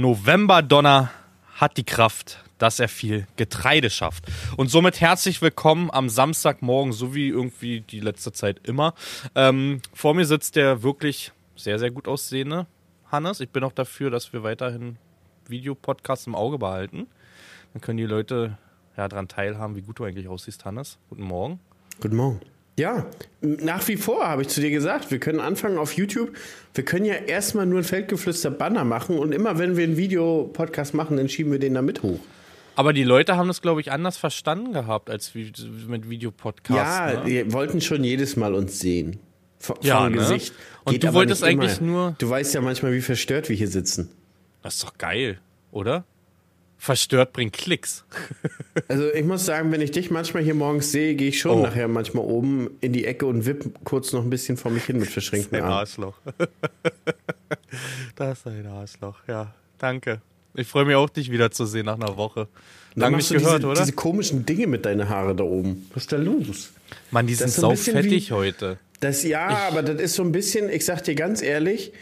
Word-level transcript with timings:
Novemberdonner 0.00 1.10
hat 1.56 1.76
die 1.76 1.84
Kraft, 1.84 2.42
dass 2.56 2.80
er 2.80 2.88
viel 2.88 3.26
Getreide 3.36 3.90
schafft. 3.90 4.24
Und 4.56 4.70
somit 4.70 5.00
herzlich 5.00 5.42
willkommen 5.42 5.90
am 5.90 6.08
Samstagmorgen, 6.08 6.92
so 6.92 7.14
wie 7.14 7.28
irgendwie 7.28 7.82
die 7.82 8.00
letzte 8.00 8.32
Zeit 8.32 8.66
immer. 8.66 8.94
Ähm, 9.34 9.82
vor 9.92 10.14
mir 10.14 10.24
sitzt 10.24 10.56
der 10.56 10.82
wirklich 10.82 11.32
sehr, 11.54 11.78
sehr 11.78 11.90
gut 11.90 12.08
aussehende 12.08 12.66
Hannes. 13.10 13.40
Ich 13.40 13.50
bin 13.50 13.62
auch 13.62 13.72
dafür, 13.72 14.10
dass 14.10 14.32
wir 14.32 14.42
weiterhin 14.42 14.96
Videopodcasts 15.48 16.26
im 16.26 16.34
Auge 16.34 16.58
behalten. 16.58 17.06
Dann 17.74 17.82
können 17.82 17.98
die 17.98 18.06
Leute 18.06 18.56
ja 18.96 19.06
daran 19.06 19.28
teilhaben, 19.28 19.76
wie 19.76 19.82
gut 19.82 19.98
du 19.98 20.04
eigentlich 20.04 20.28
aussiehst, 20.28 20.64
Hannes. 20.64 20.98
Guten 21.10 21.24
Morgen. 21.24 21.60
Guten 22.00 22.16
Morgen. 22.16 22.40
Ja, 22.80 23.06
nach 23.42 23.86
wie 23.88 23.96
vor 23.96 24.26
habe 24.26 24.40
ich 24.42 24.48
zu 24.48 24.60
dir 24.62 24.70
gesagt, 24.70 25.10
wir 25.10 25.18
können 25.18 25.38
anfangen 25.38 25.76
auf 25.76 25.92
YouTube. 25.92 26.30
Wir 26.74 26.84
können 26.84 27.04
ja 27.04 27.12
erstmal 27.14 27.66
nur 27.66 27.78
ein 27.80 27.84
Feldgeflüster-Banner 27.84 28.84
machen 28.84 29.18
und 29.18 29.32
immer 29.32 29.58
wenn 29.58 29.76
wir 29.76 29.84
einen 29.84 29.98
Videopodcast 29.98 30.94
machen, 30.94 31.18
dann 31.18 31.28
schieben 31.28 31.52
wir 31.52 31.58
den 31.58 31.74
da 31.74 31.82
mit 31.82 32.02
hoch. 32.02 32.20
Aber 32.76 32.94
die 32.94 33.04
Leute 33.04 33.36
haben 33.36 33.48
das, 33.48 33.60
glaube 33.60 33.82
ich, 33.82 33.92
anders 33.92 34.16
verstanden 34.16 34.72
gehabt 34.72 35.10
als 35.10 35.32
mit 35.34 36.08
Videopodcasts. 36.08 37.14
Ja, 37.14 37.20
ne? 37.22 37.24
die 37.44 37.52
wollten 37.52 37.82
schon 37.82 38.02
jedes 38.02 38.36
Mal 38.36 38.54
uns 38.54 38.78
sehen. 38.80 39.18
V 39.58 39.74
Ja, 39.82 40.04
vom 40.04 40.12
ne? 40.12 40.18
Gesicht. 40.18 40.54
Und 40.84 40.92
Geht 40.94 41.04
du 41.04 41.12
wolltest 41.12 41.42
nicht 41.42 41.52
immer. 41.52 41.62
eigentlich 41.64 41.80
nur- 41.82 42.14
Du 42.18 42.30
weißt 42.30 42.54
ja 42.54 42.62
manchmal, 42.62 42.94
wie 42.94 43.02
verstört 43.02 43.50
wir 43.50 43.56
hier 43.56 43.68
sitzen. 43.68 44.10
Das 44.62 44.76
ist 44.76 44.84
doch 44.84 44.96
geil, 44.96 45.38
oder? 45.70 46.04
Verstört 46.80 47.34
bringt 47.34 47.52
Klicks. 47.52 48.04
Also 48.88 49.12
ich 49.12 49.24
muss 49.24 49.44
sagen, 49.44 49.70
wenn 49.72 49.80
ich 49.80 49.90
dich 49.90 50.10
manchmal 50.10 50.42
hier 50.42 50.54
morgens 50.54 50.90
sehe, 50.90 51.14
gehe 51.14 51.28
ich 51.28 51.40
schon 51.40 51.58
Oh. 51.58 51.62
nachher 51.62 51.86
manchmal 51.88 52.24
oben 52.24 52.70
in 52.80 52.92
die 52.92 53.04
Ecke 53.04 53.26
und 53.26 53.44
wipp 53.44 53.64
kurz 53.84 54.12
noch 54.12 54.22
ein 54.22 54.30
bisschen 54.30 54.56
vor 54.56 54.70
mich 54.70 54.84
hin 54.84 54.98
mit 54.98 55.08
verschränkten 55.08 55.58
Ein 55.58 55.64
Armen. 55.64 55.74
Arschloch. 55.74 56.14
das 58.16 58.38
ist 58.38 58.46
ein 58.46 58.66
Arschloch, 58.66 59.16
ja. 59.28 59.52
Danke. 59.78 60.22
Ich 60.54 60.66
freue 60.66 60.84
mich 60.86 60.94
auch, 60.94 61.10
dich 61.10 61.30
wiederzusehen 61.30 61.86
nach 61.86 61.96
einer 61.96 62.16
Woche. 62.16 62.48
Dann 62.94 63.02
Lang 63.02 63.12
machst 63.12 63.30
nicht 63.30 63.42
gehört, 63.42 63.58
diese, 63.60 63.68
oder? 63.68 63.80
diese 63.80 63.92
komischen 63.92 64.46
Dinge 64.46 64.66
mit 64.66 64.86
deinen 64.86 65.08
Haaren 65.08 65.36
da 65.36 65.44
oben. 65.44 65.86
Was 65.92 66.04
ist 66.04 66.12
da 66.12 66.16
los? 66.16 66.70
Mann, 67.10 67.26
die 67.26 67.34
sind 67.34 67.48
ist 67.48 67.56
so 67.56 67.70
ein 67.70 68.30
heute. 68.30 68.78
Das 69.00 69.22
ja, 69.22 69.46
aber 69.68 69.82
das 69.82 70.00
ist 70.00 70.14
so 70.14 70.22
ein 70.22 70.32
bisschen, 70.32 70.70
ich 70.70 70.84
sag 70.84 71.02
dir 71.04 71.14
ganz 71.14 71.42
ehrlich, 71.42 71.92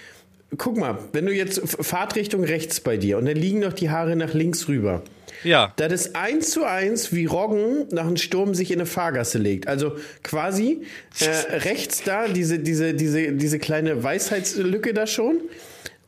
guck 0.56 0.76
mal, 0.76 0.98
wenn 1.12 1.26
du 1.26 1.32
jetzt 1.32 1.60
Fahrtrichtung 1.84 2.44
rechts 2.44 2.80
bei 2.80 2.96
dir 2.96 3.18
und 3.18 3.26
dann 3.26 3.36
liegen 3.36 3.60
noch 3.60 3.72
die 3.72 3.90
Haare 3.90 4.16
nach 4.16 4.34
links 4.34 4.68
rüber. 4.68 5.02
Ja. 5.44 5.72
Das 5.76 5.92
ist 5.92 6.16
eins 6.16 6.50
zu 6.50 6.64
eins, 6.64 7.12
wie 7.12 7.26
Roggen 7.26 7.86
nach 7.92 8.06
einem 8.06 8.16
Sturm 8.16 8.54
sich 8.54 8.70
in 8.70 8.78
eine 8.78 8.86
Fahrgasse 8.86 9.38
legt. 9.38 9.68
Also 9.68 9.96
quasi 10.24 10.82
äh, 11.20 11.58
rechts 11.58 12.02
da 12.02 12.26
diese, 12.28 12.58
diese, 12.58 12.94
diese, 12.94 13.32
diese 13.32 13.58
kleine 13.58 14.02
Weisheitslücke 14.02 14.94
da 14.94 15.06
schon. 15.06 15.40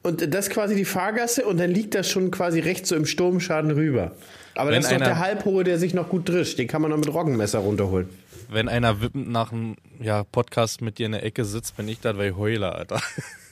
Und 0.03 0.35
das 0.35 0.49
quasi 0.49 0.75
die 0.75 0.87
Fahrgasse 0.87 1.45
und 1.45 1.61
dann 1.61 1.71
liegt 1.71 1.95
das 1.95 2.09
schon 2.11 2.31
quasi 2.31 2.59
rechts 2.59 2.89
so 2.89 2.97
im 2.97 3.05
Sturmschaden 3.05 3.71
rüber. 3.71 4.13
Aber 4.55 4.71
Wenn 4.71 4.77
dann 4.77 4.83
ist 4.83 4.89
noch 4.91 4.97
einer- 4.97 5.05
der 5.05 5.19
Halbhohe, 5.19 5.63
der 5.63 5.79
sich 5.79 5.93
noch 5.95 6.09
gut 6.09 6.29
drischt. 6.29 6.59
Den 6.59 6.67
kann 6.67 6.81
man 6.83 6.91
noch 6.91 6.97
mit 6.99 7.13
Roggenmesser 7.13 7.59
runterholen. 7.59 8.09
Wenn 8.51 8.69
einer 8.69 9.01
wippend 9.01 9.31
nach 9.31 9.53
einem 9.53 9.77
ja, 10.01 10.25
Podcast 10.25 10.81
mit 10.81 10.99
dir 10.99 11.07
in 11.07 11.13
der 11.13 11.23
Ecke 11.23 11.45
sitzt, 11.45 11.77
bin 11.77 11.87
ich 11.87 12.01
das, 12.01 12.17
weil 12.17 12.31
ich 12.31 12.37
heule, 12.37 12.73
Alter. 12.75 13.01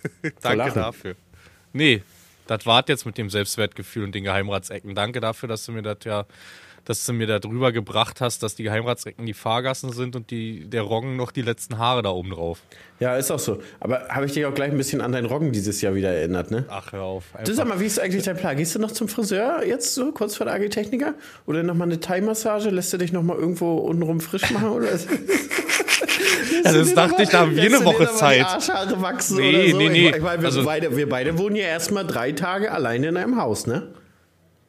Danke 0.43 0.73
dafür. 0.73 1.15
Nee, 1.73 2.03
das 2.47 2.67
wart 2.67 2.89
jetzt 2.89 3.07
mit 3.07 3.19
dem 3.19 3.31
Selbstwertgefühl 3.31 4.05
und 4.05 4.15
den 4.15 4.25
Geheimratsecken. 4.25 4.95
Danke 4.95 5.21
dafür, 5.21 5.49
dass 5.49 5.65
du 5.67 5.73
mir 5.73 5.83
das 5.83 5.99
ja, 6.05 6.25
dass 6.85 7.05
du 7.05 7.13
mir 7.13 7.27
da 7.27 7.39
drüber 7.39 7.71
gebracht 7.71 8.23
hast, 8.23 8.43
dass 8.43 8.55
die 8.55 8.63
Geheimratsecken 8.63 9.27
die 9.27 9.35
Fahrgassen 9.35 9.93
sind 9.93 10.17
und 10.17 10.31
die, 10.31 10.65
der 10.65 10.81
Roggen 10.81 11.17
noch 11.17 11.31
die 11.31 11.43
letzten 11.43 11.77
Haare 11.77 12.01
da 12.01 12.09
oben 12.09 12.31
drauf. 12.31 12.63
Ja, 12.99 13.17
ist 13.17 13.31
auch 13.31 13.39
so. 13.39 13.61
Aber 13.79 14.09
habe 14.09 14.25
ich 14.25 14.33
dich 14.33 14.47
auch 14.47 14.55
gleich 14.55 14.71
ein 14.71 14.79
bisschen 14.79 15.03
an 15.03 15.13
deinen 15.13 15.27
Roggen 15.27 15.53
dieses 15.53 15.83
Jahr 15.83 15.95
wieder 15.95 16.11
erinnert, 16.11 16.51
ne? 16.51 16.65
Ach, 16.69 16.93
hör 16.93 17.03
auf. 17.03 17.25
Du 17.45 17.53
sag 17.53 17.69
mal, 17.69 17.79
wie 17.79 17.85
ist 17.85 18.01
eigentlich 18.01 18.25
dein 18.25 18.39
Plan? 18.39 18.57
Gehst 18.57 18.75
du 18.75 18.79
noch 18.79 18.91
zum 18.91 19.09
Friseur 19.09 19.63
jetzt 19.67 19.95
so 19.95 20.13
kurz 20.13 20.37
vor 20.37 20.47
der 20.47 20.55
Agitechniker? 20.55 21.15
Oder 21.45 21.63
nochmal 21.63 21.89
eine 21.89 22.01
Thai-Massage? 22.01 22.71
Lässt 22.71 22.93
du 22.95 22.97
dich 22.97 23.13
nochmal 23.13 23.37
irgendwo 23.37 23.77
untenrum 23.77 24.21
frisch 24.21 24.51
machen? 24.51 24.71
Oder? 24.71 24.89
Ja, 26.65 26.73
das 26.73 26.95
dachte 26.95 27.23
ich, 27.23 27.29
da 27.31 27.41
haben 27.41 27.55
wir 27.57 27.63
eine 27.65 27.85
Woche 27.85 28.09
Zeit. 28.15 28.45
Arschhaare 28.45 29.01
wachsen 29.03 29.37
Nee, 29.39 29.71
so. 29.73 29.79
nee, 29.79 29.89
nee. 29.89 30.09
Ich 30.11 30.21
meine, 30.23 30.43
wir, 30.43 30.47
Also- 30.49 30.65
beide, 30.65 30.97
wir 30.97 31.09
beide 31.09 31.39
wohnen 31.39 31.57
ja 31.57 31.65
erstmal 31.65 32.07
drei 32.07 32.33
Tage 32.33 32.71
alleine 32.73 33.09
in 33.09 33.17
einem 33.17 33.41
Haus, 33.41 33.67
ne? 33.67 33.95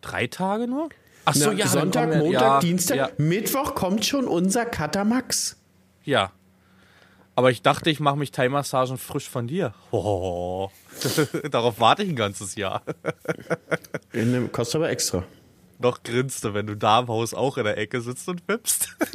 Drei 0.01 0.27
Tage 0.27 0.67
nur? 0.67 0.89
Ach 1.25 1.33
so, 1.35 1.47
Na, 1.51 1.53
ja. 1.53 1.67
Sonntag, 1.67 2.15
Montag, 2.15 2.41
ja, 2.41 2.59
Dienstag, 2.59 2.97
Ja, 2.97 3.09
Mittwoch 3.17 3.75
kommt 3.75 4.05
schon 4.05 4.25
unser 4.27 4.65
Cutter 4.65 5.05
Max. 5.05 5.57
ja. 6.03 6.31
Aber 7.35 7.51
ich 7.51 7.61
dachte, 7.61 7.89
ich 7.89 8.01
mache 8.01 8.17
mich 8.17 8.31
Thai-Massagen 8.31 8.97
frisch 8.97 9.29
von 9.29 9.47
dir. 9.47 9.73
Oh. 9.91 10.69
Darauf 11.51 11.79
warte 11.79 12.03
ich 12.03 12.09
ein 12.09 12.15
ganzes 12.17 12.55
Jahr. 12.55 12.81
In 14.11 14.33
dem- 14.33 14.51
Kostet 14.51 14.75
aber 14.75 14.89
extra. 14.89 15.23
Noch 15.79 16.03
grinste, 16.03 16.53
wenn 16.53 16.67
du 16.67 16.75
da 16.75 16.99
im 16.99 17.07
Haus 17.07 17.33
auch 17.33 17.57
in 17.57 17.63
der 17.63 17.77
Ecke 17.77 18.01
sitzt 18.01 18.27
und 18.27 18.47
wippst. 18.47 18.95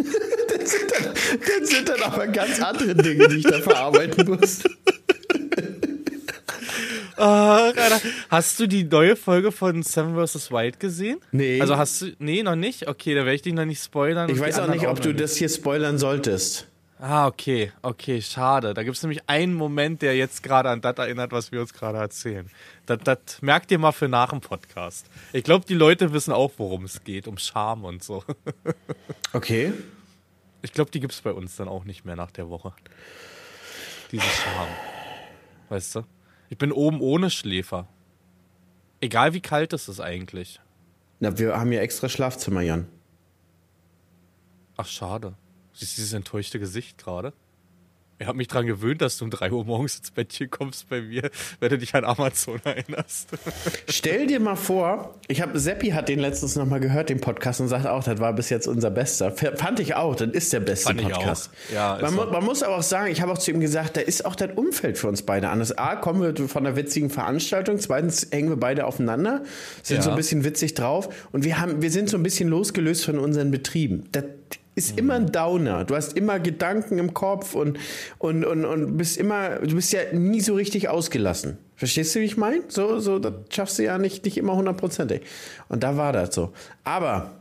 Das 1.61 1.69
sind 1.71 1.89
dann 1.89 2.01
aber 2.03 2.27
ganz 2.29 2.63
andere 2.63 2.95
Dinge, 2.95 3.29
die 3.29 3.39
ich 3.39 3.45
da 3.45 3.61
verarbeiten 3.61 4.27
muss. 4.29 4.63
Ah, 7.17 7.67
Alter. 7.67 8.01
Hast 8.29 8.59
du 8.61 8.67
die 8.67 8.85
neue 8.85 9.17
Folge 9.17 9.53
von 9.53 9.83
Seven 9.83 10.15
vs. 10.15 10.51
Wild 10.51 10.81
gesehen? 10.81 11.19
Nee. 11.33 11.61
Also 11.61 11.77
hast 11.77 12.03
du. 12.03 12.13
Nee, 12.19 12.43
noch 12.43 12.57
nicht? 12.57 12.89
Okay, 12.89 13.15
da 13.15 13.21
werde 13.21 13.35
ich 13.35 13.43
dich 13.43 13.53
noch 13.53 13.65
nicht 13.65 13.83
spoilern. 13.83 14.31
Ich 14.31 14.41
weiß 14.41 14.59
auch 14.59 14.69
nicht, 14.69 14.87
ob 14.87 15.01
du 15.01 15.11
noch 15.11 15.19
das 15.19 15.37
hier 15.37 15.49
spoilern 15.49 15.99
solltest. 15.99 16.69
Ah, 16.99 17.27
okay, 17.27 17.73
okay, 17.83 18.23
schade. 18.23 18.73
Da 18.73 18.83
gibt 18.85 18.97
es 18.97 19.03
nämlich 19.03 19.23
einen 19.27 19.55
Moment, 19.55 20.01
der 20.01 20.17
jetzt 20.17 20.43
gerade 20.43 20.71
an 20.71 20.81
das 20.81 20.97
erinnert, 20.97 21.33
was 21.33 21.51
wir 21.51 21.61
uns 21.61 21.75
gerade 21.75 21.99
erzählen. 21.99 22.49
Das, 22.87 22.99
das 23.03 23.43
merkt 23.43 23.71
ihr 23.73 23.79
mal 23.79 23.93
für 23.93 24.09
nach 24.09 24.31
dem 24.31 24.41
Podcast. 24.41 25.07
Ich 25.33 25.43
glaube, 25.43 25.67
die 25.67 25.75
Leute 25.75 26.13
wissen 26.13 26.33
auch, 26.33 26.53
worum 26.57 26.85
es 26.85 27.03
geht, 27.03 27.27
um 27.27 27.37
Charme 27.39 27.85
und 27.85 28.03
so. 28.03 28.25
Okay. 29.33 29.73
Ich 30.63 30.73
glaube, 30.73 30.93
die 30.93 31.01
gibt 31.01 31.13
es 31.13 31.21
bei 31.21 31.33
uns 31.33 31.57
dann 31.57 31.67
auch 31.67 31.85
nicht 31.85 32.05
mehr 32.05 32.15
nach 32.15 32.31
der 32.31 32.49
Woche. 32.49 32.73
Diese 34.13 34.23
Charme. 34.23 34.71
Weißt 35.69 35.97
du? 35.97 36.03
Ich 36.49 36.57
bin 36.57 36.71
oben 36.71 37.01
ohne 37.01 37.31
Schläfer. 37.31 37.89
Egal 39.01 39.35
wie 39.35 39.41
kalt 39.41 39.73
es 39.73 39.89
ist 39.89 39.99
eigentlich. 39.99 40.61
Na, 41.19 41.37
wir 41.37 41.59
haben 41.59 41.73
ja 41.73 41.81
extra 41.81 42.09
Schlafzimmer, 42.09 42.61
Jan. 42.61 42.87
Ach, 44.77 44.87
schade. 44.87 45.35
Siehst 45.75 45.93
du 45.93 46.01
dieses 46.03 46.13
enttäuschte 46.13 46.59
Gesicht 46.59 46.99
gerade? 46.99 47.33
Ich 48.21 48.29
habe 48.29 48.39
mich 48.39 48.47
dran 48.47 48.65
gewöhnt, 48.65 49.03
dass 49.03 49.19
du 49.19 49.25
um 49.25 49.31
3 49.33 49.51
Uhr 49.51 49.65
morgens 49.65 49.99
ins 49.99 50.13
Bettchen 50.13 50.49
kommst 50.49 50.89
bei 50.89 51.03
mir, 51.03 51.31
wenn 51.61 51.71
du 51.71 51.79
dich 51.79 51.97
an 51.97 52.05
Amazon 52.05 52.61
erinnerst. 52.65 53.29
Stell 53.89 54.29
dir 54.29 54.39
mal 54.39 54.55
vor, 54.55 55.19
ich 55.27 55.43
habe 55.43 55.59
Seppi 55.59 55.89
hat 55.91 56.09
den 56.09 56.21
letztens 56.21 56.55
noch 56.55 56.65
mal 56.65 56.79
gehört, 56.79 57.09
den 57.09 57.21
Podcast 57.21 57.61
und 57.61 57.67
sagt 57.67 57.87
auch, 57.89 58.05
das 58.05 58.21
war 58.21 58.33
bis 58.33 58.51
jetzt 58.51 58.69
unser 58.69 58.93
bester. 58.93 59.33
Fand 59.33 59.81
ich 59.81 59.97
auch, 59.97 60.15
das 60.15 60.29
ist 60.31 60.53
der 60.53 60.61
beste 60.61 60.87
Fand 60.87 61.01
ich 61.01 61.09
Podcast. 61.09 61.51
auch. 61.71 61.75
Ja, 61.75 61.99
man, 62.01 62.15
mu 62.15 62.25
man 62.27 62.45
muss 62.45 62.63
aber 62.63 62.77
auch 62.77 62.83
sagen, 62.85 63.11
ich 63.11 63.21
habe 63.21 63.33
auch 63.33 63.39
zu 63.39 63.51
ihm 63.51 63.59
gesagt, 63.59 63.97
da 63.97 64.01
ist 64.01 64.25
auch 64.25 64.37
das 64.37 64.51
Umfeld 64.55 64.97
für 64.97 65.09
uns 65.09 65.23
beide 65.23 65.49
anders. 65.49 65.77
A, 65.77 65.97
kommen 65.97 66.23
wir 66.23 66.49
von 66.49 66.65
einer 66.65 66.77
witzigen 66.77 67.11
Veranstaltung, 67.11 67.81
zweitens 67.81 68.29
hängen 68.31 68.49
wir 68.49 68.57
beide 68.59 68.87
aufeinander, 68.87 69.43
sind 69.83 69.97
Ja. 69.97 70.03
so 70.03 70.11
ein 70.11 70.17
bisschen 70.17 70.45
witzig 70.45 70.75
drauf 70.75 71.09
und 71.33 71.43
wir 71.43 71.61
haben, 71.61 71.83
wir 71.83 71.91
sind 71.91 72.09
so 72.09 72.17
ein 72.17 72.23
bisschen 72.23 72.49
losgelöst 72.49 73.05
von 73.05 73.19
unseren 73.19 73.51
Betrieben. 73.51 74.05
Das 74.13 74.23
ist 74.75 74.99
immer 74.99 75.15
ein 75.15 75.31
Downer. 75.31 75.85
Du 75.85 75.95
hast 75.95 76.17
immer 76.17 76.41
Gedanken 76.41 76.99
im 76.99 77.15
Kopf 77.15 77.55
und, 77.55 77.79
und, 78.19 78.45
und, 78.45 78.65
und 78.65 78.97
bist 78.97 79.17
immer, 79.17 79.61
du 79.61 79.75
bist 79.75 79.93
ja 79.93 80.01
nie 80.13 80.41
so 80.41 80.55
richtig 80.55 80.89
ausgelassen. 80.89 81.59
Verstehst 81.77 82.15
du, 82.15 82.21
wie 82.21 82.25
ich 82.25 82.37
meine? 82.37 82.63
So, 82.69 82.99
so, 82.99 83.19
das 83.19 83.35
schaffst 83.51 83.79
du 83.79 83.85
ja 83.85 83.99
nicht, 83.99 84.25
nicht 84.25 84.37
immer 84.37 84.57
hundertprozentig. 84.57 85.23
Und 85.69 85.83
da 85.83 85.97
war 85.97 86.13
das 86.13 86.35
so. 86.35 86.53
Aber 86.83 87.33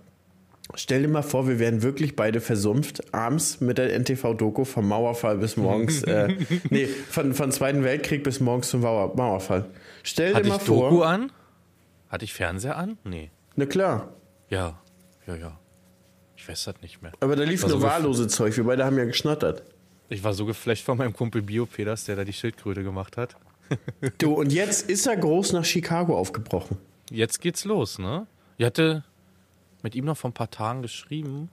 stell 0.76 1.02
dir 1.02 1.08
mal 1.08 1.24
vor, 1.24 1.48
wir 1.48 1.60
wären 1.60 1.82
wirklich 1.82 2.16
beide 2.16 2.40
versumpft, 2.40 3.14
abends 3.14 3.62
mit 3.62 3.78
der 3.78 3.98
NTV-Doku 4.00 4.64
vom 4.66 4.88
Mauerfall 4.88 5.38
bis 5.38 5.58
morgens, 5.58 6.04
äh, 6.04 6.36
nee, 6.70 6.86
von, 6.86 7.34
von 7.34 7.52
Zweiten 7.52 7.84
Weltkrieg 7.84 8.24
bis 8.24 8.40
morgens 8.40 8.70
zum 8.70 8.82
Mauer, 8.82 9.16
Mauerfall. 9.16 9.66
Stell 10.04 10.34
Hatte 10.34 10.44
dir 10.44 10.56
ich 10.56 10.60
mal 10.60 10.66
Doku 10.66 10.98
vor. 10.98 11.08
an? 11.08 11.32
Hatte 12.10 12.26
ich 12.26 12.34
Fernseher 12.34 12.78
an? 12.78 12.98
Nee. 13.04 13.32
Na 13.56 13.66
klar. 13.66 14.14
Ja, 14.50 14.80
ja, 15.26 15.36
ja. 15.36 15.60
Ich 16.44 16.50
weiß 16.50 16.66
das 16.66 16.82
nicht 16.82 17.02
mehr. 17.02 17.14
Aber 17.22 17.38
da 17.38 17.44
lief 17.44 17.62
nur 17.62 17.70
so 17.70 17.82
wahllose 17.82 18.28
Zeug. 18.28 18.58
Wir 18.58 18.66
beide 18.66 18.84
haben 18.84 18.98
ja 18.98 19.06
geschnattert. 19.06 19.64
Ich 20.10 20.26
war 20.26 20.34
so 20.34 20.46
geflasht 20.46 20.84
von 20.84 20.98
meinem 20.98 21.14
Kumpel 21.14 21.42
Biopeders, 21.42 22.04
der 22.04 22.18
da 22.18 22.26
die 22.26 22.34
Schildkröte 22.34 22.84
gemacht 22.84 23.16
hat. 23.16 23.38
Du, 24.18 24.34
und 24.34 24.52
jetzt 24.52 24.90
ist 24.90 25.08
er 25.08 25.16
groß 25.16 25.54
nach 25.54 25.64
Chicago 25.64 26.18
aufgebrochen. 26.18 26.78
Jetzt 27.10 27.40
geht's 27.40 27.64
los, 27.64 27.98
ne? 27.98 28.28
Ich 28.58 28.66
hatte 28.66 29.06
mit 29.84 29.96
ihm 29.96 30.04
noch 30.04 30.18
vor 30.18 30.32
ein 30.32 30.34
paar 30.34 30.52
Tagen 30.52 30.82
geschrieben 30.82 31.50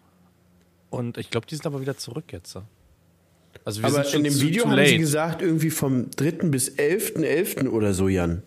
und 0.91 1.19
ich 1.19 1.31
glaube, 1.31 1.47
die 1.47 1.55
sind 1.55 1.67
aber 1.67 1.81
wieder 1.81 1.97
zurück 1.97 2.33
jetzt. 2.33 2.59
Also 3.65 3.81
wir 3.81 3.89
Aber 3.89 4.03
sind 4.03 4.09
schon 4.09 4.25
in 4.25 4.33
dem 4.33 4.41
Video 4.41 4.69
haben 4.69 4.85
sie 4.85 4.99
gesagt, 4.99 5.41
irgendwie 5.41 5.71
vom 5.71 6.11
3. 6.11 6.49
bis 6.49 6.73
11.11. 6.73 7.69
oder 7.69 7.95
so, 7.95 8.09
Jan. 8.09 8.43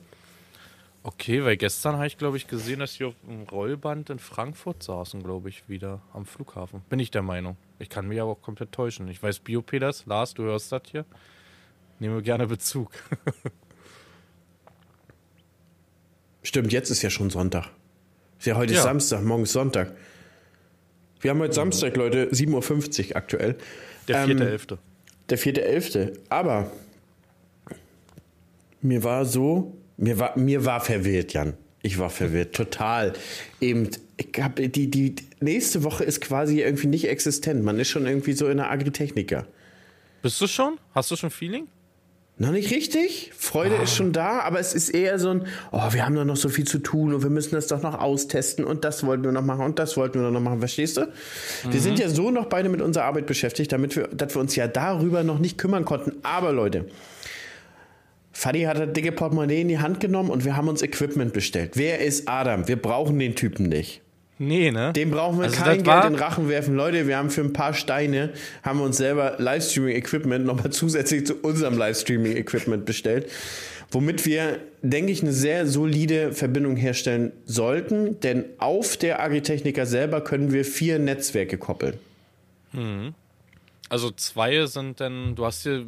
Okay, 1.06 1.44
weil 1.44 1.58
gestern 1.58 1.96
habe 1.98 2.08
ich, 2.08 2.18
glaube 2.18 2.38
ich, 2.38 2.48
gesehen, 2.48 2.80
dass 2.80 2.94
sie 2.94 3.04
auf 3.04 3.14
dem 3.28 3.44
Rollband 3.44 4.10
in 4.10 4.20
Frankfurt 4.20 4.84
saßen, 4.84 5.22
glaube 5.22 5.50
ich, 5.50 5.68
wieder 5.68 6.02
am 6.14 6.26
Flughafen. 6.26 6.82
Bin 6.90 7.00
ich 7.00 7.12
der 7.12 7.22
Meinung. 7.22 7.58
Ich 7.80 7.90
kann 7.90 8.08
mich 8.08 8.22
aber 8.22 8.32
auch 8.32 8.42
komplett 8.42 8.72
täuschen. 8.72 9.10
Ich 9.10 9.22
weiß, 9.22 9.40
Biopeders, 9.40 10.06
Lars, 10.06 10.34
du 10.34 10.44
hörst 10.44 10.72
das 10.72 10.84
hier. 10.90 11.04
Nehme 12.00 12.22
gerne 12.22 12.48
Bezug. 12.48 12.92
Stimmt, 16.44 16.72
jetzt 16.72 16.90
ist 16.90 17.02
ja 17.02 17.10
schon 17.10 17.30
Sonntag. 17.30 17.70
Ist 18.40 18.48
ja 18.48 18.56
heute 18.56 18.74
Ja. 18.74 18.80
ist 18.80 18.84
Samstag, 18.84 19.24
morgen 19.24 19.44
ist 19.44 19.54
Sonntag. 19.54 19.96
Wir 21.20 21.32
haben 21.32 21.40
heute 21.40 21.54
Samstag, 21.54 21.96
Leute, 21.96 22.30
7.50 22.32 23.10
Uhr 23.12 23.16
aktuell. 23.18 23.58
Der 24.08 24.22
Ähm, 24.22 24.26
vierte 24.28 24.50
Elfte. 24.50 24.78
Der 25.30 25.38
4.11. 25.38 26.18
Aber 26.30 26.72
mir 28.82 29.04
war 29.04 29.26
so, 29.26 29.74
mir 29.98 30.20
war, 30.20 30.38
mir 30.38 30.66
war 30.66 30.82
verwirrt, 30.82 31.34
Jan. 31.34 31.54
Ich 31.82 32.00
war 32.00 32.10
verwirrt, 32.10 32.56
total. 32.56 33.14
Eben, 33.60 33.90
ich 34.16 34.30
hab, 34.42 34.56
die, 34.56 34.90
die 34.90 35.16
nächste 35.42 35.84
Woche 35.84 36.06
ist 36.06 36.22
quasi 36.22 36.62
irgendwie 36.62 36.88
nicht 36.88 37.10
existent. 37.10 37.64
Man 37.64 37.78
ist 37.80 37.90
schon 37.90 38.06
irgendwie 38.06 38.34
so 38.34 38.48
in 38.48 38.58
der 38.58 38.72
Agritechniker. 38.72 39.46
Bist 40.22 40.40
du 40.40 40.48
schon? 40.48 40.80
Hast 40.96 41.12
du 41.12 41.18
schon 41.18 41.30
Feeling? 41.30 41.68
Noch 42.38 42.52
nicht 42.52 42.72
richtig. 42.72 43.32
Freude 43.38 43.76
ist 43.76 43.96
schon 43.96 44.12
da, 44.12 44.40
aber 44.40 44.60
es 44.60 44.74
ist 44.74 44.90
eher 44.90 45.20
so 45.20 45.30
ein, 45.30 45.46
oh, 45.72 45.92
wir 45.92 46.04
haben 46.04 46.16
doch 46.16 46.26
noch 46.26 46.36
so 46.36 46.50
viel 46.50 46.66
zu 46.66 46.80
tun 46.80 47.14
und 47.14 47.22
wir 47.22 47.30
müssen 47.30 47.54
das 47.54 47.68
doch 47.68 47.84
noch 47.84 48.00
austesten 48.00 48.66
und 48.66 48.84
das 48.84 49.06
wollten 49.06 49.24
wir 49.24 49.32
noch 49.32 49.44
machen 49.44 49.64
und 49.64 49.78
das 49.78 49.98
wollten 49.98 50.20
wir 50.20 50.32
noch 50.32 50.40
machen. 50.40 50.60
Verstehst 50.60 50.98
du? 50.98 51.12
Wir 51.70 51.80
sind 51.80 52.00
ja 52.00 52.10
so 52.10 52.32
noch 52.32 52.48
beide 52.48 52.70
mit 52.70 52.82
unserer 52.82 53.04
Arbeit 53.04 53.28
beschäftigt, 53.28 53.72
damit 53.72 53.96
wir, 53.96 54.08
dass 54.08 54.34
wir 54.34 54.42
uns 54.42 54.56
ja 54.56 54.68
darüber 54.68 55.24
noch 55.24 55.38
nicht 55.38 55.60
kümmern 55.60 55.86
konnten. 55.86 56.14
Aber 56.24 56.54
Leute, 56.54 56.86
Fadi 58.34 58.64
hat 58.64 58.80
das 58.80 58.92
dicke 58.92 59.12
Portemonnaie 59.12 59.62
in 59.62 59.68
die 59.68 59.80
Hand 59.80 60.00
genommen 60.00 60.30
und 60.30 60.44
wir 60.44 60.58
haben 60.58 60.68
uns 60.68 60.82
Equipment 60.82 61.34
bestellt. 61.34 61.72
Wer 61.76 62.00
ist 62.00 62.28
Adam? 62.28 62.68
Wir 62.68 62.76
brauchen 62.76 63.20
den 63.20 63.36
Typen 63.36 63.70
nicht. 63.70 64.02
Nee, 64.40 64.72
ne? 64.72 64.92
Dem 64.94 65.12
brauchen 65.12 65.38
wir 65.38 65.46
Also 65.46 65.62
kein 65.62 65.84
Geld 65.84 66.06
in 66.06 66.14
den 66.14 66.20
Rachen 66.20 66.50
werfen. 66.50 66.76
Leute, 66.76 67.08
wir 67.08 67.18
haben 67.18 67.30
für 67.30 67.42
ein 67.42 67.54
paar 67.54 67.74
Steine, 67.74 68.34
haben 68.64 68.80
wir 68.80 68.86
uns 68.86 68.98
selber 68.98 69.36
Livestreaming-Equipment 69.38 70.46
nochmal 70.46 70.70
zusätzlich 70.72 71.26
zu 71.28 71.36
unserem 71.36 71.78
Livestreaming-Equipment 71.78 72.86
bestellt. 72.86 73.30
Womit 73.92 74.26
wir, 74.26 74.60
denke 74.82 75.12
ich, 75.12 75.22
eine 75.22 75.32
sehr 75.32 75.68
solide 75.68 76.34
Verbindung 76.34 76.76
herstellen 76.76 77.32
sollten. 77.46 78.20
Denn 78.22 78.46
auf 78.58 78.98
der 78.98 79.22
Agritechniker 79.22 79.86
selber 79.86 80.22
können 80.22 80.52
wir 80.52 80.66
vier 80.66 80.98
Netzwerke 80.98 81.60
koppeln. 81.60 81.94
Also 83.94 84.10
zwei 84.10 84.66
sind 84.66 85.02
dann, 85.02 85.36
du 85.36 85.46
hast 85.46 85.66
dir 85.66 85.86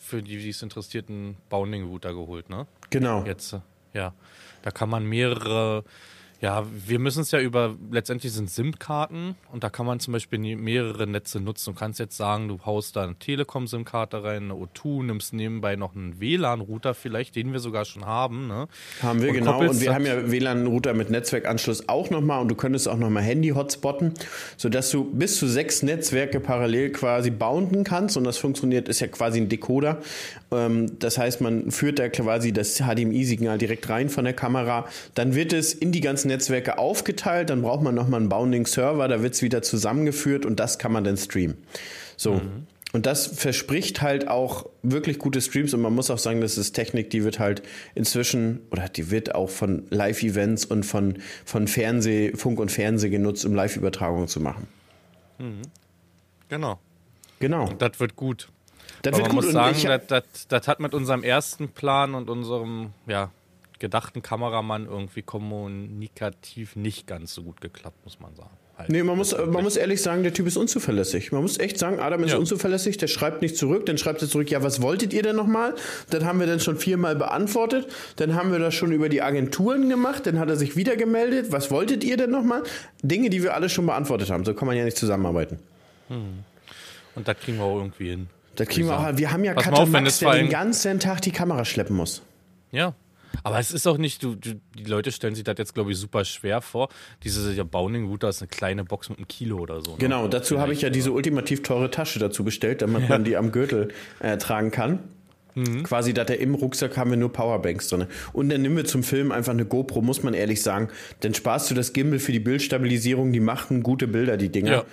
für 0.00 0.22
die, 0.22 0.38
die 0.38 0.50
es 0.50 0.62
interessiert, 0.62 1.08
einen 1.08 1.36
Bounding-Router 1.48 2.14
geholt, 2.14 2.48
ne? 2.48 2.68
Genau. 2.90 3.24
Jetzt, 3.24 3.52
äh, 3.52 3.58
ja. 3.94 4.14
Da 4.62 4.70
kann 4.70 4.88
man 4.88 5.04
mehrere, 5.04 5.82
ja, 6.40 6.64
wir 6.86 7.00
müssen 7.00 7.22
es 7.22 7.32
ja 7.32 7.40
über, 7.40 7.76
letztendlich 7.90 8.32
sind 8.32 8.48
SIM-Karten 8.48 9.34
und 9.52 9.64
da 9.64 9.70
kann 9.70 9.86
man 9.86 9.98
zum 9.98 10.12
Beispiel 10.12 10.38
mehrere 10.38 11.08
Netze 11.08 11.40
nutzen. 11.40 11.74
Du 11.74 11.78
kannst 11.80 11.98
jetzt 11.98 12.16
sagen, 12.16 12.46
du 12.46 12.60
haust 12.64 12.94
da 12.94 13.02
eine 13.02 13.16
Telekom-SIM-Karte 13.16 14.22
rein, 14.22 14.44
eine 14.44 14.54
O2, 14.54 15.02
nimmst 15.02 15.32
nebenbei 15.32 15.74
noch 15.74 15.96
einen 15.96 16.20
WLAN-Router 16.20 16.94
vielleicht, 16.94 17.34
den 17.34 17.52
wir 17.52 17.58
sogar 17.58 17.84
schon 17.84 18.06
haben, 18.06 18.46
ne? 18.46 18.68
Haben 19.02 19.20
wir, 19.20 19.30
Und 19.30 19.34
genau. 19.34 19.60
Und 19.60 19.80
wir 19.80 19.92
haben 19.92 20.06
ja 20.06 20.30
WLAN-Router 20.30 20.94
mit 20.94 21.10
Netzwerkanschluss 21.10 21.88
auch 21.88 22.08
nochmal 22.10 22.40
und 22.40 22.48
du 22.48 22.54
könntest 22.54 22.86
auch 22.86 22.96
nochmal 22.96 23.24
Handy-Hotspotten, 23.24 24.14
sodass 24.56 24.90
du 24.90 25.04
bis 25.04 25.38
zu 25.38 25.48
sechs 25.48 25.82
Netzwerke 25.82 26.38
parallel 26.38 26.92
quasi 26.92 27.30
bounden 27.30 27.82
kannst 27.82 28.16
und 28.16 28.22
das 28.22 28.38
funktioniert, 28.38 28.88
ist 28.88 29.00
ja 29.00 29.08
quasi 29.08 29.40
ein 29.40 29.48
Decoder. 29.48 30.00
Ähm, 30.50 30.98
das 31.00 31.18
heißt, 31.18 31.40
man 31.40 31.72
führt 31.72 31.98
da 31.98 32.08
quasi 32.08 32.52
das 32.52 32.76
HDMI-Signal 32.76 33.58
direkt 33.58 33.88
rein 33.88 34.08
von 34.08 34.24
der 34.24 34.34
Kamera. 34.34 34.86
Dann 35.14 35.34
wird 35.34 35.52
es 35.52 35.74
in 35.74 35.90
die 35.92 36.00
ganzen 36.00 36.27
Netzwerke 36.28 36.78
aufgeteilt, 36.78 37.50
dann 37.50 37.62
braucht 37.62 37.82
man 37.82 37.94
nochmal 37.94 38.20
einen 38.20 38.28
Bounding-Server, 38.28 39.08
da 39.08 39.22
wird 39.22 39.34
es 39.34 39.42
wieder 39.42 39.62
zusammengeführt 39.62 40.46
und 40.46 40.60
das 40.60 40.78
kann 40.78 40.92
man 40.92 41.04
dann 41.04 41.16
streamen. 41.16 41.58
So. 42.16 42.40
Und 42.92 43.04
das 43.04 43.26
verspricht 43.26 44.00
halt 44.00 44.28
auch 44.28 44.66
wirklich 44.82 45.18
gute 45.18 45.42
Streams 45.42 45.74
und 45.74 45.82
man 45.82 45.94
muss 45.94 46.10
auch 46.10 46.18
sagen, 46.18 46.40
das 46.40 46.56
ist 46.56 46.72
Technik, 46.72 47.10
die 47.10 47.22
wird 47.22 47.38
halt 47.38 47.62
inzwischen 47.94 48.60
oder 48.70 48.88
die 48.88 49.10
wird 49.10 49.34
auch 49.34 49.50
von 49.50 49.86
Live-Events 49.90 50.64
und 50.64 50.84
von, 50.84 51.18
von 51.44 51.68
Fernseh, 51.68 52.32
Funk 52.34 52.58
und 52.58 52.72
Fernseh 52.72 53.10
genutzt, 53.10 53.44
um 53.44 53.54
Live-Übertragungen 53.54 54.26
zu 54.26 54.40
machen. 54.40 54.66
Genau. 56.48 56.78
Genau. 57.40 57.68
Das 57.78 58.00
wird 58.00 58.16
gut. 58.16 58.48
Das 59.02 59.12
Aber 59.12 59.18
wird 59.18 59.28
man 59.28 59.36
gut 59.36 59.36
muss 59.36 59.46
und 59.54 59.76
sagen, 59.76 60.24
das 60.48 60.66
hat 60.66 60.80
mit 60.80 60.94
unserem 60.94 61.22
ersten 61.22 61.68
Plan 61.68 62.14
und 62.14 62.30
unserem 62.30 62.90
ja, 63.06 63.30
gedachten 63.78 64.22
Kameramann 64.22 64.86
irgendwie 64.86 65.22
kommunikativ 65.22 66.76
nicht 66.76 67.06
ganz 67.06 67.34
so 67.34 67.42
gut 67.42 67.60
geklappt, 67.60 67.96
muss 68.04 68.20
man 68.20 68.34
sagen. 68.34 68.50
Halt. 68.76 68.90
Nee, 68.90 69.02
man 69.02 69.16
muss, 69.16 69.36
man 69.36 69.64
muss 69.64 69.76
ehrlich 69.76 70.00
sagen, 70.02 70.22
der 70.22 70.32
Typ 70.32 70.46
ist 70.46 70.56
unzuverlässig. 70.56 71.32
Man 71.32 71.42
muss 71.42 71.58
echt 71.58 71.78
sagen, 71.78 71.98
Adam 71.98 72.22
ist 72.22 72.30
Ja. 72.30 72.38
unzuverlässig, 72.38 72.96
der 72.96 73.08
schreibt 73.08 73.42
nicht 73.42 73.56
zurück, 73.56 73.86
dann 73.86 73.98
schreibt 73.98 74.22
er 74.22 74.28
zurück, 74.28 74.48
ja, 74.52 74.62
was 74.62 74.80
wolltet 74.80 75.12
ihr 75.12 75.22
denn 75.22 75.34
nochmal? 75.34 75.74
Dann 76.10 76.24
haben 76.24 76.38
wir 76.38 76.46
dann 76.46 76.60
schon 76.60 76.76
viermal 76.76 77.16
beantwortet, 77.16 77.88
dann 78.16 78.36
haben 78.36 78.52
wir 78.52 78.60
das 78.60 78.74
schon 78.74 78.92
über 78.92 79.08
die 79.08 79.20
Agenturen 79.20 79.88
gemacht, 79.88 80.26
dann 80.26 80.38
hat 80.38 80.48
er 80.48 80.54
sich 80.56 80.76
wieder 80.76 80.94
gemeldet, 80.96 81.50
was 81.50 81.72
wolltet 81.72 82.04
ihr 82.04 82.16
denn 82.16 82.30
nochmal? 82.30 82.62
Dinge, 83.02 83.30
die 83.30 83.42
wir 83.42 83.54
alle 83.54 83.68
schon 83.68 83.84
beantwortet 83.86 84.30
haben, 84.30 84.44
so 84.44 84.54
kann 84.54 84.68
man 84.68 84.76
ja 84.76 84.84
nicht 84.84 84.96
zusammenarbeiten. 84.96 85.58
Und 86.08 87.26
das 87.26 87.36
kriegen 87.38 87.58
wir 87.58 87.64
auch 87.64 87.78
irgendwie 87.78 88.10
hin. 88.10 88.28
Das 88.54 88.68
kriegen 88.68 88.86
wir 88.86 88.96
auch, 88.96 89.16
wir 89.16 89.32
haben 89.32 89.42
ja 89.42 89.54
Cutter 89.54 89.86
Max, 89.86 90.20
der 90.20 90.34
den 90.34 90.50
ganzen 90.50 91.00
Tag 91.00 91.20
die 91.22 91.32
Kamera 91.32 91.64
schleppen 91.64 91.96
muss. 91.96 92.22
Ja. 92.70 92.94
Aber 93.42 93.58
es 93.58 93.70
ist 93.70 93.86
auch 93.86 93.98
nicht, 93.98 94.22
du, 94.22 94.34
du, 94.34 94.60
die 94.76 94.84
Leute 94.84 95.12
stellen 95.12 95.34
sich 95.34 95.44
das 95.44 95.56
jetzt, 95.58 95.74
glaube 95.74 95.92
ich, 95.92 95.98
super 95.98 96.24
schwer 96.24 96.60
vor. 96.60 96.88
Diese 97.24 97.52
ja, 97.52 97.64
Bounding 97.64 98.06
Router 98.08 98.28
ist 98.28 98.42
eine 98.42 98.48
kleine 98.48 98.84
Box 98.84 99.08
mit 99.08 99.18
einem 99.18 99.28
Kilo 99.28 99.58
oder 99.58 99.80
so. 99.80 99.92
Ne? 99.92 99.98
Genau, 99.98 100.28
dazu 100.28 100.60
habe 100.60 100.72
ich 100.72 100.82
ja 100.82 100.90
diese 100.90 101.12
ultimativ 101.12 101.62
teure 101.62 101.90
Tasche 101.90 102.18
dazu 102.18 102.44
bestellt, 102.44 102.82
damit 102.82 103.08
man 103.08 103.24
die 103.24 103.36
am 103.36 103.52
Gürtel 103.52 103.88
äh, 104.20 104.36
tragen 104.38 104.70
kann. 104.70 105.00
Quasi, 105.82 106.14
dass 106.14 106.28
er 106.28 106.38
im 106.38 106.54
Rucksack 106.54 106.96
haben 106.96 107.10
wir 107.10 107.16
nur 107.16 107.32
Powerbanks 107.32 107.88
drin. 107.88 108.06
Und 108.32 108.48
dann 108.48 108.62
nehmen 108.62 108.76
wir 108.76 108.84
zum 108.84 109.02
Film 109.02 109.32
einfach 109.32 109.52
eine 109.52 109.64
GoPro, 109.64 110.02
muss 110.02 110.22
man 110.22 110.34
ehrlich 110.34 110.62
sagen. 110.62 110.88
Dann 111.20 111.34
sparst 111.34 111.70
du 111.70 111.74
das 111.74 111.92
Gimbal 111.92 112.18
für 112.18 112.32
die 112.32 112.38
Bildstabilisierung, 112.38 113.32
die 113.32 113.40
machen 113.40 113.82
gute 113.82 114.06
Bilder, 114.06 114.36
die 114.36 114.50
Dinger. 114.50 114.70
Ja. 114.70 114.84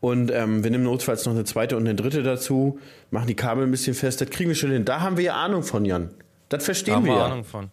Und 0.00 0.30
ähm, 0.30 0.62
wir 0.62 0.70
nehmen 0.70 0.84
notfalls 0.84 1.24
noch 1.24 1.32
eine 1.32 1.44
zweite 1.44 1.76
und 1.76 1.84
eine 1.84 1.94
dritte 1.94 2.22
dazu, 2.22 2.78
machen 3.10 3.26
die 3.26 3.34
Kabel 3.34 3.64
ein 3.64 3.70
bisschen 3.70 3.94
fest, 3.94 4.20
das 4.20 4.30
kriegen 4.30 4.50
wir 4.50 4.54
schon 4.54 4.70
hin. 4.70 4.84
Da 4.84 5.00
haben 5.00 5.16
wir 5.16 5.24
ja 5.24 5.34
Ahnung 5.34 5.62
von, 5.62 5.84
Jan. 5.84 6.10
Das 6.48 6.60
Da 6.60 6.64
verstehen 6.66 6.94
haben 6.94 7.06
wir 7.06 7.14
ja. 7.14 7.26
Ahnung 7.26 7.44
von. 7.44 7.70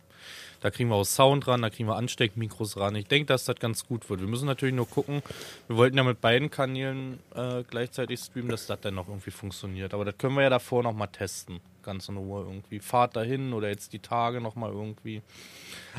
Da 0.62 0.70
kriegen 0.70 0.90
wir 0.90 0.96
auch 0.96 1.06
Sound 1.06 1.48
ran, 1.48 1.64
da 1.64 1.72
kriegen 1.72 1.90
wir 1.90 1.96
Ansteckmikros 1.96 2.78
ran. 2.78 2.96
Ich 2.96 3.08
denke, 3.08 3.26
dass 3.26 3.46
das 3.46 3.56
ganz 3.56 3.88
gut 3.88 4.08
wird. 4.12 4.22
Wir 4.22 4.28
müssen 4.28 4.46
natürlich 4.46 4.76
nur 4.76 4.88
gucken. 4.88 5.24
Wir 5.68 5.76
wollten 5.76 5.98
ja 5.98 6.04
mit 6.04 6.22
beiden 6.22 6.52
Kanälen 6.52 7.20
äh, 7.36 7.64
gleichzeitig 7.64 8.20
streamen, 8.20 8.50
dass 8.50 8.68
das 8.68 8.80
dann 8.80 8.94
noch 8.94 9.08
irgendwie 9.08 9.32
funktioniert. 9.32 9.96
Aber 9.96 10.06
das 10.06 10.20
können 10.20 10.36
wir 10.36 10.44
ja 10.44 10.52
davor 10.52 10.84
noch 10.84 10.94
mal 10.94 11.08
testen. 11.08 11.62
Ganz 11.82 12.10
in 12.10 12.18
Ruhe 12.18 12.44
irgendwie. 12.44 12.80
Fahrt 12.80 13.16
dahin 13.16 13.54
oder 13.54 13.70
jetzt 13.70 13.92
die 13.92 14.00
Tage 14.00 14.40
noch 14.40 14.56
mal 14.56 14.72
irgendwie. 14.72 15.24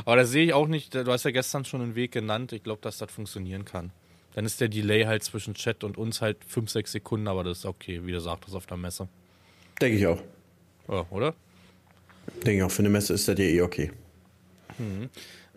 Aber 0.05 0.15
da 0.15 0.25
sehe 0.25 0.45
ich 0.45 0.55
auch 0.55 0.69
nicht, 0.69 0.95
du 0.95 1.11
hast 1.11 1.25
ja 1.25 1.33
gestern 1.33 1.65
schon 1.65 1.83
einen 1.83 1.97
Weg 1.97 2.13
genannt. 2.13 2.53
Ich 2.53 2.63
glaube, 2.63 2.81
dass 2.83 2.99
das 2.99 3.11
funktionieren 3.11 3.65
kann. 3.65 3.91
Dann 4.35 4.47
ist 4.47 4.61
der 4.61 4.69
Delay 4.69 5.05
halt 5.05 5.25
zwischen 5.25 5.55
Chat 5.55 5.83
und 5.83 5.99
uns 5.99 6.23
halt 6.23 6.45
5, 6.45 6.71
6 6.71 6.93
Sekunden, 6.93 7.27
aber 7.27 7.43
das 7.43 7.59
ist 7.59 7.67
okay, 7.67 8.01
wie 8.05 8.13
du 8.13 8.21
sagtest 8.21 8.55
auf 8.55 8.67
der 8.67 8.77
Messe. 8.77 9.09
Denke 9.81 9.99
ich 9.99 10.07
auch. 10.07 10.23
Ja, 10.89 11.05
oder? 11.11 11.35
Denke 12.45 12.59
ich 12.59 12.63
auch, 12.63 12.71
für 12.71 12.81
eine 12.81 12.89
Messe 12.89 13.15
ist 13.15 13.29
das 13.29 13.39
ja 13.39 13.45
eh 13.45 13.63
okay. 13.63 13.93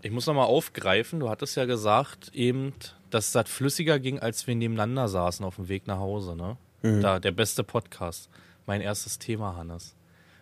Ich 0.01 0.11
muss 0.11 0.27
nochmal 0.27 0.45
aufgreifen, 0.45 1.19
du 1.19 1.29
hattest 1.29 1.55
ja 1.57 1.65
gesagt, 1.65 2.31
eben, 2.33 2.73
dass 3.09 3.31
das 3.31 3.49
flüssiger 3.49 3.99
ging, 3.99 4.19
als 4.19 4.45
wir 4.45 4.55
nebeneinander 4.55 5.07
saßen 5.07 5.43
auf 5.45 5.55
dem 5.55 5.67
Weg 5.67 5.87
nach 5.87 5.97
Hause, 5.99 6.35
ne? 6.35 6.57
Da, 7.01 7.19
der 7.19 7.31
beste 7.31 7.63
Podcast. 7.63 8.29
Mein 8.67 8.81
erstes 8.81 9.17
Thema, 9.17 9.55
Hannes. 9.55 9.95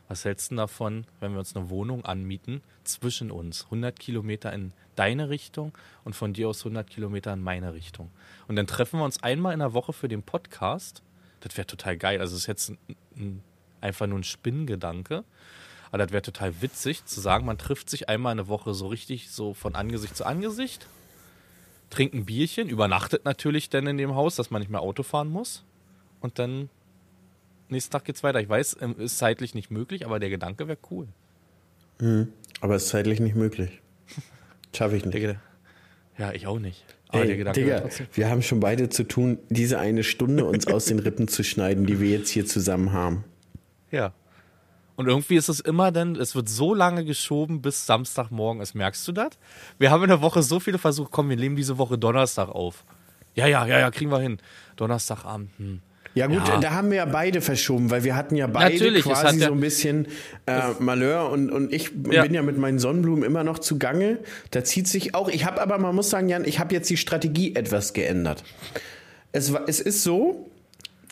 Was 0.10 0.26
hältst 0.26 0.52
du 0.52 0.56
denn 0.56 0.58
davon, 0.58 1.06
wenn 1.22 1.32
wir 1.32 1.40
uns 1.40 1.56
eine 1.56 1.70
Wohnung 1.70 2.04
anmieten, 2.04 2.62
zwischen 2.84 3.32
uns, 3.32 3.64
100 3.66 3.98
Kilometer 3.98 4.52
in 4.52 4.74
deine 4.96 5.30
Richtung 5.30 5.72
und 6.04 6.16
von 6.16 6.34
dir 6.34 6.50
aus 6.50 6.60
100 6.60 6.90
Kilometer 6.90 7.32
in 7.32 7.42
meine 7.42 7.74
Richtung? 7.74 8.12
Und 8.48 8.58
dann 8.58 8.68
treffen 8.68 9.00
wir 9.00 9.06
uns 9.06 9.24
einmal 9.24 9.54
in 9.54 9.60
der 9.60 9.74
Woche 9.74 9.94
für 9.94 10.10
den 10.10 10.24
Podcast. 10.24 11.02
Das 11.40 11.56
wäre 11.56 11.66
total 11.66 11.98
geil. 11.98 12.20
Also, 12.20 12.36
es 12.36 12.42
ist 12.42 12.48
jetzt 12.48 12.70
ein, 12.72 12.78
ein, 13.16 13.44
einfach 13.80 14.08
nur 14.08 14.20
ein 14.20 14.24
Spinnengedanke. 14.24 15.24
Aber 15.94 16.00
das 16.00 16.12
wäre 16.12 16.24
total 16.24 16.60
witzig 16.64 17.06
zu 17.06 17.22
sagen, 17.22 17.46
man 17.46 17.60
trifft 17.60 17.88
sich 17.88 18.10
einmal 18.10 18.32
eine 18.32 18.48
Woche 18.48 18.74
so 18.74 18.88
richtig 18.88 19.30
so 19.30 19.54
von 19.54 19.76
Angesicht 19.76 20.18
zu 20.18 20.26
Angesicht, 20.26 20.88
trinkt 21.92 22.16
ein 22.16 22.26
Bierchen, 22.26 22.68
übernachtet 22.68 23.26
natürlich 23.26 23.70
dann 23.70 23.86
in 23.86 24.00
dem 24.00 24.16
Haus, 24.16 24.36
dass 24.36 24.50
man 24.50 24.60
nicht 24.64 24.72
mehr 24.72 24.82
Auto 24.82 25.04
fahren 25.04 25.30
muss. 25.30 25.64
Und 26.20 26.40
dann 26.40 26.70
nächsten 27.70 27.92
Tag 27.92 28.06
geht's 28.06 28.24
weiter. 28.24 28.42
Ich 28.42 28.50
weiß, 28.50 28.78
ähm, 28.82 28.96
ist 28.98 29.20
zeitlich 29.20 29.54
nicht 29.54 29.70
möglich, 29.70 30.04
aber 30.04 30.20
der 30.20 30.32
Gedanke 30.32 30.68
wäre 30.68 30.80
cool. 30.90 31.08
Aber 32.60 32.74
es 32.74 32.86
ist 32.86 32.90
zeitlich 32.90 33.20
nicht 33.20 33.36
möglich. 33.36 33.80
Schaffe 34.76 34.98
ich 34.98 35.06
nicht. 35.06 35.38
Ja, 36.18 36.32
ich 36.34 36.48
auch 36.48 36.58
nicht. 36.58 36.84
Aber 37.10 37.24
Ey, 37.24 37.54
Digga, 37.54 37.84
wir 38.14 38.30
haben 38.32 38.42
schon 38.42 38.60
beide 38.60 38.90
zu 38.90 39.04
tun, 39.04 39.38
diese 39.52 39.78
eine 39.78 40.04
Stunde 40.04 40.46
uns 40.46 40.66
aus 40.66 40.86
den 40.86 40.98
Rippen 40.98 41.28
zu 41.28 41.44
schneiden, 41.44 41.86
die 41.86 42.00
wir 42.00 42.10
jetzt 42.10 42.30
hier 42.30 42.48
zusammen 42.48 42.94
haben. 42.94 43.26
Ja. 43.92 44.12
Und 44.96 45.08
irgendwie 45.08 45.36
ist 45.36 45.50
es 45.50 45.60
immer 45.60 45.92
dann, 45.92 46.16
es 46.16 46.36
wird 46.36 46.48
so 46.50 46.74
lange 46.76 47.04
geschoben 47.04 47.62
bis 47.62 47.86
Samstagmorgen 47.88 48.62
ist. 48.62 48.76
Merkst 48.76 49.08
du 49.08 49.12
das? 49.12 49.32
Wir 49.80 49.90
haben 49.90 50.04
in 50.04 50.10
der 50.10 50.22
Woche 50.22 50.44
so 50.44 50.60
viele 50.60 50.78
Versuche, 50.78 51.10
komm, 51.12 51.30
wir 51.30 51.38
nehmen 51.38 51.56
diese 51.56 51.78
Woche 51.80 51.98
Donnerstag 51.98 52.50
auf. 52.50 52.84
Ja, 53.36 53.48
ja, 53.48 53.66
ja, 53.66 53.80
ja, 53.80 53.90
kriegen 53.92 54.12
wir 54.12 54.20
hin. 54.20 54.38
Donnerstagabend, 54.76 55.50
hm. 55.58 55.80
Ja 56.16 56.28
gut, 56.28 56.48
Ja. 56.48 56.60
da 56.60 56.74
haben 56.74 56.92
wir 56.92 56.98
ja 56.98 57.06
beide 57.06 57.42
verschoben, 57.42 57.90
weil 57.90 58.04
wir 58.04 58.16
hatten 58.16 58.36
ja 58.36 58.46
beide 58.46 58.76
Natürlich, 58.76 59.04
quasi 59.04 59.40
ja- 59.40 59.48
so 59.48 59.54
ein 59.54 59.60
bisschen 59.60 60.08
äh, 60.46 60.62
Malheur 60.78 61.32
und, 61.32 61.50
und 61.50 61.74
ich 61.74 61.90
Ja. 62.12 62.22
bin 62.22 62.36
ja 62.36 62.44
mit 62.44 62.56
meinen 62.60 62.78
Sonnenblumen 62.78 63.24
immer 63.24 63.44
noch 63.44 63.58
zugange. 63.58 64.20
Da 64.52 64.64
zieht 64.64 64.88
sich 64.88 65.16
auch, 65.16 65.28
ich 65.28 65.46
habe 65.46 65.60
aber, 65.60 65.80
man 65.80 65.96
muss 65.96 66.12
sagen, 66.12 66.30
Jan, 66.30 66.46
ich 66.46 66.60
habe 66.60 66.72
jetzt 66.76 66.88
die 66.92 66.98
Strategie 66.98 67.56
etwas 67.56 67.94
geändert. 67.94 68.44
Es, 69.32 69.52
es 69.66 69.80
ist 69.80 70.04
so, 70.04 70.52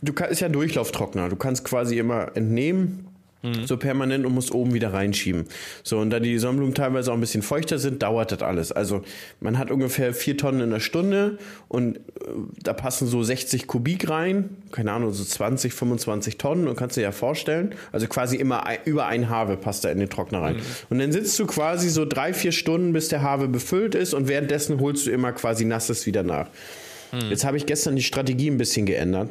du 0.03 0.13
kannst, 0.13 0.33
ist 0.33 0.41
ja 0.41 0.49
Durchlauftrockner, 0.49 1.29
du 1.29 1.35
kannst 1.35 1.65
quasi 1.65 1.97
immer 1.97 2.35
entnehmen, 2.37 3.07
Mhm. 3.43 3.65
so 3.65 3.77
permanent 3.77 4.25
und 4.25 4.33
musst 4.33 4.53
oben 4.53 4.73
wieder 4.73 4.93
reinschieben. 4.93 5.45
So, 5.83 5.97
und 5.97 6.11
da 6.11 6.19
die 6.19 6.37
Sonnenblumen 6.37 6.75
teilweise 6.75 7.11
auch 7.11 7.15
ein 7.15 7.21
bisschen 7.21 7.41
feuchter 7.41 7.79
sind, 7.79 8.03
dauert 8.03 8.31
das 8.31 8.41
alles. 8.41 8.71
Also 8.71 9.01
man 9.39 9.57
hat 9.57 9.71
ungefähr 9.71 10.13
vier 10.13 10.37
Tonnen 10.37 10.61
in 10.61 10.69
der 10.69 10.79
Stunde 10.79 11.37
und 11.67 11.97
äh, 11.97 11.99
da 12.61 12.73
passen 12.73 13.07
so 13.07 13.23
60 13.23 13.67
Kubik 13.67 14.09
rein, 14.09 14.57
keine 14.71 14.91
Ahnung, 14.91 15.11
so 15.13 15.23
20, 15.23 15.73
25 15.73 16.37
Tonnen 16.37 16.67
und 16.67 16.75
kannst 16.75 16.97
dir 16.97 17.01
ja 17.01 17.11
vorstellen, 17.11 17.73
also 17.91 18.07
quasi 18.07 18.35
immer 18.35 18.65
ein, 18.65 18.77
über 18.85 19.07
ein 19.07 19.29
Havel 19.29 19.57
passt 19.57 19.85
da 19.85 19.89
in 19.89 19.99
den 19.99 20.09
Trockner 20.09 20.41
rein. 20.41 20.57
Und 20.89 20.99
dann 20.99 21.11
sitzt 21.11 21.37
du 21.39 21.47
quasi 21.47 21.89
so 21.89 22.05
drei, 22.05 22.33
vier 22.33 22.51
Stunden, 22.51 22.93
bis 22.93 23.07
der 23.07 23.21
Havel 23.21 23.47
befüllt 23.47 23.95
ist 23.95 24.13
und 24.13 24.27
währenddessen 24.27 24.79
holst 24.79 25.07
du 25.07 25.11
immer 25.11 25.31
quasi 25.31 25.65
nasses 25.65 26.05
wieder 26.05 26.23
nach. 26.23 26.47
Jetzt 27.29 27.43
habe 27.43 27.57
ich 27.57 27.65
gestern 27.65 27.95
die 27.97 28.03
Strategie 28.03 28.49
ein 28.49 28.57
bisschen 28.57 28.85
geändert. 28.85 29.29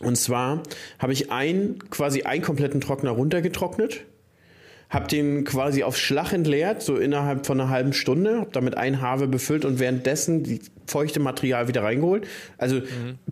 Und 0.00 0.16
zwar 0.16 0.62
habe 0.98 1.12
ich 1.12 1.30
einen, 1.30 1.78
quasi 1.90 2.22
einen 2.22 2.42
kompletten 2.42 2.80
Trockner 2.80 3.10
runtergetrocknet, 3.10 4.00
habe 4.90 5.08
den 5.08 5.44
quasi 5.44 5.82
auf 5.82 5.96
Schlag 5.96 6.32
entleert, 6.32 6.82
so 6.82 6.96
innerhalb 6.96 7.46
von 7.46 7.60
einer 7.60 7.70
halben 7.70 7.92
Stunde, 7.92 8.38
habe 8.40 8.50
damit 8.52 8.76
ein 8.76 9.00
Havel 9.00 9.28
befüllt 9.28 9.64
und 9.64 9.78
währenddessen 9.78 10.44
die 10.44 10.60
feuchte 10.86 11.20
Material 11.20 11.68
wieder 11.68 11.82
reingeholt. 11.82 12.26
Also 12.58 12.82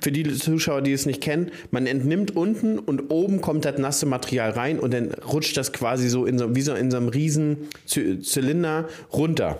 für 0.01 0.11
die 0.11 0.25
Zuschauer, 0.35 0.83
die 0.83 0.93
es 0.93 1.07
nicht 1.07 1.21
kennen, 1.21 1.51
man 1.71 1.87
entnimmt 1.87 2.35
unten 2.35 2.79
und 2.79 3.11
oben 3.11 3.41
kommt 3.41 3.65
das 3.65 3.79
nasse 3.79 4.07
Material 4.07 4.51
rein 4.51 4.81
und 4.81 4.95
dann 4.95 5.13
rutscht 5.13 5.57
das 5.57 5.73
quasi 5.73 6.09
so, 6.09 6.27
in 6.27 6.39
so 6.39 6.55
wie 6.57 6.63
so 6.63 6.75
in 6.75 6.91
so 6.91 6.97
einem 6.97 7.09
riesen 7.09 7.69
Zy 7.87 8.21
Zylinder 8.21 8.89
runter. 9.13 9.59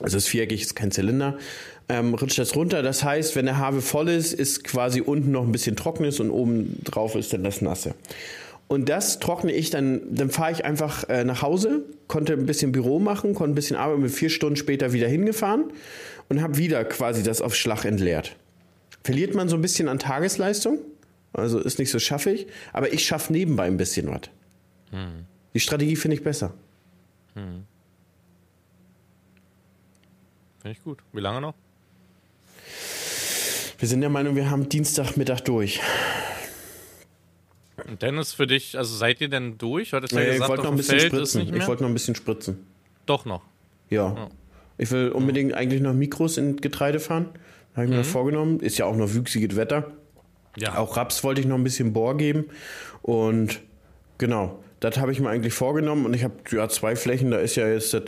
Also 0.00 0.16
es 0.16 0.24
ist 0.24 0.30
viereckig, 0.30 0.62
ist 0.62 0.74
kein 0.74 0.90
Zylinder. 0.90 1.38
Ähm, 1.92 2.14
rutscht 2.14 2.38
das 2.38 2.56
runter. 2.56 2.82
Das 2.82 3.04
heißt, 3.04 3.36
wenn 3.36 3.44
der 3.44 3.58
Havel 3.58 3.82
voll 3.82 4.08
ist, 4.08 4.32
ist 4.32 4.64
quasi 4.64 5.02
unten 5.02 5.30
noch 5.30 5.42
ein 5.42 5.52
bisschen 5.52 5.76
trockenes 5.76 6.20
und 6.20 6.30
oben 6.30 6.82
drauf 6.84 7.14
ist 7.16 7.34
dann 7.34 7.44
das 7.44 7.60
Nasse. 7.60 7.94
Und 8.66 8.88
das 8.88 9.18
trockne 9.18 9.52
ich 9.52 9.68
dann, 9.68 10.00
dann 10.10 10.30
fahre 10.30 10.52
ich 10.52 10.64
einfach 10.64 11.06
äh, 11.10 11.22
nach 11.24 11.42
Hause, 11.42 11.84
konnte 12.08 12.32
ein 12.32 12.46
bisschen 12.46 12.72
Büro 12.72 12.98
machen, 12.98 13.34
konnte 13.34 13.52
ein 13.52 13.54
bisschen 13.54 13.76
arbeiten, 13.76 14.00
bin 14.00 14.10
vier 14.10 14.30
Stunden 14.30 14.56
später 14.56 14.94
wieder 14.94 15.06
hingefahren 15.06 15.64
und 16.30 16.40
habe 16.40 16.56
wieder 16.56 16.82
quasi 16.86 17.22
das 17.22 17.42
auf 17.42 17.54
Schlag 17.54 17.84
entleert. 17.84 18.36
Verliert 19.04 19.34
man 19.34 19.50
so 19.50 19.56
ein 19.56 19.60
bisschen 19.60 19.88
an 19.88 19.98
Tagesleistung, 19.98 20.78
also 21.34 21.58
ist 21.58 21.78
nicht 21.78 21.90
so 21.90 21.98
schaffig, 21.98 22.46
aber 22.72 22.94
ich 22.94 23.04
schaffe 23.04 23.34
nebenbei 23.34 23.64
ein 23.64 23.76
bisschen 23.76 24.08
was. 24.08 24.30
Die 25.52 25.60
Strategie 25.60 25.96
finde 25.96 26.16
ich 26.16 26.24
besser. 26.24 26.54
Finde 27.34 27.64
ich 30.64 30.82
gut. 30.82 31.00
Wie 31.12 31.20
lange 31.20 31.42
noch? 31.42 31.54
Wir 33.82 33.88
sind 33.88 34.00
der 34.00 34.10
Meinung, 34.10 34.36
wir 34.36 34.48
haben 34.48 34.68
Dienstagmittag 34.68 35.40
durch. 35.40 35.80
Und 37.88 38.00
Dennis, 38.00 38.32
für 38.32 38.46
dich, 38.46 38.78
also 38.78 38.94
seid 38.94 39.20
ihr 39.20 39.28
denn 39.28 39.58
durch? 39.58 39.92
Hattest 39.92 40.12
du 40.12 40.18
ja 40.18 40.22
Nee, 40.22 40.28
ich 40.28 40.32
gesagt, 40.34 40.50
wollte 40.50 40.62
noch 40.62 40.70
ein 40.70 40.76
bisschen 40.76 41.00
Feld 41.00 41.12
spritzen. 41.12 41.52
Ich 41.56 41.66
wollte 41.66 41.82
noch 41.82 41.90
ein 41.90 41.92
bisschen 41.94 42.14
spritzen. 42.14 42.64
Doch 43.06 43.24
noch. 43.24 43.42
Ja. 43.90 44.28
Ich 44.78 44.88
will 44.92 45.08
unbedingt 45.08 45.54
eigentlich 45.54 45.80
noch 45.82 45.94
Mikros 45.94 46.36
in 46.36 46.58
Getreide 46.58 47.00
fahren. 47.00 47.30
Habe 47.74 47.86
ich 47.86 47.90
Mhm. 47.90 47.96
mir 47.96 48.04
vorgenommen. 48.04 48.60
Ist 48.60 48.78
ja 48.78 48.86
auch 48.86 48.94
noch 48.94 49.12
wüchsiges 49.14 49.56
Wetter. 49.56 49.90
Ja. 50.56 50.78
Auch 50.78 50.96
Raps 50.96 51.24
wollte 51.24 51.40
ich 51.40 51.48
noch 51.48 51.56
ein 51.56 51.64
bisschen 51.64 51.92
Bohr 51.92 52.16
geben. 52.16 52.44
Und 53.02 53.58
genau, 54.18 54.62
das 54.78 54.96
habe 54.98 55.10
ich 55.10 55.18
mir 55.18 55.28
eigentlich 55.28 55.54
vorgenommen. 55.54 56.06
Und 56.06 56.14
ich 56.14 56.22
habe 56.22 56.34
ja 56.52 56.68
zwei 56.68 56.94
Flächen. 56.94 57.32
Da 57.32 57.38
ist 57.38 57.56
ja 57.56 57.66
jetzt 57.66 57.92
das, 57.94 58.04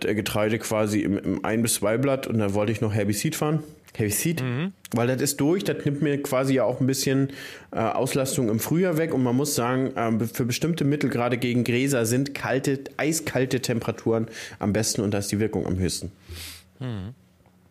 Getreide 0.00 0.60
quasi 0.60 1.00
im, 1.00 1.18
im 1.18 1.44
Ein- 1.44 1.62
bis 1.62 1.74
zwei 1.74 1.98
Blatt. 1.98 2.28
Und 2.28 2.38
da 2.38 2.54
wollte 2.54 2.70
ich 2.70 2.80
noch 2.80 2.94
Herbicid 2.94 3.34
fahren. 3.34 3.64
Herbicid, 3.94 4.42
Mhm. 4.42 4.72
weil 4.94 5.06
das 5.06 5.20
ist 5.20 5.40
durch. 5.40 5.64
Das 5.64 5.84
nimmt 5.84 6.00
mir 6.02 6.22
quasi 6.22 6.54
ja 6.54 6.64
auch 6.64 6.80
ein 6.80 6.86
bisschen 6.86 7.30
äh, 7.72 7.78
Auslastung 7.78 8.48
im 8.48 8.58
Frühjahr 8.58 8.96
weg. 8.96 9.12
Und 9.12 9.22
man 9.22 9.36
muss 9.36 9.54
sagen, 9.54 9.92
ähm, 9.96 10.20
für 10.28 10.44
bestimmte 10.46 10.84
Mittel, 10.84 11.10
gerade 11.10 11.36
gegen 11.38 11.62
Gräser, 11.64 12.06
sind 12.06 12.34
kalte, 12.34 12.80
eiskalte 12.96 13.60
Temperaturen 13.60 14.28
am 14.58 14.72
besten. 14.72 15.02
Und 15.02 15.12
da 15.12 15.18
ist 15.18 15.30
die 15.32 15.40
Wirkung 15.40 15.66
am 15.66 15.78
höchsten. 15.78 16.10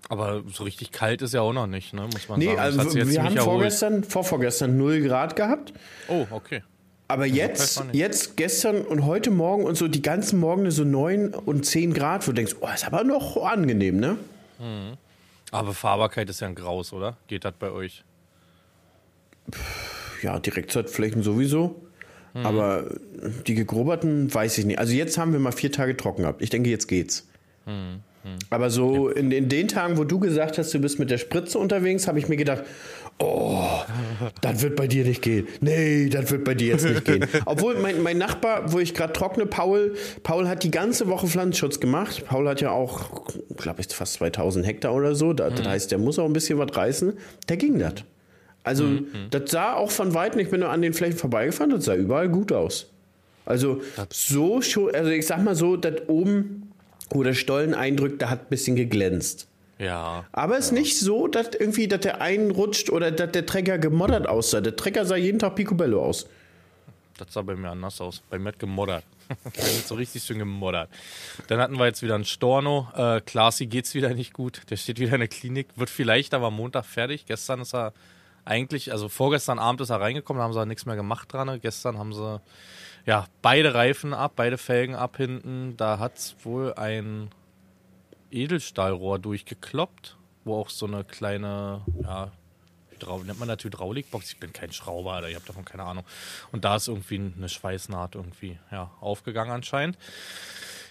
Aber 0.09 0.43
so 0.51 0.63
richtig 0.63 0.91
kalt 0.91 1.21
ist 1.21 1.33
ja 1.33 1.41
auch 1.41 1.53
noch 1.53 1.67
nicht, 1.67 1.93
ne? 1.93 2.01
muss 2.11 2.27
man 2.29 2.39
Nee, 2.39 2.47
sagen. 2.55 2.57
Das 2.77 2.77
also 2.87 3.09
wir 3.09 3.23
haben 3.23 3.37
vorgestern, 3.37 4.03
vorvorgestern 4.03 4.77
0 4.77 5.01
Grad 5.01 5.35
gehabt. 5.35 5.73
Oh, 6.07 6.25
okay. 6.31 6.63
Aber 7.07 7.23
weiß 7.23 7.35
jetzt, 7.35 7.83
jetzt, 7.91 8.37
gestern 8.37 8.81
und 8.81 9.05
heute 9.05 9.31
Morgen 9.31 9.63
und 9.65 9.75
so 9.75 9.87
die 9.89 10.01
ganzen 10.01 10.39
Morgen 10.39 10.69
so 10.71 10.83
9 10.85 11.33
und 11.33 11.65
10 11.65 11.93
Grad, 11.93 12.25
wo 12.27 12.31
du 12.31 12.35
denkst, 12.35 12.55
oh, 12.61 12.67
ist 12.73 12.85
aber 12.85 13.03
noch 13.03 13.35
angenehm, 13.43 13.99
ne? 13.99 14.17
Aber 15.51 15.69
Befahrbarkeit 15.69 16.29
ist 16.29 16.39
ja 16.39 16.47
ein 16.47 16.55
Graus, 16.55 16.93
oder? 16.93 17.17
Geht 17.27 17.45
das 17.45 17.53
bei 17.59 17.71
euch? 17.71 18.03
Ja, 20.21 20.39
Direktzeitflächen 20.39 21.23
sowieso. 21.23 21.81
Mhm. 22.33 22.45
Aber 22.45 22.85
die 23.45 23.55
gegrubberten 23.55 24.33
weiß 24.33 24.57
ich 24.57 24.65
nicht. 24.65 24.79
Also 24.79 24.93
jetzt 24.93 25.17
haben 25.17 25.33
wir 25.33 25.39
mal 25.39 25.51
vier 25.51 25.71
Tage 25.71 25.97
trocken 25.97 26.21
gehabt. 26.21 26.41
Ich 26.41 26.49
denke, 26.49 26.69
jetzt 26.69 26.87
geht's. 26.87 27.27
Mhm. 27.65 28.01
Aber 28.49 28.69
so 28.69 29.09
in, 29.09 29.31
in 29.31 29.49
den 29.49 29.67
Tagen, 29.67 29.97
wo 29.97 30.03
du 30.03 30.19
gesagt 30.19 30.57
hast, 30.57 30.73
du 30.73 30.79
bist 30.79 30.99
mit 30.99 31.09
der 31.09 31.17
Spritze 31.17 31.57
unterwegs, 31.57 32.07
habe 32.07 32.19
ich 32.19 32.29
mir 32.29 32.37
gedacht, 32.37 32.63
oh, 33.21 33.81
das 34.41 34.61
wird 34.61 34.75
bei 34.75 34.87
dir 34.87 35.05
nicht 35.05 35.21
gehen. 35.21 35.47
Nee, 35.61 36.09
das 36.09 36.31
wird 36.31 36.43
bei 36.43 36.53
dir 36.53 36.73
jetzt 36.73 36.85
nicht 36.85 37.05
gehen. 37.05 37.25
Obwohl 37.45 37.75
mein, 37.75 38.01
mein 38.01 38.17
Nachbar, 38.17 38.71
wo 38.71 38.79
ich 38.79 38.93
gerade 38.93 39.13
trockne, 39.13 39.45
Paul, 39.45 39.95
Paul 40.23 40.47
hat 40.47 40.63
die 40.63 40.71
ganze 40.71 41.07
Woche 41.07 41.27
Pflanzenschutz 41.27 41.79
gemacht. 41.79 42.25
Paul 42.25 42.47
hat 42.47 42.61
ja 42.61 42.71
auch, 42.71 43.25
glaube 43.57 43.81
ich, 43.81 43.87
fast 43.87 44.13
2000 44.13 44.65
Hektar 44.65 44.93
oder 44.93 45.15
so. 45.15 45.33
Das, 45.33 45.55
das 45.55 45.67
heißt, 45.67 45.91
der 45.91 45.97
muss 45.97 46.19
auch 46.19 46.25
ein 46.25 46.33
bisschen 46.33 46.57
was 46.57 46.75
reißen. 46.75 47.13
Der 47.49 47.57
ging 47.57 47.79
das. 47.79 47.93
Also, 48.63 48.85
das 49.31 49.49
sah 49.49 49.73
auch 49.73 49.89
von 49.89 50.13
Weitem, 50.13 50.39
ich 50.39 50.49
bin 50.49 50.59
nur 50.59 50.69
an 50.69 50.83
den 50.83 50.93
Flächen 50.93 51.17
vorbeigefahren, 51.17 51.71
das 51.71 51.85
sah 51.85 51.95
überall 51.95 52.29
gut 52.29 52.51
aus. 52.51 52.91
Also, 53.43 53.81
so 54.11 54.61
schon, 54.61 54.93
also 54.93 55.09
ich 55.09 55.25
sag 55.25 55.43
mal 55.43 55.55
so, 55.55 55.77
das 55.77 56.07
oben, 56.07 56.71
wo 57.09 57.23
der 57.23 57.33
Stollen 57.33 57.73
eindrückt, 57.73 58.21
da 58.21 58.29
hat 58.29 58.41
ein 58.41 58.49
bisschen 58.49 58.75
geglänzt. 58.75 59.47
Ja. 59.81 60.25
Aber 60.31 60.59
es 60.59 60.65
ist 60.65 60.71
nicht 60.73 60.99
so, 60.99 61.27
dass 61.27 61.49
irgendwie, 61.59 61.87
dass 61.87 62.01
der 62.01 62.21
einrutscht 62.21 62.91
oder 62.91 63.11
dass 63.11 63.31
der 63.31 63.47
Trecker 63.47 63.79
gemoddert 63.79 64.27
aussah. 64.27 64.61
Der 64.61 64.75
Trecker 64.75 65.05
sah 65.05 65.15
jeden 65.15 65.39
Tag 65.39 65.55
picobello 65.55 66.05
aus. 66.05 66.27
Das 67.17 67.33
sah 67.33 67.41
bei 67.41 67.55
mir 67.55 67.71
anders 67.71 67.99
aus. 67.99 68.21
Bei 68.29 68.37
mir 68.37 68.49
hat 68.49 68.59
gemoddert. 68.59 69.03
hat 69.45 69.87
so 69.87 69.95
richtig 69.95 70.23
schön 70.23 70.37
gemoddert. 70.37 70.89
Dann 71.47 71.59
hatten 71.59 71.79
wir 71.79 71.85
jetzt 71.85 72.03
wieder 72.03 72.13
einen 72.13 72.25
Storno. 72.25 72.89
Äh, 72.95 73.21
Klasi 73.21 73.65
geht's 73.65 73.95
wieder 73.95 74.13
nicht 74.13 74.33
gut. 74.33 74.61
Der 74.69 74.77
steht 74.77 74.99
wieder 74.99 75.13
in 75.13 75.19
der 75.19 75.27
Klinik. 75.27 75.67
Wird 75.75 75.89
vielleicht 75.89 76.35
aber 76.35 76.51
Montag 76.51 76.85
fertig. 76.85 77.25
Gestern 77.25 77.61
ist 77.61 77.73
er 77.73 77.91
eigentlich, 78.45 78.91
also 78.91 79.09
vorgestern 79.09 79.57
Abend 79.57 79.81
ist 79.81 79.89
er 79.89 79.99
reingekommen, 79.99 80.39
da 80.39 80.43
haben 80.45 80.53
sie 80.53 80.65
nichts 80.65 80.85
mehr 80.85 80.95
gemacht 80.95 81.33
dran. 81.33 81.59
Gestern 81.59 81.97
haben 81.97 82.13
sie 82.13 82.39
ja 83.07 83.25
beide 83.41 83.73
Reifen 83.73 84.13
ab, 84.13 84.33
beide 84.35 84.59
Felgen 84.59 84.95
ab 84.95 85.17
hinten. 85.17 85.75
Da 85.77 85.97
hat's 85.97 86.35
wohl 86.43 86.73
ein 86.73 87.29
Edelstahlrohr 88.31 89.19
durchgekloppt, 89.19 90.17
wo 90.43 90.55
auch 90.55 90.69
so 90.69 90.85
eine 90.85 91.03
kleine, 91.03 91.81
ja, 92.03 92.31
nennt 93.23 93.39
man 93.39 93.47
das 93.47 93.63
Hydraulikbox? 93.63 94.31
Ich 94.33 94.39
bin 94.39 94.53
kein 94.53 94.71
Schrauber, 94.71 95.13
Alter, 95.13 95.29
ich 95.29 95.35
habe 95.35 95.45
davon 95.45 95.65
keine 95.65 95.83
Ahnung. 95.83 96.05
Und 96.51 96.65
da 96.65 96.75
ist 96.75 96.87
irgendwie 96.87 97.31
eine 97.35 97.49
Schweißnaht 97.49 98.15
irgendwie 98.15 98.57
ja, 98.71 98.91
aufgegangen 98.99 99.51
anscheinend. 99.51 99.97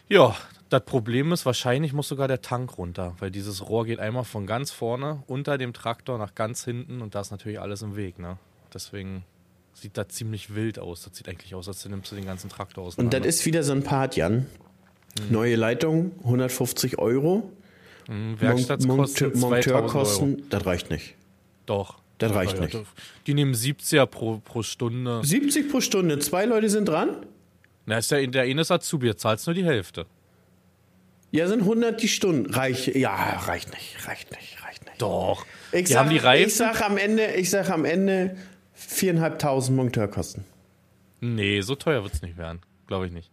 Ja, 0.08 0.34
das 0.70 0.84
Problem 0.84 1.32
ist, 1.32 1.46
wahrscheinlich 1.46 1.92
muss 1.92 2.08
sogar 2.08 2.26
der 2.26 2.42
Tank 2.42 2.78
runter, 2.78 3.14
weil 3.18 3.30
dieses 3.30 3.68
Rohr 3.68 3.86
geht 3.86 4.00
einmal 4.00 4.24
von 4.24 4.46
ganz 4.46 4.70
vorne 4.70 5.22
unter 5.26 5.56
dem 5.58 5.72
Traktor 5.72 6.18
nach 6.18 6.34
ganz 6.34 6.64
hinten 6.64 7.00
und 7.00 7.14
da 7.14 7.20
ist 7.20 7.30
natürlich 7.30 7.60
alles 7.60 7.82
im 7.82 7.96
Weg. 7.96 8.18
Ne? 8.18 8.38
Deswegen 8.74 9.24
sieht 9.72 9.96
das 9.96 10.08
ziemlich 10.08 10.54
wild 10.54 10.78
aus. 10.78 11.02
Das 11.02 11.16
sieht 11.16 11.28
eigentlich 11.28 11.54
aus, 11.54 11.68
als 11.68 11.84
nimmst 11.86 12.10
du 12.12 12.16
den 12.16 12.26
ganzen 12.26 12.50
Traktor 12.50 12.84
aus. 12.84 12.96
Und 12.96 13.12
das 13.12 13.24
ist 13.24 13.46
wieder 13.46 13.62
so 13.62 13.72
ein 13.72 13.82
Part, 13.82 14.16
Jan. 14.16 14.46
Neue 15.28 15.56
Leitung, 15.56 16.12
150 16.24 16.98
Euro. 16.98 17.50
Werkstattkosten 18.08 18.88
2000 19.26 19.36
Euro. 19.36 19.50
Monteurkosten, 19.50 20.48
das 20.50 20.66
reicht 20.66 20.90
nicht. 20.90 21.14
Doch. 21.66 21.98
Das 22.18 22.34
reicht 22.34 22.54
Ja, 22.56 22.60
nicht. 22.62 22.74
ja, 22.74 22.82
Die 23.26 23.34
nehmen 23.34 23.54
70er 23.54 24.06
pro, 24.06 24.38
pro 24.44 24.62
Stunde. 24.62 25.20
70 25.24 25.70
pro 25.70 25.80
Stunde, 25.80 26.18
zwei 26.18 26.44
Leute 26.44 26.68
sind 26.68 26.86
dran. 26.88 27.16
Na, 27.86 27.98
ist 27.98 28.10
der, 28.10 28.26
der 28.26 28.42
eine 28.42 28.60
ist 28.60 28.70
Azubi, 28.70 29.06
jetzt 29.06 29.22
zahlst 29.22 29.46
nur 29.46 29.54
die 29.54 29.64
Hälfte. 29.64 30.06
Ja, 31.30 31.46
sind 31.46 31.60
100 31.60 32.02
die 32.02 32.08
Stunde. 32.08 32.54
Reicht, 32.54 32.94
ja, 32.94 33.14
reicht 33.46 33.70
nicht, 33.72 34.06
reicht 34.06 34.30
nicht, 34.32 34.62
reicht 34.64 34.84
nicht. 34.84 35.00
Doch. 35.00 35.46
Ich 35.72 35.84
die 35.86 35.92
sag, 35.92 36.00
haben 36.00 36.10
die 36.10 36.18
Reifen. 36.18 36.48
ich 36.48 36.56
sag 36.56 36.82
am 36.82 36.96
Ende, 36.98 37.34
ich 37.36 37.48
sag 37.50 37.70
am 37.70 37.84
Ende 37.84 38.36
4.500 38.76 39.70
Monteurkosten. 39.70 40.44
Nee, 41.20 41.60
so 41.60 41.74
teuer 41.74 42.02
wird's 42.02 42.22
nicht 42.22 42.36
werden. 42.36 42.60
Glaube 42.86 43.06
ich 43.06 43.12
nicht. 43.12 43.30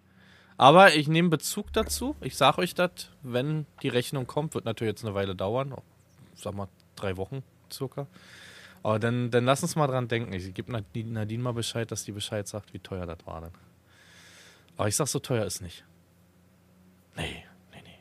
Aber 0.58 0.96
ich 0.96 1.08
nehme 1.08 1.30
Bezug 1.30 1.72
dazu. 1.74 2.16
Ich 2.22 2.36
sag 2.36 2.58
euch 2.58 2.74
das, 2.74 3.10
wenn 3.22 3.66
die 3.84 3.90
Rechnung 3.90 4.26
kommt, 4.26 4.56
wird 4.56 4.66
natürlich 4.66 4.92
jetzt 4.94 5.06
eine 5.06 5.14
Weile 5.14 5.36
dauern. 5.36 5.76
Sag 6.36 6.56
mal 6.56 6.68
drei 6.96 7.16
Wochen 7.18 7.44
circa. 7.72 8.08
Aber 8.84 8.98
dann, 9.00 9.30
dann 9.32 9.46
lass 9.46 9.62
uns 9.62 9.76
mal 9.76 9.88
dran 9.88 10.08
denken. 10.08 10.34
Ich 10.34 10.54
gebe 10.54 10.72
Nadine, 10.72 11.44
mal 11.44 11.52
Bescheid, 11.54 11.92
dass 11.92 12.06
die 12.06 12.12
Bescheid 12.12 12.48
sagt, 12.48 12.74
wie 12.74 12.80
teuer 12.80 13.06
das 13.06 13.18
war 13.26 13.42
dann. 13.42 13.52
Aber 14.78 14.88
ich 14.88 14.96
sag, 14.96 15.08
so 15.08 15.20
teuer 15.20 15.46
ist 15.46 15.62
nicht. 15.62 15.84
Nee, 17.16 17.44
nee, 17.74 17.82
nee. 17.84 18.00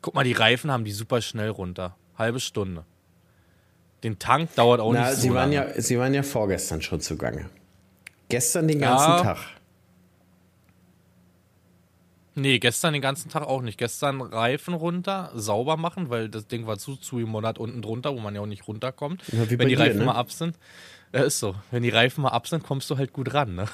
Guck 0.00 0.14
mal, 0.14 0.24
die 0.24 0.32
Reifen 0.32 0.70
haben 0.70 0.84
die 0.84 0.92
super 0.92 1.20
schnell 1.20 1.48
runter. 1.50 1.96
Halbe 2.16 2.40
Stunde. 2.40 2.84
Den 4.02 4.18
Tank 4.18 4.54
dauert 4.54 4.80
auch 4.80 4.92
Na, 4.92 5.06
nicht 5.08 5.16
so 5.16 5.20
sie 5.22 5.28
waren 5.34 5.52
lange. 5.52 5.74
ja, 5.74 5.80
Sie 5.80 5.98
waren 5.98 6.12
ja 6.14 6.22
vorgestern 6.22 6.82
schon 6.82 7.00
zugange. 7.00 7.48
Gestern 8.28 8.68
den 8.68 8.80
ganzen 8.80 9.10
Ja. 9.10 9.22
Tag. 9.22 9.38
Nee, 12.34 12.58
gestern 12.58 12.94
den 12.94 13.02
ganzen 13.02 13.28
Tag 13.30 13.42
auch 13.42 13.60
nicht. 13.60 13.78
Gestern 13.78 14.20
Reifen 14.22 14.74
runter, 14.74 15.30
sauber 15.34 15.76
machen, 15.76 16.08
weil 16.08 16.28
das 16.28 16.46
Ding 16.46 16.66
war 16.66 16.78
zu 16.78 16.96
zugemodert 16.96 17.58
unten 17.58 17.82
drunter, 17.82 18.14
wo 18.14 18.20
man 18.20 18.34
ja 18.34 18.40
auch 18.40 18.46
nicht 18.46 18.66
runterkommt. 18.66 19.22
Ja, 19.32 19.50
Wenn 19.50 19.68
die 19.68 19.76
dir, 19.76 19.80
Reifen 19.80 19.98
ne? 19.98 20.06
mal 20.06 20.14
ab 20.14 20.32
sind. 20.32 20.56
Ja, 21.12 21.24
ist 21.24 21.40
so. 21.40 21.54
Wenn 21.70 21.82
die 21.82 21.90
Reifen 21.90 22.22
mal 22.22 22.30
ab 22.30 22.46
sind, 22.46 22.62
kommst 22.62 22.88
du 22.88 22.96
halt 22.96 23.12
gut 23.12 23.34
ran, 23.34 23.54
ne? 23.54 23.68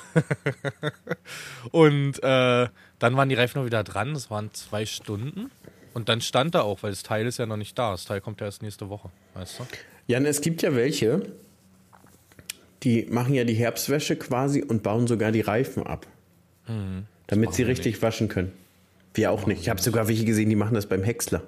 Und 1.70 2.20
äh, 2.24 2.68
dann 2.98 3.16
waren 3.16 3.28
die 3.28 3.36
Reifen 3.36 3.60
noch 3.60 3.66
wieder 3.66 3.84
dran. 3.84 4.14
Das 4.14 4.28
waren 4.28 4.52
zwei 4.52 4.86
Stunden. 4.86 5.52
Und 5.94 6.08
dann 6.08 6.20
stand 6.20 6.56
er 6.56 6.64
auch, 6.64 6.82
weil 6.82 6.90
das 6.90 7.04
Teil 7.04 7.26
ist 7.26 7.38
ja 7.38 7.46
noch 7.46 7.56
nicht 7.56 7.78
da. 7.78 7.92
Das 7.92 8.04
Teil 8.06 8.20
kommt 8.20 8.40
ja 8.40 8.46
erst 8.46 8.62
nächste 8.62 8.88
Woche, 8.88 9.10
weißt 9.34 9.60
du? 9.60 9.66
Jan, 10.08 10.26
es 10.26 10.40
gibt 10.40 10.62
ja 10.62 10.74
welche, 10.74 11.22
die 12.82 13.06
machen 13.10 13.34
ja 13.34 13.44
die 13.44 13.54
Herbstwäsche 13.54 14.16
quasi 14.16 14.62
und 14.62 14.82
bauen 14.82 15.06
sogar 15.06 15.30
die 15.32 15.40
Reifen 15.42 15.84
ab. 15.84 16.06
Damit 17.28 17.54
sie 17.54 17.62
richtig 17.62 18.02
waschen 18.02 18.26
können. 18.28 18.52
Wir 19.14 19.30
auch 19.30 19.46
nicht. 19.46 19.60
Ich 19.62 19.68
habe 19.68 19.80
sogar 19.80 20.08
welche 20.08 20.24
gesehen, 20.24 20.50
die 20.50 20.56
machen 20.56 20.74
das 20.74 20.86
beim 20.86 21.02
Häcksler. 21.04 21.42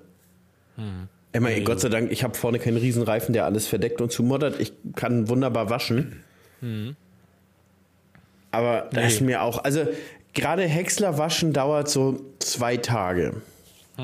Emma, 1.33 1.49
ey, 1.51 1.63
Gott 1.63 1.81
sei 1.81 1.89
Dank, 1.91 2.11
ich 2.11 2.23
habe 2.25 2.35
vorne 2.35 2.59
keinen 2.59 2.77
Riesenreifen, 2.79 3.33
der 3.35 3.45
alles 3.45 3.67
verdeckt 3.67 4.01
und 4.01 4.11
zumoddert. 4.11 4.59
Ich 4.61 4.73
kann 4.97 5.29
wunderbar 5.29 5.69
waschen. 5.69 6.23
Aber 8.51 8.89
da 8.93 9.01
Nee. 9.01 9.07
ist 9.07 9.21
mir 9.21 9.43
auch, 9.43 9.63
also 9.65 9.87
gerade 10.33 10.63
Häcksler 10.65 11.19
waschen 11.19 11.53
dauert 11.53 11.89
so 11.89 12.25
zwei 12.39 12.77
Tage. 12.77 13.35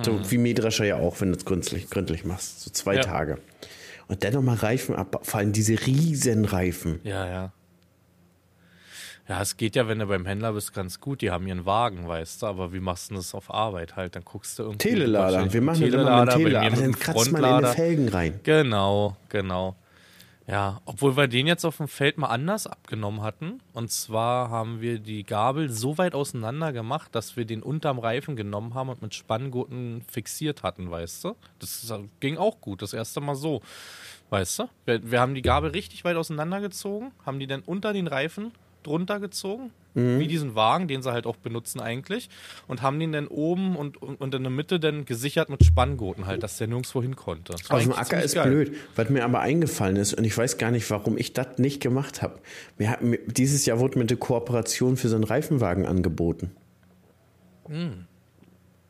So 0.02 0.30
wie 0.30 0.36
Mähdrescher 0.36 0.84
ja 0.84 0.96
auch, 0.96 1.22
wenn 1.22 1.32
du 1.32 1.38
es 1.38 1.46
gründlich, 1.46 1.88
gründlich 1.88 2.24
machst. 2.26 2.60
So 2.60 2.70
zwei 2.70 2.96
Ja. 2.96 3.00
Tage. 3.00 3.38
Und 4.08 4.22
dann 4.24 4.34
nochmal 4.34 4.56
Reifen 4.56 4.94
ab, 4.94 5.20
vor 5.22 5.40
allem 5.40 5.52
diese 5.52 5.86
Riesenreifen. 5.86 7.00
Ja, 7.02 7.26
ja. 7.26 7.52
Ja, 9.28 9.42
es 9.42 9.56
geht 9.56 9.74
ja, 9.74 9.88
wenn 9.88 9.98
du 9.98 10.06
beim 10.06 10.24
Händler 10.24 10.52
bist, 10.52 10.72
ganz 10.72 11.00
gut. 11.00 11.20
Die 11.20 11.30
haben 11.32 11.46
ihren 11.48 11.66
Wagen, 11.66 12.06
weißt 12.06 12.42
du, 12.42 12.46
aber 12.46 12.72
wie 12.72 12.78
machst 12.78 13.10
du 13.10 13.16
das 13.16 13.34
auf 13.34 13.52
Arbeit 13.52 13.96
halt? 13.96 14.14
Dann 14.14 14.24
guckst 14.24 14.58
du 14.58 14.64
irgendwie. 14.64 14.88
Telelader. 14.88 15.52
Wir 15.52 15.62
machen 15.62 15.80
Telelader, 15.80 16.32
bei 16.32 16.38
Telelader. 16.38 16.70
mir 16.70 16.76
mit 16.76 16.80
dann 16.80 16.98
kratzt 17.00 17.32
man 17.32 17.42
in 17.42 17.48
die 17.48 17.50
Frontlader. 17.50 17.74
Felgen 17.74 18.08
rein. 18.08 18.40
Genau, 18.44 19.16
genau. 19.28 19.74
Ja, 20.48 20.80
obwohl 20.84 21.16
wir 21.16 21.26
den 21.26 21.48
jetzt 21.48 21.64
auf 21.64 21.78
dem 21.78 21.88
Feld 21.88 22.18
mal 22.18 22.28
anders 22.28 22.68
abgenommen 22.68 23.22
hatten. 23.22 23.60
Und 23.72 23.90
zwar 23.90 24.48
haben 24.48 24.80
wir 24.80 25.00
die 25.00 25.24
Gabel 25.24 25.70
so 25.70 25.98
weit 25.98 26.14
auseinander 26.14 26.72
gemacht, 26.72 27.12
dass 27.16 27.36
wir 27.36 27.44
den 27.44 27.64
unterm 27.64 27.98
Reifen 27.98 28.36
genommen 28.36 28.74
haben 28.74 28.90
und 28.90 29.02
mit 29.02 29.12
Spanngurten 29.12 30.02
fixiert 30.08 30.62
hatten, 30.62 30.88
weißt 30.88 31.24
du? 31.24 31.36
Das 31.58 31.92
ging 32.20 32.36
auch 32.36 32.60
gut, 32.60 32.80
das 32.80 32.92
erste 32.92 33.20
Mal 33.20 33.34
so. 33.34 33.60
Weißt 34.30 34.60
du? 34.60 34.68
Wir, 34.84 35.10
wir 35.10 35.20
haben 35.20 35.34
die 35.34 35.42
Gabel 35.42 35.70
richtig 35.70 36.04
weit 36.04 36.16
auseinandergezogen, 36.16 37.10
haben 37.24 37.40
die 37.40 37.48
dann 37.48 37.62
unter 37.62 37.92
den 37.92 38.06
Reifen 38.06 38.52
drunter 38.86 39.20
gezogen, 39.20 39.70
wie 39.94 40.26
diesen 40.26 40.54
Wagen, 40.54 40.88
den 40.88 41.00
sie 41.00 41.10
halt 41.10 41.24
auch 41.26 41.36
benutzen 41.36 41.80
eigentlich, 41.80 42.28
und 42.68 42.82
haben 42.82 43.00
den 43.00 43.12
dann 43.12 43.28
oben 43.28 43.76
und, 43.76 44.00
und, 44.02 44.20
und 44.20 44.34
in 44.34 44.42
der 44.42 44.50
Mitte 44.50 44.78
dann 44.78 45.06
gesichert 45.06 45.48
mit 45.48 45.64
Spanngurten 45.64 46.26
halt, 46.26 46.42
dass 46.42 46.58
der 46.58 46.66
nirgendwo 46.66 47.00
hin 47.00 47.16
konnte. 47.16 47.54
Aus 47.54 47.62
dem 47.62 47.72
eigentlich 47.72 47.96
Acker 47.96 48.22
ist 48.22 48.34
geil. 48.34 48.46
blöd, 48.50 48.74
was 48.94 49.08
mir 49.08 49.24
aber 49.24 49.40
eingefallen 49.40 49.96
ist, 49.96 50.12
und 50.12 50.24
ich 50.24 50.36
weiß 50.36 50.58
gar 50.58 50.70
nicht, 50.70 50.90
warum 50.90 51.16
ich 51.16 51.32
das 51.32 51.56
nicht 51.56 51.80
gemacht 51.80 52.20
habe. 52.20 52.38
Dieses 53.26 53.64
Jahr 53.64 53.78
wurde 53.80 53.98
mir 53.98 54.04
eine 54.06 54.16
Kooperation 54.18 54.98
für 54.98 55.08
so 55.08 55.14
einen 55.14 55.24
Reifenwagen 55.24 55.86
angeboten. 55.86 56.50
Hm. 57.68 58.04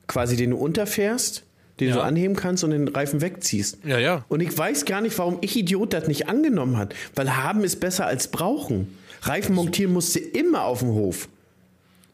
Quasi 0.08 0.36
den 0.36 0.50
du 0.50 0.56
unterfährst, 0.56 1.44
den 1.78 1.90
du 1.92 1.98
Ja. 1.98 2.02
anheben 2.02 2.36
kannst 2.36 2.64
und 2.64 2.70
den 2.70 2.88
Reifen 2.88 3.20
wegziehst. 3.20 3.78
Ja, 3.84 3.98
ja. 3.98 4.24
Und 4.28 4.40
ich 4.40 4.56
weiß 4.56 4.86
gar 4.86 5.00
nicht, 5.00 5.16
warum 5.18 5.38
ich 5.40 5.56
Idiot 5.56 5.92
das 5.92 6.08
nicht 6.08 6.28
angenommen 6.28 6.76
hat. 6.78 6.94
Weil 7.14 7.36
haben 7.36 7.62
ist 7.64 7.80
besser 7.80 8.06
als 8.06 8.28
brauchen. 8.30 8.96
Reifen 9.22 9.54
montieren 9.54 9.92
musste 9.92 10.18
immer 10.18 10.64
auf 10.64 10.80
dem 10.80 10.88
Hof. 10.90 11.28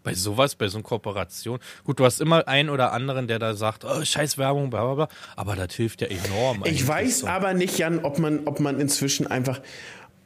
Bei 0.04 0.14
sowas, 0.14 0.56
bei 0.56 0.66
so 0.66 0.78
einer 0.78 0.82
Kooperation. 0.82 1.60
Gut, 1.84 2.00
du 2.00 2.04
hast 2.04 2.20
immer 2.20 2.48
einen 2.48 2.70
oder 2.70 2.92
anderen, 2.92 3.28
der 3.28 3.38
da 3.38 3.54
sagt, 3.54 3.84
oh, 3.84 4.04
scheiß 4.04 4.36
Werbung, 4.36 4.68
bla 4.70 4.84
bla 4.84 4.94
bla. 5.06 5.08
Aber 5.36 5.54
das 5.54 5.74
hilft 5.74 6.00
ja 6.00 6.08
enorm. 6.08 6.62
Ich 6.64 6.86
weiß 6.86 7.20
so. 7.20 7.26
aber 7.28 7.54
nicht, 7.54 7.78
Jan, 7.78 8.00
ob 8.04 8.18
man, 8.18 8.40
ob 8.46 8.58
man 8.58 8.80
inzwischen 8.80 9.28
einfach, 9.28 9.60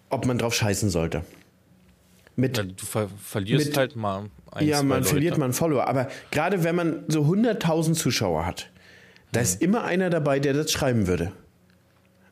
ob 0.08 0.24
man 0.24 0.38
drauf 0.38 0.54
scheißen 0.54 0.88
sollte. 0.88 1.24
Mit 2.36 2.56
Ja, 2.56 2.64
du 2.64 2.84
ver 2.86 3.08
verlierst 3.22 3.66
mit- 3.68 3.76
halt 3.76 3.96
mal 3.96 4.30
ein, 4.52 4.66
Ja, 4.66 4.82
man 4.82 4.98
Leute. 5.00 5.08
verliert 5.10 5.36
mal 5.38 5.44
einen 5.44 5.54
Follower. 5.54 5.86
Aber 5.86 6.08
gerade 6.30 6.64
wenn 6.64 6.74
man 6.74 7.04
so 7.08 7.22
100.000 7.26 7.94
Zuschauer 7.94 8.46
hat, 8.46 8.70
da 9.32 9.40
ist 9.40 9.60
immer 9.60 9.84
einer 9.84 10.08
dabei, 10.08 10.38
der 10.40 10.54
das 10.54 10.72
schreiben 10.72 11.06
würde. 11.06 11.32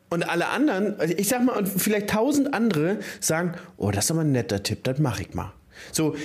Und 0.09 0.23
alle 0.29 0.47
anderen, 0.49 0.99
also 0.99 1.13
ich 1.17 1.27
sag 1.27 1.43
mal, 1.43 1.53
und 1.57 1.67
vielleicht 1.67 2.09
tausend 2.09 2.53
andere 2.53 2.99
sagen, 3.19 3.53
oh, 3.77 3.91
das 3.91 4.05
ist 4.05 4.11
aber 4.11 4.21
ein 4.21 4.31
netter 4.31 4.61
Tipp, 4.63 4.83
das 4.83 4.99
mache 4.99 5.23
ich 5.23 5.33
mal. 5.33 5.51
So, 5.91 6.15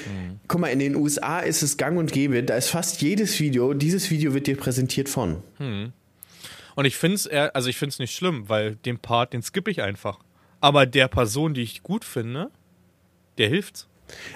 guck 0.47 0.61
mal, 0.61 0.69
in 0.69 0.79
den 0.79 0.95
USA 0.95 1.41
ist 1.41 1.63
es 1.63 1.77
gang 1.77 1.99
und 1.99 2.13
gäbe, 2.13 2.43
da 2.45 2.55
ist 2.57 2.69
fast 2.69 3.03
jedes 3.03 3.41
Video, 3.41 3.75
dieses 3.75 4.11
Video 4.11 4.33
wird 4.35 4.47
dir 4.47 4.57
präsentiert 4.57 5.09
von. 5.09 5.43
Und 5.59 6.85
ich 6.85 6.97
finde 6.97 7.17
es, 7.17 7.27
also 7.27 7.69
ich 7.69 7.77
finde 7.77 7.93
es 7.95 7.99
nicht 7.99 8.15
schlimm, 8.15 8.49
weil 8.49 8.77
den 8.77 8.99
Part, 8.99 9.33
den 9.33 9.43
skippe 9.43 9.71
ich 9.71 9.83
einfach. 9.83 10.21
Aber 10.61 10.87
der 10.87 11.09
Person, 11.09 11.55
die 11.55 11.63
ich 11.63 11.83
gut 11.83 12.05
finde, 12.05 12.51
der 13.39 13.49
hilft. 13.49 13.89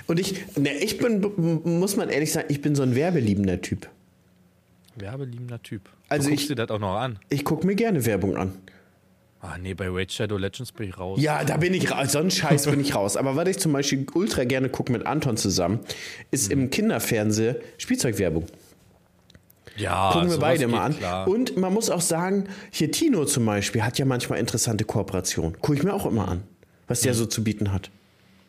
Und 0.07 0.19
ich, 0.19 0.57
ne, 0.57 0.73
ich 0.79 0.99
bin, 0.99 1.21
muss 1.65 1.97
man 1.97 2.09
ehrlich 2.09 2.33
sagen, 2.33 2.47
ich 2.51 2.61
bin 2.63 2.75
so 2.75 2.83
ein 2.83 2.95
werbeliebender 2.95 3.61
Typ. 3.61 3.89
Werbeliebender 4.97 5.63
Typ. 5.63 5.89
Also 6.09 6.25
du 6.29 6.31
guckst 6.31 6.45
ich- 6.45 6.49
dir 6.49 6.55
das 6.57 6.71
auch 6.71 6.79
noch 6.79 6.97
an. 6.97 7.19
Ich 7.29 7.45
gucke 7.45 7.67
mir 7.67 7.75
gerne 7.75 8.05
Werbung 8.07 8.37
an. 8.37 8.53
Ah, 9.47 9.59
nee, 9.59 9.75
bei 9.75 9.91
Raid 9.91 10.11
Shadow 10.11 10.39
Legends 10.39 10.73
bin 10.73 10.89
ich 10.89 10.99
raus. 10.99 11.21
Ja, 11.21 11.45
da 11.45 11.59
bin 11.59 11.75
ich 11.75 11.91
raus. 11.91 12.13
So 12.13 12.19
einen 12.19 12.31
Scheiß 12.31 12.65
bin 12.65 12.81
ich 12.81 12.95
raus. 12.95 13.19
Aber 13.19 13.37
was 13.37 13.47
ich 13.47 13.59
zum 13.59 13.75
Beispiel 13.75 14.07
ultra 14.15 14.45
gerne 14.45 14.71
gucke 14.71 14.91
mit 14.91 15.05
Anton 15.05 15.37
zusammen, 15.37 15.81
ist 16.31 16.51
im 16.51 16.71
Kinderfernsehen 16.71 17.57
Spielzeugwerbung. 17.77 18.47
ja 19.77 20.13
Gucken 20.13 20.31
wir 20.31 20.39
beide 20.39 20.67
mal 20.67 20.87
an. 20.87 20.97
Klar. 20.97 21.29
Und 21.29 21.59
man 21.59 21.75
muss 21.75 21.91
auch 21.91 22.01
sagen, 22.01 22.49
hier 22.71 22.91
Tino 22.91 23.27
zum 23.27 23.45
Beispiel 23.45 23.83
hat 23.83 23.99
ja 23.99 24.07
manchmal 24.07 24.39
interessante 24.39 24.87
Kooperationen. 24.87 25.61
Gucke 25.61 25.77
ich 25.77 25.85
mir 25.85 25.93
auch 25.93 26.07
immer 26.07 26.27
an, 26.27 26.43
was 26.89 27.03
der 27.03 27.13
so 27.13 27.27
zu 27.27 27.45
bieten 27.45 27.71
hat. 27.71 27.91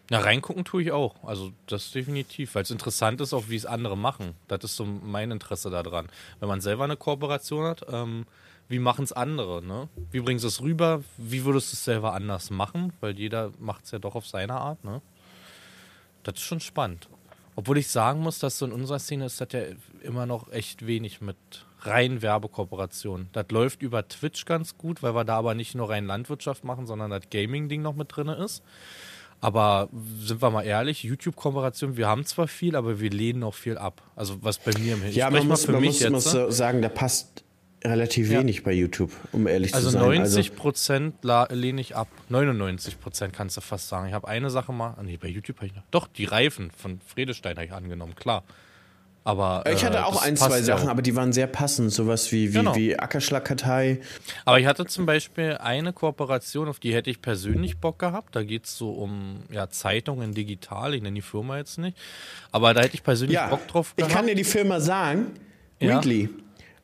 Na, 0.10 0.20
reingucken 0.20 0.64
tue 0.64 0.84
ich 0.84 0.92
auch. 0.94 1.16
Also 1.24 1.52
das 1.68 1.92
definitiv, 1.92 2.56
weil 2.56 2.64
es 2.64 2.72
interessant 2.72 3.20
ist, 3.20 3.34
auch 3.34 3.50
wie 3.50 3.58
es 3.58 3.66
andere 3.66 3.98
machen. 3.98 4.34
Das 4.48 4.64
ist 4.64 4.78
so 4.78 4.86
mein 4.86 5.32
Interesse 5.32 5.70
daran. 5.70 6.08
Wenn 6.40 6.48
man 6.48 6.62
selber 6.62 6.86
eine 6.86 6.96
Kooperation 6.96 7.66
hat, 7.66 7.86
ähm, 7.92 8.26
wie 8.68 8.80
machen 8.80 9.04
es 9.04 9.12
andere? 9.12 9.64
Ne? 9.64 9.90
Wie 10.12 10.20
bringen 10.20 10.40
sie 10.40 10.48
es 10.48 10.62
rüber? 10.62 11.04
Wie 11.18 11.46
würdest 11.46 11.72
du 11.72 11.76
es 11.76 11.84
selber 11.84 12.14
anders 12.14 12.50
machen? 12.50 12.94
Weil 13.00 13.18
jeder 13.18 13.52
macht 13.60 13.86
es 13.86 13.92
ja 13.92 14.00
doch 14.00 14.16
auf 14.16 14.28
seine 14.28 14.56
Art. 14.56 14.84
Ne? 14.84 15.02
Das 16.24 16.36
ist 16.36 16.42
schon 16.42 16.60
spannend. 16.60 17.08
Obwohl 17.56 17.78
ich 17.78 17.88
sagen 17.88 18.20
muss, 18.20 18.40
dass 18.40 18.58
so 18.58 18.66
in 18.66 18.74
unserer 18.74 19.00
Szene 19.00 19.26
ist 19.26 19.40
das 19.40 19.48
ja 19.52 19.62
immer 20.02 20.26
noch 20.26 20.52
echt 20.52 20.86
wenig 20.86 21.22
mit 21.22 21.38
rein 21.82 22.22
Werbekooperationen. 22.22 23.30
Das 23.32 23.46
läuft 23.50 23.82
über 23.82 24.08
Twitch 24.08 24.46
ganz 24.46 24.78
gut, 24.78 25.04
weil 25.04 25.16
wir 25.16 25.24
da 25.24 25.38
aber 25.38 25.54
nicht 25.54 25.76
nur 25.76 25.90
rein 25.90 26.06
Landwirtschaft 26.06 26.64
machen, 26.64 26.86
sondern 26.86 27.12
das 27.12 27.22
Gaming-Ding 27.32 27.82
noch 27.82 27.96
mit 27.96 28.16
drin 28.16 28.28
ist. 28.28 28.62
Aber 29.42 29.90
sind 30.20 30.42
wir 30.42 30.50
mal 30.50 30.64
ehrlich, 30.64 31.04
YouTube-Kooperation, 31.04 31.98
wir 31.98 32.08
haben 32.08 32.26
zwar 32.26 32.48
viel, 32.48 32.76
aber 32.76 33.00
wir 33.00 33.10
lehnen 33.12 33.44
auch 33.44 33.54
viel 33.54 33.78
ab. 33.78 34.02
Also 34.16 34.38
was 34.42 34.58
bei 34.58 34.72
mir 34.80 34.96
im 34.96 35.04
Ja, 35.12 35.28
sprech 35.28 35.40
man 35.42 35.48
muss, 35.48 35.66
für 35.66 35.74
man 35.74 35.82
mich 35.82 35.92
muss, 35.92 36.00
jetzt, 36.00 36.12
muss 36.12 36.34
ne? 36.34 36.52
sagen, 36.52 36.82
da 36.82 36.90
passt 36.90 37.45
relativ 37.86 38.30
Ja. 38.32 38.40
wenig 38.40 38.64
bei 38.64 38.72
YouTube, 38.74 39.12
um 39.32 39.48
ehrlich 39.48 39.74
Also 39.74 39.88
zu 39.88 39.94
sein. 39.94 40.02
90 40.02 40.56
Prozent 40.56 41.16
lehne 41.52 41.82
ich 41.82 41.96
ab. 41.96 42.08
99 42.30 43.00
Prozent 43.00 43.34
kannst 43.34 43.58
du 43.58 43.62
fast 43.62 43.88
sagen. 43.90 44.08
Ich 44.08 44.14
habe 44.14 44.28
eine 44.28 44.50
Sache 44.50 44.72
mal, 44.74 44.96
ah, 44.98 45.04
nee, 45.04 45.18
bei 45.18 45.28
YouTube 45.28 45.58
habe 45.58 45.68
ich 45.68 45.76
noch. 45.76 45.84
Doch, 45.92 46.08
die 46.08 46.26
Reifen 46.26 46.72
von 46.78 47.00
Fredestein 47.06 47.56
habe 47.56 47.66
ich 47.66 47.74
angenommen, 47.74 48.16
klar. 48.16 48.44
Aber 49.28 49.64
ich 49.68 49.82
äh, 49.82 49.88
hatte 49.88 50.06
auch 50.06 50.14
das 50.14 50.22
ein, 50.24 50.38
zwei 50.38 50.62
Sachen, 50.62 50.86
auch. 50.88 50.92
aber 50.92 51.02
die 51.02 51.16
waren 51.16 51.34
sehr 51.34 51.48
passend. 51.48 51.92
Sowas 51.92 52.32
wie, 52.32 52.50
wie, 52.54 52.58
Genau. 52.60 52.76
wie 52.76 52.96
Ackerschlagkartei. 53.00 54.00
Aber 54.46 54.60
ich 54.60 54.68
hatte 54.68 54.86
zum 54.86 55.08
Beispiel 55.08 55.58
eine 55.60 55.94
Kooperation, 55.94 56.68
auf 56.68 56.80
die 56.80 56.94
hätte 56.94 57.10
ich 57.10 57.24
persönlich 57.24 57.80
Bock 57.80 57.98
gehabt. 57.98 58.36
Da 58.36 58.44
geht 58.44 58.66
es 58.66 58.78
so 58.78 58.92
um 58.92 59.38
ja, 59.52 59.68
Zeitungen 59.68 60.36
digital. 60.36 60.94
Ich 60.94 61.02
nenne 61.02 61.16
die 61.16 61.22
Firma 61.24 61.58
jetzt 61.58 61.80
nicht. 61.80 61.98
Aber 62.52 62.76
da 62.76 62.82
hätte 62.84 62.94
ich 62.94 63.02
persönlich 63.04 63.34
Ja, 63.34 63.48
Bock 63.48 63.68
drauf 63.68 63.94
ich 63.96 64.04
gehabt. 64.04 64.14
kann 64.14 64.28
dir 64.28 64.36
die 64.36 64.44
Firma 64.44 64.80
sagen. 64.80 65.32
Ja. 65.80 65.96
Readly. 65.96 66.30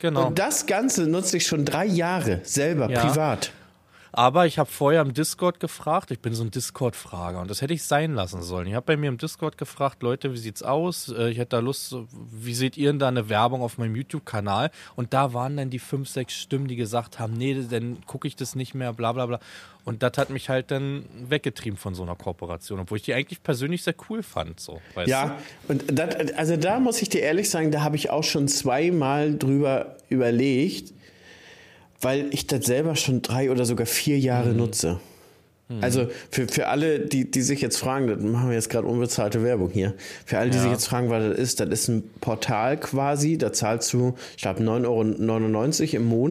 Genau. 0.02 0.28
Und 0.28 0.40
das 0.40 0.66
Ganze 0.66 1.04
nutze 1.04 1.38
ich 1.38 1.48
schon 1.48 1.64
drei 1.64 1.86
Jahre 1.86 2.42
selber, 2.44 2.90
Ja. 2.90 3.06
privat. 3.06 3.52
Aber 4.12 4.46
ich 4.46 4.60
habe 4.60 4.70
vorher 4.70 5.02
im 5.02 5.14
Discord 5.14 5.60
gefragt, 5.60 6.12
ich 6.12 6.20
bin 6.20 6.34
so 6.34 6.44
ein 6.44 6.52
Discord-Frager 6.52 7.40
und 7.42 7.50
das 7.50 7.62
hätte 7.62 7.74
ich 7.74 7.84
sein 7.84 8.14
lassen 8.14 8.42
sollen. 8.42 8.68
Ich 8.68 8.74
habe 8.74 8.86
bei 8.86 8.98
mir 8.98 9.08
im 9.08 9.18
Discord 9.18 9.58
gefragt, 9.58 10.04
Leute, 10.04 10.34
wie 10.34 10.38
sieht's 10.38 10.64
aus? 10.64 11.10
Äh, 11.10 11.30
ich 11.30 11.38
hätte 11.38 11.50
da 11.50 11.60
Lust, 11.60 11.96
wie 12.32 12.54
seht 12.54 12.78
ihr 12.78 12.90
denn 12.90 13.00
da 13.00 13.08
eine 13.08 13.30
Werbung 13.30 13.62
auf 13.62 13.78
meinem 13.78 13.96
YouTube-Kanal? 13.96 14.72
Und 14.96 15.14
da 15.14 15.34
waren 15.34 15.56
dann 15.56 15.70
die 15.70 15.80
fünf, 15.80 16.10
sechs 16.10 16.34
Stimmen, 16.34 16.68
die 16.68 16.76
gesagt 16.76 17.20
haben, 17.20 17.34
nee, 17.34 17.66
dann 17.70 18.06
gucke 18.06 18.28
ich 18.28 18.36
das 18.36 18.56
nicht 18.56 18.74
mehr, 18.74 18.92
bla 18.94 19.14
bla 19.14 19.26
bla. 19.26 19.40
Und 19.84 20.04
das 20.04 20.18
hat 20.18 20.30
mich 20.30 20.50
halt 20.50 20.70
dann 20.72 21.06
weggetrieben 21.28 21.78
von 21.78 21.96
so 21.96 22.04
einer 22.04 22.16
Kooperation, 22.16 22.80
obwohl 22.80 22.98
ich 22.98 23.04
die 23.04 23.14
eigentlich 23.14 23.42
persönlich 23.42 23.84
sehr 23.84 23.96
cool 24.10 24.22
fand. 24.22 24.60
So, 24.60 24.80
ja, 25.06 25.38
du? 25.68 25.74
und 25.74 25.98
das, 25.98 26.34
also 26.34 26.58
da 26.58 26.80
muss 26.80 27.02
ich 27.02 27.10
dir 27.10 27.22
ehrlich 27.22 27.50
sagen, 27.50 27.72
da 27.72 27.82
habe 27.82 27.96
ich 27.96 28.10
auch 28.10 28.24
schon 28.24 28.48
zweimal 28.48 29.36
drüber 29.38 29.96
überlegt, 30.10 30.94
weil 32.02 32.34
ich 32.34 32.48
das 32.48 32.66
selber 32.66 32.96
schon 32.96 33.22
drei 33.22 33.52
oder 33.52 33.66
sogar 33.66 33.86
vier 33.86 34.20
Jahre 34.20 34.50
mhm. 34.50 34.58
nutze. 34.58 35.00
Mhm. 35.72 35.84
Also 35.84 36.08
für, 36.30 36.48
für 36.48 36.68
alle, 36.68 37.00
die, 37.00 37.30
die 37.30 37.42
sich 37.42 37.62
jetzt 37.62 37.78
fragen, 37.78 38.08
das 38.08 38.20
machen 38.20 38.50
wir 38.50 38.56
jetzt 38.56 38.70
gerade 38.70 38.88
unbezahlte 38.88 39.44
Werbung 39.44 39.70
hier. 39.70 39.94
Für 40.26 40.40
alle, 40.40 40.50
die 40.50 40.58
ja. 40.58 40.64
sich 40.64 40.72
jetzt 40.72 40.88
fragen, 40.88 41.10
was 41.10 41.24
das 41.24 41.38
ist, 41.38 41.60
das 41.60 41.70
ist 41.70 41.88
ein 41.88 42.04
Portal 42.20 42.78
quasi, 42.78 43.38
da 43.38 43.54
zahlst 43.54 43.94
du, 43.94 44.16
ich 44.36 44.42
glaube, 44.42 44.62
9,99 44.62 45.94
Euro 45.94 45.96
im 45.96 46.06
Monat. 46.06 46.31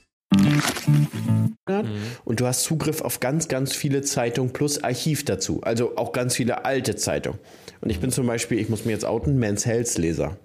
Und 2.23 2.39
du 2.39 2.45
hast 2.45 2.63
Zugriff 2.63 3.01
auf 3.01 3.19
ganz, 3.19 3.47
ganz 3.47 3.73
viele 3.73 4.01
Zeitungen 4.01 4.53
plus 4.53 4.83
Archiv 4.83 5.25
dazu. 5.25 5.61
Also 5.63 5.97
auch 5.97 6.11
ganz 6.13 6.35
viele 6.35 6.65
alte 6.65 6.95
Zeitungen. 6.95 7.39
Und 7.81 7.89
ich 7.89 7.99
bin 7.99 8.11
zum 8.11 8.27
Beispiel, 8.27 8.59
ich 8.59 8.69
muss 8.69 8.85
mir 8.85 8.91
jetzt 8.91 9.05
outen, 9.05 9.37
Men's 9.37 9.65
Health 9.65 9.97
Leser. 9.97 10.37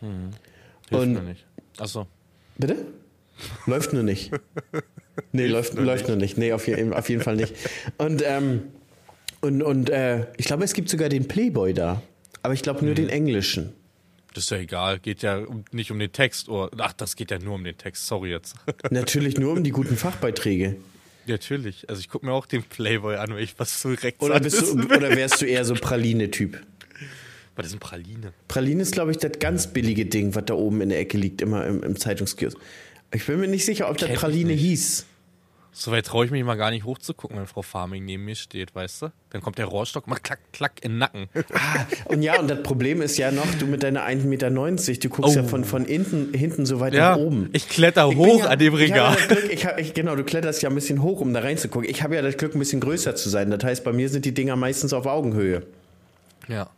Hm. 0.00 0.30
Hilft 0.88 1.04
Und, 1.04 1.12
mir 1.14 1.22
nicht. 1.22 1.46
Achso. 1.78 2.06
Bitte? 2.56 2.76
Läuft 3.66 3.92
nur 3.92 4.02
nicht. 4.02 4.32
Nee, 5.32 5.46
läuft, 5.46 5.74
nur, 5.74 5.84
läuft 5.84 6.04
nicht. 6.04 6.08
nur 6.08 6.16
nicht. 6.16 6.38
Nee, 6.38 6.52
auf, 6.52 6.66
je, 6.66 6.92
auf 6.92 7.08
jeden 7.08 7.22
Fall 7.22 7.36
nicht. 7.36 7.54
Und, 7.98 8.22
ähm, 8.24 8.62
und, 9.40 9.62
und 9.62 9.90
äh, 9.90 10.26
ich 10.36 10.46
glaube, 10.46 10.64
es 10.64 10.72
gibt 10.72 10.88
sogar 10.88 11.08
den 11.08 11.26
Playboy 11.28 11.74
da. 11.74 12.02
Aber 12.42 12.54
ich 12.54 12.62
glaube 12.62 12.80
nur 12.80 12.90
hm. 12.90 12.96
den 12.96 13.08
englischen. 13.08 13.72
Das 14.34 14.44
ist 14.44 14.50
ja 14.50 14.58
egal, 14.58 15.00
geht 15.00 15.22
ja 15.22 15.38
um, 15.38 15.64
nicht 15.72 15.90
um 15.90 15.98
den 15.98 16.12
Text. 16.12 16.48
Oder, 16.48 16.70
ach, 16.78 16.92
das 16.92 17.16
geht 17.16 17.30
ja 17.30 17.38
nur 17.38 17.54
um 17.54 17.64
den 17.64 17.76
Text, 17.76 18.06
sorry 18.06 18.30
jetzt. 18.30 18.54
Natürlich 18.90 19.36
nur 19.36 19.52
um 19.52 19.64
die 19.64 19.70
guten 19.70 19.96
Fachbeiträge. 19.96 20.76
Natürlich. 21.26 21.88
Also 21.88 22.00
ich 22.00 22.08
gucke 22.08 22.26
mir 22.26 22.32
auch 22.32 22.46
den 22.46 22.62
Playboy 22.62 23.16
an, 23.16 23.34
wenn 23.34 23.42
ich 23.42 23.58
was 23.58 23.80
so 23.80 23.90
direkt 23.90 24.22
oder, 24.22 24.40
bist 24.40 24.60
du, 24.62 24.82
oder 24.84 25.16
wärst 25.16 25.42
du 25.42 25.46
eher 25.46 25.64
so 25.64 25.74
Praline-Typ? 25.74 26.60
Was 27.56 27.66
ist 27.66 27.72
ein 27.74 27.78
Praline? 27.78 28.32
Praline 28.48 28.82
ist, 28.82 28.92
glaube 28.92 29.10
ich, 29.10 29.18
das 29.18 29.32
ganz 29.38 29.66
billige 29.66 30.06
Ding, 30.06 30.34
was 30.34 30.44
da 30.46 30.54
oben 30.54 30.80
in 30.80 30.88
der 30.88 30.98
Ecke 30.98 31.18
liegt, 31.18 31.42
immer 31.42 31.66
im, 31.66 31.82
im 31.82 31.96
Zeitungskiosk. 31.98 32.56
Ich 33.12 33.26
bin 33.26 33.40
mir 33.40 33.48
nicht 33.48 33.64
sicher, 33.64 33.90
ob 33.90 33.98
das 33.98 34.10
Praline 34.12 34.52
hieß. 34.52 35.06
Soweit 35.72 36.06
traue 36.06 36.24
ich 36.24 36.30
mich 36.30 36.42
mal 36.42 36.56
gar 36.56 36.70
nicht 36.70 36.84
hochzugucken, 36.84 37.38
wenn 37.38 37.46
Frau 37.46 37.62
Farming 37.62 38.04
neben 38.04 38.24
mir 38.24 38.34
steht, 38.34 38.74
weißt 38.74 39.02
du? 39.02 39.12
Dann 39.30 39.40
kommt 39.40 39.58
der 39.58 39.66
Rohrstock, 39.66 40.08
macht 40.08 40.24
klack, 40.24 40.40
klack 40.52 40.72
in 40.82 40.92
den 40.92 40.98
Nacken. 40.98 41.28
Ah, 41.54 41.86
und 42.06 42.22
ja, 42.22 42.38
und 42.40 42.48
das 42.48 42.62
Problem 42.62 43.00
ist 43.02 43.16
ja 43.16 43.30
noch, 43.30 43.46
du 43.58 43.66
mit 43.66 43.82
deiner 43.82 44.06
1,90 44.06 44.24
Meter, 44.26 44.50
du 44.50 45.08
guckst 45.08 45.36
oh. 45.36 45.40
ja 45.40 45.42
von, 45.44 45.64
von 45.64 45.84
hinten, 45.84 46.34
hinten 46.34 46.66
so 46.66 46.80
weit 46.80 46.94
ja, 46.94 47.12
nach 47.12 47.18
oben. 47.18 47.50
Ich 47.52 47.68
kletter 47.68 48.08
ich 48.08 48.16
hoch 48.16 48.40
ja, 48.40 48.50
an 48.50 48.58
dem 48.58 48.74
Regal. 48.74 49.16
Ich 49.18 49.28
Glück, 49.28 49.52
ich 49.52 49.66
hab, 49.66 49.78
ich, 49.78 49.94
genau, 49.94 50.16
du 50.16 50.24
kletterst 50.24 50.62
ja 50.62 50.68
ein 50.68 50.74
bisschen 50.74 51.02
hoch, 51.02 51.20
um 51.20 51.32
da 51.32 51.40
reinzugucken. 51.40 51.88
Ich 51.88 52.02
habe 52.02 52.16
ja 52.16 52.22
das 52.22 52.36
Glück, 52.36 52.54
ein 52.54 52.58
bisschen 52.58 52.80
größer 52.80 53.14
zu 53.14 53.28
sein. 53.28 53.50
Das 53.50 53.62
heißt, 53.62 53.84
bei 53.84 53.92
mir 53.92 54.08
sind 54.08 54.24
die 54.24 54.34
Dinger 54.34 54.56
meistens 54.56 54.92
auf 54.92 55.06
Augenhöhe. 55.06 55.62
Ja. 56.48 56.70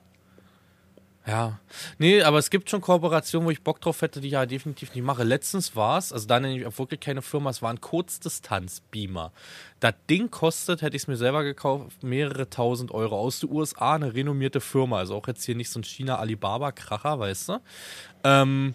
Ja, 1.24 1.60
nee, 1.98 2.20
aber 2.22 2.38
es 2.38 2.50
gibt 2.50 2.68
schon 2.68 2.80
Kooperationen, 2.80 3.46
wo 3.46 3.50
ich 3.52 3.62
Bock 3.62 3.80
drauf 3.80 4.02
hätte, 4.02 4.20
die 4.20 4.26
ich 4.26 4.32
ja 4.32 4.44
definitiv 4.44 4.92
nicht 4.92 5.04
mache. 5.04 5.22
Letztens 5.22 5.76
war 5.76 5.98
es, 5.98 6.12
also 6.12 6.26
da 6.26 6.40
nenne 6.40 6.58
ich 6.58 6.66
auch 6.66 6.76
wirklich 6.78 6.98
keine 6.98 7.22
Firma, 7.22 7.50
es 7.50 7.62
war 7.62 7.70
ein 7.70 7.80
Kurzdistanz-Beamer. 7.80 9.30
Das 9.78 9.94
Ding 10.10 10.32
kostet, 10.32 10.82
hätte 10.82 10.96
ich 10.96 11.02
es 11.02 11.06
mir 11.06 11.16
selber 11.16 11.44
gekauft, 11.44 12.02
mehrere 12.02 12.50
tausend 12.50 12.90
Euro 12.90 13.16
aus 13.16 13.38
den 13.38 13.52
USA, 13.52 13.94
eine 13.94 14.12
renommierte 14.12 14.60
Firma, 14.60 14.98
also 14.98 15.14
auch 15.14 15.28
jetzt 15.28 15.44
hier 15.44 15.54
nicht 15.54 15.70
so 15.70 15.78
ein 15.78 15.84
China-Alibaba-Kracher, 15.84 17.20
weißt 17.20 17.50
du. 17.50 17.58
Ähm, 18.24 18.74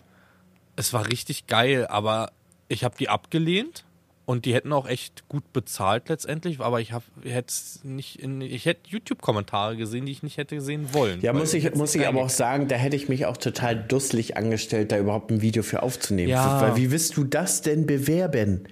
es 0.77 0.93
war 0.93 1.05
richtig 1.07 1.47
geil, 1.47 1.85
aber 1.87 2.31
ich 2.69 2.85
habe 2.85 2.95
die 2.97 3.09
abgelehnt 3.09 3.83
und 4.27 4.43
die 4.43 4.53
hätten 4.53 4.73
auch 4.73 4.89
echt 4.89 5.23
gut 5.29 5.53
bezahlt 5.53 6.09
letztendlich, 6.09 6.59
aber 6.59 6.81
ich 6.81 6.91
habe 6.91 7.05
hätte 7.23 7.53
nicht 7.83 8.19
in, 8.19 8.41
ich 8.41 8.65
hätte 8.65 8.81
YouTube 8.89 9.21
Kommentare 9.21 9.77
gesehen, 9.77 10.05
die 10.05 10.11
ich 10.11 10.21
nicht 10.21 10.35
hätte 10.35 10.59
sehen 10.59 10.89
wollen. 10.91 11.21
Ja, 11.21 11.31
muss 11.31 11.53
ich 11.53 11.73
muss 11.75 11.95
ich 11.95 12.05
aber 12.05 12.23
auch 12.23 12.29
sagen, 12.29 12.67
da 12.67 12.75
hätte 12.75 12.97
ich 12.97 13.07
mich 13.07 13.25
auch 13.25 13.37
total 13.37 13.77
dusselig 13.77 14.35
angestellt, 14.35 14.91
da 14.91 14.97
überhaupt 14.97 15.31
ein 15.31 15.41
Video 15.41 15.63
für 15.63 15.81
aufzunehmen, 15.81 16.27
ja. 16.27 16.61
weil 16.61 16.75
wie 16.75 16.91
willst 16.91 17.15
du 17.15 17.23
das 17.23 17.61
denn 17.61 17.85
bewerben? 17.85 18.65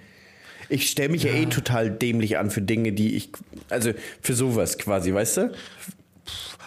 Ich 0.68 0.90
stelle 0.90 1.08
mich 1.08 1.22
ja. 1.22 1.32
ja 1.32 1.38
eh 1.38 1.46
total 1.46 1.90
dämlich 1.90 2.36
an 2.36 2.50
für 2.50 2.60
Dinge, 2.60 2.92
die 2.92 3.16
ich 3.16 3.30
also 3.70 3.92
für 4.20 4.34
sowas 4.34 4.76
quasi, 4.76 5.14
weißt 5.14 5.36
du? 5.38 5.52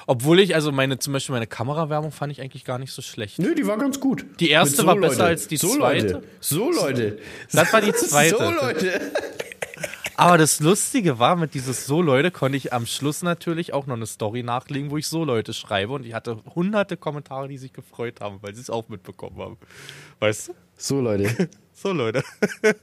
Obwohl 0.08 0.40
ich, 0.40 0.56
also 0.56 0.72
meine, 0.72 1.00
zum 1.00 1.14
Beispiel 1.14 1.34
meine 1.34 1.48
Kamerawerbung 1.48 2.12
fand 2.12 2.32
ich 2.32 2.42
eigentlich 2.42 2.66
gar 2.66 2.80
nicht 2.80 2.92
so 2.92 3.02
schlecht. 3.02 3.40
Nö, 3.40 3.56
die 3.56 3.68
war 3.68 3.78
ganz 3.78 4.00
gut. 4.00 4.26
Die 4.40 4.50
erste 4.50 4.78
so, 4.78 4.88
war 4.88 4.96
besser 4.96 5.20
Leute. 5.20 5.26
als 5.26 5.48
die 5.48 5.58
so, 5.58 5.76
zweite. 5.76 6.08
Leute. 6.14 6.28
So, 6.40 6.72
Leute. 6.72 7.20
Das 7.52 7.72
war 7.72 7.82
die 7.82 7.94
zweite. 7.94 8.38
So, 8.38 8.52
Leute. 8.52 9.02
Aber 10.20 10.38
das 10.38 10.60
Lustige 10.60 11.18
war, 11.18 11.38
mit 11.38 11.54
dieses 11.54 11.86
So 11.86 12.02
Leute 12.02 12.30
konnte 12.30 12.58
ich 12.58 12.74
am 12.74 12.86
Schluss 12.86 13.22
natürlich 13.22 13.72
auch 13.72 13.86
noch 13.86 13.96
eine 13.96 14.06
Story 14.06 14.44
nachlegen, 14.44 14.92
wo 14.92 14.98
ich 14.98 15.08
So 15.08 15.24
Leute 15.24 15.54
schreibe 15.54 15.94
und 15.94 16.06
ich 16.06 16.14
hatte 16.14 16.44
hunderte 16.56 16.98
Kommentare, 16.98 17.48
die 17.48 17.58
sich 17.58 17.72
gefreut 17.72 18.20
haben, 18.20 18.40
weil 18.42 18.54
sie 18.54 18.60
es 18.60 18.70
auch 18.70 18.90
mitbekommen 18.90 19.40
haben. 19.40 19.58
Weißt 20.20 20.50
du? 20.50 20.54
So 20.80 21.02
Leute. 21.02 21.50
So, 21.82 21.94
Leute. 21.94 22.26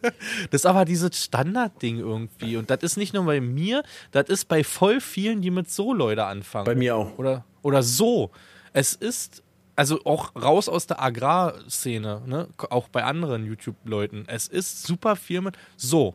Das 0.51 0.63
ist 0.63 0.65
aber 0.65 0.87
dieses 0.87 1.23
Standardding 1.23 1.99
irgendwie. 1.99 2.57
Und 2.57 2.71
das 2.71 2.83
ist 2.83 2.97
nicht 2.97 3.13
nur 3.13 3.25
bei 3.27 3.43
mir, 3.43 3.83
das 4.11 4.31
ist 4.31 4.47
bei 4.47 4.65
voll 4.65 5.03
vielen, 5.03 5.43
die 5.43 5.51
mit 5.51 5.71
so 5.71 5.93
Leute 5.93 6.25
anfangen. 6.25 6.65
Bei 6.65 6.75
mir 6.75 6.97
auch. 6.97 7.19
Oder, 7.19 7.45
oder 7.61 7.83
so. 7.83 8.31
Es 8.73 8.95
ist, 8.95 9.43
also 9.75 10.01
auch 10.07 10.35
raus 10.35 10.71
aus 10.71 10.87
der 10.87 11.03
Agrarszene, 11.03 12.23
ne? 12.25 12.49
auch 12.71 12.89
bei 12.89 13.05
anderen 13.05 13.45
YouTube-Leuten. 13.45 14.25
Es 14.29 14.49
ist 14.49 14.85
super 14.85 15.15
viel 15.15 15.43
mit 15.43 15.59
so. 15.77 16.15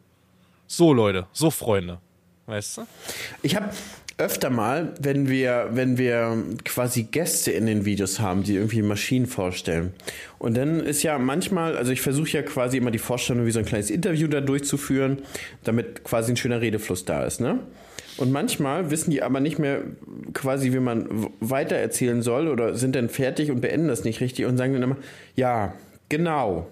So, 0.66 0.92
Leute. 0.92 1.28
So, 1.34 1.52
Freunde. 1.52 2.00
Weißt 2.48 2.78
du? 2.78 2.88
Ich 3.44 3.56
habe 3.56 3.70
öfter 4.22 4.50
mal, 4.50 4.94
wenn 5.00 5.28
wir, 5.28 5.70
wenn 5.72 5.98
wir 5.98 6.38
quasi 6.64 7.04
Gäste 7.04 7.52
in 7.52 7.66
den 7.66 7.86
Videos 7.86 8.20
haben, 8.20 8.44
die 8.44 8.56
irgendwie 8.56 8.82
Maschinen 8.84 9.26
vorstellen. 9.26 9.94
Und 10.38 10.56
dann 10.56 10.80
ist 10.80 11.04
ja 11.04 11.18
manchmal, 11.18 11.76
also 11.76 11.92
ich 11.92 12.02
versuche 12.02 12.30
ja 12.30 12.42
quasi 12.44 12.78
immer 12.78 12.92
die 12.92 13.00
Vorstellung 13.00 13.46
wie 13.46 13.52
so 13.52 13.60
ein 13.60 13.66
kleines 13.66 13.90
Interview 13.90 14.28
da 14.28 14.40
durchzuführen, 14.40 15.24
damit 15.64 16.04
quasi 16.04 16.32
ein 16.32 16.38
schöner 16.38 16.62
Redefluss 16.62 17.06
da 17.06 17.26
ist, 17.26 17.42
ne? 17.42 17.60
Und 18.18 18.32
manchmal 18.32 18.92
wissen 18.92 19.10
die 19.10 19.24
aber 19.24 19.40
nicht 19.40 19.58
mehr 19.58 19.82
quasi, 20.34 20.74
wie 20.74 20.80
man 20.80 21.30
weiter 21.40 21.78
erzählen 21.78 22.22
soll 22.22 22.50
oder 22.50 22.76
sind 22.76 22.96
dann 22.96 23.10
fertig 23.10 23.50
und 23.50 23.62
beenden 23.62 23.88
das 23.88 24.04
nicht 24.04 24.22
richtig 24.22 24.46
und 24.46 24.58
sagen 24.58 24.74
dann 24.74 24.84
immer, 24.84 24.98
ja, 25.36 25.74
genau. 26.10 26.68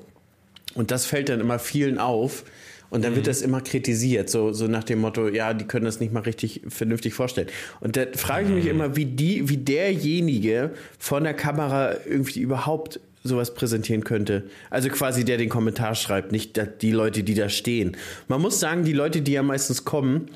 Und 0.76 0.92
das 0.92 1.06
fällt 1.06 1.30
dann 1.30 1.40
immer 1.40 1.58
vielen 1.58 1.98
auf, 1.98 2.44
und 2.90 3.04
dann 3.04 3.12
mhm. 3.12 3.18
wird 3.18 3.28
das 3.28 3.42
immer 3.42 3.62
kritisiert, 3.62 4.30
so, 4.30 4.52
so 4.52 4.68
nach 4.68 4.84
dem 4.84 5.00
Motto, 5.00 5.28
ja, 5.28 5.54
die 5.54 5.66
können 5.66 5.86
das 5.86 6.00
nicht 6.00 6.12
mal 6.12 6.22
richtig 6.22 6.62
vernünftig 6.68 7.14
vorstellen. 7.14 7.48
Und 7.80 7.98
da 7.98 8.06
frage 8.16 8.48
ich 8.48 8.54
mich 8.54 8.64
mhm. 8.66 8.72
immer, 8.72 8.96
wie 8.96 9.06
die, 9.06 9.50
wie 9.50 9.58
derjenige 9.58 10.72
von 10.98 11.24
der 11.24 11.34
Kamera 11.34 11.94
irgendwie 12.08 12.42
überhaupt 12.42 13.00
sowas 13.24 13.54
präsentieren 13.54 14.04
könnte. 14.04 14.44
Also 14.70 14.90
quasi 14.90 15.26
der 15.26 15.38
den 15.38 15.50
Kommentar 15.50 15.96
schreibt, 15.96 16.32
nicht 16.32 16.60
die 16.82 16.92
Leute, 16.92 17.24
die 17.24 17.34
da 17.34 17.50
stehen. 17.50 17.98
Man 18.28 18.42
muss 18.42 18.60
sagen, 18.60 18.84
die 18.86 18.94
Leute, 18.94 19.22
die 19.22 19.34
ja 19.34 19.44
meistens 19.44 19.84
kommen, 19.84 20.30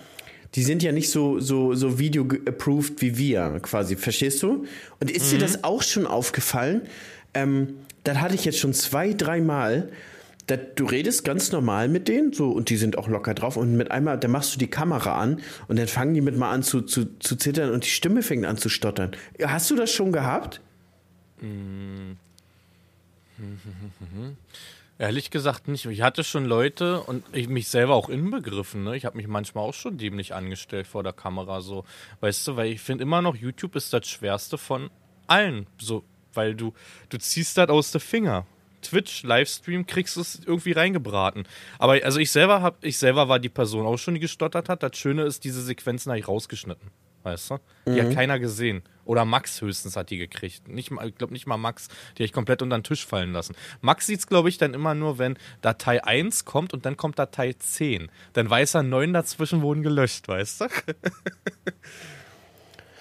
die 0.55 0.63
sind 0.63 0.83
ja 0.83 0.91
nicht 0.91 1.09
so, 1.09 1.39
so, 1.39 1.73
so 1.73 1.97
video-approved 1.97 3.01
wie 3.01 3.17
wir, 3.17 3.59
quasi. 3.61 3.95
Verstehst 3.95 4.43
du? 4.43 4.65
Und 4.99 5.09
ist 5.09 5.27
mhm. 5.27 5.37
dir 5.37 5.45
das 5.45 5.63
auch 5.63 5.81
schon 5.81 6.05
aufgefallen? 6.05 6.81
Ähm, 7.33 7.69
das 8.03 8.19
hatte 8.19 8.35
ich 8.35 8.45
jetzt 8.45 8.59
schon 8.59 8.73
zwei, 8.73 9.13
dreimal, 9.13 9.89
da, 10.47 10.57
du 10.57 10.85
redest 10.85 11.23
ganz 11.23 11.51
normal 11.51 11.87
mit 11.87 12.07
denen, 12.07 12.33
so, 12.33 12.51
und 12.51 12.69
die 12.69 12.77
sind 12.77 12.97
auch 12.97 13.07
locker 13.07 13.33
drauf. 13.33 13.57
Und 13.57 13.75
mit 13.75 13.91
einmal, 13.91 14.19
dann 14.19 14.31
machst 14.31 14.55
du 14.55 14.59
die 14.59 14.69
Kamera 14.69 15.19
an 15.19 15.41
und 15.67 15.79
dann 15.79 15.87
fangen 15.87 16.13
die 16.13 16.21
mit 16.21 16.37
mal 16.37 16.51
an 16.51 16.63
zu, 16.63 16.81
zu, 16.81 17.17
zu 17.19 17.35
zittern 17.35 17.71
und 17.71 17.85
die 17.85 17.89
Stimme 17.89 18.23
fängt 18.23 18.45
an 18.45 18.57
zu 18.57 18.69
stottern. 18.69 19.11
Hast 19.41 19.71
du 19.71 19.75
das 19.75 19.91
schon 19.91 20.11
gehabt? 20.11 20.61
Ehrlich 24.99 25.31
gesagt 25.31 25.67
nicht. 25.67 25.85
Ich 25.85 26.01
hatte 26.01 26.23
schon 26.23 26.45
Leute 26.45 27.01
und 27.01 27.23
ich 27.33 27.49
mich 27.49 27.67
selber 27.67 27.95
auch 27.95 28.09
inbegriffen. 28.09 28.83
Ne? 28.83 28.95
Ich 28.95 29.05
habe 29.05 29.17
mich 29.17 29.27
manchmal 29.27 29.65
auch 29.65 29.73
schon 29.73 29.97
dämlich 29.97 30.35
angestellt 30.35 30.87
vor 30.87 31.03
der 31.03 31.13
Kamera. 31.13 31.61
So, 31.61 31.83
weißt 32.19 32.47
du, 32.47 32.55
weil 32.55 32.71
ich 32.71 32.81
finde 32.81 33.03
immer 33.03 33.21
noch, 33.21 33.35
YouTube 33.35 33.75
ist 33.75 33.91
das 33.91 34.07
Schwerste 34.07 34.57
von 34.57 34.89
allen. 35.27 35.67
So, 35.79 36.03
weil 36.33 36.55
du, 36.55 36.73
du 37.09 37.17
ziehst 37.17 37.57
das 37.57 37.69
aus 37.69 37.91
der 37.91 38.01
Finger. 38.01 38.45
Twitch, 38.83 39.23
Livestream, 39.23 39.85
kriegst 39.87 40.15
du 40.15 40.21
es 40.21 40.39
irgendwie 40.45 40.73
reingebraten. 40.73 41.43
Aber 41.79 41.93
also 42.03 42.19
ich 42.19 42.31
selber 42.31 42.61
hab, 42.61 42.83
ich 42.83 42.97
selber 42.97 43.27
war 43.29 43.39
die 43.39 43.49
Person 43.49 43.85
auch 43.85 43.97
schon, 43.97 44.13
die 44.13 44.19
gestottert 44.19 44.69
hat. 44.69 44.83
Das 44.83 44.95
Schöne 44.97 45.23
ist, 45.23 45.43
diese 45.43 45.61
Sequenzen 45.61 46.11
habe 46.11 46.19
ich 46.19 46.27
rausgeschnitten. 46.27 46.91
Weißt 47.23 47.51
du? 47.51 47.59
Die 47.85 47.91
Mhm. 47.91 47.99
hat 48.07 48.13
keiner 48.15 48.37
gesehen. 48.39 48.83
Oder 49.05 49.23
Max 49.23 49.61
höchstens 49.61 49.95
hat 49.95 50.09
die 50.09 50.17
gekriegt. 50.17 50.67
Nicht 50.67 50.91
mal, 50.91 51.07
ich 51.07 51.15
glaube 51.15 51.31
nicht 51.31 51.47
mal 51.47 51.55
Max. 51.55 51.87
Die 51.87 51.93
habe 52.15 52.25
ich 52.25 52.33
komplett 52.33 52.61
unter 52.61 52.77
den 52.77 52.83
Tisch 52.83 53.05
fallen 53.05 53.31
lassen. 53.31 53.55
Max 53.79 54.07
sieht's, 54.07 54.27
glaube 54.27 54.49
ich, 54.49 54.57
dann 54.57 54.73
immer 54.73 54.93
nur, 54.93 55.19
wenn 55.19 55.37
Datei 55.61 56.03
1 56.03 56.43
kommt 56.43 56.73
und 56.73 56.85
dann 56.85 56.97
kommt 56.97 57.17
Datei 57.17 57.53
10. 57.53 58.11
Dann 58.33 58.49
weiß 58.49 58.73
er, 58.75 58.83
neun 58.83 59.13
dazwischen 59.13 59.61
wurden 59.61 59.83
gelöscht, 59.83 60.27
weißt 60.27 60.61
du? 60.61 60.67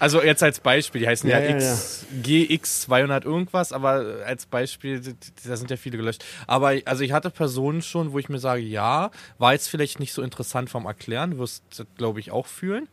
Also 0.02 0.20
jetzt 0.20 0.42
als 0.42 0.58
Beispiel, 0.58 1.00
die 1.00 1.06
heißen 1.06 1.30
ja, 1.30 1.38
Ja, 1.38 1.50
ja, 1.50 1.54
X, 1.54 2.06
GX200 2.24 3.24
irgendwas, 3.24 3.72
aber 3.72 4.16
als 4.26 4.46
Beispiel, 4.46 5.00
da 5.46 5.56
sind 5.56 5.70
ja 5.70 5.76
viele 5.76 5.96
gelöscht. 5.96 6.24
Aber 6.48 6.74
also 6.86 7.04
ich 7.04 7.12
hatte 7.12 7.30
Personen 7.30 7.82
schon, 7.82 8.10
wo 8.10 8.18
ich 8.18 8.28
mir 8.28 8.40
sage, 8.40 8.62
ja, 8.62 9.12
war 9.38 9.52
jetzt 9.52 9.68
vielleicht 9.68 10.00
nicht 10.00 10.12
so 10.12 10.22
interessant 10.22 10.70
vom 10.70 10.86
Erklären, 10.86 11.38
wirst 11.38 11.62
du, 11.78 11.84
glaube 11.96 12.18
ich, 12.18 12.32
auch 12.32 12.48
fühlen. 12.48 12.88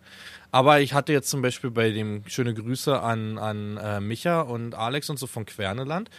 Aber 0.52 0.82
ich 0.82 0.94
hatte 0.94 1.12
jetzt 1.12 1.32
zum 1.32 1.42
Beispiel 1.42 1.72
bei 1.72 1.90
dem, 1.90 2.22
schöne 2.28 2.54
Grüße 2.54 3.02
an, 3.02 3.40
an 3.40 3.78
äh, 3.78 4.00
Micha 4.00 4.42
und 4.42 4.76
Alex 4.76 5.10
und 5.10 5.18
so 5.18 5.26
von 5.26 5.48
Querneland. 5.48 6.12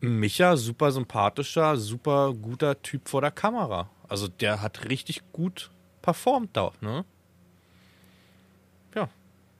Micha, 0.00 0.56
super 0.56 0.90
sympathischer, 0.90 1.76
super 1.76 2.34
guter 2.34 2.82
Typ 2.82 3.08
vor 3.08 3.20
der 3.20 3.30
Kamera. 3.30 3.88
Also 4.08 4.26
der 4.26 4.62
hat 4.62 4.88
richtig 4.88 5.22
gut 5.30 5.70
performt 6.02 6.56
da, 6.56 6.72
ne? 6.80 7.04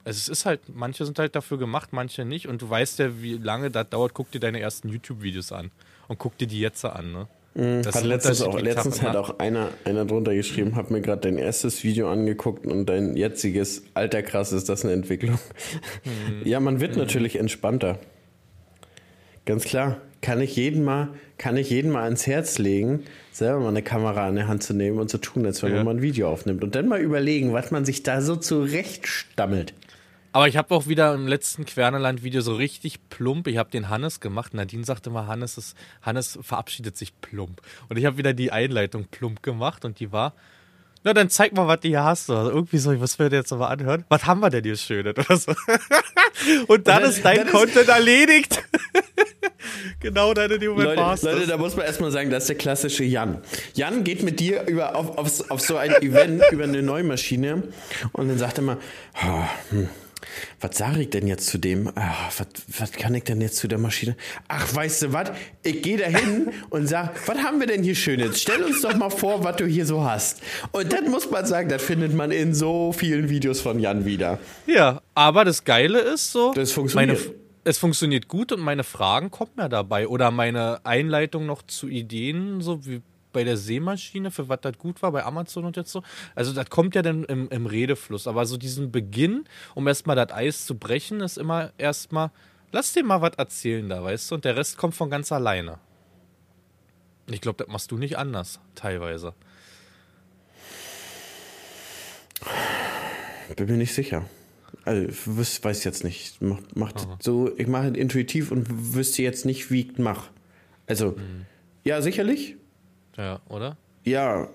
Ja. 0.05 0.11
Es 0.11 0.27
ist 0.27 0.45
halt, 0.45 0.61
manche 0.73 1.05
sind 1.05 1.19
halt 1.19 1.35
dafür 1.35 1.57
gemacht, 1.57 1.89
manche 1.91 2.25
nicht. 2.25 2.47
Und 2.47 2.61
du 2.61 2.69
weißt 2.69 2.99
ja, 2.99 3.21
wie 3.21 3.37
lange 3.37 3.69
das 3.69 3.89
dauert. 3.89 4.13
Guck 4.13 4.31
dir 4.31 4.39
deine 4.39 4.59
ersten 4.59 4.89
YouTube-Videos 4.89 5.51
an. 5.51 5.71
Und 6.07 6.17
guck 6.19 6.37
dir 6.37 6.47
die 6.47 6.59
jetzt 6.59 6.83
an, 6.85 7.11
ne? 7.11 7.27
Das 7.55 7.95
Hat 7.95 8.03
letztens, 8.05 8.41
auch, 8.43 8.59
letztens 8.59 9.01
hat 9.01 9.15
auch 9.15 9.39
einer, 9.39 9.69
einer 9.83 10.05
drunter 10.05 10.33
geschrieben, 10.35 10.75
hab 10.75 10.91
mir 10.91 11.01
gerade 11.01 11.21
dein 11.21 11.37
erstes 11.37 11.83
Video 11.83 12.09
angeguckt 12.09 12.65
und 12.65 12.85
dein 12.85 13.17
jetziges, 13.17 13.83
alter 13.95 14.21
krass, 14.21 14.53
ist 14.53 14.69
das 14.69 14.85
eine 14.85 14.93
Entwicklung. 14.93 15.39
Mhm. 16.05 16.47
Ja, 16.47 16.59
man 16.59 16.79
wird 16.79 16.95
natürlich 16.95 17.37
entspannter. 17.37 17.99
Ganz 19.45 19.65
klar. 19.65 19.97
Kann 20.21 20.41
ich 20.41 20.55
jeden 20.57 20.83
mal, 20.83 21.09
kann 21.37 21.57
ich 21.57 21.69
jeden 21.69 21.91
mal 21.91 22.03
ans 22.03 22.27
Herz 22.27 22.59
legen, 22.59 23.03
selber 23.31 23.59
mal 23.61 23.69
eine 23.69 23.81
Kamera 23.81 24.29
in 24.29 24.35
der 24.35 24.47
Hand 24.47 24.63
zu 24.63 24.73
nehmen 24.73 24.99
und 24.99 25.09
zu 25.09 25.17
tun, 25.17 25.45
als 25.45 25.63
wenn 25.63 25.71
Ja. 25.71 25.77
man 25.77 25.85
mal 25.85 25.95
ein 25.95 26.01
Video 26.01 26.29
aufnimmt. 26.29 26.63
Und 26.63 26.75
dann 26.75 26.87
mal 26.87 27.01
überlegen, 27.01 27.51
was 27.51 27.71
man 27.71 27.83
sich 27.83 28.03
da 28.03 28.21
so 28.21 28.35
zurechtstammelt. 28.35 29.73
Aber 30.31 30.47
ich 30.47 30.57
habe 30.57 30.73
auch 30.75 30.87
wieder 30.87 31.13
im 31.15 31.27
letzten 31.27 31.65
Querneland-Video 31.65 32.41
so 32.41 32.53
richtig 32.55 32.99
plump. 33.09 33.47
Ich 33.47 33.57
habe 33.57 33.71
den 33.71 33.89
Hannes 33.89 34.19
gemacht. 34.19 34.53
Nadine 34.53 34.83
sagte 34.83 35.09
mal, 35.09 35.25
Hannes, 35.27 35.57
ist, 35.57 35.75
Hannes 36.03 36.37
verabschiedet 36.41 36.95
sich 36.97 37.19
plump. 37.21 37.61
Und 37.89 37.97
ich 37.97 38.05
habe 38.05 38.17
wieder 38.17 38.33
die 38.33 38.51
Einleitung 38.51 39.05
plump 39.05 39.41
gemacht 39.41 39.85
und 39.85 39.99
die 39.99 40.11
war. 40.11 40.33
Na, 41.03 41.13
dann 41.13 41.29
zeig 41.29 41.53
mal, 41.53 41.65
was 41.67 41.79
du 41.79 41.87
hier 41.87 42.03
hast. 42.03 42.29
Also 42.29 42.51
irgendwie 42.51 42.77
so, 42.77 42.99
was 43.01 43.17
wir 43.17 43.29
jetzt 43.31 43.53
aber 43.53 43.69
anhören. 43.69 44.03
Was 44.09 44.25
haben 44.25 44.41
wir 44.41 44.49
denn 44.49 44.63
hier 44.65 44.75
Schönes 44.75 45.13
oder 45.17 45.37
so? 45.37 45.53
Und 46.67 46.87
dann 46.87 47.01
dann- 47.03 47.09
ist 47.11 47.23
dein 47.25 47.37
dann 47.37 47.47
ist- 47.47 47.53
Content 47.53 47.87
erledigt. 47.87 48.61
genau 49.99 50.33
deine 50.33 50.55
in 50.55 50.59
dem 50.59 50.71
Moment 50.71 50.89
Leute, 50.89 51.01
war's 51.01 51.21
Leute, 51.23 51.47
da 51.47 51.57
muss 51.57 51.75
man 51.75 51.85
erstmal 51.85 52.11
sagen, 52.11 52.29
das 52.29 52.43
ist 52.43 52.49
der 52.49 52.57
klassische 52.57 53.03
Jan. 53.03 53.41
Jan 53.73 54.03
geht 54.03 54.23
mit 54.23 54.39
dir 54.39 54.67
über, 54.67 54.95
auf, 54.95 55.17
auf, 55.17 55.51
auf 55.51 55.61
so 55.61 55.77
ein 55.77 55.91
Event 56.01 56.43
über 56.51 56.65
eine 56.65 56.81
Neumaschine 56.83 57.63
und 58.11 58.27
dann 58.27 58.37
sagt 58.37 58.57
er 58.59 58.63
mal, 58.63 58.77
oh, 59.25 59.43
hm, 59.71 59.89
was 60.59 60.77
sage 60.77 61.01
ich 61.01 61.09
denn 61.09 61.27
jetzt 61.27 61.47
zu 61.47 61.57
dem? 61.57 61.89
Ah, 61.95 62.29
was, 62.37 62.47
was 62.79 62.91
kann 62.91 63.13
ich 63.15 63.23
denn 63.23 63.41
jetzt 63.41 63.57
zu 63.57 63.67
der 63.67 63.77
Maschine? 63.77 64.15
Ach, 64.47 64.73
weißt 64.73 65.03
du 65.03 65.13
was? 65.13 65.31
Ich 65.63 65.81
gehe 65.81 65.97
da 65.97 66.05
hin 66.05 66.51
und 66.69 66.87
sag, 66.87 67.27
was 67.27 67.37
haben 67.39 67.59
wir 67.59 67.67
denn 67.67 67.83
hier 67.83 67.95
Schönes? 67.95 68.41
Stell 68.41 68.63
uns 68.63 68.81
doch 68.81 68.95
mal 68.95 69.09
vor, 69.09 69.43
was 69.43 69.55
du 69.57 69.65
hier 69.65 69.85
so 69.85 70.03
hast. 70.03 70.41
Und 70.71 70.91
das 70.91 71.01
muss 71.01 71.29
man 71.29 71.45
sagen, 71.45 71.69
das 71.69 71.81
findet 71.81 72.13
man 72.13 72.31
in 72.31 72.53
so 72.53 72.93
vielen 72.93 73.29
Videos 73.29 73.61
von 73.61 73.79
Jan 73.79 74.05
wieder. 74.05 74.39
Ja, 74.67 75.01
aber 75.15 75.45
das 75.45 75.63
Geile 75.63 75.99
ist 75.99 76.31
so. 76.31 76.53
Das 76.53 76.71
funktioniert. 76.71 77.19
Meine, 77.19 77.35
es 77.63 77.77
funktioniert 77.77 78.27
gut 78.27 78.51
und 78.51 78.61
meine 78.61 78.83
Fragen 78.83 79.31
kommen 79.31 79.51
ja 79.57 79.69
dabei. 79.69 80.07
Oder 80.07 80.31
meine 80.31 80.79
Einleitung 80.85 81.45
noch 81.45 81.61
zu 81.63 81.87
Ideen, 81.87 82.61
so 82.61 82.85
wie 82.85 83.01
bei 83.31 83.43
der 83.43 83.57
Seemaschine, 83.57 84.31
für 84.31 84.49
was 84.49 84.61
das 84.61 84.77
gut 84.77 85.01
war, 85.01 85.11
bei 85.11 85.23
Amazon 85.23 85.65
und 85.65 85.77
jetzt 85.77 85.91
so. 85.91 86.03
Also 86.35 86.53
das 86.53 86.69
kommt 86.69 86.95
ja 86.95 87.01
dann 87.01 87.23
im, 87.25 87.49
im 87.49 87.65
Redefluss. 87.65 88.27
Aber 88.27 88.45
so 88.45 88.57
diesen 88.57 88.91
Beginn, 88.91 89.45
um 89.75 89.87
erstmal 89.87 90.15
das 90.15 90.31
Eis 90.31 90.65
zu 90.65 90.75
brechen, 90.77 91.21
ist 91.21 91.37
immer 91.37 91.71
erstmal, 91.77 92.31
lass 92.71 92.93
dir 92.93 93.03
mal 93.03 93.21
was 93.21 93.35
erzählen 93.37 93.87
da, 93.87 94.03
weißt 94.03 94.31
du? 94.31 94.35
Und 94.35 94.45
der 94.45 94.55
Rest 94.55 94.77
kommt 94.77 94.95
von 94.95 95.09
ganz 95.09 95.31
alleine. 95.31 95.79
Ich 97.27 97.41
glaube, 97.41 97.63
das 97.63 97.71
machst 97.71 97.91
du 97.91 97.97
nicht 97.97 98.17
anders, 98.17 98.59
teilweise. 98.75 99.33
Bin 103.55 103.67
mir 103.67 103.77
nicht 103.77 103.93
sicher. 103.93 104.25
Also, 104.85 105.41
ich 105.41 105.63
weiß 105.63 105.83
jetzt 105.83 106.03
nicht. 106.03 106.41
Macht, 106.41 106.75
macht 106.75 107.21
so, 107.21 107.51
ich 107.57 107.67
mache 107.67 107.87
intuitiv 107.89 108.51
und 108.51 108.93
wüsste 108.95 109.21
jetzt 109.21 109.45
nicht, 109.45 109.71
wie 109.71 109.81
ich 109.81 109.97
mache. 109.97 110.29
Also, 110.87 111.15
ja, 111.83 112.01
sicherlich. 112.01 112.55
Ja, 113.19 113.41
oder? 113.49 113.77
Ja. 114.05 114.47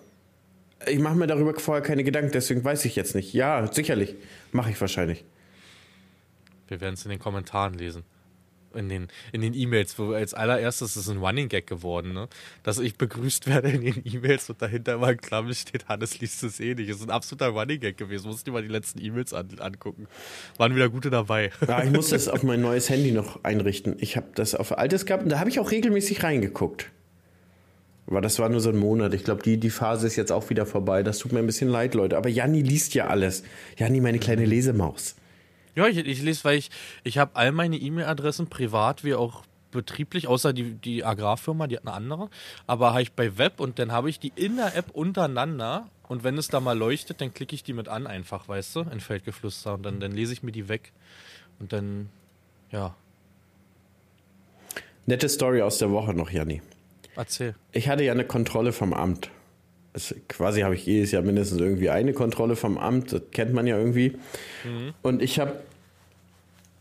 Ich 0.86 0.98
mache 0.98 1.14
mir 1.14 1.26
darüber 1.26 1.54
vorher 1.58 1.82
keine 1.82 2.02
Gedanken, 2.02 2.32
deswegen 2.32 2.64
weiß 2.64 2.84
ich 2.86 2.96
jetzt 2.96 3.14
nicht. 3.14 3.32
Ja, 3.32 3.70
sicherlich. 3.72 4.16
Mache 4.52 4.70
ich 4.70 4.80
wahrscheinlich. 4.80 5.24
Wir 6.68 6.80
werden 6.80 6.94
es 6.94 7.04
in 7.04 7.10
den 7.10 7.18
Kommentaren 7.18 7.74
lesen. 7.74 8.04
In 8.74 8.88
den 8.88 9.08
in 9.32 9.40
den 9.40 9.54
E-Mails, 9.54 9.96
wo 10.00 10.14
als 10.14 10.34
allererstes 10.34 10.96
ist 10.96 11.06
es 11.06 11.08
ein 11.08 11.18
Running 11.18 11.48
Gag 11.48 11.68
geworden, 11.68 12.12
ne? 12.12 12.28
Dass 12.64 12.80
ich 12.80 12.96
begrüßt 12.96 13.46
werde 13.46 13.68
in 13.68 13.82
den 13.82 14.02
E-Mails 14.04 14.50
und 14.50 14.60
dahinter 14.60 14.98
mal 14.98 15.12
in 15.12 15.20
Klammern 15.20 15.54
steht, 15.54 15.86
Hannes 15.86 16.18
liest 16.18 16.42
es 16.42 16.58
eh 16.58 16.74
nicht. 16.74 16.90
Das 16.90 16.96
ist 16.96 17.04
ein 17.04 17.10
absoluter 17.10 17.48
Running 17.48 17.78
Gag 17.78 17.96
gewesen. 17.96 18.26
Musst 18.26 18.46
dir 18.46 18.50
mal 18.50 18.62
die 18.62 18.68
letzten 18.68 19.00
E-Mails 19.00 19.32
an, 19.32 19.48
angucken. 19.60 20.08
Waren 20.56 20.74
wieder 20.74 20.88
gute 20.88 21.10
dabei. 21.10 21.52
Ja, 21.68 21.84
ich 21.84 21.92
muss 21.92 22.08
das 22.10 22.26
auf 22.26 22.42
mein 22.42 22.62
neues 22.62 22.90
Handy 22.90 23.12
noch 23.12 23.44
einrichten. 23.44 23.94
Ich 24.00 24.16
habe 24.16 24.26
das 24.34 24.56
auf 24.56 24.76
altes 24.76 25.06
gehabt 25.06 25.22
und 25.22 25.28
da 25.28 25.38
habe 25.38 25.50
ich 25.50 25.60
auch 25.60 25.70
regelmäßig 25.70 26.24
reingeguckt. 26.24 26.90
Aber 28.06 28.20
das 28.20 28.38
war 28.38 28.48
nur 28.48 28.60
so 28.60 28.68
ein 28.68 28.76
Monat. 28.76 29.14
Ich 29.14 29.24
glaube, 29.24 29.42
die, 29.42 29.56
die 29.56 29.70
Phase 29.70 30.06
ist 30.06 30.16
jetzt 30.16 30.30
auch 30.30 30.50
wieder 30.50 30.66
vorbei. 30.66 31.02
Das 31.02 31.18
tut 31.18 31.32
mir 31.32 31.38
ein 31.38 31.46
bisschen 31.46 31.68
leid, 31.68 31.94
Leute. 31.94 32.16
Aber 32.16 32.28
Janni 32.28 32.60
liest 32.60 32.94
ja 32.94 33.06
alles. 33.06 33.44
Janni, 33.78 34.00
meine 34.00 34.18
kleine 34.18 34.44
Lesemaus. 34.44 35.16
Ja, 35.74 35.86
ich, 35.88 35.96
ich 35.98 36.22
lese, 36.22 36.44
weil 36.44 36.58
ich, 36.58 36.70
ich 37.02 37.18
habe 37.18 37.32
all 37.34 37.50
meine 37.52 37.76
E-Mail-Adressen 37.76 38.48
privat 38.48 39.04
wie 39.04 39.14
auch 39.14 39.42
betrieblich, 39.70 40.28
außer 40.28 40.52
die, 40.52 40.74
die 40.74 41.04
Agrarfirma, 41.04 41.66
die 41.66 41.76
hat 41.76 41.86
eine 41.86 41.94
andere. 41.94 42.28
Aber 42.66 42.90
habe 42.90 43.02
ich 43.02 43.12
bei 43.12 43.38
Web 43.38 43.58
und 43.58 43.78
dann 43.78 43.90
habe 43.90 44.08
ich 44.08 44.20
die 44.20 44.32
in 44.36 44.56
der 44.56 44.76
App 44.76 44.90
untereinander 44.92 45.88
und 46.06 46.22
wenn 46.22 46.38
es 46.38 46.48
da 46.48 46.60
mal 46.60 46.78
leuchtet, 46.78 47.20
dann 47.20 47.34
klicke 47.34 47.54
ich 47.54 47.64
die 47.64 47.72
mit 47.72 47.88
an 47.88 48.06
einfach, 48.06 48.46
weißt 48.46 48.76
du, 48.76 48.80
in 48.82 49.00
Feldgeflüster 49.00 49.74
und 49.74 49.82
dann, 49.82 49.98
dann 49.98 50.12
lese 50.12 50.32
ich 50.32 50.44
mir 50.44 50.52
die 50.52 50.68
weg 50.68 50.92
und 51.58 51.72
dann, 51.72 52.08
ja, 52.70 52.94
Nette 55.06 55.28
Story 55.28 55.60
aus 55.60 55.78
der 55.78 55.90
Woche 55.90 56.14
noch, 56.14 56.30
Janni. 56.30 56.62
Erzähl. 57.16 57.54
Ich 57.72 57.88
hatte 57.88 58.04
ja 58.04 58.12
eine 58.12 58.24
Kontrolle 58.24 58.72
vom 58.72 58.92
Amt. 58.92 59.30
Es, 59.92 60.14
quasi 60.28 60.62
habe 60.62 60.74
ich 60.74 60.86
jedes 60.86 61.12
Jahr 61.12 61.22
mindestens 61.22 61.60
irgendwie 61.60 61.90
eine 61.90 62.12
Kontrolle 62.12 62.56
vom 62.56 62.78
Amt. 62.78 63.12
Das 63.12 63.22
kennt 63.30 63.52
man 63.52 63.66
ja 63.66 63.78
irgendwie. 63.78 64.16
Und 65.02 65.22
ich 65.22 65.38
habe, 65.38 65.60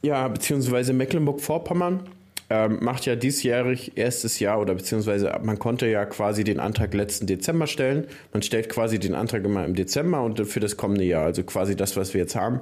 ja, 0.02 0.28
beziehungsweise 0.28 0.94
Mecklenburg-Vorpommern 0.94 2.10
ähm, 2.50 2.80
macht 2.82 3.06
ja 3.06 3.16
diesjährig 3.16 3.94
erstes 3.96 4.40
Jahr 4.40 4.60
oder 4.60 4.76
beziehungsweise 4.76 5.32
man 5.44 5.60
konnte 5.60 5.88
ja 5.88 6.06
quasi 6.06 6.44
den 6.44 6.60
Antrag 6.60 6.94
letzten 6.94 7.28
Dezember 7.28 7.68
stellen. 7.68 8.08
Man 8.32 8.42
stellt 8.42 8.70
quasi 8.70 9.00
den 9.00 9.16
Antrag 9.16 9.44
immer 9.46 9.66
im 9.66 9.76
Dezember 9.76 10.24
und 10.24 10.46
für 10.46 10.60
das 10.60 10.78
kommende 10.78 11.04
Jahr. 11.04 11.26
Also 11.26 11.44
quasi 11.44 11.76
das, 11.76 11.96
was 11.96 12.14
wir 12.14 12.22
jetzt 12.22 12.36
haben. 12.36 12.62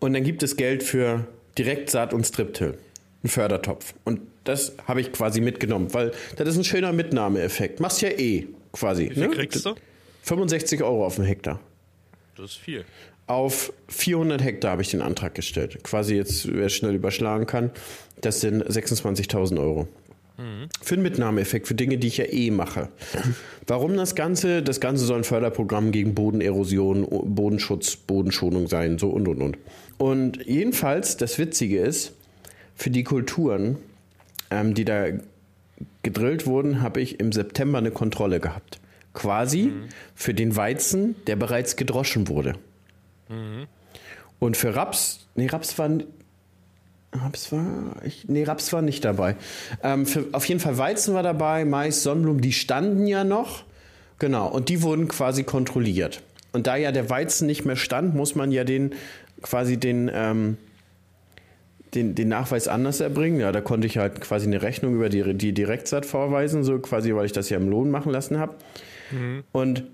Und 0.00 0.12
dann 0.12 0.22
gibt 0.22 0.42
es 0.42 0.56
Geld 0.56 0.82
für 0.82 1.26
Direktsaat 1.58 2.14
und 2.14 2.24
Striptill. 2.24 2.78
Ein 3.24 3.28
Fördertopf. 3.28 3.94
Und 4.04 4.20
das 4.44 4.74
habe 4.86 5.00
ich 5.00 5.12
quasi 5.12 5.40
mitgenommen, 5.40 5.92
weil 5.94 6.12
das 6.36 6.48
ist 6.48 6.58
ein 6.58 6.64
schöner 6.64 6.92
Mitnahmeeffekt. 6.92 7.80
Machst 7.80 8.02
ja 8.02 8.10
eh 8.10 8.46
quasi. 8.72 9.10
Wie 9.10 9.14
viel 9.14 9.28
ne? 9.28 9.34
kriegst 9.34 9.64
du? 9.64 9.74
65 10.22 10.82
Euro 10.82 11.06
auf 11.06 11.16
den 11.16 11.24
Hektar. 11.24 11.60
Das 12.36 12.52
ist 12.52 12.56
viel. 12.58 12.84
Auf 13.26 13.72
400 13.88 14.42
Hektar 14.42 14.72
habe 14.72 14.82
ich 14.82 14.90
den 14.90 15.00
Antrag 15.00 15.34
gestellt. 15.34 15.82
Quasi 15.82 16.14
jetzt, 16.14 16.52
wer 16.52 16.68
schnell 16.68 16.94
überschlagen 16.94 17.46
kann, 17.46 17.70
das 18.20 18.42
sind 18.42 18.62
26.000 18.62 19.58
Euro. 19.58 19.88
Für 20.82 20.94
einen 20.94 21.04
Mitnahmeeffekt, 21.04 21.68
für 21.68 21.74
Dinge, 21.74 21.96
die 21.96 22.08
ich 22.08 22.16
ja 22.16 22.24
eh 22.24 22.50
mache. 22.50 22.88
Warum 23.68 23.96
das 23.96 24.16
Ganze? 24.16 24.62
Das 24.64 24.80
Ganze 24.80 25.04
soll 25.04 25.18
ein 25.18 25.24
Förderprogramm 25.24 25.92
gegen 25.92 26.14
Bodenerosion, 26.14 27.06
Bodenschutz, 27.08 27.94
Bodenschonung 27.94 28.66
sein, 28.66 28.98
so 28.98 29.10
und 29.10 29.28
und 29.28 29.40
und. 29.40 29.58
Und 29.96 30.44
jedenfalls, 30.44 31.16
das 31.16 31.38
Witzige 31.38 31.78
ist, 31.80 32.14
für 32.74 32.90
die 32.90 33.04
Kulturen, 33.04 33.76
ähm, 34.50 34.74
die 34.74 34.84
da 34.84 35.06
gedrillt 36.02 36.46
wurden, 36.46 36.82
habe 36.82 37.00
ich 37.00 37.20
im 37.20 37.32
September 37.32 37.78
eine 37.78 37.90
Kontrolle 37.90 38.40
gehabt. 38.40 38.80
Quasi 39.12 39.72
für 40.14 40.34
den 40.34 40.56
Weizen, 40.56 41.14
der 41.26 41.36
bereits 41.36 41.76
gedroschen 41.76 42.28
wurde. 42.28 42.54
Und 44.40 44.56
für 44.56 44.74
Raps, 44.74 45.26
nee, 45.36 45.46
Raps 45.46 45.78
war, 45.78 45.88
Raps 47.12 47.52
war, 47.52 47.96
ich, 48.04 48.26
nee, 48.28 48.42
Raps 48.42 48.72
war 48.72 48.82
nicht 48.82 49.04
dabei. 49.04 49.36
Ähm, 49.82 50.04
für, 50.04 50.26
auf 50.32 50.44
jeden 50.46 50.60
Fall 50.60 50.78
Weizen 50.78 51.14
war 51.14 51.22
dabei, 51.22 51.64
Mais, 51.64 52.02
Sonnenblumen, 52.02 52.42
die 52.42 52.52
standen 52.52 53.06
ja 53.06 53.24
noch. 53.24 53.64
Genau, 54.18 54.48
und 54.48 54.68
die 54.68 54.82
wurden 54.82 55.08
quasi 55.08 55.44
kontrolliert. 55.44 56.22
Und 56.52 56.66
da 56.66 56.76
ja 56.76 56.92
der 56.92 57.08
Weizen 57.10 57.46
nicht 57.46 57.64
mehr 57.64 57.76
stand, 57.76 58.14
muss 58.14 58.34
man 58.34 58.52
ja 58.52 58.64
den 58.64 58.94
quasi 59.42 59.76
den, 59.76 60.10
ähm, 60.12 60.56
den, 61.94 62.14
den 62.14 62.28
Nachweis 62.28 62.68
anders 62.68 63.00
erbringen. 63.00 63.40
Ja, 63.40 63.52
da 63.52 63.60
konnte 63.60 63.86
ich 63.86 63.98
halt 63.98 64.20
quasi 64.20 64.46
eine 64.46 64.62
Rechnung 64.62 64.94
über 64.94 65.08
die, 65.08 65.34
die 65.34 65.52
Direktsat 65.52 66.06
vorweisen, 66.06 66.64
so 66.64 66.78
quasi, 66.78 67.14
weil 67.14 67.26
ich 67.26 67.32
das 67.32 67.50
ja 67.50 67.56
im 67.56 67.68
Lohn 67.68 67.90
machen 67.90 68.12
lassen 68.12 68.38
habe. 68.38 68.54
Und 69.52 69.84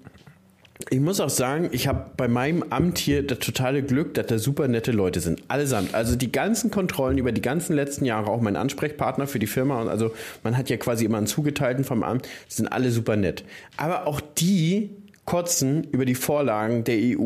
ich 0.88 1.00
muss 1.00 1.20
auch 1.20 1.30
sagen, 1.30 1.68
ich 1.72 1.86
habe 1.86 2.06
bei 2.16 2.26
meinem 2.26 2.64
Amt 2.70 2.96
hier 2.98 3.26
das 3.26 3.40
totale 3.40 3.82
Glück, 3.82 4.14
dass 4.14 4.26
da 4.26 4.38
super 4.38 4.66
nette 4.66 4.92
Leute 4.92 5.20
sind. 5.20 5.42
Allesamt. 5.48 5.94
Also 5.94 6.16
die 6.16 6.32
ganzen 6.32 6.70
Kontrollen 6.70 7.18
über 7.18 7.32
die 7.32 7.42
ganzen 7.42 7.74
letzten 7.74 8.06
Jahre, 8.06 8.30
auch 8.30 8.40
mein 8.40 8.56
Ansprechpartner 8.56 9.26
für 9.26 9.38
die 9.38 9.46
Firma. 9.46 9.82
Und 9.82 9.88
also 9.88 10.12
man 10.42 10.56
hat 10.56 10.70
ja 10.70 10.78
quasi 10.78 11.04
immer 11.04 11.18
einen 11.18 11.26
Zugeteilten 11.26 11.84
vom 11.84 12.02
Amt. 12.02 12.28
Sind 12.48 12.68
alle 12.68 12.90
super 12.90 13.16
nett. 13.16 13.44
Aber 13.76 14.06
auch 14.06 14.20
die 14.20 14.90
kotzen 15.30 15.86
über 15.92 16.04
die 16.04 16.16
Vorlagen 16.16 16.82
der 16.82 16.96
EU. 16.96 17.24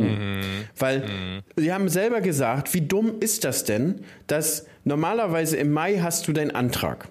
Weil 0.79 1.43
sie 1.57 1.73
haben 1.73 1.89
selber 1.89 2.21
gesagt, 2.21 2.75
wie 2.75 2.83
dumm 2.83 3.15
ist 3.21 3.45
das 3.45 3.65
denn, 3.65 4.03
dass 4.27 4.67
normalerweise 4.85 5.57
im 5.57 5.73
Mai 5.73 6.01
hast 6.03 6.29
du 6.29 6.35
deinen 6.35 6.51
Antrag. 6.51 7.09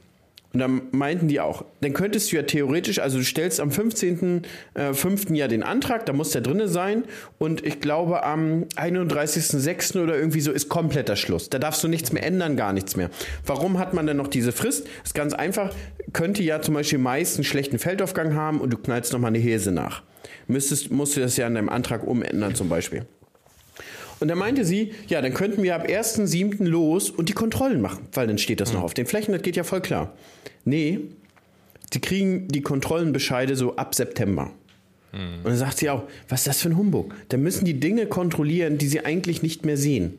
Und 0.53 0.60
dann 0.60 0.84
meinten 0.91 1.27
die 1.27 1.39
auch, 1.39 1.65
dann 1.82 1.93
könntest 1.93 2.32
du 2.32 2.36
ja 2.36 2.43
theoretisch, 2.43 2.99
also 2.99 3.17
du 3.17 3.23
stellst 3.23 3.60
am 3.60 3.69
15.05. 3.69 5.34
ja 5.34 5.47
den 5.47 5.63
Antrag, 5.63 6.06
da 6.06 6.13
muss 6.13 6.29
der 6.29 6.41
drinne 6.41 6.67
sein 6.67 7.06
und 7.39 7.65
ich 7.65 7.79
glaube 7.79 8.23
am 8.23 8.65
31.06. 8.75 9.99
oder 9.99 10.15
irgendwie 10.15 10.41
so 10.41 10.51
ist 10.51 10.69
kompletter 10.69 11.15
Schluss. 11.15 11.49
Da 11.49 11.58
darfst 11.58 11.84
du 11.84 11.88
nichts 11.88 12.12
mehr 12.12 12.23
ändern, 12.23 12.56
gar 12.56 12.71
nichts 12.71 12.95
mehr. 12.95 13.10
Warum 13.47 13.79
hat 13.79 13.95
man 13.95 14.06
denn 14.06 14.17
noch 14.17 14.27
diese 14.27 14.51
Frist? 14.51 14.86
Das 14.86 15.08
ist 15.08 15.15
ganz 15.15 15.34
einfach, 15.34 15.73
könnte 16.13 16.43
ja 16.43 16.62
zum 16.62 16.75
Beispiel 16.75 16.99
meist 16.99 17.38
einen 17.38 17.45
schlechten 17.45 17.79
Feldaufgang 17.79 18.36
haben 18.36 18.62
und 18.62 18.71
du 18.71 18.77
knallst 18.77 19.12
nochmal 19.12 19.29
eine 19.29 19.39
Häse 19.39 19.71
nach. 19.71 20.03
Müsstest, 20.47 20.91
musst 20.91 21.15
du 21.15 21.21
das 21.21 21.38
ja 21.38 21.47
in 21.47 21.56
deinem 21.56 21.69
Antrag 21.69 22.06
umändern 22.06 22.56
zum 22.56 22.69
Beispiel. 22.69 23.06
Und 24.19 24.27
da 24.27 24.36
meinte 24.36 24.63
sie, 24.63 24.93
ja, 25.08 25.21
dann 25.21 25.34
könnten 25.34 25.63
wir 25.63 25.75
ab 25.75 25.86
1.7. 25.86 26.63
los 26.63 27.10
und 27.10 27.29
die 27.29 27.34
Kontrollen 27.34 27.82
machen, 27.82 28.08
weil 28.13 28.27
dann 28.27 28.38
steht 28.38 28.62
das 28.62 28.71
noch 28.71 28.84
auf 28.84 28.93
den 28.93 29.06
Flächen, 29.06 29.34
das 29.34 29.41
geht 29.41 29.56
ja 29.56 29.63
voll 29.63 29.82
klar. 29.82 30.13
Nee, 30.63 30.99
die 31.91 31.99
kriegen 31.99 32.47
die 32.47 32.62
Kontrollenbescheide 32.62 33.56
so 33.56 33.75
ab 33.75 33.95
September. 33.95 34.51
Und 35.13 35.45
dann 35.45 35.58
sagt 35.58 35.77
sie 35.77 35.91
auch, 35.91 36.03
was 36.27 36.41
ist 36.41 36.47
das 36.47 36.62
für 36.62 36.69
ein 36.69 36.77
Humbug? 36.77 37.13
Da 37.29 37.38
müssen 37.38 37.65
die 37.65 37.79
Dinge 37.79 38.08
kontrollieren, 38.08 38.79
die 38.79 38.88
sie 38.88 39.06
eigentlich 39.06 39.43
nicht 39.43 39.63
mehr 39.63 39.77
sehen. 39.77 40.17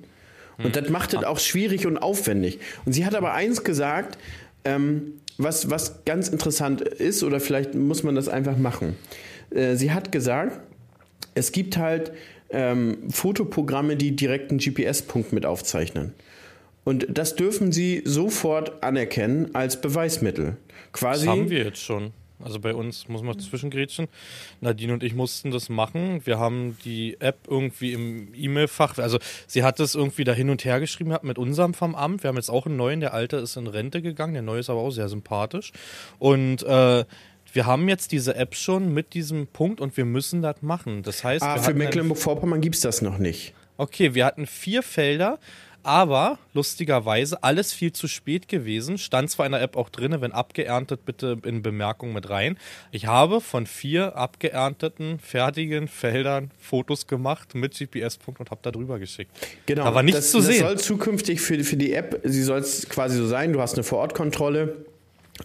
Und 0.59 0.77
das 0.77 0.89
macht 0.89 1.15
es 1.15 1.25
auch 1.25 1.41
schwierig 1.41 1.85
und 1.87 1.99
aufwendig. 1.99 2.61
Und 2.85 2.93
sie 2.93 3.05
hat 3.05 3.17
aber 3.17 3.35
eins 3.35 3.65
gesagt, 3.65 4.19
ähm, 4.65 5.15
was, 5.37 5.69
was 5.69 6.05
ganz 6.05 6.29
interessant 6.29 6.81
ist, 6.81 7.25
oder 7.25 7.41
vielleicht 7.41 7.75
muss 7.75 8.05
man 8.05 8.15
das 8.15 8.29
einfach 8.29 8.57
machen. 8.57 8.95
Äh, 9.51 9.77
sie 9.77 9.93
hat 9.93 10.13
gesagt, 10.13 10.61
es 11.35 11.53
gibt 11.53 11.77
halt 11.77 12.13
ähm, 12.51 13.11
Fotoprogramme, 13.11 13.97
die 13.97 14.15
direkt 14.15 14.51
einen 14.51 14.61
GPS-Punkt 14.61 15.33
mit 15.33 15.47
aufzeichnen. 15.47 16.15
Und 16.85 17.07
das 17.11 17.35
dürfen 17.35 17.73
sie 17.73 18.03
sofort 18.05 18.83
anerkennen 18.83 19.55
als 19.55 19.81
Beweismittel. 19.81 20.57
Quasi. 20.93 21.27
Das 21.27 21.35
haben 21.35 21.51
wir 21.51 21.65
jetzt 21.65 21.83
schon. 21.83 22.13
Also 22.43 22.61
bei 22.61 22.75
uns 22.75 23.09
muss 23.09 23.23
man 23.23 23.39
zwischengrätschen. 23.39 24.09
Nadine 24.61 24.93
und 24.93 25.03
ich 25.03 25.15
mussten 25.15 25.51
das 25.51 25.69
machen. 25.69 26.21
Wir 26.25 26.39
haben 26.39 26.77
die 26.85 27.17
App 27.21 27.39
irgendwie 27.49 27.93
im 27.93 28.35
E-Mail-Fach, 28.35 28.99
also 28.99 29.19
sie 29.47 29.63
hat 29.63 29.81
es 29.81 29.95
irgendwie 29.95 30.25
da 30.25 30.33
hin 30.33 30.51
und 30.51 30.65
her 30.65 30.79
geschrieben 30.81 31.17
mit 31.23 31.39
unserem 31.39 31.75
vom 31.75 31.95
Amt. 31.95 32.23
Wir 32.23 32.29
haben 32.29 32.37
jetzt 32.37 32.51
auch 32.51 32.67
einen 32.67 32.77
neuen, 32.77 33.01
der 33.01 33.15
alte 33.15 33.37
ist 33.37 33.57
in 33.57 33.67
Rente 33.67 34.03
gegangen, 34.03 34.35
der 34.35 34.43
neue 34.43 34.61
ist 34.61 34.69
aber 34.69 34.81
auch 34.81 34.91
sehr 34.91 35.09
sympathisch. 35.09 35.73
Und 36.19 36.63
äh, 36.65 37.05
wir 37.55 37.67
haben 37.67 37.89
jetzt 37.89 38.13
diese 38.13 38.35
App 38.35 38.55
schon 38.55 38.93
mit 38.93 39.15
diesem 39.15 39.47
Punkt 39.47 39.81
und 39.81 39.97
wir 39.97 40.05
müssen 40.05 40.43
das 40.43 40.57
machen. 40.61 41.03
Das 41.03 41.25
heißt, 41.25 41.43
ah, 41.43 41.59
für 41.59 41.73
Mecklenburg-Vorpommern 41.75 42.61
gibt 42.61 42.75
es 42.75 42.81
das 42.83 43.01
noch 43.01 43.19
nicht. 43.19 43.55
Okay, 43.77 44.15
wir 44.15 44.25
hatten 44.27 44.47
vier 44.47 44.83
Felder, 44.83 45.39
aber 45.85 46.39
lustigerweise 46.53 47.43
alles 47.43 47.73
viel 47.73 47.93
zu 47.93 48.09
spät 48.09 48.49
gewesen. 48.49 48.99
Stand 48.99 49.31
zwar 49.31 49.47
in 49.47 49.53
der 49.53 49.63
App 49.63 49.77
auch 49.77 49.89
drin, 49.89 50.17
wenn 50.21 50.33
abgeerntet, 50.33 51.05
bitte 51.05 51.39
in 51.45 51.63
Bemerkung 51.63 52.13
mit 52.13 52.29
rein. 52.31 52.57
Ich 52.91 53.07
habe 53.07 53.41
von 53.41 53.67
vier 53.67 54.17
abgeernteten, 54.17 55.19
fertigen 55.21 55.87
Feldern 55.89 56.51
Fotos 56.59 57.07
gemacht 57.07 57.55
mit 57.55 57.77
GPS-Punkt 57.79 58.41
und 58.41 58.51
habe 58.51 58.61
da 58.63 58.71
drüber 58.71 58.99
geschickt. 58.99 59.31
Genau. 59.67 59.85
Da 59.85 59.95
war 59.95 60.03
nichts 60.03 60.21
das, 60.21 60.31
zu 60.31 60.39
das 60.39 60.47
sehen. 60.47 60.61
soll 60.61 60.79
zukünftig 60.79 61.41
für, 61.41 61.63
für 61.63 61.77
die 61.77 61.93
App, 61.93 62.21
sie 62.25 62.43
soll 62.43 62.59
es 62.61 62.89
quasi 62.89 63.19
so 63.19 63.27
sein, 63.27 63.53
du 63.53 63.61
hast 63.61 63.75
eine 63.75 63.85
Vorortkontrolle, 63.85 64.87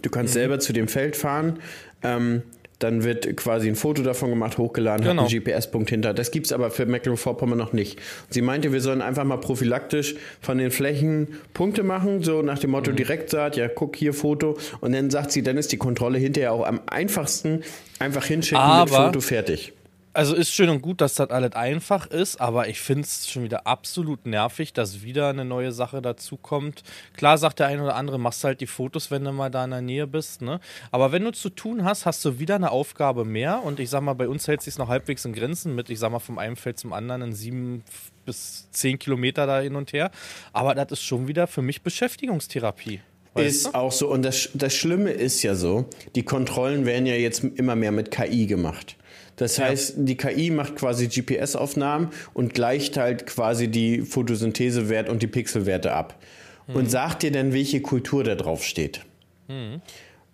du 0.02 0.08
Mhm. 0.08 0.12
kannst 0.12 0.32
selber 0.34 0.58
zu 0.60 0.72
dem 0.72 0.88
Feld 0.88 1.16
fahren, 1.16 1.58
ähm, 2.02 2.42
dann 2.78 3.04
wird 3.04 3.36
quasi 3.36 3.68
ein 3.68 3.74
Foto 3.74 4.02
davon 4.02 4.30
gemacht, 4.30 4.56
hochgeladen, 4.56 5.04
Genau. 5.06 5.24
hat 5.24 5.30
einen 5.30 5.42
GPS-Punkt 5.44 5.90
hinter. 5.90 6.14
Das 6.14 6.30
gibt's 6.30 6.50
aber 6.50 6.70
für 6.70 6.86
Mecklenburg-Vorpommern 6.86 7.58
noch 7.58 7.74
nicht. 7.74 7.98
Sie 8.30 8.40
meinte, 8.40 8.72
wir 8.72 8.80
sollen 8.80 9.02
einfach 9.02 9.24
mal 9.24 9.36
prophylaktisch 9.36 10.14
von 10.40 10.56
den 10.56 10.70
Flächen 10.70 11.28
Punkte 11.52 11.82
machen, 11.82 12.22
so 12.22 12.40
nach 12.40 12.58
dem 12.58 12.70
Mhm. 12.70 12.76
Motto 12.76 12.92
direkt 12.92 13.28
sagt, 13.28 13.56
ja, 13.56 13.68
guck 13.68 13.96
hier 13.96 14.14
Foto. 14.14 14.56
Und 14.80 14.92
dann 14.92 15.10
sagt 15.10 15.30
sie, 15.30 15.42
dann 15.42 15.58
ist 15.58 15.72
die 15.72 15.76
Kontrolle 15.76 16.16
hinterher 16.16 16.52
auch 16.54 16.66
am 16.66 16.80
einfachsten, 16.86 17.64
einfach 17.98 18.24
hinschicken 18.24 18.64
mit 18.64 18.72
Aber- 18.72 19.06
Foto 19.08 19.20
fertig. 19.20 19.74
Also 20.12 20.34
ist 20.34 20.50
schön 20.50 20.68
und 20.70 20.82
gut, 20.82 21.00
dass 21.00 21.14
das 21.14 21.30
alles 21.30 21.52
einfach 21.52 22.06
ist, 22.08 22.40
aber 22.40 22.66
ich 22.66 22.80
finde 22.80 23.02
es 23.02 23.30
schon 23.30 23.44
wieder 23.44 23.68
absolut 23.68 24.26
nervig, 24.26 24.72
dass 24.72 25.02
wieder 25.02 25.28
eine 25.28 25.44
neue 25.44 25.70
Sache 25.70 26.02
dazu 26.02 26.36
kommt. 26.36 26.82
Klar 27.16 27.38
sagt 27.38 27.60
der 27.60 27.68
eine 27.68 27.84
oder 27.84 27.94
andere, 27.94 28.18
machst 28.18 28.42
halt 28.42 28.60
die 28.60 28.66
Fotos, 28.66 29.12
wenn 29.12 29.24
du 29.24 29.30
mal 29.30 29.50
da 29.50 29.64
in 29.64 29.70
der 29.70 29.82
Nähe 29.82 30.08
bist, 30.08 30.42
ne? 30.42 30.58
Aber 30.90 31.12
wenn 31.12 31.22
du 31.22 31.30
zu 31.30 31.48
tun 31.48 31.84
hast, 31.84 32.06
hast 32.06 32.24
du 32.24 32.40
wieder 32.40 32.56
eine 32.56 32.72
Aufgabe 32.72 33.24
mehr 33.24 33.62
und 33.62 33.78
ich 33.78 33.88
sag 33.88 34.00
mal, 34.00 34.14
bei 34.14 34.26
uns 34.26 34.48
hält 34.48 34.62
sich 34.62 34.78
noch 34.78 34.88
halbwegs 34.88 35.24
in 35.24 35.32
Grenzen 35.32 35.76
mit, 35.76 35.90
ich 35.90 36.00
sag 36.00 36.10
mal, 36.10 36.18
vom 36.18 36.38
einen 36.38 36.56
Feld 36.56 36.80
zum 36.80 36.92
anderen 36.92 37.22
in 37.22 37.32
sieben 37.32 37.84
bis 38.26 38.68
zehn 38.72 38.98
Kilometer 38.98 39.46
da 39.46 39.60
hin 39.60 39.76
und 39.76 39.92
her. 39.92 40.10
Aber 40.52 40.74
das 40.74 40.90
ist 40.90 41.02
schon 41.02 41.28
wieder 41.28 41.46
für 41.46 41.62
mich 41.62 41.82
Beschäftigungstherapie. 41.82 43.00
Weißt 43.34 43.46
ist 43.46 43.66
du? 43.66 43.74
auch 43.74 43.92
so. 43.92 44.08
Und 44.08 44.22
das, 44.22 44.50
das 44.54 44.74
Schlimme 44.74 45.10
ist 45.10 45.42
ja 45.44 45.54
so, 45.54 45.88
die 46.16 46.24
Kontrollen 46.24 46.84
werden 46.84 47.06
ja 47.06 47.14
jetzt 47.14 47.44
immer 47.44 47.76
mehr 47.76 47.92
mit 47.92 48.10
KI 48.10 48.46
gemacht. 48.46 48.96
Das 49.40 49.58
heißt, 49.58 49.94
die 49.96 50.18
KI 50.18 50.50
macht 50.50 50.76
quasi 50.76 51.08
GPS-Aufnahmen 51.08 52.10
und 52.34 52.52
gleicht 52.52 52.98
halt 52.98 53.26
quasi 53.26 53.68
die 53.68 54.02
Photosynthesewert 54.02 55.08
und 55.08 55.22
die 55.22 55.28
Pixelwerte 55.28 55.94
ab. 55.94 56.22
Und 56.68 56.90
sagt 56.90 57.22
dir 57.22 57.32
dann, 57.32 57.54
welche 57.54 57.80
Kultur 57.80 58.22
da 58.22 58.34
drauf 58.34 58.62
steht. 58.62 59.00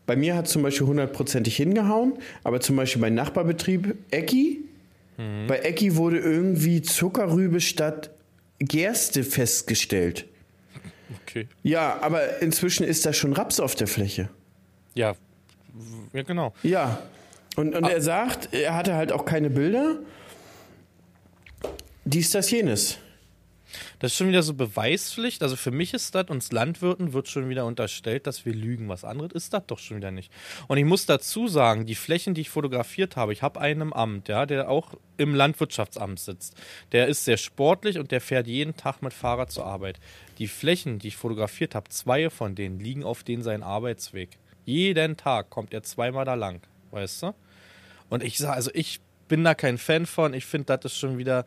Bei 0.07 0.17
mir 0.17 0.35
hat 0.35 0.49
zum 0.49 0.63
Beispiel 0.63 0.89
hundertprozentig 0.89 1.55
hingehauen, 1.55 2.15
aber 2.43 2.61
zum 2.61 2.75
Beispiel 2.75 3.01
mein 3.01 3.15
Nachbarbetrieb 3.15 3.95
Ecki, 4.11 4.65
bei 5.47 5.61
Ecki 5.61 5.95
wurde 5.95 6.19
irgendwie 6.19 6.83
Zuckerrübe 6.83 7.61
statt 7.61 8.11
Gerste 8.59 9.23
festgestellt. 9.23 10.27
Okay. 11.23 11.47
Ja, 11.63 11.99
aber 12.01 12.43
inzwischen 12.43 12.83
ist 12.83 13.07
da 13.07 13.13
schon 13.13 13.35
Raps 13.35 13.61
auf 13.61 13.77
der 13.77 13.87
Fläche. 13.87 14.31
Ja. 14.95 15.15
Ja, 16.13 16.23
genau. 16.23 16.53
Ja. 16.65 16.99
Und, 17.57 17.75
und 17.75 17.85
er 17.85 18.01
sagt, 18.03 18.53
er 18.53 18.75
hatte 18.75 18.95
halt 18.95 19.13
auch 19.13 19.25
keine 19.25 19.51
Bilder. 19.51 19.99
Dies, 22.05 22.31
das, 22.31 22.51
jenes. 22.51 22.99
Das 23.99 24.13
ist 24.13 24.19
schon 24.19 24.29
wieder 24.29 24.43
so 24.43 24.55
Beweispflicht. 24.55 25.43
Also 25.43 25.57
für 25.57 25.71
mich 25.71 25.95
ist 25.95 26.15
das, 26.15 26.29
uns 26.29 26.53
Landwirten 26.53 27.13
wird 27.13 27.29
schon 27.29 27.49
wieder 27.49 27.65
unterstellt, 27.65 28.27
dass 28.27 28.45
wir 28.45 28.55
lügen. 28.55 28.89
Was 28.89 29.05
anderes 29.05 29.33
ist 29.33 29.53
das 29.55 29.63
doch 29.67 29.79
schon 29.79 29.97
wieder 29.99 30.11
nicht. 30.11 30.31
Und 30.69 30.79
ich 30.79 30.85
muss 30.85 31.07
dazu 31.07 31.49
sagen, 31.49 31.87
die 31.87 31.95
Flächen, 31.95 32.35
die 32.35 32.43
ich 32.43 32.51
fotografiert 32.51 33.17
habe, 33.17 33.33
ich 33.33 33.43
habe 33.43 33.61
einen 33.61 33.81
im 33.81 33.93
Amt, 33.93 34.29
ja, 34.29 34.47
der 34.47 34.69
auch 34.69 34.95
im 35.17 35.35
Landwirtschaftsamt 35.35 36.21
sitzt. 36.21 36.55
Der 36.93 37.09
ist 37.09 37.25
sehr 37.25 37.39
sportlich 37.39 37.99
und 37.99 38.11
der 38.11 38.21
fährt 38.21 38.47
jeden 38.47 38.77
Tag 38.77 39.03
mit 39.03 39.13
Fahrrad 39.13 39.51
zur 39.51 39.67
Arbeit. 39.67 39.99
Die 40.39 40.49
Flächen, 40.49 40.99
die 40.99 41.09
ich 41.09 41.17
fotografiert 41.17 41.75
habe, 41.75 41.89
zwei 41.89 42.31
von 42.31 42.55
denen 42.55 42.79
liegen 42.81 43.03
auf 43.03 43.25
den 43.25 43.43
seinen 43.43 43.63
Arbeitsweg. 43.63 44.39
Jeden 44.65 45.17
Tag 45.17 45.51
kommt 45.51 45.73
er 45.73 45.83
zweimal 45.83 46.25
da 46.25 46.35
lang, 46.35 46.61
weißt 46.91 47.23
du? 47.23 47.35
Und 48.09 48.23
ich 48.23 48.39
sage, 48.39 48.55
also 48.55 48.71
ich 48.75 49.01
bin 49.29 49.45
da 49.45 49.55
kein 49.55 49.79
Fan 49.79 50.07
von. 50.07 50.35
Ich 50.35 50.47
finde, 50.47 50.77
das 50.77 50.93
ist 50.93 50.99
schon 50.99 51.19
wieder. 51.19 51.45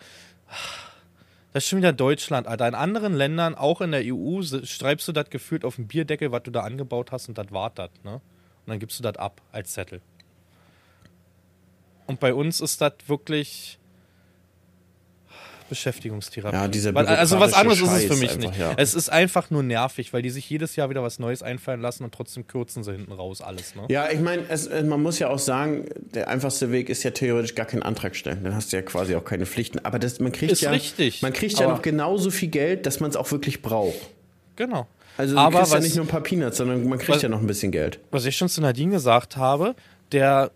Das 1.52 1.64
ist 1.64 1.70
schon 1.70 1.80
wieder 1.80 1.94
Deutschland, 1.94 2.48
Alter. 2.48 2.68
In 2.68 2.76
anderen 2.76 3.14
Ländern, 3.14 3.56
auch 3.56 3.82
in 3.82 3.92
der 3.92 4.04
EU, 4.06 4.42
schreibst 4.44 5.08
du 5.08 5.12
das 5.12 5.32
gefühlt 5.32 5.66
auf 5.66 5.78
den 5.78 5.88
Bierdeckel, 5.88 6.32
was 6.32 6.44
du 6.44 6.52
da 6.52 6.62
angebaut 6.62 7.12
hast, 7.12 7.28
und 7.28 7.38
das 7.38 7.52
war 7.52 7.72
das, 7.72 7.90
ne? 8.04 8.14
Und 8.16 8.22
dann 8.68 8.80
gibst 8.80 9.00
du 9.00 9.04
das 9.04 9.16
ab 9.16 9.42
als 9.52 9.72
Zettel. 9.72 10.02
Und 12.06 12.20
bei 12.20 12.34
uns 12.34 12.62
ist 12.62 12.82
das 12.82 12.94
wirklich. 13.08 13.79
Beschäftigungstherapie. 15.70 16.56
Ja, 16.56 16.68
dieser 16.68 16.94
Weil- 16.94 17.08
also 17.08 17.40
was 17.40 17.54
anderes 17.54 17.80
ist 17.82 17.90
es 17.92 18.04
für 18.06 18.16
mich 18.16 18.30
Scheiß 18.32 18.38
nicht. 18.38 18.48
einfach, 18.50 18.60
ja. 18.60 18.74
Es 18.78 18.94
ist 18.94 19.10
einfach 19.10 19.50
nur 19.50 19.64
nervig, 19.64 20.12
weil 20.14 20.22
die 20.22 20.30
sich 20.30 20.50
jedes 20.50 20.76
Jahr 20.76 20.90
wieder 20.90 21.04
was 21.04 21.20
Neues 21.20 21.42
einfallen 21.44 21.82
lassen 21.82 22.04
und 22.04 22.14
trotzdem 22.14 22.48
kürzen 22.48 22.84
sie 22.84 22.92
hinten 22.92 23.12
raus 23.12 23.42
alles. 23.42 23.76
Ne? 23.76 23.84
Ja, 23.90 24.10
ich 24.12 24.20
meine, 24.20 24.44
äh, 24.50 24.84
man 24.84 25.02
muss 25.02 25.20
ja 25.20 25.30
auch 25.30 25.40
sagen, 25.40 25.86
der 26.14 26.28
einfachste 26.28 26.72
Weg 26.72 26.90
ist 26.90 27.04
ja 27.04 27.12
theoretisch 27.12 27.56
gar 27.56 27.66
keinen 27.66 27.84
Antrag 27.84 28.16
stellen. 28.16 28.44
Dann 28.44 28.56
hast 28.56 28.72
du 28.74 28.78
ja 28.78 28.82
quasi 28.82 29.16
auch 29.16 29.24
keine 29.24 29.46
Pflichten. 29.46 29.80
Aber 29.86 30.00
das, 30.00 30.20
man 30.20 30.32
kriegt 30.32 30.52
Ist 30.52 30.62
ja, 30.62 30.72
richtig, 30.72 31.22
man 31.22 31.32
kriegt 31.34 31.58
ja 31.60 31.68
noch 31.68 31.82
genauso 31.82 32.32
viel 32.32 32.50
Geld, 32.50 32.86
dass 32.86 33.00
man 33.00 33.10
es 33.10 33.16
auch 33.16 33.32
wirklich 33.32 33.62
braucht. 33.62 34.10
Genau. 34.56 34.88
Also 35.18 35.36
du 35.36 35.40
Aber 35.42 35.60
kriegst 35.60 35.74
ja 35.74 35.80
nicht 35.80 35.96
nur 35.96 36.06
ein 36.06 36.10
paar 36.10 36.22
Peanuts, 36.22 36.58
sondern 36.58 36.88
man 36.88 36.98
kriegt 36.98 37.10
Was- 37.16 37.22
ja 37.22 37.30
noch 37.30 37.42
ein 37.42 37.48
bisschen 37.48 37.72
Geld. 37.72 38.00
was 38.12 38.26
ich 38.26 38.38
schon 38.38 38.48
zu 38.50 38.62
Nadine 38.62 38.92
gesagt 38.94 39.36
habe, 39.38 39.76
der 40.12 40.52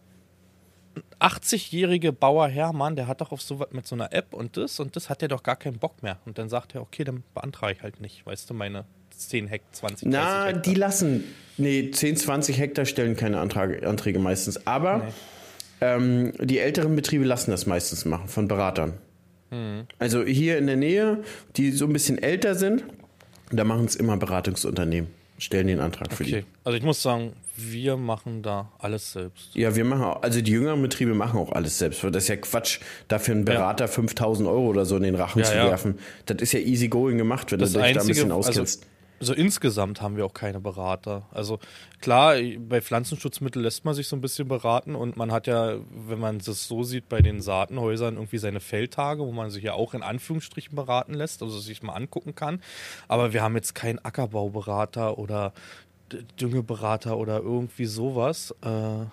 80-jährige 1.19 2.11
Bauer 2.11 2.47
Hermann, 2.47 2.95
der 2.95 3.07
hat 3.07 3.21
doch 3.21 3.31
auf 3.31 3.41
so 3.41 3.59
was 3.59 3.71
mit 3.71 3.87
so 3.87 3.95
einer 3.95 4.11
App 4.13 4.33
und 4.33 4.57
das 4.57 4.79
und 4.79 4.95
das 4.95 5.09
hat 5.09 5.21
der 5.21 5.29
doch 5.29 5.43
gar 5.43 5.55
keinen 5.55 5.79
Bock 5.79 6.03
mehr. 6.03 6.19
Und 6.25 6.37
dann 6.37 6.49
sagt 6.49 6.75
er, 6.75 6.81
okay, 6.81 7.03
dann 7.03 7.23
beantrage 7.33 7.73
ich 7.73 7.83
halt 7.83 8.01
nicht, 8.01 8.25
weißt 8.25 8.49
du, 8.49 8.53
meine 8.53 8.85
10 9.15 9.47
Hektar, 9.47 9.73
20, 9.73 10.11
30 10.11 10.11
Na, 10.11 10.45
Hektar. 10.45 10.61
die 10.61 10.73
lassen, 10.75 11.23
nee, 11.57 11.91
10, 11.91 12.17
20 12.17 12.57
Hektar 12.57 12.85
stellen 12.85 13.15
keine 13.15 13.39
Antrag, 13.39 13.83
Anträge 13.85 14.19
meistens. 14.19 14.67
Aber 14.67 15.07
ähm, 15.81 16.33
die 16.39 16.59
älteren 16.59 16.95
Betriebe 16.95 17.25
lassen 17.25 17.51
das 17.51 17.65
meistens 17.65 18.05
machen, 18.05 18.27
von 18.27 18.47
Beratern. 18.47 18.93
Hm. 19.51 19.85
Also 19.99 20.23
hier 20.23 20.57
in 20.57 20.67
der 20.67 20.77
Nähe, 20.77 21.23
die 21.55 21.71
so 21.71 21.85
ein 21.85 21.93
bisschen 21.93 22.17
älter 22.17 22.55
sind, 22.55 22.83
da 23.51 23.63
machen 23.63 23.85
es 23.85 23.95
immer 23.95 24.17
Beratungsunternehmen, 24.17 25.09
stellen 25.37 25.67
den 25.67 25.79
Antrag 25.79 26.13
für 26.13 26.23
die. 26.23 26.35
Okay, 26.35 26.45
also 26.63 26.77
ich 26.77 26.83
muss 26.83 27.01
sagen, 27.01 27.33
wir 27.55 27.97
machen 27.97 28.41
da 28.41 28.71
alles 28.79 29.11
selbst. 29.13 29.55
Ja, 29.55 29.75
wir 29.75 29.85
machen 29.85 30.03
auch, 30.03 30.21
also 30.23 30.41
die 30.41 30.51
jüngeren 30.51 30.81
Betriebe 30.81 31.13
machen 31.13 31.39
auch 31.39 31.51
alles 31.51 31.77
selbst. 31.77 32.03
Das 32.03 32.23
ist 32.23 32.27
ja 32.29 32.35
Quatsch, 32.37 32.79
dafür 33.07 33.35
einen 33.35 33.45
Berater 33.45 33.87
5000 33.87 34.47
Euro 34.49 34.67
oder 34.67 34.85
so 34.85 34.95
in 34.97 35.03
den 35.03 35.15
Rachen 35.15 35.39
Ja, 35.39 35.45
zu 35.45 35.55
ja. 35.55 35.65
werfen. 35.67 35.99
Das 36.25 36.37
ist 36.41 36.51
ja 36.53 36.59
easy 36.59 36.87
going 36.87 37.17
gemacht, 37.17 37.51
wenn 37.51 37.59
Das 37.59 37.73
du 37.73 37.81
dich 37.81 37.93
da 37.93 38.01
ein 38.01 38.07
bisschen 38.07 38.31
also, 38.31 38.49
auskennst. 38.49 38.83
also 38.83 38.92
insgesamt 39.31 40.01
haben 40.01 40.17
wir 40.17 40.25
auch 40.25 40.33
keine 40.33 40.59
Berater. 40.59 41.27
Also 41.31 41.59
klar, 42.01 42.35
bei 42.57 42.81
Pflanzenschutzmitteln 42.81 43.63
lässt 43.63 43.85
man 43.85 43.93
sich 43.93 44.09
so 44.09 44.17
ein 44.17 44.21
bisschen 44.21 44.49
beraten 44.49 44.95
und 44.95 45.15
man 45.15 45.31
hat 45.31 45.47
ja, 45.47 45.75
wenn 45.89 46.19
man 46.19 46.39
das 46.39 46.67
so 46.67 46.83
sieht, 46.83 47.07
bei 47.07 47.21
den 47.21 47.39
Saatenhäusern 47.39 48.15
irgendwie 48.15 48.39
seine 48.39 48.59
Feldtage, 48.59 49.21
wo 49.21 49.31
man 49.31 49.49
sich 49.49 49.63
ja 49.63 49.73
auch 49.73 49.93
in 49.93 50.03
Anführungsstrichen 50.03 50.75
beraten 50.75 51.13
lässt, 51.13 51.41
also 51.41 51.59
sich 51.59 51.81
mal 51.83 51.93
angucken 51.93 52.35
kann. 52.35 52.61
Aber 53.07 53.31
wir 53.31 53.41
haben 53.41 53.55
jetzt 53.55 53.75
keinen 53.75 54.03
Ackerbauberater 54.03 55.17
oder 55.17 55.53
Düngeberater 56.39 57.17
oder 57.17 57.39
irgendwie 57.39 57.85
sowas. 57.85 58.53
Äh, 58.61 59.05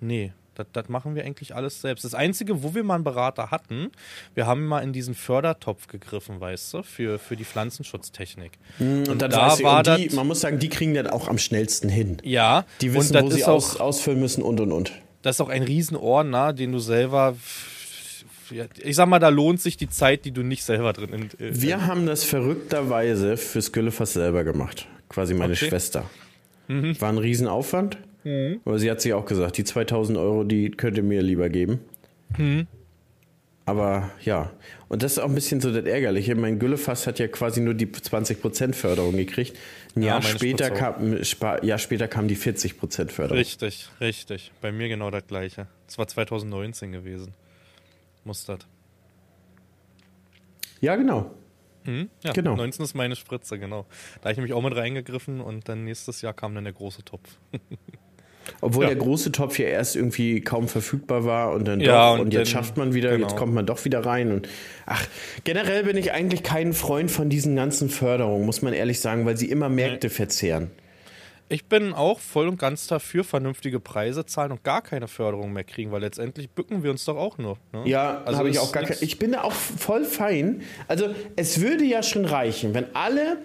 nee. 0.00 0.32
Das, 0.56 0.66
das 0.72 0.88
machen 0.88 1.14
wir 1.14 1.24
eigentlich 1.24 1.54
alles 1.54 1.80
selbst. 1.80 2.04
Das 2.04 2.14
Einzige, 2.14 2.62
wo 2.62 2.74
wir 2.74 2.82
mal 2.82 2.96
einen 2.96 3.04
Berater 3.04 3.50
hatten, 3.50 3.92
wir 4.34 4.46
haben 4.46 4.66
mal 4.66 4.80
in 4.80 4.92
diesen 4.92 5.14
Fördertopf 5.14 5.86
gegriffen, 5.86 6.40
weißt 6.40 6.74
du, 6.74 6.82
für, 6.82 7.18
für 7.18 7.36
die 7.36 7.44
Pflanzenschutztechnik. 7.44 8.52
Und, 8.80 9.06
dann 9.20 9.30
da 9.30 9.54
ich, 9.54 9.62
war 9.62 9.78
und 9.86 9.98
die, 9.98 10.06
das- 10.08 10.14
man 10.16 10.26
muss 10.26 10.40
sagen, 10.40 10.58
die 10.58 10.68
kriegen 10.68 10.94
dann 10.94 11.06
auch 11.06 11.28
am 11.28 11.38
schnellsten 11.38 11.88
hin. 11.88 12.16
Ja, 12.24 12.64
Die 12.80 12.88
und 12.88 12.94
wissen, 12.96 13.12
das 13.12 13.22
wo 13.22 13.30
sie 13.30 13.44
aus, 13.44 13.76
auch, 13.76 13.80
ausfüllen 13.80 14.18
müssen 14.20 14.42
und 14.42 14.58
und 14.60 14.72
und. 14.72 14.92
das 15.22 15.36
ist 15.36 15.40
auch 15.40 15.48
ein 15.48 15.62
Riesenordner, 15.62 16.52
den 16.52 16.72
du 16.72 16.78
selber. 16.78 17.36
Ich 18.84 18.94
sag 18.94 19.08
mal, 19.08 19.18
da 19.18 19.28
lohnt 19.28 19.60
sich 19.60 19.76
die 19.76 19.88
Zeit, 19.88 20.24
die 20.24 20.30
du 20.30 20.42
nicht 20.42 20.62
selber 20.62 20.92
drin. 20.92 21.10
in- 21.12 21.46
äh, 21.46 21.60
Wir 21.60 21.86
haben 21.86 22.06
das 22.06 22.22
verrückterweise 22.24 23.36
fürs 23.36 23.72
Güllefass 23.72 24.12
selber 24.12 24.44
gemacht. 24.44 24.86
Quasi 25.08 25.34
meine 25.34 25.52
Okay. 25.54 25.64
Mhm. 25.64 25.68
Schwester. 25.68 26.04
War 26.68 27.08
ein 27.08 27.18
Riesenaufwand. 27.18 27.98
Aber 28.64 28.78
sie 28.78 28.90
hat 28.90 29.00
sich 29.00 29.12
auch 29.12 29.24
gesagt, 29.24 29.56
die 29.56 29.64
2000 29.64 30.18
Euro, 30.18 30.42
die 30.44 30.70
könnt 30.70 30.96
ihr 30.96 31.02
mir 31.02 31.22
lieber 31.22 31.48
geben. 31.48 31.80
Mhm. 32.36 32.66
Aber 33.64 34.10
ja, 34.24 34.52
und 34.88 35.02
das 35.02 35.12
ist 35.12 35.18
auch 35.18 35.28
ein 35.28 35.34
bisschen 35.34 35.60
so 35.60 35.72
das 35.72 35.84
Ärgerliche. 35.84 36.36
Mein 36.36 36.60
Güllefass 36.60 37.06
hat 37.08 37.18
ja 37.18 37.26
quasi 37.26 37.60
nur 37.60 37.74
die 37.74 37.86
20% 37.86 38.74
Förderung 38.74 39.16
gekriegt. 39.16 39.56
Ein 39.96 40.02
Ja, 40.02 40.08
Jahr, 40.08 40.22
meine 40.22 40.34
später 40.38 40.70
kam, 40.70 41.16
Jahr 41.62 41.78
später 41.78 42.06
kam 42.06 42.28
die 42.28 42.36
40% 42.36 43.10
Förderung. 43.10 43.38
Richtig, 43.38 43.88
richtig. 44.00 44.52
Bei 44.60 44.70
mir 44.70 44.88
genau 44.88 45.10
das 45.10 45.26
gleiche. 45.26 45.66
Es 45.88 45.98
war 45.98 46.06
2019 46.06 46.92
gewesen. 46.92 47.34
Mustert. 48.24 48.66
Ja, 50.80 50.94
genau. 50.96 51.30
Hm? 51.84 52.08
Ja, 52.22 52.32
Genau. 52.32 52.54
19 52.56 52.84
ist 52.84 52.94
meine 52.94 53.16
Spritze, 53.16 53.58
genau. 53.58 53.86
Da 54.16 54.22
habe 54.24 54.32
ich 54.32 54.36
nämlich 54.36 54.52
auch 54.52 54.62
mit 54.62 54.76
reingegriffen 54.76 55.40
und 55.40 55.68
dann 55.68 55.84
nächstes 55.84 56.22
Jahr 56.22 56.34
kam 56.34 56.54
dann 56.54 56.64
der 56.64 56.72
große 56.72 57.04
Topf. 57.04 57.38
Obwohl 58.60 58.84
Ja. 58.84 58.90
der 58.90 58.98
große 58.98 59.32
Topf 59.32 59.58
ja 59.58 59.66
erst 59.66 59.96
irgendwie 59.96 60.40
kaum 60.40 60.68
verfügbar 60.68 61.24
war 61.24 61.52
und 61.52 61.66
dann 61.66 61.80
Ja, 61.80 62.08
doch 62.10 62.14
und 62.14 62.20
und, 62.26 62.32
jetzt 62.34 62.52
dann- 62.54 62.62
schafft 62.62 62.76
man 62.76 62.94
wieder, 62.94 63.10
genau. 63.10 63.26
jetzt 63.26 63.36
kommt 63.36 63.52
man 63.54 63.66
doch 63.66 63.84
wieder 63.84 64.04
rein 64.06 64.32
und 64.32 64.48
ach, 64.86 65.04
generell 65.44 65.84
bin 65.84 65.96
ich 65.96 66.12
eigentlich 66.12 66.42
kein 66.42 66.72
Freund 66.72 67.10
von 67.10 67.28
diesen 67.28 67.56
ganzen 67.56 67.88
Förderungen, 67.88 68.46
muss 68.46 68.62
man 68.62 68.72
ehrlich 68.72 69.00
sagen, 69.00 69.26
weil 69.26 69.36
sie 69.36 69.50
immer 69.50 69.68
Märkte 69.68 70.10
verzehren. 70.10 70.70
Ich 71.48 71.66
bin 71.66 71.92
auch 71.92 72.18
voll 72.18 72.48
und 72.48 72.58
ganz 72.58 72.88
dafür, 72.88 73.22
vernünftige 73.22 73.78
Preise 73.78 74.26
zahlen 74.26 74.50
und 74.50 74.64
gar 74.64 74.82
keine 74.82 75.06
Förderung 75.06 75.52
mehr 75.52 75.62
kriegen, 75.62 75.92
weil 75.92 76.00
letztendlich 76.00 76.50
bücken 76.50 76.82
wir 76.82 76.90
uns 76.90 77.04
doch 77.04 77.16
auch 77.16 77.38
nur. 77.38 77.56
Ne? 77.72 77.82
Ja, 77.84 78.22
Also 78.24 78.38
habe 78.40 78.48
ich 78.50 78.58
auch 78.58 78.72
gar 78.72 78.82
nix- 78.82 78.98
kein, 78.98 79.06
Ich 79.06 79.20
bin 79.20 79.30
da 79.30 79.42
auch 79.42 79.52
voll 79.52 80.04
fein. 80.04 80.62
Also 80.88 81.06
es 81.36 81.60
würde 81.60 81.84
ja 81.84 82.02
schon 82.02 82.24
reichen, 82.24 82.74
wenn 82.74 82.86
alle 82.96 83.38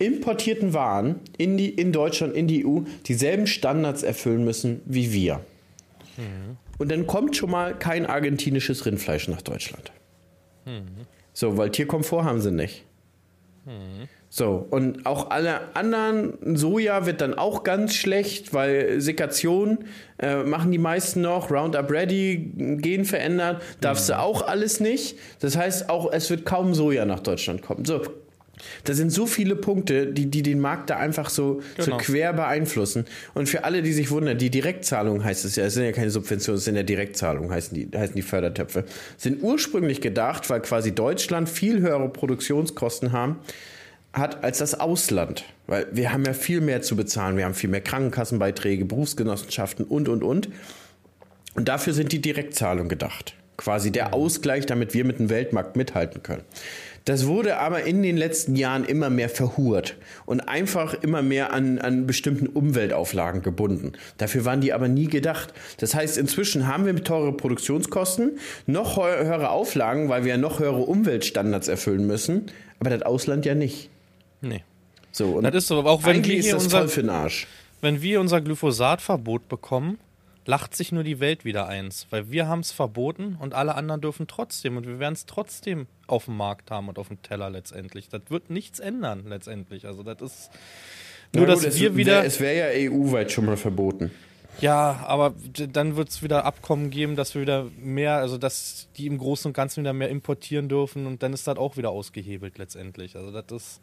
importierten 0.00 0.72
Waren 0.72 1.20
in, 1.38 1.56
die, 1.56 1.68
in 1.68 1.92
Deutschland, 1.92 2.34
in 2.34 2.48
die 2.48 2.66
EU, 2.66 2.80
dieselben 3.06 3.46
Standards 3.46 4.02
erfüllen 4.02 4.44
müssen 4.44 4.80
wie 4.86 5.12
wir. 5.12 5.40
Und 6.78 6.90
dann 6.90 7.06
kommt 7.06 7.36
schon 7.36 7.50
mal 7.50 7.78
kein 7.78 8.06
argentinisches 8.06 8.86
Rindfleisch 8.86 9.28
nach 9.28 9.42
Deutschland. 9.42 9.92
So, 11.32 11.56
weil 11.56 11.70
Tierkomfort 11.70 12.24
haben 12.24 12.40
sie 12.40 12.50
nicht. 12.50 12.84
So, 14.32 14.66
und 14.70 15.06
auch 15.06 15.30
alle 15.30 15.74
anderen, 15.74 16.56
Soja 16.56 17.04
wird 17.04 17.20
dann 17.20 17.34
auch 17.34 17.64
ganz 17.64 17.94
schlecht, 17.96 18.54
weil 18.54 19.00
Sekation 19.00 19.78
äh, 20.18 20.44
machen 20.44 20.70
die 20.70 20.78
meisten 20.78 21.20
noch, 21.20 21.50
Roundup 21.50 21.90
Ready, 21.90 22.52
Gen 22.80 23.04
verändert, 23.04 23.60
darfst 23.80 24.08
du 24.08 24.18
auch 24.18 24.42
alles 24.46 24.78
nicht. 24.78 25.18
Das 25.40 25.56
heißt 25.56 25.90
auch, 25.90 26.12
es 26.12 26.30
wird 26.30 26.44
kaum 26.44 26.74
Soja 26.74 27.04
nach 27.04 27.20
Deutschland 27.20 27.60
kommen. 27.62 27.84
So, 27.84 28.02
da 28.84 28.94
sind 28.94 29.10
so 29.10 29.26
viele 29.26 29.56
Punkte, 29.56 30.06
die, 30.06 30.26
die 30.26 30.42
den 30.42 30.60
Markt 30.60 30.90
da 30.90 30.96
einfach 30.96 31.30
so, 31.30 31.60
so 31.78 31.84
Genau. 31.84 31.96
quer 31.98 32.32
beeinflussen. 32.32 33.04
Und 33.34 33.48
für 33.48 33.64
alle, 33.64 33.82
die 33.82 33.92
sich 33.92 34.10
wundern, 34.10 34.38
die 34.38 34.50
Direktzahlungen 34.50 35.24
heißt 35.24 35.44
es 35.44 35.56
ja, 35.56 35.64
es 35.64 35.74
sind 35.74 35.84
ja 35.84 35.92
keine 35.92 36.10
Subventionen, 36.10 36.58
es 36.58 36.64
sind 36.64 36.76
ja 36.76 36.82
Direktzahlungen, 36.82 37.50
heißen 37.50 37.74
die, 37.74 37.88
heißen 37.96 38.14
die 38.14 38.22
Fördertöpfe, 38.22 38.84
sind 39.16 39.42
ursprünglich 39.42 40.00
gedacht, 40.00 40.48
weil 40.50 40.60
quasi 40.60 40.92
Deutschland 40.92 41.48
viel 41.48 41.80
höhere 41.80 42.08
Produktionskosten 42.08 43.12
haben, 43.12 43.36
hat 44.12 44.42
als 44.42 44.58
das 44.58 44.78
Ausland. 44.78 45.44
Weil 45.66 45.86
wir 45.92 46.12
haben 46.12 46.24
ja 46.24 46.32
viel 46.32 46.60
mehr 46.60 46.82
zu 46.82 46.96
bezahlen. 46.96 47.36
Wir 47.36 47.44
haben 47.44 47.54
viel 47.54 47.70
mehr 47.70 47.80
Krankenkassenbeiträge, 47.80 48.84
Berufsgenossenschaften 48.84 49.84
und, 49.84 50.08
und, 50.08 50.24
und. 50.24 50.48
Und 51.54 51.68
dafür 51.68 51.92
sind 51.92 52.12
die 52.12 52.20
Direktzahlungen 52.20 52.88
gedacht. 52.88 53.34
Quasi 53.56 53.92
der 53.92 54.14
Ausgleich, 54.14 54.66
damit 54.66 54.94
wir 54.94 55.04
mit 55.04 55.18
dem 55.18 55.30
Weltmarkt 55.30 55.76
mithalten 55.76 56.22
können. 56.22 56.42
Das 57.04 57.26
wurde 57.26 57.58
aber 57.58 57.84
in 57.84 58.02
den 58.02 58.16
letzten 58.16 58.56
Jahren 58.56 58.84
immer 58.84 59.10
mehr 59.10 59.28
verhurt 59.28 59.96
und 60.26 60.40
einfach 60.40 60.94
immer 60.94 61.22
mehr 61.22 61.52
an, 61.52 61.78
an 61.78 62.06
bestimmten 62.06 62.46
Umweltauflagen 62.46 63.42
gebunden. 63.42 63.92
Dafür 64.18 64.44
waren 64.44 64.60
die 64.60 64.72
aber 64.72 64.88
nie 64.88 65.06
gedacht. 65.06 65.52
Das 65.78 65.94
heißt, 65.94 66.18
inzwischen 66.18 66.66
haben 66.66 66.86
wir 66.86 66.94
teure 67.02 67.32
Produktionskosten, 67.32 68.38
noch 68.66 68.96
höhere 68.96 69.50
Auflagen, 69.50 70.08
weil 70.08 70.24
wir 70.24 70.30
ja 70.32 70.36
noch 70.36 70.60
höhere 70.60 70.82
Umweltstandards 70.82 71.68
erfüllen 71.68 72.06
müssen, 72.06 72.46
aber 72.78 72.90
das 72.90 73.02
Ausland 73.02 73.46
ja 73.46 73.54
nicht. 73.54 73.88
Nee. 74.40 74.62
So, 75.12 75.32
und 75.32 75.44
Das 75.44 75.54
ist 75.54 75.68
so, 75.68 75.78
aber 75.78 75.90
auch 75.90 76.04
wenn 76.04 76.16
eigentlich 76.16 76.44
wir 76.44 76.54
unser-. 76.54 76.88
Wenn 77.80 78.02
wir 78.02 78.20
unser 78.20 78.40
Glyphosatverbot 78.40 79.48
bekommen, 79.48 79.98
lacht 80.46 80.74
sich 80.74 80.90
nur 80.92 81.04
die 81.04 81.20
Welt 81.20 81.44
wieder 81.44 81.66
eins. 81.66 82.06
Weil 82.10 82.30
wir 82.30 82.48
haben 82.48 82.60
es 82.60 82.72
verboten 82.72 83.36
und 83.38 83.54
alle 83.54 83.74
anderen 83.74 84.00
dürfen 84.00 84.26
trotzdem. 84.26 84.76
Und 84.76 84.86
wir 84.86 84.98
werden 84.98 85.14
es 85.14 85.26
trotzdem 85.26 85.86
auf 86.06 86.24
dem 86.24 86.36
Markt 86.36 86.70
haben 86.70 86.88
und 86.88 86.98
auf 86.98 87.08
dem 87.08 87.22
Teller 87.22 87.50
letztendlich. 87.50 88.08
Das 88.08 88.22
wird 88.28 88.50
nichts 88.50 88.80
ändern 88.80 89.24
letztendlich. 89.28 89.86
Also 89.86 90.02
das 90.02 90.20
ist 90.20 90.50
nur, 91.34 91.46
dass 91.46 91.60
gut, 91.60 91.68
es 91.68 91.78
wir 91.80 91.90
wär- 91.90 91.96
wieder... 91.96 92.24
Es 92.24 92.40
wäre 92.40 92.74
ja 92.74 92.90
EU-weit 92.90 93.30
schon 93.30 93.44
mal 93.44 93.56
verboten. 93.56 94.10
Ja, 94.60 95.04
aber 95.06 95.34
dann 95.54 95.96
wird 95.96 96.08
es 96.08 96.22
wieder 96.22 96.44
Abkommen 96.44 96.90
geben, 96.90 97.16
dass 97.16 97.34
wir 97.34 97.42
wieder 97.42 97.66
mehr, 97.78 98.16
also 98.16 98.36
dass 98.36 98.88
die 98.96 99.06
im 99.06 99.16
Großen 99.16 99.48
und 99.48 99.52
Ganzen 99.54 99.82
wieder 99.82 99.92
mehr 99.92 100.08
importieren 100.10 100.68
dürfen 100.68 101.06
und 101.06 101.22
dann 101.22 101.32
ist 101.32 101.46
das 101.46 101.56
auch 101.56 101.76
wieder 101.76 101.90
ausgehebelt 101.90 102.58
letztendlich. 102.58 103.16
Also 103.16 103.30
das 103.30 103.44
ist. 103.52 103.80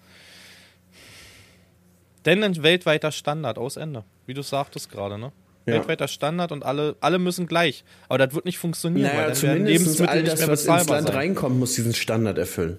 Denn 2.25 2.43
ein 2.43 2.61
weltweiter 2.61 3.11
Standard 3.11 3.57
aus 3.57 3.77
Ende. 3.77 4.03
Wie 4.25 4.33
du 4.33 4.41
sagtest 4.41 4.91
gerade, 4.91 5.17
ne? 5.17 5.31
Ja. 5.67 5.73
Weltweiter 5.73 6.07
Standard 6.07 6.51
und 6.51 6.63
alle, 6.65 6.95
alle 7.01 7.19
müssen 7.19 7.45
gleich. 7.45 7.83
Aber 8.09 8.17
das 8.25 8.33
wird 8.33 8.45
nicht 8.45 8.57
funktionieren, 8.57 9.09
weil 9.09 9.15
Naja, 9.15 9.27
dann 9.27 9.41
werden 9.41 9.57
zumindest 9.57 9.79
Lebensmittel 9.79 10.07
all 10.15 10.21
nicht 10.23 10.33
das, 10.33 10.47
was 10.47 10.65
ins 10.65 10.87
Land 10.89 11.07
sein. 11.07 11.15
reinkommt, 11.15 11.59
muss 11.59 11.73
diesen 11.75 11.93
Standard 11.93 12.37
erfüllen. 12.37 12.77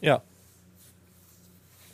Ja. 0.00 0.22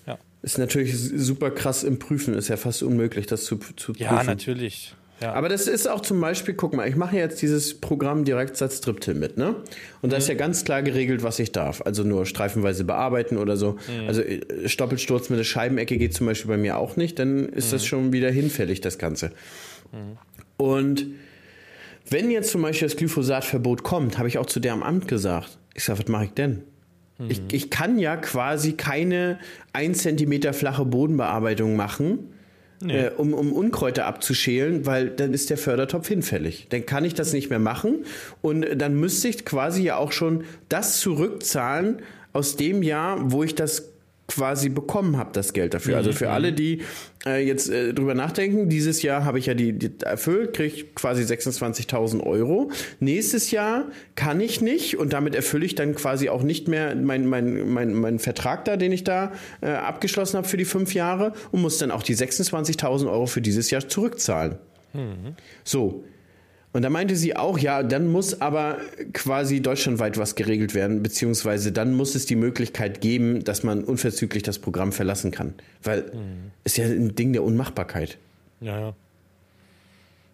Ja. 0.06 0.18
Ist 0.42 0.58
natürlich 0.58 0.96
super 0.96 1.50
krass 1.50 1.82
im 1.84 1.98
Prüfen, 1.98 2.34
ist 2.34 2.48
ja 2.48 2.56
fast 2.56 2.82
unmöglich, 2.82 3.26
das 3.26 3.44
zu, 3.44 3.56
zu 3.58 3.92
Ja, 3.94 4.10
prüfen. 4.10 4.26
natürlich. 4.26 4.94
Ja. 5.20 5.32
Aber 5.32 5.48
das 5.48 5.66
ist 5.66 5.88
auch 5.88 6.02
zum 6.02 6.20
Beispiel, 6.20 6.52
guck 6.52 6.74
mal, 6.76 6.86
ich 6.86 6.94
mache 6.94 7.16
jetzt 7.16 7.40
dieses 7.40 7.80
Programm 7.80 8.26
Direktsatz 8.26 8.82
Triptil 8.82 9.14
mit, 9.14 9.38
ne? 9.38 9.56
Und 10.02 10.12
da 10.12 10.18
ist 10.18 10.28
ja 10.28 10.34
ganz 10.34 10.62
klar 10.62 10.82
geregelt, 10.82 11.22
was 11.22 11.38
ich 11.38 11.52
darf. 11.52 11.80
Also 11.86 12.02
nur 12.04 12.26
streifenweise 12.26 12.84
bearbeiten 12.84 13.38
oder 13.38 13.56
so. 13.56 13.78
Also 14.06 14.20
äh, 14.20 14.68
Stoppelsturz 14.68 15.30
mit 15.30 15.38
der 15.38 15.44
Scheibenecke 15.44 15.96
geht 15.96 16.12
zum 16.12 16.26
Beispiel 16.26 16.50
bei 16.50 16.58
mir 16.58 16.76
auch 16.76 16.96
nicht, 16.96 17.18
dann 17.18 17.48
ist 17.48 17.72
das 17.72 17.86
schon 17.86 18.12
wieder 18.12 18.30
hinfällig, 18.30 18.82
das 18.82 18.98
Ganze. 18.98 19.32
Und 20.56 21.06
wenn 22.08 22.30
jetzt 22.30 22.50
zum 22.50 22.62
Beispiel 22.62 22.88
das 22.88 22.96
Glyphosatverbot 22.96 23.82
kommt, 23.82 24.18
habe 24.18 24.28
ich 24.28 24.38
auch 24.38 24.46
zu 24.46 24.60
der 24.60 24.72
am 24.72 24.82
Amt 24.82 25.08
gesagt, 25.08 25.58
ich 25.74 25.84
sage, 25.84 26.00
was 26.00 26.08
mache 26.08 26.24
ich 26.26 26.32
denn? 26.32 26.62
Ich, 27.28 27.40
ich 27.50 27.70
kann 27.70 27.98
ja 27.98 28.16
quasi 28.16 28.74
keine 28.74 29.38
1 29.72 30.02
Zentimeter 30.02 30.52
flache 30.52 30.84
Bodenbearbeitung 30.84 31.74
machen, 31.74 32.30
äh, 32.86 33.08
um, 33.08 33.32
um 33.32 33.54
Unkräuter 33.54 34.04
abzuschälen, 34.04 34.84
weil 34.84 35.08
dann 35.08 35.32
ist 35.32 35.48
der 35.48 35.56
Fördertopf 35.56 36.08
hinfällig. 36.08 36.66
Dann 36.68 36.84
kann 36.84 37.06
ich 37.06 37.14
das 37.14 37.32
nicht 37.32 37.48
mehr 37.48 37.58
machen 37.58 38.04
und 38.42 38.66
dann 38.76 38.94
müsste 39.00 39.28
ich 39.28 39.46
quasi 39.46 39.82
ja 39.82 39.96
auch 39.96 40.12
schon 40.12 40.44
das 40.68 41.00
zurückzahlen 41.00 42.02
aus 42.34 42.56
dem 42.56 42.82
Jahr, 42.82 43.32
wo 43.32 43.42
ich 43.42 43.54
das 43.54 43.92
quasi 44.28 44.68
bekommen 44.68 45.16
habe, 45.16 45.30
das 45.32 45.52
Geld 45.52 45.74
dafür. 45.74 45.96
Also 45.96 46.12
für 46.12 46.30
alle, 46.30 46.52
die 46.52 46.82
äh, 47.24 47.46
jetzt 47.46 47.70
äh, 47.70 47.94
drüber 47.94 48.14
nachdenken, 48.14 48.68
dieses 48.68 49.02
Jahr 49.02 49.24
habe 49.24 49.38
ich 49.38 49.46
ja 49.46 49.54
die, 49.54 49.72
die 49.72 49.92
erfüllt, 50.02 50.54
kriege 50.54 50.84
quasi 50.94 51.22
26.000 51.22 52.22
Euro. 52.24 52.70
Nächstes 52.98 53.50
Jahr 53.50 53.86
kann 54.16 54.40
ich 54.40 54.60
nicht 54.60 54.98
und 54.98 55.12
damit 55.12 55.34
erfülle 55.34 55.64
ich 55.64 55.74
dann 55.74 55.94
quasi 55.94 56.28
auch 56.28 56.42
nicht 56.42 56.66
mehr 56.68 56.94
meinen 56.96 57.26
mein, 57.26 57.72
mein, 57.72 57.94
mein 57.94 58.18
Vertrag 58.18 58.64
da, 58.64 58.76
den 58.76 58.92
ich 58.92 59.04
da 59.04 59.32
äh, 59.60 59.70
abgeschlossen 59.70 60.38
habe 60.38 60.48
für 60.48 60.56
die 60.56 60.64
fünf 60.64 60.94
Jahre 60.94 61.32
und 61.52 61.62
muss 61.62 61.78
dann 61.78 61.90
auch 61.90 62.02
die 62.02 62.16
26.000 62.16 63.10
Euro 63.10 63.26
für 63.26 63.40
dieses 63.40 63.70
Jahr 63.70 63.88
zurückzahlen. 63.88 64.58
So. 65.64 66.04
Und 66.76 66.82
da 66.82 66.90
meinte 66.90 67.16
sie 67.16 67.34
auch, 67.34 67.58
ja, 67.58 67.82
dann 67.82 68.06
muss 68.06 68.42
aber 68.42 68.76
quasi 69.14 69.62
deutschlandweit 69.62 70.18
was 70.18 70.34
geregelt 70.34 70.74
werden, 70.74 71.02
beziehungsweise 71.02 71.72
dann 71.72 71.94
muss 71.94 72.14
es 72.14 72.26
die 72.26 72.36
Möglichkeit 72.36 73.00
geben, 73.00 73.42
dass 73.42 73.62
man 73.62 73.82
unverzüglich 73.82 74.42
das 74.42 74.58
Programm 74.58 74.92
verlassen 74.92 75.30
kann. 75.30 75.54
Weil 75.82 76.12
ist 76.64 76.76
ja 76.76 76.84
ein 76.84 77.14
Ding 77.14 77.32
der 77.32 77.44
Unmachbarkeit. 77.44 78.18
Ja, 78.60 78.78
ja. 78.78 78.94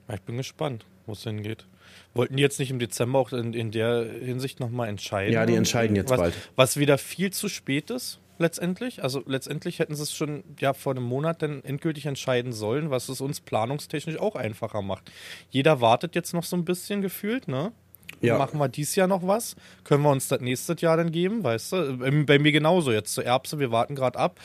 Ja, 0.09 0.15
Ich 0.15 0.23
bin 0.23 0.37
gespannt, 0.37 0.85
wo 1.07 1.13
es 1.13 1.23
hingeht. 1.23 1.65
Wollten 2.13 2.37
die 2.37 2.43
jetzt 2.43 2.59
nicht 2.59 2.73
im 2.73 2.81
Dezember 2.81 3.21
auch 3.21 3.33
in, 3.33 3.55
in 3.55 3.71
der 3.71 4.05
Hinsicht 4.05 4.59
nochmal 4.59 4.89
entscheiden? 4.89 5.33
Ja, 5.33 5.47
die 5.47 5.55
entscheiden 5.55 5.95
jetzt 5.95 6.11
was, 6.11 6.19
bald. 6.19 6.35
Was 6.57 6.77
wieder 6.77 6.99
viel 6.99 7.33
zu 7.33 7.49
spät 7.49 7.89
ist, 7.93 8.19
letztendlich. 8.43 9.03
Also 9.03 9.23
letztendlich 9.27 9.79
hätten 9.79 9.95
sie 9.95 10.03
es 10.03 10.15
schon 10.15 10.45
ja 10.61 10.75
vor 10.75 10.93
einem 10.93 11.05
Monat 11.05 11.41
dann 11.41 11.65
endgültig 11.65 12.05
entscheiden 12.07 12.53
sollen, 12.53 12.91
was 12.91 13.09
es 13.09 13.21
uns 13.23 13.41
planungstechnisch 13.41 14.19
auch 14.19 14.37
einfacher 14.37 14.83
macht. 14.83 15.11
Jeder 15.51 15.81
wartet 15.81 16.15
jetzt 16.15 16.35
noch 16.35 16.45
so 16.45 16.57
ein 16.57 16.65
bisschen 16.67 17.01
gefühlt, 17.01 17.49
ne? 17.49 17.73
Ja. 18.21 18.37
Machen 18.39 18.59
wir 18.61 18.69
dies 18.69 18.95
Jahr 18.95 19.09
noch 19.09 19.27
was? 19.27 19.57
Können 19.85 20.03
wir 20.05 20.11
uns 20.11 20.29
das 20.29 20.41
nächstes 20.43 20.81
Jahr 20.83 20.97
dann 20.99 21.11
geben, 21.11 21.43
weißt 21.43 21.73
du? 21.73 21.97
Bei- 21.97 22.11
Bei 22.25 22.39
mir 22.39 22.53
genauso 22.53 22.93
jetzt 22.93 23.15
zur 23.15 23.25
Erbse, 23.25 23.59
wir 23.59 23.73
warten 23.73 23.95
gerade 23.95 24.19
ab. 24.19 24.39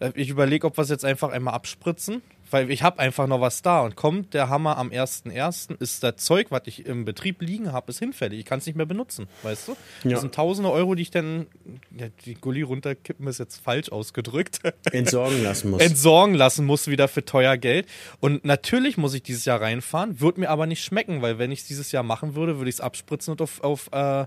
Äh, 0.00 0.10
Ich 0.14 0.30
überlege, 0.30 0.66
ob 0.66 0.76
wir 0.78 0.82
es 0.82 0.88
jetzt 0.88 1.04
einfach 1.04 1.30
einmal 1.30 1.52
abspritzen, 1.54 2.22
weil 2.50 2.70
ich 2.70 2.82
habe 2.82 2.98
einfach 2.98 3.26
noch 3.26 3.40
was 3.40 3.62
da 3.62 3.80
und 3.80 3.96
kommt 3.96 4.34
der 4.34 4.48
Hammer 4.48 4.76
am 4.76 4.90
1.1., 4.90 5.80
ist 5.80 6.02
das 6.02 6.16
Zeug, 6.16 6.48
was 6.50 6.62
ich 6.66 6.86
im 6.86 7.04
Betrieb 7.04 7.40
liegen 7.42 7.72
habe, 7.72 7.90
ist 7.90 7.98
hinfällig. 7.98 8.40
Ich 8.40 8.44
kann 8.44 8.58
es 8.58 8.66
nicht 8.66 8.76
mehr 8.76 8.86
benutzen, 8.86 9.28
weißt 9.42 9.68
du? 9.68 9.76
Ja. 10.04 10.12
Das 10.12 10.20
sind 10.20 10.34
tausende 10.34 10.70
Euro, 10.70 10.94
die 10.94 11.02
ich 11.02 11.10
dann, 11.10 11.46
ja, 11.96 12.06
die 12.24 12.34
Gulli 12.34 12.62
runterkippen 12.62 13.26
ist 13.26 13.38
jetzt 13.38 13.60
falsch 13.60 13.90
ausgedrückt. 13.90 14.60
Entsorgen 14.92 15.42
lassen 15.42 15.70
muss. 15.70 15.82
entsorgen 15.82 16.34
lassen 16.34 16.66
muss 16.66 16.86
wieder 16.86 17.08
für 17.08 17.24
teuer 17.24 17.56
Geld. 17.56 17.86
Und 18.20 18.44
natürlich 18.44 18.96
muss 18.96 19.14
ich 19.14 19.22
dieses 19.22 19.44
Jahr 19.44 19.60
reinfahren, 19.60 20.20
wird 20.20 20.38
mir 20.38 20.50
aber 20.50 20.66
nicht 20.66 20.82
schmecken, 20.82 21.22
weil 21.22 21.38
wenn 21.38 21.52
ich 21.52 21.60
es 21.60 21.66
dieses 21.66 21.92
Jahr 21.92 22.02
machen 22.02 22.34
würde, 22.34 22.58
würde 22.58 22.68
ich 22.68 22.76
es 22.76 22.80
abspritzen 22.80 23.32
und 23.32 23.42
auf, 23.42 23.62
auf, 23.62 23.90
äh, 23.92 24.26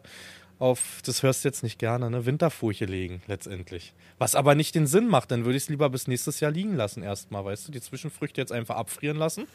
auf, 0.59 1.01
das 1.05 1.23
hörst 1.23 1.43
du 1.43 1.49
jetzt 1.49 1.63
nicht 1.63 1.79
gerne, 1.79 2.09
ne, 2.09 2.25
Winterfurche 2.25 2.85
legen 2.85 3.21
letztendlich. 3.27 3.93
Was 4.17 4.35
aber 4.35 4.55
nicht 4.55 4.75
den 4.75 4.87
Sinn 4.87 5.07
macht, 5.07 5.31
dann 5.31 5.45
würde 5.45 5.57
ich 5.57 5.63
es 5.63 5.69
lieber 5.69 5.89
bis 5.89 6.07
nächstes 6.07 6.39
Jahr 6.39 6.51
liegen 6.51 6.75
lassen 6.75 7.03
erstmal, 7.03 7.43
weißt 7.43 7.67
du, 7.67 7.71
die 7.71 7.81
Zwischenfrüchte 7.81 8.39
jetzt 8.39 8.51
einfach 8.51 8.75
abfrieren 8.75 9.17
lassen 9.17 9.47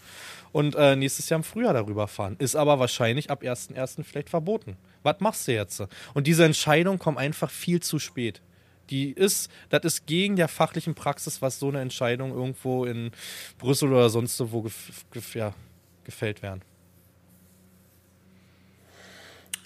und 0.52 0.74
äh, 0.74 0.96
nächstes 0.96 1.28
Jahr 1.28 1.38
im 1.38 1.44
Frühjahr 1.44 1.72
darüber 1.72 2.08
fahren. 2.08 2.36
Ist 2.38 2.56
aber 2.56 2.78
wahrscheinlich 2.78 3.30
ab 3.30 3.42
1.1. 3.42 4.04
vielleicht 4.04 4.30
verboten. 4.30 4.76
Was 5.02 5.20
machst 5.20 5.48
du 5.48 5.52
jetzt? 5.52 5.82
Und 6.14 6.26
diese 6.26 6.44
Entscheidung 6.44 6.98
kommt 6.98 7.18
einfach 7.18 7.50
viel 7.50 7.80
zu 7.80 7.98
spät. 7.98 8.42
Die 8.90 9.12
ist, 9.12 9.50
das 9.68 9.84
ist 9.84 10.06
gegen 10.06 10.36
der 10.36 10.48
fachlichen 10.48 10.94
Praxis, 10.94 11.42
was 11.42 11.58
so 11.58 11.68
eine 11.68 11.80
Entscheidung 11.80 12.32
irgendwo 12.32 12.84
in 12.84 13.10
Brüssel 13.58 13.92
oder 13.92 14.08
sonst 14.08 14.40
wo 14.52 14.62
gef 14.62 15.04
gef 15.10 15.34
ja, 15.34 15.54
gefällt 16.04 16.42
werden. 16.42 16.62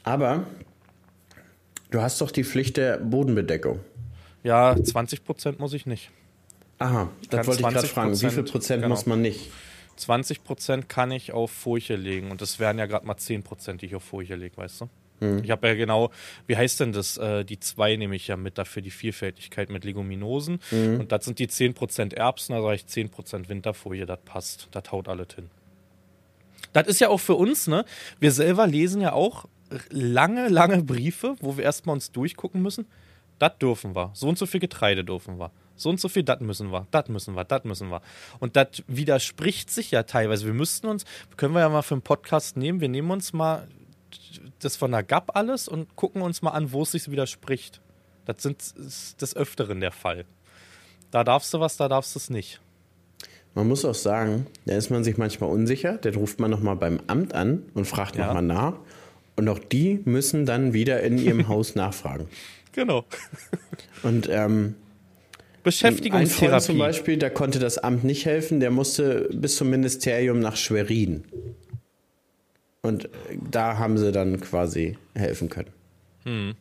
Aber 0.04 0.44
du 1.93 2.03
hast 2.03 2.20
doch 2.20 2.30
die 2.30 2.45
Pflicht 2.45 2.76
der 2.76 2.99
Bodenbedeckung. 2.99 3.80
Ja, 4.43 4.76
20 4.82 5.24
Prozent 5.24 5.61
muss 5.61 5.72
ich 5.72 5.86
nicht. 5.86 6.11
Aha, 6.78 7.09
das 7.30 7.30
Kann 7.30 7.47
wollte 7.47 7.61
ich 7.61 7.68
gerade 7.68 7.86
20%, 7.86 7.90
fragen. 7.90 8.20
Wie 8.20 8.30
viel 8.30 8.43
Prozent 8.43 8.82
genau. 8.82 8.95
muss 8.95 9.07
man 9.07 9.22
nicht? 9.22 9.51
20 9.97 10.43
Prozent 10.43 10.88
kann 10.88 11.12
ich 11.12 11.32
auf 11.32 11.53
Furche 11.53 11.95
legen 11.95 12.30
und 12.30 12.40
das 12.40 12.59
wären 12.59 12.78
ja 12.78 12.86
gerade 12.86 13.07
mal 13.07 13.16
10 13.16 13.45
Prozent, 13.45 13.82
die 13.82 13.86
ich 13.86 13.95
auf 13.95 14.03
Furche 14.03 14.34
lege, 14.34 14.57
weißt 14.57 14.80
du? 14.80 14.88
Ich 15.45 15.51
habe 15.53 15.68
ja 15.68 15.74
genau, 15.74 16.11
wie 16.49 16.57
heißt 16.57 16.80
denn 16.80 16.93
das? 16.93 17.16
Äh, 17.16 17.45
die 17.45 17.61
zwei 17.61 17.95
nehme 17.97 18.16
ich 18.16 18.26
ja 18.26 18.36
mit 18.36 18.59
dafür 18.59 18.82
die 18.82 18.90
Vielfältigkeit 18.90 19.70
mit 19.70 19.84
Leguminosen. 19.84 20.59
Und 20.72 21.12
das 21.12 21.24
sind 21.24 21.38
die 21.38 21.47
10 21.47 21.74
Prozent 21.74 22.14
Erbsen, 22.14 22.55
also 22.55 22.70
ich 22.72 22.86
10 22.86 23.11
Prozent 23.11 23.49
Winterfolie, 23.49 24.05
das 24.05 24.18
passt. 24.24 24.68
Das 24.72 24.90
haut 24.90 25.09
alles 25.09 25.28
hin. 25.34 25.49
Das 26.72 26.88
ist 26.88 27.01
ja 27.01 27.09
auch 27.09 27.20
für 27.20 27.34
uns, 27.34 27.68
ne? 27.68 27.84
Wir 28.18 28.32
selber 28.32 28.66
lesen 28.66 29.01
ja 29.01 29.12
auch 29.12 29.47
lange, 29.90 30.48
lange 30.48 30.82
Briefe, 30.82 31.36
wo 31.40 31.56
wir 31.56 31.64
erstmal 31.64 31.94
uns 31.94 32.12
durchgucken 32.12 32.62
müssen. 32.62 32.86
Das 33.38 33.58
dürfen 33.58 33.94
wir. 33.96 34.10
So 34.14 34.28
und 34.28 34.38
so 34.38 34.46
viel 34.46 34.60
Getreide 34.60 35.04
dürfen 35.04 35.38
wir. 35.38 35.50
So 35.74 35.90
und 35.90 35.98
so 35.98 36.08
viel, 36.08 36.22
das 36.22 36.40
müssen 36.40 36.70
wir, 36.70 36.86
das 36.90 37.08
müssen 37.08 37.34
wir, 37.34 37.44
das 37.44 37.64
müssen 37.64 37.90
wir. 37.90 38.02
Und 38.38 38.56
das 38.56 38.82
widerspricht 38.86 39.70
sich 39.70 39.90
ja 39.90 40.04
teilweise. 40.04 40.46
Wir 40.46 40.52
müssten 40.54 40.86
uns, 40.86 41.04
können 41.36 41.54
wir 41.54 41.60
ja 41.60 41.68
mal 41.68 41.82
für 41.82 41.94
einen 41.94 42.02
Podcast 42.02 42.56
nehmen, 42.56 42.80
wir 42.80 42.88
nehmen 42.88 43.10
uns 43.10 43.32
mal 43.32 43.66
das 44.60 44.76
von 44.76 44.92
der 44.92 45.02
GAP 45.02 45.34
alles 45.34 45.66
und 45.66 45.96
gucken 45.96 46.22
uns 46.22 46.42
mal 46.42 46.50
an, 46.50 46.72
wo 46.72 46.82
es 46.82 46.92
sich 46.92 47.10
widerspricht. 47.10 47.80
Das 48.26 48.42
sind 48.42 48.62
ist 48.62 49.20
des 49.20 49.34
Öfteren 49.34 49.80
der 49.80 49.90
Fall. 49.90 50.24
Da 51.10 51.24
darfst 51.24 51.52
du 51.52 51.58
was, 51.58 51.76
da 51.76 51.88
darfst 51.88 52.14
du 52.14 52.18
es 52.18 52.30
nicht. 52.30 52.60
Man 53.54 53.68
muss 53.68 53.84
auch 53.84 53.94
sagen, 53.94 54.46
da 54.64 54.76
ist 54.76 54.90
man 54.90 55.04
sich 55.04 55.18
manchmal 55.18 55.50
unsicher. 55.50 55.98
Dann 55.98 56.14
ruft 56.14 56.38
man 56.40 56.50
nochmal 56.50 56.76
beim 56.76 57.00
Amt 57.06 57.34
an 57.34 57.64
und 57.74 57.86
fragt 57.86 58.16
Ja. 58.16 58.26
nochmal 58.26 58.42
nach. 58.42 58.74
Und 59.36 59.48
auch 59.48 59.58
die 59.58 60.00
müssen 60.04 60.46
dann 60.46 60.72
wieder 60.72 61.02
in 61.02 61.18
ihrem 61.18 61.48
Haus 61.48 61.74
nachfragen. 61.74 62.28
Genau. 62.72 63.04
Und 64.02 64.28
ähm, 64.28 64.74
ein 64.74 64.74
Freund 64.74 64.74
zum 65.54 65.62
Beschäftigungstherapie. 65.64 66.78
Beispiel, 66.78 67.18
da 67.18 67.30
konnte 67.30 67.58
das 67.58 67.78
Amt 67.78 68.04
nicht 68.04 68.26
helfen. 68.26 68.60
Der 68.60 68.70
musste 68.70 69.28
bis 69.32 69.56
zum 69.56 69.70
Ministerium 69.70 70.40
nach 70.40 70.56
Schwerin. 70.56 71.24
Und 72.82 73.08
da 73.50 73.78
haben 73.78 73.96
sie 73.96 74.10
dann 74.10 74.40
quasi 74.40 74.98
helfen 75.14 75.48
können. 75.48 76.54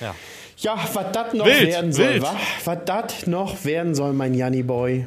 Ja. 0.00 0.14
Ja, 0.56 0.88
was 0.92 1.12
das 1.12 1.34
noch 1.34 1.46
Wild, 1.46 1.68
werden 1.68 1.92
soll? 1.92 2.20
Was 2.20 2.78
das 2.84 3.26
noch 3.28 3.64
werden 3.64 3.94
soll, 3.94 4.12
mein 4.12 4.34
Janni 4.34 4.62
Boy. 4.62 5.06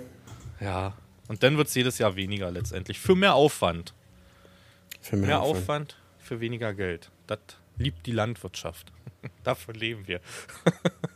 ja. 0.59 0.93
Und 1.27 1.43
dann 1.43 1.55
wird 1.55 1.69
es 1.69 1.75
jedes 1.75 1.97
Jahr 1.97 2.17
weniger 2.17 2.51
letztendlich. 2.51 2.99
Für 2.99 3.15
mehr 3.15 3.35
Aufwand. 3.35 3.93
Für 4.99 5.15
mehr, 5.15 5.27
Mehr 5.27 5.41
Aufwand. 5.41 5.61
Aufwand 5.61 6.00
für 6.31 6.39
weniger 6.39 6.73
Geld. 6.73 7.11
Das 7.27 7.39
liebt 7.77 8.05
die 8.05 8.13
Landwirtschaft. 8.13 8.93
Davon 9.43 9.75
leben 9.75 10.07
wir. 10.07 10.21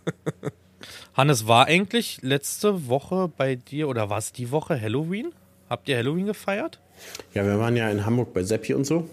Hannes, 1.14 1.48
war 1.48 1.68
eigentlich 1.68 2.20
letzte 2.22 2.90
Woche 2.90 3.32
bei 3.38 3.56
dir 3.56 3.88
oder 3.88 4.10
war 4.10 4.18
es 4.18 4.34
die 4.34 4.52
Woche 4.52 4.80
Halloween? 4.80 5.32
Habt 5.70 5.88
ihr 5.88 5.96
Halloween 5.96 6.26
gefeiert? 6.26 6.82
Ja, 7.34 7.46
wir 7.46 7.58
waren 7.60 7.78
ja 7.78 7.90
in 7.90 8.06
Hamburg 8.06 8.34
bei 8.34 8.44
Seppi 8.44 8.74
und 8.74 8.84
so. 8.84 9.10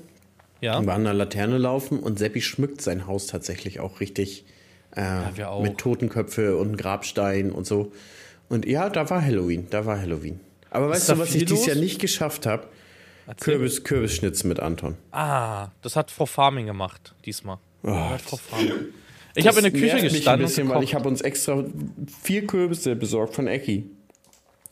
Ja. 0.60 0.76
Und 0.76 0.88
waren 0.88 1.04
der 1.04 1.14
Laterne 1.14 1.56
laufen 1.56 2.00
und 2.00 2.18
Seppi 2.18 2.40
schmückt 2.40 2.82
sein 2.82 3.06
Haus 3.06 3.28
tatsächlich 3.28 3.78
auch 3.78 4.00
richtig 4.00 4.44
äh, 4.96 5.02
wir 5.36 5.50
auch. 5.50 5.62
mit 5.62 5.78
Totenköpfe 5.78 6.56
und 6.56 6.78
Grabstein 6.78 7.52
und 7.52 7.64
so. 7.64 7.92
Und 8.48 8.66
ja, 8.66 8.90
da 8.90 9.08
war 9.08 9.22
Halloween, 9.24 9.68
da 9.70 9.86
war 9.86 10.00
Halloween. 10.00 10.40
Aber 10.68 10.88
weißt 10.88 11.10
da 11.10 11.14
du, 11.14 11.20
was 11.20 11.32
ich 11.32 11.44
dieses 11.44 11.60
los? 11.60 11.66
Jahr 11.66 11.76
nicht 11.76 12.00
geschafft 12.00 12.44
habe? 12.44 12.66
Erzähl. 13.32 13.54
Kürbis, 13.54 13.84
Kürbisschnitzel 13.84 14.48
mit 14.48 14.60
Anton. 14.60 14.96
Ah, 15.10 15.68
das 15.82 15.96
hat 15.96 16.10
Frau 16.10 16.26
Farming 16.26 16.66
gemacht 16.66 17.14
diesmal. 17.24 17.58
Oh, 17.82 18.10
Frau 18.24 18.36
Farming. 18.36 18.72
Ich 19.34 19.46
habe 19.46 19.56
in 19.58 19.62
der 19.64 19.72
Küche 19.72 19.94
mich 19.94 20.02
ein 20.04 20.08
gestanden 20.10 20.46
bisschen, 20.46 20.68
weil 20.68 20.82
ich 20.82 20.94
habe 20.94 21.08
uns 21.08 21.22
extra 21.22 21.64
vier 22.22 22.46
Kürbisse 22.46 22.94
besorgt 22.94 23.34
von 23.34 23.46
Ecki. 23.46 23.88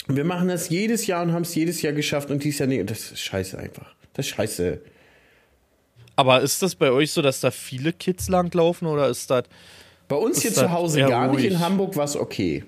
Wir 0.07 0.25
machen 0.25 0.49
das 0.49 0.69
jedes 0.69 1.07
Jahr 1.07 1.23
und 1.23 1.33
haben 1.33 1.43
es 1.43 1.55
jedes 1.55 1.81
Jahr 1.83 1.93
geschafft 1.95 2.31
und 2.31 2.45
dieses 2.45 2.59
Jahr 2.59 2.69
nicht. 2.69 2.91
Das 2.91 3.13
ist 3.13 3.21
scheiße 3.21 3.59
einfach. 3.59 3.95
Das 4.13 4.27
ist 4.27 4.33
scheiße. 4.35 4.81
Aber 6.17 6.43
ist 6.43 6.61
das 6.63 6.75
bei 6.75 6.91
euch 6.91 7.13
so, 7.13 7.23
dass 7.23 7.41
da 7.41 7.51
viele 7.51 7.93
Kids 7.95 8.29
langlaufen 8.29 8.87
oder 8.87 9.09
ist 9.09 9.31
das 9.31 9.45
Bei 10.09 10.17
uns 10.17 10.37
Ist 10.39 10.43
hier 10.43 10.53
zu 10.53 10.71
Hause 10.71 11.01
gar 11.01 11.29
nicht. 11.29 11.37
ruhig? 11.37 11.53
In 11.53 11.61
Hamburg 11.61 11.97
war 11.97 12.05
es 12.05 12.17
okay. 12.17 12.65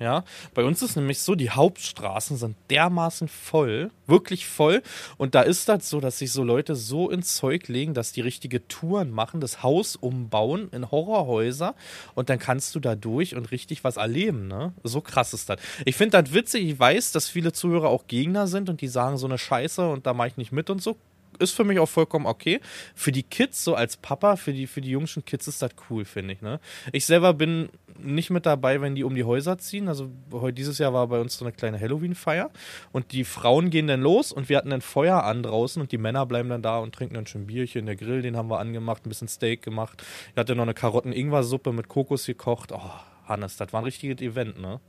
Ja, 0.00 0.24
bei 0.54 0.64
uns 0.64 0.82
ist 0.82 0.96
nämlich 0.96 1.20
so, 1.20 1.36
die 1.36 1.50
Hauptstraßen 1.50 2.36
sind 2.36 2.56
dermaßen 2.68 3.28
voll, 3.28 3.90
wirklich 4.06 4.46
voll. 4.46 4.82
Und 5.18 5.34
da 5.36 5.42
ist 5.42 5.68
das 5.68 5.88
so, 5.88 6.00
dass 6.00 6.18
sich 6.18 6.32
so 6.32 6.42
Leute 6.42 6.74
so 6.74 7.10
ins 7.10 7.36
Zeug 7.36 7.68
legen, 7.68 7.94
dass 7.94 8.10
die 8.10 8.20
richtige 8.20 8.66
Touren 8.66 9.10
machen, 9.10 9.40
das 9.40 9.62
Haus 9.62 9.94
umbauen 9.94 10.68
in 10.72 10.90
Horrorhäuser 10.90 11.74
und 12.14 12.28
dann 12.28 12.40
kannst 12.40 12.74
du 12.74 12.80
da 12.80 12.96
durch 12.96 13.36
und 13.36 13.52
richtig 13.52 13.84
was 13.84 13.96
erleben, 13.96 14.48
ne? 14.48 14.72
So 14.82 15.00
krass 15.00 15.32
ist 15.32 15.48
das. 15.48 15.60
Ich 15.84 15.96
finde 15.96 16.22
das 16.22 16.34
witzig, 16.34 16.64
ich 16.68 16.78
weiß, 16.78 17.12
dass 17.12 17.28
viele 17.28 17.52
Zuhörer 17.52 17.88
auch 17.88 18.06
Gegner 18.08 18.46
sind 18.46 18.68
und 18.68 18.80
die 18.80 18.88
sagen 18.88 19.16
so 19.16 19.26
eine 19.26 19.38
Scheiße 19.38 19.88
und 19.88 20.06
da 20.06 20.14
mache 20.14 20.28
ich 20.28 20.36
nicht 20.36 20.52
mit 20.52 20.70
und 20.70 20.82
so 20.82 20.96
ist 21.38 21.52
für 21.52 21.64
mich 21.64 21.78
auch 21.78 21.88
vollkommen 21.88 22.26
okay. 22.26 22.60
Für 22.94 23.12
die 23.12 23.22
Kids, 23.22 23.64
so 23.64 23.74
als 23.74 23.96
Papa, 23.96 24.36
für 24.36 24.52
die, 24.52 24.66
für 24.66 24.80
die 24.80 24.90
jungschen 24.90 25.24
Kids 25.24 25.48
ist 25.48 25.62
das 25.62 25.72
cool, 25.90 26.04
finde 26.04 26.34
ich. 26.34 26.42
Ne? 26.42 26.60
Ich 26.92 27.06
selber 27.06 27.34
bin 27.34 27.68
nicht 27.98 28.30
mit 28.30 28.46
dabei, 28.46 28.80
wenn 28.80 28.94
die 28.94 29.04
um 29.04 29.14
die 29.14 29.24
Häuser 29.24 29.58
ziehen. 29.58 29.88
Also 29.88 30.10
heute 30.32 30.54
dieses 30.54 30.78
Jahr 30.78 30.92
war 30.92 31.06
bei 31.08 31.20
uns 31.20 31.36
so 31.36 31.44
eine 31.44 31.52
kleine 31.52 31.80
Halloween-Feier 31.80 32.50
und 32.92 33.12
die 33.12 33.24
Frauen 33.24 33.70
gehen 33.70 33.86
dann 33.86 34.00
los 34.00 34.32
und 34.32 34.48
wir 34.48 34.56
hatten 34.56 34.72
ein 34.72 34.80
Feuer 34.80 35.22
an 35.24 35.42
draußen 35.42 35.80
und 35.80 35.92
die 35.92 35.98
Männer 35.98 36.26
bleiben 36.26 36.48
dann 36.48 36.62
da 36.62 36.78
und 36.78 36.94
trinken 36.94 37.14
dann 37.14 37.26
schon 37.26 37.46
Bierchen. 37.46 37.86
Der 37.86 37.96
Grill, 37.96 38.22
den 38.22 38.36
haben 38.36 38.50
wir 38.50 38.58
angemacht, 38.58 39.06
ein 39.06 39.08
bisschen 39.08 39.28
Steak 39.28 39.62
gemacht. 39.62 40.02
Ich 40.32 40.36
hatte 40.36 40.54
noch 40.54 40.62
eine 40.62 40.74
Karotten-Ingwer-Suppe 40.74 41.72
mit 41.72 41.88
Kokos 41.88 42.26
gekocht. 42.26 42.72
Oh, 42.72 42.90
Hannes, 43.26 43.56
das 43.56 43.72
war 43.72 43.80
ein 43.80 43.84
richtiges 43.84 44.20
Event, 44.20 44.60
ne? 44.60 44.80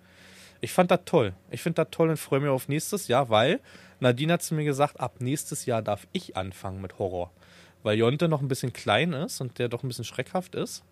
Ich 0.66 0.74
fand 0.74 0.90
das 0.90 1.02
toll. 1.06 1.34
Ich 1.52 1.62
finde 1.62 1.84
das 1.84 1.92
toll 1.92 2.10
und 2.10 2.18
freue 2.18 2.40
mich 2.40 2.50
auf 2.50 2.68
nächstes 2.68 3.08
Jahr, 3.08 3.30
weil 3.30 3.60
Nadine 4.00 4.34
hat 4.34 4.42
zu 4.42 4.56
mir 4.56 4.64
gesagt, 4.64 5.00
ab 5.00 5.18
nächstes 5.20 5.68
Jahr 5.68 5.84
darf 5.84 6.08
ich 6.12 6.36
anfangen 6.36 6.82
mit 6.82 6.98
Horror. 6.98 7.32
Weil 7.84 8.00
Jonte 8.00 8.28
noch 8.28 8.42
ein 8.42 8.48
bisschen 8.48 8.74
klein 8.74 9.14
ist 9.14 9.42
und 9.42 9.60
der 9.60 9.70
doch 9.70 9.84
ein 9.84 9.88
bisschen 9.90 10.06
schreckhaft 10.06 10.56
ist. 10.56 10.84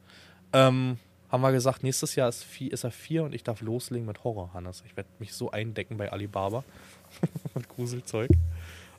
Ähm, 0.54 1.00
haben 1.28 1.42
wir 1.42 1.52
gesagt, 1.52 1.82
nächstes 1.82 2.14
Jahr 2.14 2.30
ist, 2.30 2.44
vier, 2.44 2.72
ist 2.72 2.84
er 2.84 2.92
vier 2.92 3.24
und 3.24 3.34
ich 3.34 3.44
darf 3.44 3.62
loslegen 3.62 4.06
mit 4.06 4.24
Horror, 4.24 4.54
Hannes. 4.54 4.84
Ich 4.86 4.96
werde 4.96 5.10
mich 5.18 5.34
so 5.34 5.50
eindecken 5.50 5.98
bei 5.98 6.12
Alibaba. 6.12 6.64
mit 7.56 7.68
Gruselzeug. 7.68 8.30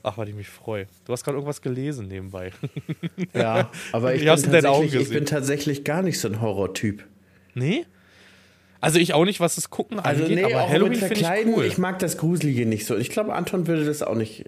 Ach, 0.03 0.19
weil 0.19 0.29
ich 0.29 0.35
mich 0.35 0.49
freue. 0.49 0.89
Du 1.05 1.13
hast 1.13 1.23
gerade 1.23 1.37
irgendwas 1.37 1.63
gelesen 1.63 2.09
nebenbei. 2.09 2.51
ja, 3.33 3.71
aber 3.93 4.13
ich 4.17 4.25
bin, 4.25 5.01
ich 5.01 5.09
bin 5.09 5.25
tatsächlich 5.25 5.85
gar 5.85 6.03
nicht 6.03 6.19
so 6.19 6.27
ein 6.27 6.41
Horrortyp. 6.41 7.07
Nee? 7.55 7.87
Also 8.85 8.99
ich 8.99 9.15
auch 9.15 9.25
nicht, 9.25 9.41
was 9.41 9.55
das 9.55 9.71
Gucken 9.71 9.99
also 9.99 10.23
angeht, 10.23 10.37
nee, 10.37 10.45
aber 10.45 10.69
Halloween 10.69 11.01
finde 11.01 11.15
ich 11.15 11.47
cool. 11.47 11.65
Ich 11.65 11.79
mag 11.79 11.99
das 11.99 12.19
Gruselige 12.19 12.67
nicht 12.67 12.85
so. 12.87 12.97
Ich 12.97 13.09
glaube, 13.09 13.35
Anton 13.35 13.67
würde 13.67 13.85
das 13.85 14.03
auch 14.03 14.15
nicht. 14.15 14.45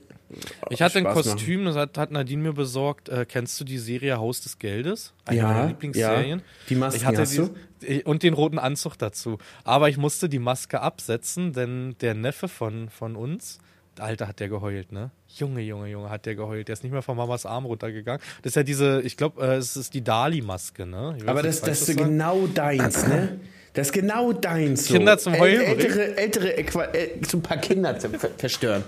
Ich 0.68 0.82
hatte 0.82 0.98
ein 0.98 1.04
Kostüm, 1.04 1.64
machen. 1.64 1.74
das 1.74 1.76
hat, 1.76 1.98
hat, 1.98 2.10
Nadine 2.10 2.42
mir 2.42 2.52
besorgt. 2.52 3.08
Äh, 3.08 3.24
kennst 3.26 3.58
du 3.60 3.64
die 3.64 3.78
Serie 3.78 4.18
Haus 4.18 4.42
des 4.42 4.58
Geldes? 4.58 5.14
Eine 5.24 5.38
ja, 5.38 5.46
meiner 5.46 5.66
Lieblingsserien. 5.68 6.40
Ja. 6.40 6.44
Die 6.68 6.74
Maske 6.74 6.98
ich 6.98 7.06
hatte 7.06 7.22
hast 7.22 7.40
die, 7.82 8.02
Und 8.04 8.22
den 8.22 8.34
roten 8.34 8.58
Anzug 8.58 8.98
dazu. 8.98 9.38
Aber 9.64 9.88
ich 9.88 9.96
musste 9.96 10.28
die 10.28 10.38
Maske 10.38 10.80
absetzen, 10.80 11.52
denn 11.52 11.96
der 12.00 12.14
Neffe 12.14 12.48
von, 12.48 12.90
von 12.90 13.16
uns, 13.16 13.58
Alter, 13.98 14.28
hat 14.28 14.40
der 14.40 14.48
geheult, 14.48 14.92
ne? 14.92 15.10
Junge, 15.38 15.60
Junge, 15.60 15.88
Junge, 15.88 16.10
hat 16.10 16.26
der 16.26 16.34
geheult. 16.34 16.68
Der 16.68 16.74
ist 16.74 16.82
nicht 16.82 16.92
mehr 16.92 17.02
von 17.02 17.16
Mamas 17.16 17.46
Arm 17.46 17.66
runtergegangen. 17.66 18.20
Das 18.42 18.50
ist 18.50 18.56
ja 18.56 18.62
diese, 18.62 19.00
ich 19.02 19.16
glaube, 19.16 19.42
äh, 19.46 19.56
es 19.56 19.76
ist 19.76 19.94
die 19.94 20.02
Dali-Maske, 20.02 20.86
ne? 20.86 21.16
Aber 21.26 21.42
das, 21.42 21.60
das 21.60 21.88
ist 21.88 21.96
genau 21.96 22.46
deins, 22.46 23.06
ne? 23.06 23.38
Das 23.74 23.88
ist 23.88 23.92
genau 23.92 24.32
deins. 24.32 24.86
So. 24.86 24.94
Kinder 24.94 25.18
zum 25.18 25.38
Heulen. 25.38 25.60
Ältere, 25.60 26.16
ältere 26.16 26.56
Äqua 26.56 26.84
äh, 26.94 27.10
so 27.28 27.36
ein 27.36 27.42
paar 27.42 27.58
Kinder 27.58 27.98
zu 27.98 28.08
verstören. 28.08 28.82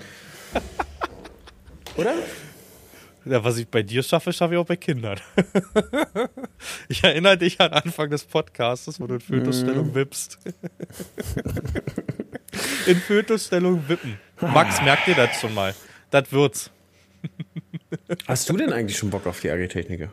Oder? 1.97 2.15
Ja, 3.27 3.45
was 3.45 3.59
ich 3.59 3.69
bei 3.69 3.83
dir 3.83 4.03
schaffe, 4.03 4.33
schaffe 4.33 4.55
ich 4.55 4.59
auch 4.59 4.65
bei 4.65 4.77
Kindern. 4.77 5.21
ich 6.89 7.05
erinnere 7.05 7.37
dich 7.37 7.61
an 7.61 7.73
Anfang 7.73 8.09
des 8.09 8.25
Podcasts, 8.25 8.99
wo 8.99 9.07
du 9.07 9.15
in 9.15 9.21
Fötusstellung 9.21 9.93
mm. 9.93 9.95
wippst. 9.95 10.39
in 12.87 12.97
Fötusstellung 12.97 13.87
wippen. 13.89 14.19
Max, 14.41 14.81
merkt 14.81 15.07
dir 15.09 15.15
das 15.15 15.39
schon 15.39 15.53
mal. 15.53 15.75
Das 16.11 16.33
wird's. 16.33 16.71
Hast 18.27 18.49
du 18.49 18.57
denn 18.57 18.73
eigentlich 18.73 18.97
schon 18.97 19.11
Bock 19.11 19.27
auf 19.27 19.41
die 19.41 19.51
Agritechniker? 19.51 20.11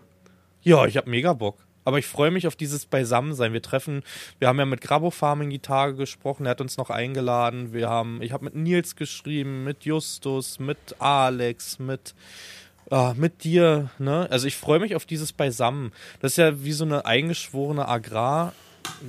Ja, 0.61 0.85
ich 0.85 0.97
hab 0.97 1.07
mega 1.07 1.33
Bock. 1.33 1.57
Aber 1.83 1.99
ich 1.99 2.07
freue 2.07 2.31
mich 2.31 2.47
auf 2.47 2.55
dieses 2.55 2.87
Beisammensein. 2.87 3.53
Wir 3.53 3.61
treffen, 3.61 4.01
wir 4.39 4.47
haben 4.47 4.57
ja 4.57 4.65
mit 4.65 4.81
Grabo 4.81 5.11
Farming 5.11 5.51
die 5.51 5.59
Tage 5.59 5.95
gesprochen, 5.95 6.45
er 6.45 6.51
hat 6.51 6.61
uns 6.61 6.77
noch 6.77 6.89
eingeladen. 6.89 7.73
Wir 7.73 7.89
haben, 7.89 8.23
ich 8.23 8.31
habe 8.31 8.45
mit 8.45 8.55
Nils 8.55 8.95
geschrieben, 8.95 9.63
mit 9.63 9.85
Justus, 9.85 10.57
mit 10.57 10.95
Alex, 10.97 11.77
mit 11.77 12.15
ah, 12.89 13.13
mit 13.15 13.43
dir, 13.43 13.91
ne? 13.99 14.27
Also 14.31 14.47
ich 14.47 14.57
freue 14.57 14.79
mich 14.79 14.95
auf 14.95 15.05
dieses 15.05 15.31
Beisammen. 15.31 15.91
Das 16.21 16.33
ist 16.33 16.37
ja 16.37 16.63
wie 16.63 16.73
so 16.73 16.85
eine 16.85 17.05
eingeschworene 17.05 17.87
Agrar 17.87 18.53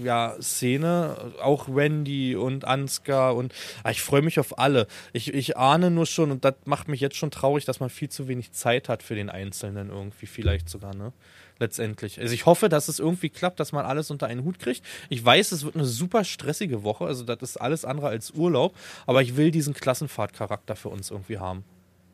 ja, 0.02 0.36
Szene, 0.40 1.34
auch 1.42 1.68
Randy 1.68 2.36
und 2.36 2.64
Ansgar 2.64 3.34
und 3.36 3.54
ah, 3.82 3.90
ich 3.90 4.02
freue 4.02 4.22
mich 4.22 4.38
auf 4.40 4.58
alle. 4.58 4.86
Ich, 5.12 5.32
ich 5.32 5.56
ahne 5.56 5.90
nur 5.90 6.06
schon 6.06 6.30
und 6.30 6.44
das 6.44 6.54
macht 6.64 6.88
mich 6.88 7.00
jetzt 7.00 7.16
schon 7.16 7.30
traurig, 7.30 7.64
dass 7.64 7.80
man 7.80 7.90
viel 7.90 8.08
zu 8.08 8.28
wenig 8.28 8.52
Zeit 8.52 8.88
hat 8.88 9.02
für 9.02 9.14
den 9.14 9.30
Einzelnen 9.30 9.90
irgendwie, 9.90 10.26
vielleicht 10.26 10.68
sogar, 10.68 10.94
ne? 10.94 11.12
letztendlich. 11.58 12.20
Also 12.20 12.34
ich 12.34 12.46
hoffe, 12.46 12.68
dass 12.68 12.88
es 12.88 12.98
irgendwie 12.98 13.30
klappt, 13.30 13.60
dass 13.60 13.72
man 13.72 13.84
alles 13.84 14.10
unter 14.10 14.26
einen 14.26 14.44
Hut 14.44 14.58
kriegt. 14.58 14.82
Ich 15.08 15.24
weiß, 15.24 15.52
es 15.52 15.64
wird 15.64 15.74
eine 15.74 15.84
super 15.84 16.24
stressige 16.24 16.82
Woche, 16.82 17.04
also 17.06 17.24
das 17.24 17.38
ist 17.42 17.56
alles 17.56 17.84
andere 17.84 18.08
als 18.08 18.32
Urlaub, 18.32 18.76
aber 19.06 19.22
ich 19.22 19.36
will 19.36 19.50
diesen 19.50 19.74
Klassenfahrtcharakter 19.74 20.76
für 20.76 20.88
uns 20.88 21.10
irgendwie 21.10 21.38
haben. 21.38 21.64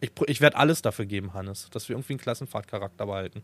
Ich, 0.01 0.11
ich 0.27 0.41
werde 0.41 0.57
alles 0.57 0.83
dafür 0.83 1.07
geben, 1.07 1.35
Hannes, 1.35 1.69
dass 1.71 1.89
wir 1.89 1.97
irgendwie 1.97 2.15
einen 2.15 2.21
Klassenfahrtcharakter 2.21 3.07
behalten. 3.07 3.43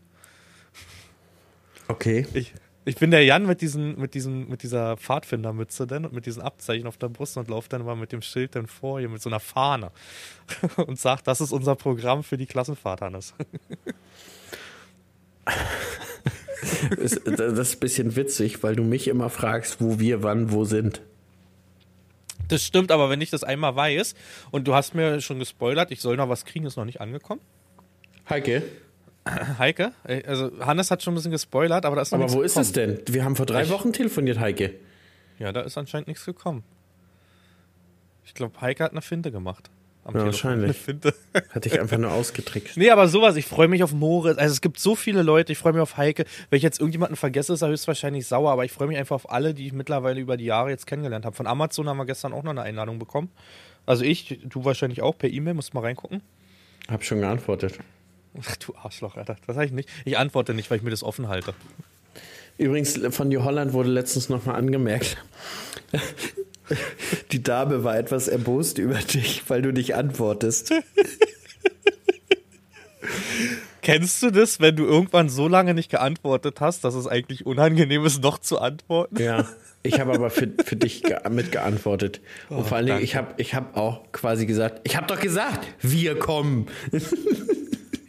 Okay. 1.87 2.27
Ich, 2.33 2.53
ich 2.85 2.95
bin 2.95 3.11
der 3.11 3.23
Jan 3.23 3.45
mit, 3.45 3.61
diesen, 3.61 3.99
mit, 3.99 4.13
diesen, 4.13 4.49
mit 4.49 4.63
dieser 4.63 4.97
Pfadfindermütze 4.97 5.85
denn 5.85 6.05
und 6.05 6.13
mit 6.13 6.25
diesen 6.25 6.41
Abzeichen 6.41 6.87
auf 6.87 6.97
der 6.97 7.09
Brust 7.09 7.37
und 7.37 7.49
laufe 7.49 7.69
dann 7.69 7.85
mal 7.85 7.95
mit 7.95 8.11
dem 8.11 8.21
Schild 8.21 8.55
dann 8.55 8.67
vor 8.67 8.99
hier 8.99 9.09
mit 9.09 9.21
so 9.21 9.29
einer 9.29 9.39
Fahne 9.39 9.91
und 10.87 10.99
sage, 10.99 11.21
das 11.23 11.41
ist 11.41 11.51
unser 11.51 11.75
Programm 11.75 12.23
für 12.23 12.37
die 12.37 12.45
Klassenfahrt, 12.45 13.01
Hannes. 13.01 13.33
das 16.97 17.13
ist 17.13 17.75
ein 17.75 17.79
bisschen 17.79 18.15
witzig, 18.15 18.63
weil 18.63 18.75
du 18.75 18.83
mich 18.83 19.07
immer 19.07 19.29
fragst, 19.29 19.81
wo 19.81 19.99
wir 19.99 20.23
wann 20.23 20.51
wo 20.51 20.65
sind. 20.65 21.01
Das 22.47 22.63
stimmt, 22.63 22.91
aber 22.91 23.09
wenn 23.09 23.21
ich 23.21 23.29
das 23.29 23.43
einmal 23.43 23.75
weiß 23.75 24.15
und 24.51 24.67
du 24.67 24.73
hast 24.73 24.95
mir 24.95 25.21
schon 25.21 25.37
gespoilert, 25.37 25.91
ich 25.91 26.01
soll 26.01 26.17
noch 26.17 26.29
was 26.29 26.45
kriegen, 26.45 26.65
ist 26.65 26.77
noch 26.77 26.85
nicht 26.85 27.01
angekommen. 27.01 27.41
Heike? 28.27 28.63
Heike? 29.59 29.91
Also 30.25 30.51
Hannes 30.59 30.91
hat 30.91 31.03
schon 31.03 31.13
ein 31.13 31.15
bisschen 31.15 31.31
gespoilert, 31.31 31.85
aber 31.85 31.95
da 31.95 32.01
ist 32.01 32.11
noch 32.11 32.19
Aber 32.19 32.31
wo 32.31 32.41
ist 32.41 32.57
es 32.57 32.71
denn? 32.71 32.99
Wir 33.07 33.23
haben 33.23 33.35
vor 33.35 33.45
drei 33.45 33.63
ich 33.63 33.69
Wochen 33.69 33.93
telefoniert, 33.93 34.39
Heike. 34.39 34.75
Ja, 35.37 35.51
da 35.51 35.61
ist 35.61 35.77
anscheinend 35.77 36.07
nichts 36.07 36.25
gekommen. 36.25 36.63
Ich 38.25 38.33
glaube, 38.33 38.59
Heike 38.61 38.83
hat 38.83 38.91
eine 38.91 39.01
Finte 39.01 39.31
gemacht 39.31 39.69
ja, 40.13 40.25
Wahrscheinlich. 40.25 40.77
Finde. 40.77 41.13
Hatte 41.49 41.69
ich 41.69 41.79
einfach 41.79 41.97
nur 41.97 42.11
ausgetrickst. 42.11 42.77
Nee, 42.77 42.89
aber 42.89 43.07
sowas, 43.07 43.35
ich 43.35 43.45
freue 43.45 43.67
mich 43.67 43.83
auf 43.83 43.93
Moritz. 43.93 44.37
Also 44.37 44.53
es 44.53 44.61
gibt 44.61 44.79
so 44.79 44.95
viele 44.95 45.21
Leute, 45.21 45.51
ich 45.51 45.57
freue 45.57 45.73
mich 45.73 45.81
auf 45.81 45.97
Heike. 45.97 46.25
Wenn 46.49 46.57
ich 46.57 46.63
jetzt 46.63 46.79
irgendjemanden 46.79 47.15
vergesse, 47.15 47.53
ist 47.53 47.61
er 47.61 47.69
höchstwahrscheinlich 47.69 48.25
sauer, 48.27 48.51
aber 48.51 48.65
ich 48.65 48.71
freue 48.71 48.87
mich 48.87 48.97
einfach 48.97 49.15
auf 49.15 49.31
alle, 49.31 49.53
die 49.53 49.67
ich 49.67 49.73
mittlerweile 49.73 50.19
über 50.19 50.37
die 50.37 50.45
Jahre 50.45 50.69
jetzt 50.69 50.87
kennengelernt 50.87 51.25
habe. 51.25 51.35
Von 51.35 51.47
Amazon 51.47 51.87
haben 51.87 51.97
wir 51.97 52.05
gestern 52.05 52.33
auch 52.33 52.43
noch 52.43 52.51
eine 52.51 52.61
Einladung 52.61 52.99
bekommen. 52.99 53.29
Also 53.85 54.03
ich, 54.03 54.39
du 54.43 54.65
wahrscheinlich 54.65 55.01
auch 55.01 55.17
per 55.17 55.29
E-Mail, 55.29 55.53
musst 55.53 55.73
mal 55.73 55.81
reingucken. 55.81 56.21
Hab 56.89 57.03
schon 57.03 57.21
geantwortet. 57.21 57.79
Ach 58.41 58.55
du 58.57 58.75
Arschloch, 58.75 59.17
Alter. 59.17 59.35
Das 59.47 59.55
sage 59.55 59.67
ich 59.67 59.73
nicht. 59.73 59.89
Ich 60.05 60.17
antworte 60.17 60.53
nicht, 60.53 60.69
weil 60.69 60.77
ich 60.77 60.83
mir 60.83 60.91
das 60.91 61.03
offen 61.03 61.27
halte. 61.27 61.53
Übrigens, 62.57 62.99
von 63.11 63.29
New 63.29 63.43
Holland 63.43 63.73
wurde 63.73 63.89
letztens 63.89 64.27
nochmal 64.29 64.55
angemerkt, 64.57 65.17
die 67.31 67.41
Dame 67.41 67.83
war 67.83 67.97
etwas 67.97 68.27
erbost 68.27 68.77
über 68.77 68.95
dich, 68.95 69.43
weil 69.47 69.61
du 69.61 69.71
nicht 69.71 69.95
antwortest. 69.95 70.73
Kennst 73.81 74.21
du 74.21 74.29
das, 74.29 74.59
wenn 74.59 74.75
du 74.75 74.85
irgendwann 74.85 75.29
so 75.29 75.47
lange 75.47 75.73
nicht 75.73 75.89
geantwortet 75.89 76.59
hast, 76.59 76.83
dass 76.83 76.95
es 76.95 77.07
eigentlich 77.07 77.45
unangenehm 77.45 78.05
ist, 78.05 78.21
noch 78.21 78.37
zu 78.37 78.59
antworten? 78.59 79.19
Ja, 79.19 79.47
ich 79.81 79.99
habe 79.99 80.13
aber 80.13 80.29
für, 80.29 80.49
für 80.63 80.75
dich 80.75 81.03
mitgeantwortet. 81.29 82.19
Und 82.49 82.57
oh, 82.57 82.63
vor 82.63 82.77
allen 82.77 82.87
Dingen, 82.87 83.01
ich 83.01 83.15
habe 83.15 83.33
ich 83.37 83.55
hab 83.55 83.77
auch 83.77 84.11
quasi 84.11 84.45
gesagt, 84.45 84.81
ich 84.83 84.97
habe 84.97 85.07
doch 85.07 85.19
gesagt, 85.19 85.65
wir 85.81 86.19
kommen. 86.19 86.67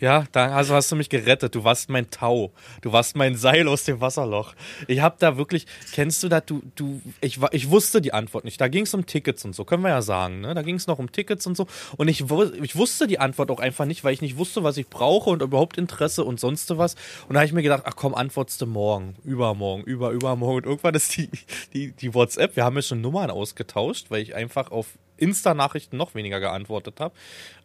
Ja, 0.01 0.25
da 0.33 0.55
also 0.55 0.75
hast 0.75 0.91
du 0.91 0.97
mich 0.97 1.11
gerettet. 1.11 1.55
Du 1.55 1.63
warst 1.63 1.91
mein 1.91 2.11
Tau. 2.11 2.53
Du 2.81 2.93
warst 2.93 3.17
mein 3.17 3.37
Seil 3.37 3.69
aus 3.69 3.85
dem 3.85 4.01
Wasserloch. 4.01 4.55
Ich 4.89 5.01
hab 5.01 5.19
da 5.19 5.37
wirklich, 5.37 5.67
kennst 5.93 6.23
du 6.23 6.29
das? 6.29 6.45
Du, 6.47 6.63
du, 6.75 7.03
ich, 7.21 7.39
ich 7.53 7.71
wusste 7.71 8.01
die 8.01 8.15
Antwort 8.15 8.45
nicht. 8.45 8.59
Da 8.61 8.69
ging 8.69 8.85
es 8.85 8.95
um 8.95 9.05
Tickets 9.05 9.45
und 9.45 9.55
so, 9.55 9.65
können 9.65 9.83
wir 9.83 9.91
ja 9.91 10.01
sagen. 10.01 10.41
Ne? 10.41 10.55
Da 10.55 10.63
ging 10.63 10.77
es 10.77 10.87
noch 10.87 10.99
um 10.99 11.13
Tickets 11.13 11.47
und 11.47 11.55
so. 11.55 11.67
Und 11.99 12.09
ich, 12.09 12.25
ich 12.63 12.77
wusste 12.77 13.07
die 13.07 13.19
Antwort 13.19 13.51
auch 13.51 13.61
einfach 13.61 13.85
nicht, 13.85 14.03
weil 14.03 14.15
ich 14.15 14.23
nicht 14.23 14.39
wusste, 14.39 14.65
was 14.65 14.79
ich 14.79 14.89
brauche 14.89 15.29
und 15.29 15.43
überhaupt 15.43 15.77
Interesse 15.77 16.25
und 16.25 16.41
sonst 16.41 16.71
was. 16.79 16.95
Und 17.29 17.35
da 17.35 17.41
habe 17.41 17.47
ich 17.47 17.53
mir 17.53 17.63
gedacht, 17.63 17.83
ach 17.85 17.95
komm, 17.95 18.15
antwortest 18.15 18.63
du 18.63 18.67
morgen, 18.67 19.17
übermorgen, 19.25 19.83
über, 19.85 20.11
übermorgen. 20.13 20.59
Und 20.59 20.65
irgendwann 20.65 20.95
ist 20.95 21.15
die, 21.17 21.29
die, 21.75 21.93
die 21.93 22.15
WhatsApp, 22.15 22.57
wir 22.57 22.65
haben 22.65 22.77
ja 22.77 22.83
schon 22.83 23.03
Nummern 23.03 23.31
ausgetauscht, 23.31 24.07
weil 24.09 24.23
ich 24.23 24.35
einfach 24.35 24.71
auf 24.71 24.87
Insta-Nachrichten 25.19 25.99
noch 25.99 26.15
weniger 26.15 26.41
geantwortet 26.41 27.01
habe. 27.01 27.15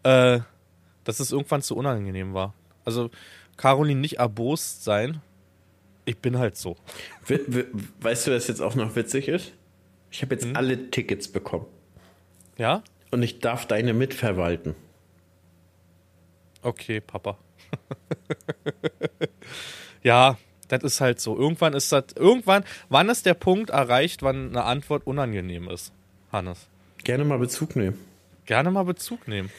Äh, 0.03 0.39
dass 1.05 1.21
es 1.21 1.31
irgendwann 1.31 1.61
zu 1.61 1.77
unangenehm 1.77 2.33
war. 2.33 2.53
Also 2.83 3.09
Caroline 3.55 4.01
nicht 4.01 4.17
erbost 4.17 4.83
sein. 4.83 5.21
Ich 6.03 6.17
bin 6.17 6.37
halt 6.37 6.57
so. 6.57 6.75
We 7.25 7.39
we 7.47 7.67
weißt 8.01 8.27
du, 8.27 8.31
was 8.35 8.47
jetzt 8.47 8.61
auch 8.61 8.75
noch 8.75 8.95
witzig 8.95 9.29
ist? 9.29 9.53
Ich 10.11 10.21
habe 10.21 10.35
jetzt 10.35 10.47
alle 10.55 10.91
Tickets 10.91 11.27
bekommen. 11.27 11.65
Ja? 12.57 12.83
Und 13.11 13.23
ich 13.23 13.39
darf 13.39 13.65
deine 13.65 13.93
mitverwalten. 13.93 14.75
Okay, 16.61 16.99
Papa. 16.99 17.37
ja, 20.03 20.37
das 20.67 20.83
ist 20.83 21.01
halt 21.01 21.19
so. 21.19 21.37
Irgendwann 21.37 21.73
ist 21.73 21.91
das, 21.91 22.05
irgendwann, 22.15 22.63
wann 22.89 23.09
ist 23.09 23.25
der 23.25 23.33
Punkt 23.33 23.69
erreicht, 23.69 24.23
wann 24.23 24.49
eine 24.49 24.63
Antwort 24.63 25.05
unangenehm 25.05 25.69
ist, 25.69 25.91
Hannes? 26.31 26.67
Gerne 27.03 27.23
mal 27.23 27.37
Bezug 27.37 27.75
nehmen. 27.75 27.99
Gerne 28.45 28.71
mal 28.71 28.83
Bezug 28.83 29.27
nehmen. 29.27 29.51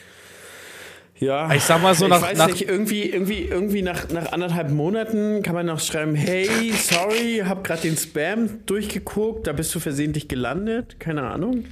Ja. 1.18 1.52
Ich 1.54 1.62
sag 1.62 1.80
mal 1.82 1.94
so 1.94 2.04
ich 2.04 2.10
nach- 2.10 2.22
weiß 2.22 2.36
nach- 2.36 2.48
nicht, 2.48 2.68
irgendwie, 2.68 3.04
irgendwie, 3.04 3.42
irgendwie 3.44 3.82
nach, 3.82 4.08
nach 4.10 4.32
anderthalb 4.32 4.70
Monaten 4.70 5.42
kann 5.42 5.54
man 5.54 5.64
noch 5.66 5.80
schreiben, 5.80 6.14
hey, 6.14 6.72
sorry, 6.74 7.42
hab 7.46 7.64
gerade 7.64 7.82
den 7.82 7.96
Spam 7.96 8.66
durchgeguckt, 8.66 9.46
da 9.46 9.52
bist 9.52 9.74
du 9.74 9.80
versehentlich 9.80 10.28
gelandet. 10.28 11.00
Keine 11.00 11.22
Ahnung. 11.22 11.64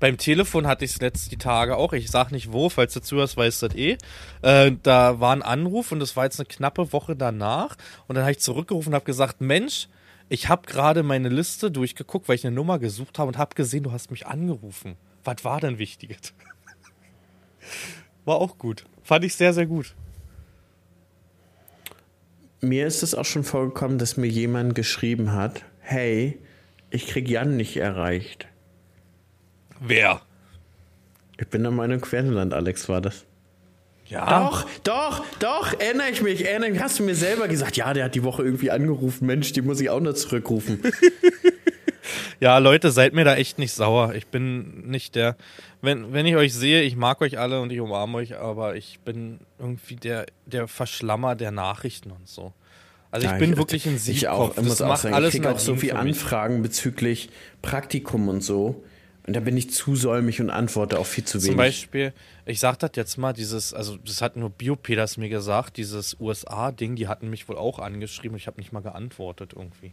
Beim 0.00 0.16
Telefon 0.18 0.66
hatte 0.66 0.84
ich 0.84 0.92
es 0.92 1.00
letzte 1.00 1.36
Tage 1.36 1.76
auch. 1.76 1.92
Ich 1.92 2.10
sag 2.10 2.30
nicht 2.30 2.52
wo, 2.52 2.68
falls 2.68 2.92
du 2.94 3.00
zuhörst, 3.00 3.36
weißt 3.36 3.62
du 3.62 3.68
das 3.68 3.76
eh. 3.76 3.96
Äh, 4.42 4.72
da 4.82 5.20
war 5.20 5.34
ein 5.34 5.42
Anruf 5.42 5.92
und 5.92 6.00
das 6.00 6.16
war 6.16 6.24
jetzt 6.24 6.38
eine 6.40 6.46
knappe 6.46 6.92
Woche 6.92 7.16
danach. 7.16 7.76
Und 8.06 8.14
dann 8.16 8.24
habe 8.24 8.32
ich 8.32 8.40
zurückgerufen 8.40 8.90
und 8.92 8.94
habe 8.96 9.04
gesagt, 9.04 9.40
Mensch, 9.40 9.88
ich 10.28 10.48
habe 10.48 10.62
gerade 10.66 11.02
meine 11.02 11.28
Liste 11.28 11.70
durchgeguckt, 11.70 12.28
weil 12.28 12.36
ich 12.36 12.46
eine 12.46 12.54
Nummer 12.54 12.78
gesucht 12.78 13.18
habe 13.18 13.28
und 13.28 13.36
habe 13.38 13.54
gesehen, 13.54 13.82
du 13.82 13.92
hast 13.92 14.10
mich 14.10 14.26
angerufen. 14.26 14.96
Was 15.24 15.44
war 15.44 15.60
denn 15.60 15.78
Wichtiges? 15.78 16.32
War 18.24 18.36
auch 18.36 18.58
gut. 18.58 18.84
Fand 19.02 19.24
ich 19.24 19.34
sehr, 19.34 19.52
sehr 19.52 19.66
gut. 19.66 19.94
Mir 22.60 22.86
ist 22.86 23.02
es 23.02 23.14
auch 23.14 23.24
schon 23.24 23.44
vorgekommen, 23.44 23.98
dass 23.98 24.16
mir 24.16 24.26
jemand 24.26 24.74
geschrieben 24.74 25.32
hat, 25.32 25.64
hey, 25.80 26.38
ich 26.90 27.06
krieg 27.06 27.28
Jan 27.28 27.56
nicht 27.56 27.76
erreicht. 27.76 28.46
Wer? 29.80 30.20
Ich 31.38 31.48
bin 31.48 31.62
der 31.62 31.72
Meinung, 31.72 32.00
Querneland, 32.00 32.52
Alex, 32.52 32.88
war 32.88 33.00
das. 33.00 33.24
Ja. 34.06 34.40
Doch, 34.40 34.66
doch, 34.82 35.24
doch, 35.38 35.80
erinnere 35.80 36.10
ich 36.10 36.20
mich, 36.20 36.44
erinnere 36.44 36.70
mich. 36.70 36.82
Hast 36.82 36.98
du 36.98 37.04
mir 37.04 37.14
selber 37.14 37.48
gesagt, 37.48 37.76
ja, 37.76 37.94
der 37.94 38.06
hat 38.06 38.14
die 38.14 38.24
Woche 38.24 38.42
irgendwie 38.42 38.70
angerufen. 38.70 39.26
Mensch, 39.26 39.52
die 39.52 39.62
muss 39.62 39.80
ich 39.80 39.88
auch 39.88 40.00
noch 40.00 40.14
zurückrufen. 40.14 40.80
Ja, 42.40 42.56
Leute, 42.56 42.90
seid 42.90 43.12
mir 43.12 43.24
da 43.24 43.36
echt 43.36 43.58
nicht 43.58 43.74
sauer. 43.74 44.14
Ich 44.14 44.26
bin 44.26 44.88
nicht 44.88 45.14
der. 45.14 45.36
Wenn, 45.82 46.12
wenn 46.12 46.26
ich 46.26 46.36
euch 46.36 46.52
sehe, 46.54 46.82
ich 46.82 46.96
mag 46.96 47.20
euch 47.22 47.38
alle 47.38 47.60
und 47.60 47.72
ich 47.72 47.80
umarme 47.80 48.18
euch, 48.18 48.36
aber 48.36 48.76
ich 48.76 49.00
bin 49.00 49.40
irgendwie 49.58 49.96
der, 49.96 50.26
der 50.46 50.68
Verschlammer 50.68 51.34
der 51.34 51.50
Nachrichten 51.50 52.10
und 52.10 52.28
so. 52.28 52.52
Also 53.10 53.26
ich 53.26 53.32
Ja, 53.32 53.38
bin 53.38 53.56
wirklich 53.56 53.86
ein 53.86 53.96
Ich 54.06 54.28
auch, 54.28 54.48
Siegkopf. 54.50 54.58
ich 54.58 54.64
muss 54.68 54.82
auch 54.82 54.96
sagen, 54.96 55.14
alles 55.14 55.34
ich 55.34 55.40
kriege 55.40 55.54
auch 55.54 55.58
so 55.58 55.74
viele. 55.76 55.96
Anfragen 55.96 56.62
bezüglich 56.62 57.30
Praktikum 57.62 58.28
und 58.28 58.42
so. 58.42 58.84
Und 59.26 59.34
da 59.34 59.40
bin 59.40 59.56
ich 59.56 59.70
zu 59.70 59.96
säumig 59.96 60.40
und 60.40 60.50
antworte 60.50 60.98
auch 60.98 61.06
viel 61.06 61.24
zu 61.24 61.38
wenig. 61.38 61.48
Zum 61.48 61.56
Beispiel, 61.56 62.12
ich 62.46 62.58
sag 62.58 62.78
das 62.78 62.92
jetzt 62.94 63.16
mal, 63.16 63.32
dieses, 63.32 63.72
also 63.74 63.96
das 63.96 64.22
hat 64.22 64.36
nur 64.36 64.50
Biopeders 64.50 65.18
mir 65.18 65.28
gesagt, 65.28 65.76
dieses 65.76 66.16
USA-Ding, 66.20 66.96
die 66.96 67.06
hatten 67.06 67.30
mich 67.30 67.48
wohl 67.48 67.56
auch 67.56 67.78
angeschrieben 67.78 68.34
und 68.34 68.38
ich 68.40 68.46
habe 68.46 68.58
nicht 68.60 68.72
mal 68.72 68.80
geantwortet 68.80 69.52
irgendwie. 69.54 69.92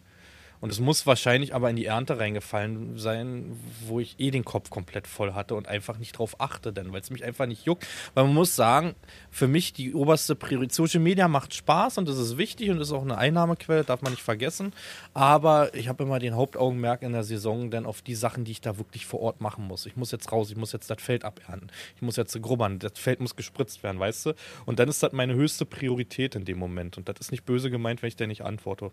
Und 0.59 0.71
es 0.71 0.79
muss 0.79 1.05
wahrscheinlich 1.05 1.53
aber 1.53 1.69
in 1.69 1.75
die 1.75 1.85
Ernte 1.85 2.19
reingefallen 2.19 2.97
sein, 2.97 3.57
wo 3.85 3.99
ich 3.99 4.15
eh 4.19 4.31
den 4.31 4.45
Kopf 4.45 4.69
komplett 4.69 5.07
voll 5.07 5.33
hatte 5.33 5.55
und 5.55 5.67
einfach 5.67 5.97
nicht 5.97 6.17
drauf 6.17 6.39
achte, 6.39 6.73
denn 6.73 6.91
weil 6.91 7.01
es 7.01 7.09
mich 7.09 7.23
einfach 7.23 7.45
nicht 7.45 7.65
juckt. 7.65 7.85
Weil 8.13 8.25
man 8.25 8.33
muss 8.33 8.55
sagen, 8.55 8.95
für 9.29 9.47
mich 9.47 9.73
die 9.73 9.93
oberste 9.93 10.35
Priorität, 10.35 10.73
Social 10.73 10.99
Media 10.99 11.27
macht 11.27 11.53
Spaß 11.53 11.97
und 11.97 12.07
das 12.07 12.17
ist 12.17 12.37
wichtig 12.37 12.69
und 12.69 12.81
ist 12.81 12.91
auch 12.91 13.01
eine 13.01 13.17
Einnahmequelle, 13.17 13.83
darf 13.83 14.01
man 14.01 14.11
nicht 14.11 14.23
vergessen. 14.23 14.73
Aber 15.13 15.73
ich 15.75 15.87
habe 15.87 16.03
immer 16.03 16.19
den 16.19 16.35
Hauptaugenmerk 16.35 17.03
in 17.03 17.13
der 17.13 17.23
Saison 17.23 17.69
dann 17.69 17.85
auf 17.85 18.01
die 18.01 18.15
Sachen, 18.15 18.43
die 18.43 18.51
ich 18.51 18.61
da 18.61 18.77
wirklich 18.77 19.05
vor 19.05 19.19
Ort 19.19 19.41
machen 19.41 19.65
muss. 19.65 19.85
Ich 19.85 19.95
muss 19.95 20.11
jetzt 20.11 20.31
raus, 20.31 20.49
ich 20.49 20.57
muss 20.57 20.71
jetzt 20.71 20.89
das 20.89 21.01
Feld 21.01 21.23
abernten, 21.23 21.71
ich 21.95 22.01
muss 22.01 22.15
jetzt 22.15 22.39
grubbern, 22.41 22.79
das 22.79 22.93
Feld 22.95 23.19
muss 23.19 23.35
gespritzt 23.35 23.83
werden, 23.83 23.99
weißt 23.99 24.27
du? 24.27 24.33
Und 24.65 24.79
dann 24.79 24.89
ist 24.89 25.03
das 25.03 25.11
meine 25.11 25.35
höchste 25.35 25.65
Priorität 25.65 26.35
in 26.35 26.45
dem 26.45 26.57
Moment. 26.57 26.97
Und 26.97 27.09
das 27.09 27.19
ist 27.19 27.31
nicht 27.31 27.45
böse 27.45 27.69
gemeint, 27.69 28.01
wenn 28.01 28.07
ich 28.07 28.15
dir 28.15 28.27
nicht 28.27 28.43
antworte. 28.43 28.91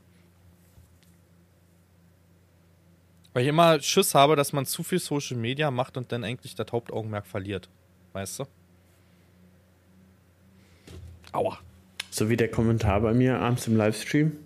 Weil 3.34 3.42
ich 3.42 3.48
immer 3.48 3.80
Schiss 3.80 4.14
habe, 4.14 4.36
dass 4.36 4.52
man 4.52 4.64
zu 4.64 4.82
viel 4.84 5.00
Social 5.00 5.36
Media 5.36 5.70
macht 5.70 5.96
und 5.96 6.12
dann 6.12 6.24
eigentlich 6.24 6.54
das 6.54 6.68
Hauptaugenmerk 6.70 7.26
verliert. 7.26 7.68
Weißt 8.12 8.38
du? 8.38 8.44
Aua. 11.32 11.58
so 12.10 12.28
wie 12.30 12.36
der 12.36 12.48
Kommentar 12.48 13.00
bei 13.00 13.12
mir 13.12 13.40
abends 13.40 13.66
im 13.66 13.76
Livestream. 13.76 14.38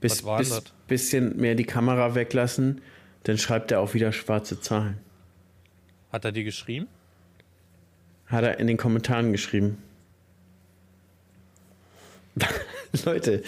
Bis, 0.00 0.22
bis, 0.22 0.62
bisschen 0.88 1.36
mehr 1.36 1.54
die 1.54 1.64
Kamera 1.64 2.16
weglassen, 2.16 2.82
dann 3.22 3.38
schreibt 3.38 3.70
er 3.70 3.80
auch 3.80 3.94
wieder 3.94 4.12
schwarze 4.12 4.60
Zahlen. 4.60 4.98
Hat 6.12 6.24
er 6.24 6.32
dir 6.32 6.44
geschrieben? 6.44 6.88
Hat 8.26 8.42
er 8.42 8.58
in 8.58 8.66
den 8.66 8.76
Kommentaren 8.76 9.30
geschrieben. 9.30 9.78
Leute, 13.04 13.42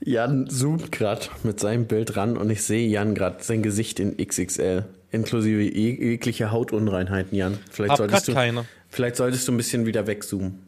Jan 0.00 0.48
zoomt 0.48 0.92
gerade 0.92 1.26
mit 1.42 1.60
seinem 1.60 1.86
Bild 1.86 2.16
ran 2.16 2.36
und 2.36 2.50
ich 2.50 2.62
sehe 2.62 2.88
Jan 2.88 3.14
gerade 3.14 3.42
sein 3.42 3.62
Gesicht 3.62 4.00
in 4.00 4.16
XXL. 4.16 4.84
Inklusive 5.10 5.60
jeg- 5.62 6.00
jeglicher 6.00 6.50
Hautunreinheiten, 6.50 7.36
Jan. 7.36 7.58
Vielleicht 7.70 7.92
Hab 7.92 7.98
solltest, 7.98 8.28
du, 8.28 8.34
keine. 8.34 8.64
vielleicht 8.88 9.16
solltest 9.16 9.46
du 9.46 9.52
ein 9.52 9.56
bisschen 9.56 9.86
wieder 9.86 10.06
wegzoomen. 10.06 10.58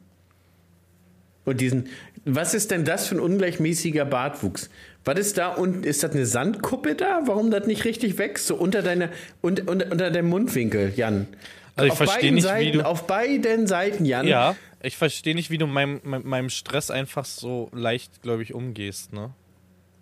Und 1.45 1.61
diesen, 1.61 1.89
was 2.25 2.55
ist 2.55 2.71
denn 2.73 2.85
das 2.85 3.07
für 3.07 3.15
ein 3.17 3.21
ungleichmäßiger 3.21 4.05
Bartwuchs? 4.05 4.69
Was 5.05 5.19
ist 5.19 5.39
da 5.39 5.49
und 5.49 5.87
ist 5.87 6.03
das 6.03 6.11
eine 6.13 6.27
Sandkuppe 6.27 6.97
da? 6.97 7.23
Warum 7.27 7.51
das 7.53 7.67
nicht 7.69 7.85
richtig 7.85 8.19
wächst? 8.19 8.47
So 8.49 8.57
unter 8.57 8.83
deiner 8.83 9.11
und, 9.43 9.69
und, 9.69 9.91
unter 9.91 10.11
dem 10.11 10.29
Mundwinkel, 10.29 10.93
Jan. 10.97 11.29
Also 11.77 11.87
ich 11.87 11.93
auf 11.93 11.99
versteh 11.99 12.17
beiden 12.23 12.35
nicht, 12.35 12.45
wie 12.45 12.49
Seiten, 12.49 12.79
du- 12.79 12.85
auf 12.87 13.07
beiden 13.07 13.67
Seiten, 13.69 14.05
Jan. 14.05 14.27
Ja. 14.27 14.57
Ich 14.87 14.97
verstehe 14.97 15.35
nicht, 15.35 15.51
wie 15.51 15.59
du 15.59 15.67
meinem, 15.67 16.01
meinem, 16.05 16.49
Stress 16.49 16.93
einfach 16.93 17.25
so 17.25 17.69
leicht, 17.73 18.23
glaube 18.23 18.45
ich, 18.45 18.55
umgehst, 18.55 19.13
ne? 19.13 19.35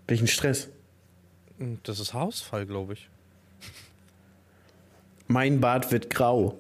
Welchen 0.07 0.27
Stress? 0.27 0.69
Das 1.85 2.01
ist 2.01 2.13
Haarausfall, 2.13 2.67
glaube 2.67 2.93
ich. 2.93 3.09
Mein 5.27 5.63
Bart 5.63 5.91
wird 5.91 6.11
grau. 6.11 6.59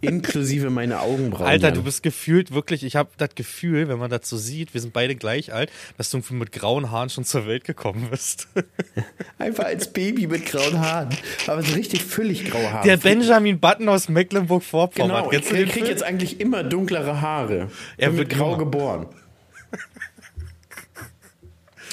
Inklusive 0.00 0.70
meine 0.70 1.00
Augenbrauen. 1.00 1.46
Alter, 1.46 1.72
du 1.72 1.82
bist 1.82 2.02
gefühlt 2.02 2.52
wirklich, 2.52 2.84
ich 2.84 2.96
habe 2.96 3.10
das 3.16 3.34
Gefühl, 3.34 3.88
wenn 3.88 3.98
man 3.98 4.10
das 4.10 4.28
so 4.28 4.36
sieht, 4.36 4.74
wir 4.74 4.80
sind 4.80 4.92
beide 4.92 5.14
gleich 5.16 5.52
alt, 5.52 5.70
dass 5.98 6.10
du 6.10 6.20
mit 6.30 6.52
grauen 6.52 6.90
Haaren 6.90 7.10
schon 7.10 7.24
zur 7.24 7.46
Welt 7.46 7.64
gekommen 7.64 8.08
bist. 8.10 8.48
einfach 9.38 9.64
als 9.64 9.92
Baby 9.92 10.26
mit 10.26 10.46
grauen 10.46 10.80
Haaren. 10.80 11.10
Aber 11.46 11.62
so 11.62 11.74
richtig 11.74 12.02
völlig 12.04 12.44
graue 12.50 12.72
Haare. 12.72 12.86
Der 12.86 12.96
Benjamin 12.96 13.60
Button 13.60 13.88
aus 13.88 14.08
Mecklenburg-Vorpommern. 14.08 15.08
Genau, 15.08 15.24
ich 15.26 15.30
Kennst 15.30 15.52
den 15.52 15.68
krieg 15.68 15.86
jetzt 15.88 16.02
eigentlich 16.02 16.40
immer 16.40 16.62
dunklere 16.64 17.20
Haare. 17.20 17.70
Er 17.96 18.08
Bin 18.10 18.18
wird 18.18 18.30
grau 18.30 18.50
immer. 18.54 18.58
geboren. 18.58 19.06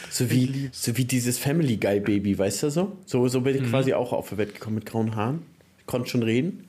So 0.09 0.29
wie, 0.29 0.69
so 0.73 0.97
wie 0.97 1.05
dieses 1.05 1.37
Family 1.37 1.77
Guy 1.77 1.99
Baby, 2.01 2.37
weißt 2.37 2.63
du 2.63 2.69
so? 2.69 2.97
So, 3.05 3.27
so 3.27 3.39
Mhm. 3.39 3.43
bin 3.45 3.63
ich 3.63 3.69
quasi 3.69 3.93
auch 3.93 4.11
auf 4.11 4.29
die 4.29 4.37
Welt 4.37 4.53
gekommen 4.53 4.75
mit 4.75 4.85
grauen 4.85 5.15
Haaren. 5.15 5.43
Ich 5.79 5.85
konnte 5.85 6.09
schon 6.09 6.21
reden. 6.23 6.67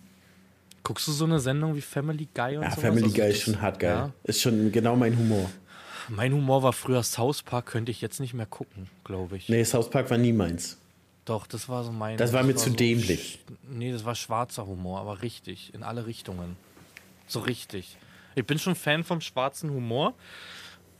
Guckst 0.84 1.06
du 1.06 1.12
so 1.12 1.24
eine 1.24 1.38
Sendung 1.38 1.76
wie 1.76 1.80
Family 1.80 2.28
Guy 2.34 2.56
und 2.56 2.62
Ja, 2.64 2.70
sowas? 2.70 2.82
Family 2.82 3.04
Also 3.04 3.16
Guy 3.16 3.30
ist 3.30 3.42
schon 3.42 3.60
hart 3.60 3.78
geil. 3.78 3.94
Ja. 3.94 4.12
Ist 4.24 4.40
schon 4.40 4.72
genau 4.72 4.96
mein 4.96 5.16
Humor. 5.16 5.50
Mein 6.08 6.32
Humor 6.32 6.62
war 6.62 6.72
früher 6.72 7.02
South 7.02 7.42
Park, 7.42 7.66
könnte 7.66 7.92
ich 7.92 8.00
jetzt 8.00 8.18
nicht 8.18 8.34
mehr 8.34 8.46
gucken, 8.46 8.88
glaube 9.04 9.36
ich. 9.36 9.48
Nee, 9.48 9.62
South 9.64 9.90
Park 9.90 10.10
war 10.10 10.18
nie 10.18 10.32
meins. 10.32 10.78
Doch, 11.24 11.46
das 11.46 11.68
war 11.68 11.84
so 11.84 11.92
mein. 11.92 12.16
Das 12.16 12.32
war 12.32 12.42
mir 12.42 12.56
zu 12.56 12.70
so 12.70 12.76
dämlich. 12.76 13.38
Nee, 13.68 13.92
das 13.92 14.04
war 14.04 14.16
schwarzer 14.16 14.66
Humor, 14.66 14.98
aber 15.00 15.22
richtig, 15.22 15.72
in 15.72 15.84
alle 15.84 16.06
Richtungen. 16.06 16.56
So 17.28 17.40
richtig. 17.40 17.96
Ich 18.34 18.44
bin 18.44 18.58
schon 18.58 18.74
Fan 18.74 19.04
vom 19.04 19.20
schwarzen 19.20 19.70
Humor. 19.70 20.14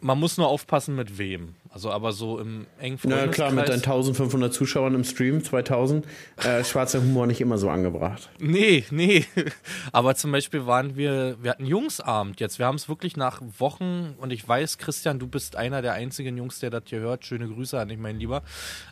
Man 0.00 0.18
muss 0.20 0.36
nur 0.38 0.46
aufpassen, 0.48 0.94
mit 0.94 1.18
wem. 1.18 1.56
Also, 1.72 1.90
aber 1.90 2.12
so 2.12 2.38
im 2.38 2.66
engen 2.78 2.98
Na 3.04 3.28
klar, 3.28 3.50
mit 3.50 3.66
deinen 3.66 3.76
1500 3.78 4.52
Zuschauern 4.52 4.94
im 4.94 5.04
Stream, 5.04 5.42
2000, 5.42 6.06
äh, 6.44 6.62
schwarzer 6.64 7.00
Humor 7.00 7.26
nicht 7.26 7.40
immer 7.40 7.56
so 7.56 7.70
angebracht. 7.70 8.28
Nee, 8.38 8.84
nee. 8.90 9.24
Aber 9.92 10.14
zum 10.14 10.32
Beispiel 10.32 10.66
waren 10.66 10.96
wir, 10.96 11.38
wir 11.40 11.50
hatten 11.50 11.64
Jungsabend 11.64 12.40
jetzt. 12.40 12.58
Wir 12.58 12.66
haben 12.66 12.76
es 12.76 12.90
wirklich 12.90 13.16
nach 13.16 13.40
Wochen 13.58 14.14
und 14.18 14.32
ich 14.32 14.46
weiß, 14.46 14.76
Christian, 14.76 15.18
du 15.18 15.26
bist 15.26 15.56
einer 15.56 15.80
der 15.80 15.94
einzigen 15.94 16.36
Jungs, 16.36 16.60
der 16.60 16.68
das 16.68 16.82
hier 16.86 17.00
hört. 17.00 17.24
Schöne 17.24 17.48
Grüße 17.48 17.80
an 17.80 17.88
dich, 17.88 17.98
mein 17.98 18.18
Lieber. 18.18 18.42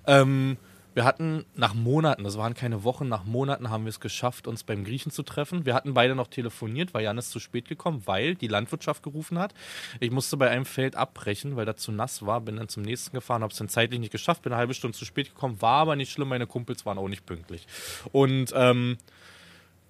Ähm, 0.07 0.57
wir 0.95 1.05
hatten 1.05 1.45
nach 1.55 1.75
Monaten, 1.75 2.25
das 2.25 2.37
waren 2.37 2.55
keine 2.55 2.83
Wochen, 2.83 3.09
nach 3.09 3.25
Monaten 3.25 3.71
haben 3.71 3.85
wir 3.85 3.91
es 3.91 4.01
geschafft, 4.01 4.47
uns 4.47 4.65
beim 4.65 4.85
Griechen 4.85 5.13
zu 5.13 5.23
treffen. 5.23 5.65
Wir 5.65 5.75
hatten 5.75 5.95
beide 5.95 6.15
noch 6.15 6.27
telefoniert, 6.27 6.95
weil 6.95 7.05
Jan 7.05 7.19
ist 7.19 7.31
zu 7.31 7.39
spät 7.39 7.69
gekommen, 7.69 8.03
weil 8.07 8.35
die 8.35 8.49
Landwirtschaft 8.49 9.03
gerufen 9.03 9.39
hat. 9.39 9.55
Ich 10.01 10.11
musste 10.11 10.37
bei 10.37 10.51
einem 10.51 10.65
Feld 10.65 10.97
abbrechen, 10.97 11.55
weil 11.57 11.65
das 11.65 11.77
zu 11.77 11.93
nass 11.93 12.27
war, 12.27 12.41
bin 12.41 12.57
dann 12.57 12.69
zum 12.69 12.83
nächsten 12.83 13.15
gefahren, 13.15 13.43
habe 13.43 13.53
es 13.53 13.59
dann 13.59 13.69
zeitlich 13.69 14.01
nicht 14.01 14.13
geschafft, 14.13 14.43
bin 14.43 14.53
eine 14.53 14.59
halbe 14.59 14.75
Stunde 14.75 14.99
zu 14.99 15.05
spät 15.05 15.29
gekommen, 15.29 15.63
war 15.63 15.81
aber 15.83 15.97
nicht 15.97 16.11
schlimm, 16.11 16.29
meine 16.29 16.47
Kumpels 16.47 16.85
waren 16.85 16.99
auch 16.99 17.09
nicht 17.09 17.25
pünktlich. 17.25 17.67
Und 18.11 18.53
ähm, 18.57 18.99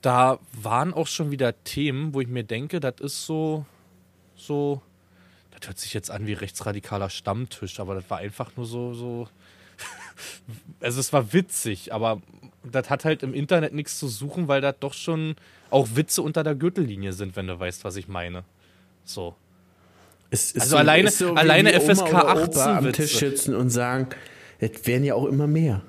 da 0.03 0.39
waren 0.53 0.93
auch 0.93 1.07
schon 1.07 1.31
wieder 1.31 1.63
Themen, 1.65 2.15
wo 2.15 2.21
ich 2.21 2.29
mir 2.29 2.45
denke, 2.45 2.81
das 2.81 3.01
ist 3.01 3.27
so, 3.27 3.65
so, 4.37 4.83
das 5.59 5.69
hört 5.69 5.79
sich 5.79 5.95
jetzt 5.95 6.11
an 6.11 6.27
wie 6.27 6.33
rechtsradikaler 6.35 7.11
Stammtisch, 7.11 7.81
aber 7.81 7.95
das 7.95 8.09
war 8.11 8.19
einfach 8.19 8.51
nur 8.57 8.67
so, 8.67 8.95
so, 8.95 9.29
also 10.81 11.01
es 11.01 11.13
war 11.13 11.33
witzig, 11.33 11.93
aber 11.93 12.21
das 12.71 12.91
hat 12.91 13.05
halt 13.05 13.23
im 13.23 13.35
Internet 13.35 13.73
nichts 13.75 13.99
zu 13.99 14.09
suchen, 14.09 14.49
weil 14.49 14.61
das 14.61 14.75
doch 14.81 14.93
schon 14.95 15.37
auch 15.71 15.89
Witze 15.95 16.23
unter 16.23 16.43
der 16.45 16.55
Gürtellinie 16.55 17.13
sind, 17.13 17.37
wenn 17.37 17.47
du 17.47 17.59
weißt, 17.59 17.85
was 17.85 17.97
ich 17.97 18.09
meine. 18.09 18.45
So. 19.05 19.35
Es 20.31 20.53
ist 20.53 20.63
Also 20.63 20.77
alleine- 20.77 21.09
ist 21.09 21.21
wie 21.21 21.25
alleine 21.37 21.73
die 21.73 21.79
Oma 21.79 21.95
FSK 21.95 22.09
oder 22.09 22.29
18 22.29 22.49
Opa 22.49 22.79
am 22.79 22.85
Witze. 22.85 23.03
Tisch 23.03 23.19
sitzen 23.19 23.55
und 23.55 23.71
sagen, 23.71 24.09
es 24.59 24.87
werden 24.87 25.05
ja 25.05 25.15
auch 25.15 25.27
immer 25.27 25.47
mehr. 25.47 25.83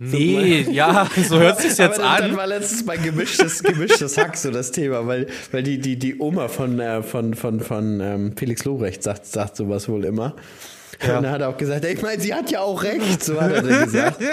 Nee, 0.00 0.60
ja, 0.70 1.08
so 1.28 1.38
hört 1.40 1.60
sich's 1.60 1.78
jetzt 1.78 1.98
Aber 1.98 2.18
das 2.22 2.30
an. 2.30 2.36
war 2.36 2.46
letztens 2.46 2.86
bei 2.86 2.96
gemischtes, 2.96 3.62
gemischtes 3.62 4.16
Hack 4.16 4.36
so 4.36 4.50
das 4.52 4.70
Thema, 4.70 5.06
weil, 5.08 5.26
weil 5.50 5.64
die, 5.64 5.78
die, 5.80 5.96
die 5.98 6.18
Oma 6.20 6.46
von, 6.48 6.78
äh, 6.78 7.02
von, 7.02 7.34
von, 7.34 7.58
von 7.60 8.00
ähm, 8.00 8.36
Felix 8.36 8.64
Lobrecht 8.64 9.02
sagt, 9.02 9.26
sagt 9.26 9.56
sowas 9.56 9.88
wohl 9.88 10.04
immer. 10.04 10.36
Und 11.00 11.08
dann 11.22 11.30
hat 11.30 11.40
er 11.40 11.48
auch 11.48 11.56
gesagt, 11.56 11.84
ich 11.84 12.02
meine, 12.02 12.20
sie 12.20 12.34
hat 12.34 12.50
ja 12.50 12.60
auch 12.60 12.82
recht, 12.82 13.22
so 13.22 13.40
hat 13.40 13.52
er 13.52 13.62
dann 13.62 13.84
gesagt. 13.84 14.20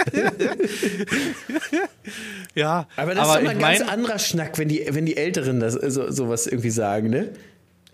Ja, 2.56 2.88
Aber 2.96 3.14
das 3.14 3.28
ist 3.28 3.36
immer 3.36 3.52
ich 3.52 3.58
ein 3.58 3.60
ganz 3.60 3.82
anderer 3.82 4.18
Schnack, 4.18 4.58
wenn 4.58 4.70
die, 4.70 4.88
wenn 4.90 5.06
die 5.06 5.18
Älteren 5.18 5.60
das 5.60 5.74
so, 5.74 6.10
sowas 6.10 6.48
irgendwie 6.48 6.70
sagen, 6.70 7.10
ne? 7.10 7.30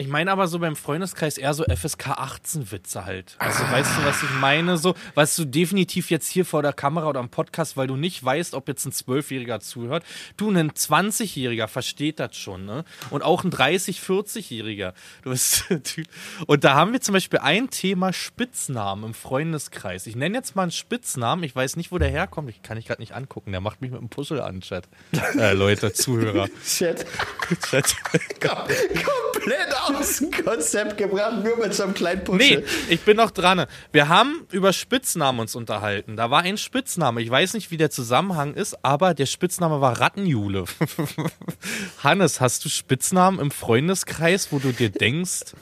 Ich 0.02 0.08
meine 0.08 0.32
aber 0.32 0.48
so 0.48 0.60
beim 0.60 0.76
Freundeskreis 0.76 1.38
eher 1.38 1.54
so 1.54 1.64
FSK 1.64 2.10
18 2.10 2.72
Witze 2.72 3.06
halt. 3.06 3.36
Also 3.40 3.64
Ah. 3.64 3.72
weißt 3.72 3.92
du, 3.98 4.06
was 4.06 4.24
ich 4.24 4.30
meine? 4.40 4.78
So, 4.78 4.96
was 5.16 5.36
du 5.36 5.46
definitiv 5.46 6.10
jetzt 6.10 6.28
hier 6.28 6.46
vor 6.46 6.62
der 6.62 6.74
Kamera 6.74 7.08
oder 7.08 7.20
am 7.20 7.30
Podcast, 7.30 7.78
weil 7.78 7.88
du 7.88 7.96
nicht 7.96 8.24
weißt, 8.24 8.54
ob 8.54 8.68
jetzt 8.68 8.86
ein 8.86 8.92
Zwölfjähriger 8.92 9.60
zuhört. 9.60 10.04
Du, 10.38 10.50
ein 10.50 10.72
20-Jähriger 10.72 11.68
versteht 11.68 12.20
das 12.20 12.36
schon, 12.36 12.66
ne? 12.66 12.84
Und 13.12 13.24
auch 13.24 13.44
ein 13.44 13.52
30-, 13.52 14.00
40-Jähriger. 14.02 14.94
Du 15.24 15.30
bist 15.30 15.66
Typ. 15.84 16.08
Und 16.48 16.64
da 16.64 16.74
haben 16.74 16.94
wir 16.94 17.02
zum 17.02 17.14
Beispiel 17.14 17.40
ein 17.40 17.70
Thema 17.70 18.12
Spitznamen 18.14 19.04
im 19.06 19.14
Freundeskreis. 19.14 20.08
Ich 20.08 20.16
nenne 20.16 20.38
jetzt 20.38 20.56
mal 20.56 20.64
einen 20.64 20.72
Spitznamen. 20.72 21.44
Ich 21.44 21.56
weiß 21.56 21.76
nicht, 21.76 21.92
wo 21.92 21.98
der 21.98 22.10
herkommt. 22.10 22.50
Ich 22.50 22.62
kann 22.64 22.78
ich 22.78 22.86
gerade 22.88 23.02
nicht 23.02 23.14
angucken. 23.14 23.52
Der 23.52 23.62
macht 23.62 23.82
mich 23.82 23.92
mit 23.92 24.00
einem 24.00 24.10
Puzzle 24.10 24.42
an, 24.42 24.62
Chat. 24.62 24.88
Äh, 25.38 25.54
Leute, 25.54 25.94
Zuhörer. 25.94 26.48
Shit. 26.66 27.06
Chat. 27.70 27.96
Komplett 28.40 29.74
aus 29.82 29.91
dem 29.92 30.32
Konzept 30.32 30.98
gebracht, 30.98 31.44
nur 31.44 31.58
mit 31.58 31.74
so 31.74 31.84
einem 31.84 31.94
kleinen 31.94 32.24
Puzzle. 32.24 32.38
Nee, 32.38 32.64
ich 32.90 33.02
bin 33.02 33.18
noch 33.18 33.32
dran. 33.32 33.66
Wir 33.92 34.10
haben 34.10 34.46
über 34.52 34.74
Spitznamen 34.74 35.40
uns 35.40 35.56
unterhalten. 35.56 36.16
Da 36.16 36.32
war 36.32 36.44
ein 36.44 36.58
Spitzname. 36.58 37.22
Ich 37.22 37.30
weiß 37.30 37.54
nicht, 37.54 37.72
wie 37.72 37.78
der 37.78 37.90
Zusammenhang 37.90 38.54
ist, 38.54 38.84
aber 38.84 39.14
der 39.14 39.26
Spitzname 39.26 39.82
war 39.82 40.00
Rattenjule. 40.00 40.66
Hannes, 42.04 42.42
hast 42.42 42.66
du 42.66 42.70
Spitznamen 42.70 43.40
im 43.40 43.52
Freundeskreis, 43.52 44.52
wo 44.52 44.60
du 44.60 44.72
dir 44.72 44.90
denkst, 44.90 45.54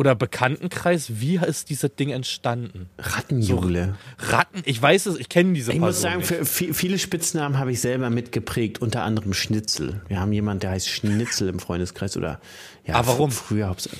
oder 0.00 0.14
Bekanntenkreis, 0.14 1.20
wie 1.20 1.36
ist 1.36 1.68
dieses 1.68 1.94
Ding 1.94 2.08
entstanden? 2.08 2.88
Rattenjule. 2.98 3.96
Ratten, 4.18 4.62
ich 4.64 4.80
weiß 4.80 5.04
es, 5.04 5.16
ich 5.18 5.28
kenne 5.28 5.52
diese 5.52 5.74
Ich 5.74 5.78
muss 5.78 6.00
sagen, 6.00 6.22
für 6.22 6.40
vi- 6.42 6.72
viele 6.72 6.98
Spitznamen 6.98 7.58
habe 7.58 7.70
ich 7.70 7.82
selber 7.82 8.08
mitgeprägt, 8.08 8.80
unter 8.80 9.02
anderem 9.02 9.34
Schnitzel. 9.34 10.00
Wir 10.08 10.18
haben 10.18 10.32
jemanden, 10.32 10.60
der 10.60 10.70
heißt 10.70 10.88
Schnitzel 10.88 11.48
im 11.50 11.58
Freundeskreis 11.58 12.16
oder 12.16 12.40
ja, 12.86 12.94
Ah, 12.94 13.02
warum? 13.04 13.30
Früher 13.30 13.66
hab's, 13.68 13.90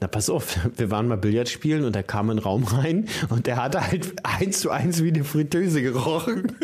na 0.00 0.06
pass 0.06 0.30
auf, 0.30 0.56
wir 0.76 0.92
waren 0.92 1.08
mal 1.08 1.16
Billard 1.18 1.48
spielen 1.48 1.84
und 1.84 1.96
da 1.96 2.04
kam 2.04 2.30
ein 2.30 2.38
Raum 2.38 2.62
rein 2.62 3.06
und 3.28 3.48
der 3.48 3.56
hatte 3.56 3.84
halt 3.84 4.12
eins 4.24 4.60
zu 4.60 4.70
eins 4.70 5.02
wie 5.02 5.08
eine 5.08 5.24
Fritteuse 5.24 5.82
gerochen. 5.82 6.52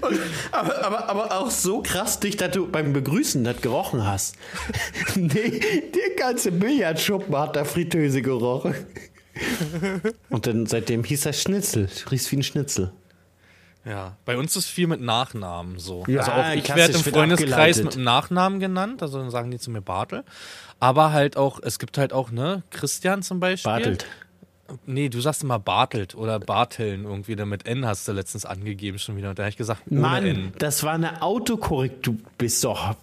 Und, 0.00 0.18
aber, 0.52 0.84
aber, 0.84 1.10
aber 1.10 1.38
auch 1.38 1.50
so 1.50 1.82
krass 1.82 2.20
dicht, 2.20 2.40
dass 2.40 2.52
du 2.52 2.66
beim 2.66 2.92
Begrüßen 2.92 3.44
das 3.44 3.60
gerochen 3.60 4.06
hast. 4.06 4.36
nee, 5.14 5.60
der 5.60 6.16
ganze 6.16 6.52
Billardschuppen 6.52 7.36
hat 7.36 7.56
da 7.56 7.64
Fritteuse 7.64 8.22
gerochen. 8.22 8.74
Und 10.28 10.46
dann 10.46 10.66
seitdem 10.66 11.04
hieß 11.04 11.26
er 11.26 11.32
Schnitzel. 11.32 11.88
Riechst 12.10 12.30
wie 12.32 12.36
ein 12.36 12.42
Schnitzel. 12.42 12.92
Ja, 13.84 14.16
bei 14.26 14.36
uns 14.36 14.56
ist 14.56 14.66
viel 14.66 14.86
mit 14.86 15.00
Nachnamen 15.00 15.78
so. 15.78 16.04
Ja, 16.06 16.20
also 16.20 16.32
auch 16.32 16.54
ich 16.54 16.68
werde 16.74 16.92
im 16.94 17.00
Freundeskreis 17.00 17.50
abgeleitet. 17.50 17.84
mit 17.84 17.94
dem 17.94 18.04
Nachnamen 18.04 18.60
genannt, 18.60 19.02
also 19.02 19.18
dann 19.18 19.30
sagen 19.30 19.50
die 19.50 19.58
zu 19.58 19.70
mir 19.70 19.80
Bartel. 19.80 20.24
Aber 20.80 21.12
halt 21.12 21.36
auch, 21.36 21.60
es 21.62 21.78
gibt 21.78 21.96
halt 21.96 22.12
auch, 22.12 22.30
ne, 22.30 22.62
Christian 22.70 23.22
zum 23.22 23.40
Beispiel. 23.40 23.70
Bartelt. 23.70 24.06
Nee, 24.86 25.08
du 25.08 25.20
sagst 25.20 25.42
immer 25.42 25.58
Bartelt 25.58 26.14
oder 26.14 26.38
Barteln 26.38 27.04
irgendwie, 27.04 27.36
dann 27.36 27.48
mit 27.48 27.66
N 27.66 27.86
hast 27.86 28.06
du 28.08 28.12
letztens 28.12 28.44
angegeben 28.44 28.98
schon 28.98 29.16
wieder. 29.16 29.30
Und 29.30 29.38
da 29.38 29.44
habe 29.44 29.50
ich 29.50 29.56
gesagt, 29.56 29.82
ohne 29.90 30.00
Mann, 30.00 30.26
N. 30.26 30.52
das 30.58 30.82
war 30.82 30.94
eine 30.94 31.22
Autokorrektur. 31.22 32.14
Du 32.14 32.20
bist 32.38 32.64
doch 32.64 32.96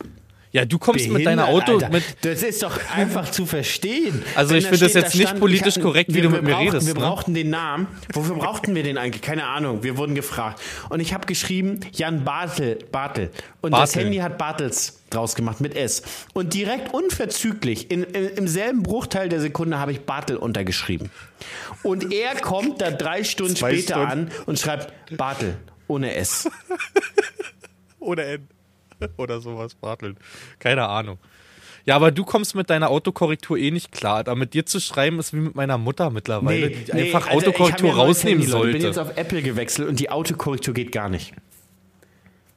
Ja, 0.53 0.63
du 0.65 0.79
kommst 0.79 1.09
mit 1.09 1.25
deiner 1.25 1.45
behindert, 1.45 1.67
Auto, 1.69 1.73
Alter. 1.85 1.89
mit, 1.89 2.03
Das 2.21 2.41
ist 2.41 2.63
doch 2.63 2.79
einfach 2.95 3.29
zu 3.31 3.45
verstehen. 3.45 4.23
Also 4.33 4.51
Wenn 4.51 4.59
ich 4.59 4.63
finde 4.65 4.79
das 4.79 4.93
jetzt 4.93 5.13
da 5.13 5.17
nicht 5.19 5.39
politisch 5.39 5.75
hab- 5.75 5.83
korrekt, 5.83 6.09
wie 6.11 6.15
wir- 6.15 6.23
du 6.23 6.29
mit 6.29 6.43
mir 6.43 6.57
redest, 6.57 6.87
Wir 6.87 6.93
ne? 6.93 6.99
brauchten 7.01 7.33
den 7.33 7.49
Namen. 7.49 7.87
Wofür 8.13 8.35
brauchten 8.35 8.73
wir 8.73 8.81
den 8.83 8.97
eigentlich? 8.97 9.21
Keine 9.21 9.45
Ahnung. 9.45 9.83
Wir 9.83 9.97
wurden 9.97 10.15
gefragt. 10.15 10.61
Und 10.89 11.01
ich 11.01 11.13
habe 11.13 11.25
geschrieben, 11.27 11.81
Jan 11.91 12.23
Bartel. 12.23 12.79
Bartel. 12.91 13.29
Und 13.61 13.71
das 13.71 13.91
Bartel. 13.91 14.03
Handy 14.05 14.17
hat 14.19 14.37
Bartels 14.37 15.01
draus 15.09 15.35
gemacht 15.35 15.59
mit 15.61 15.75
S. 15.75 16.01
Und 16.33 16.53
direkt 16.53 16.93
unverzüglich, 16.93 17.91
in, 17.91 18.03
in, 18.03 18.27
im 18.29 18.47
selben 18.47 18.83
Bruchteil 18.83 19.27
der 19.29 19.41
Sekunde, 19.41 19.79
habe 19.79 19.91
ich 19.91 20.01
Bartel 20.01 20.37
untergeschrieben. 20.37 21.11
Und 21.83 22.13
er 22.13 22.35
kommt 22.35 22.81
da 22.81 22.89
drei 22.91 23.23
Stunden 23.25 23.55
Zwei 23.55 23.73
später 23.73 23.95
Stunden. 23.95 24.11
an 24.11 24.31
und 24.45 24.59
schreibt 24.59 24.93
Bartel 25.17 25.57
ohne 25.87 26.15
S. 26.15 26.49
Ohne 27.99 28.23
N. 28.23 28.47
Oder 29.17 29.39
sowas, 29.41 29.75
Barteln. 29.75 30.17
Keine 30.59 30.87
Ahnung. 30.87 31.17
Ja, 31.85 31.95
aber 31.95 32.11
du 32.11 32.25
kommst 32.25 32.53
mit 32.53 32.69
deiner 32.69 32.89
Autokorrektur 32.89 33.57
eh 33.57 33.71
nicht 33.71 33.93
klar. 33.93 34.25
Da 34.25 34.35
mit 34.35 34.53
dir 34.53 34.65
zu 34.65 34.81
schreiben 34.81 35.19
ist 35.19 35.31
wie 35.33 35.37
mit 35.37 35.55
meiner 35.55 35.77
Mutter 35.77 36.09
mittlerweile, 36.09 36.69
die 36.69 36.91
einfach 36.91 37.27
also 37.27 37.47
Autokorrektur 37.47 37.93
rausnehmen 37.93 38.41
Handy, 38.41 38.51
Leute. 38.51 38.67
Ich 38.67 38.73
bin 38.73 38.81
sollte. 38.81 38.87
jetzt 38.87 39.11
auf 39.11 39.17
Apple 39.17 39.41
gewechselt 39.41 39.87
und 39.87 39.97
die 39.99 40.09
Autokorrektur 40.09 40.73
geht 40.73 40.91
gar 40.91 41.07
nicht. 41.07 41.33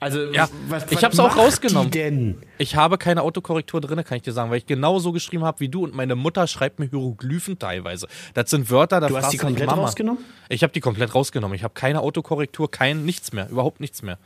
Also, 0.00 0.32
Ja, 0.32 0.48
was, 0.68 0.86
ich 0.90 0.96
was 0.96 1.02
hab's 1.04 1.18
auch 1.20 1.36
rausgenommen. 1.36 2.42
Ich 2.56 2.74
habe 2.74 2.96
keine 2.96 3.22
Autokorrektur 3.22 3.82
drin, 3.82 4.02
kann 4.02 4.16
ich 4.16 4.22
dir 4.22 4.32
sagen, 4.32 4.50
weil 4.50 4.56
ich 4.58 4.66
genau 4.66 4.98
so 4.98 5.12
geschrieben 5.12 5.44
habe 5.44 5.60
wie 5.60 5.68
du 5.68 5.84
und 5.84 5.94
meine 5.94 6.16
Mutter 6.16 6.46
schreibt 6.46 6.78
mir 6.80 6.88
Hieroglyphen 6.88 7.58
teilweise. 7.58 8.08
Das 8.32 8.48
sind 8.48 8.70
Wörter, 8.70 8.98
da 9.00 9.08
Du 9.08 9.16
hast 9.16 9.30
die 9.30 9.36
komplett 9.36 9.66
Mama. 9.68 9.82
rausgenommen? 9.82 10.24
Ich 10.48 10.62
habe 10.62 10.72
die 10.72 10.80
komplett 10.80 11.14
rausgenommen. 11.14 11.54
Ich 11.54 11.62
habe 11.62 11.74
keine 11.74 12.00
Autokorrektur, 12.00 12.70
kein 12.70 13.04
nichts 13.04 13.32
mehr, 13.34 13.48
überhaupt 13.50 13.78
nichts 13.80 14.02
mehr. 14.02 14.18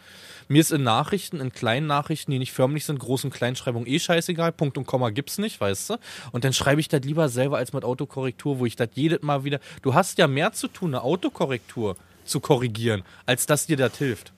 Mir 0.49 0.61
ist 0.61 0.73
in 0.73 0.83
Nachrichten, 0.83 1.41
in 1.41 1.53
kleinen 1.53 1.87
Nachrichten, 1.87 2.31
die 2.31 2.39
nicht 2.39 2.53
förmlich 2.53 2.85
sind, 2.85 3.01
Groß- 3.01 3.25
und 3.25 3.35
Kleinschreibung 3.35 3.87
eh 3.87 3.99
scheißegal. 3.99 4.53
Punkt 4.53 4.79
und 4.79 4.87
Komma 4.87 5.11
gibt's 5.11 5.39
nicht, 5.39 5.61
weißt 5.61 5.91
du? 5.91 5.97
Und 6.33 6.45
dann 6.45 6.53
schreibe 6.53 6.81
ich 6.81 6.89
das 6.89 7.03
lieber 7.03 7.29
selber 7.29 7.59
als 7.59 7.73
mit 7.73 7.85
Autokorrektur, 7.85 8.59
wo 8.59 8.67
ich 8.67 8.77
das 8.77 8.89
jedes 8.95 9.23
Mal 9.23 9.45
wieder. 9.45 9.61
Du 9.83 9.95
hast 9.95 10.19
ja 10.19 10.27
mehr 10.27 10.53
zu 10.53 10.69
tun, 10.69 10.95
eine 10.95 11.03
Autokorrektur 11.03 11.97
zu 12.25 12.41
korrigieren, 12.41 13.03
als 13.27 13.47
dass 13.47 13.67
dir 13.67 13.77
das 13.77 13.97
hilft. 13.99 14.33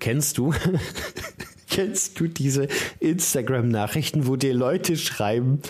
Kennst 0.00 0.38
du? 0.38 0.54
Kennst 1.68 2.20
du 2.20 2.28
diese 2.28 2.68
Instagram-Nachrichten, 3.00 4.26
wo 4.26 4.36
dir 4.36 4.54
Leute 4.54 4.96
schreiben, 4.96 5.60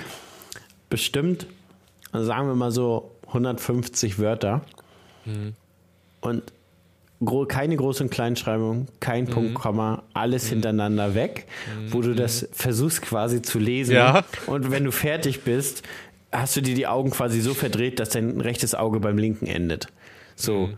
bestimmt, 0.90 1.46
sagen 2.12 2.48
wir 2.48 2.54
mal 2.54 2.72
so 2.72 3.10
150 3.28 4.18
Wörter 4.18 4.62
und 6.20 6.42
gro 7.22 7.46
keine 7.46 7.76
Groß- 7.76 8.02
und 8.02 8.10
Kleinschreibung, 8.10 8.86
kein 9.00 9.26
Punkt, 9.26 9.54
Komma, 9.54 10.02
alles 10.14 10.48
hintereinander 10.48 11.14
weg, 11.14 11.46
wo 11.88 12.00
du 12.00 12.14
das 12.14 12.48
versuchst 12.52 13.02
quasi 13.02 13.42
zu 13.42 13.58
lesen 13.58 13.94
Ja. 13.94 14.24
und 14.46 14.70
wenn 14.70 14.84
du 14.84 14.92
fertig 14.92 15.42
bist, 15.42 15.82
hast 16.32 16.56
du 16.56 16.60
dir 16.62 16.74
die 16.74 16.86
Augen 16.86 17.10
quasi 17.10 17.40
so 17.40 17.54
verdreht, 17.54 18.00
dass 18.00 18.10
dein 18.10 18.40
rechtes 18.40 18.74
Auge 18.74 19.00
beim 19.00 19.18
linken 19.18 19.46
endet. 19.46 19.86
So. 20.36 20.70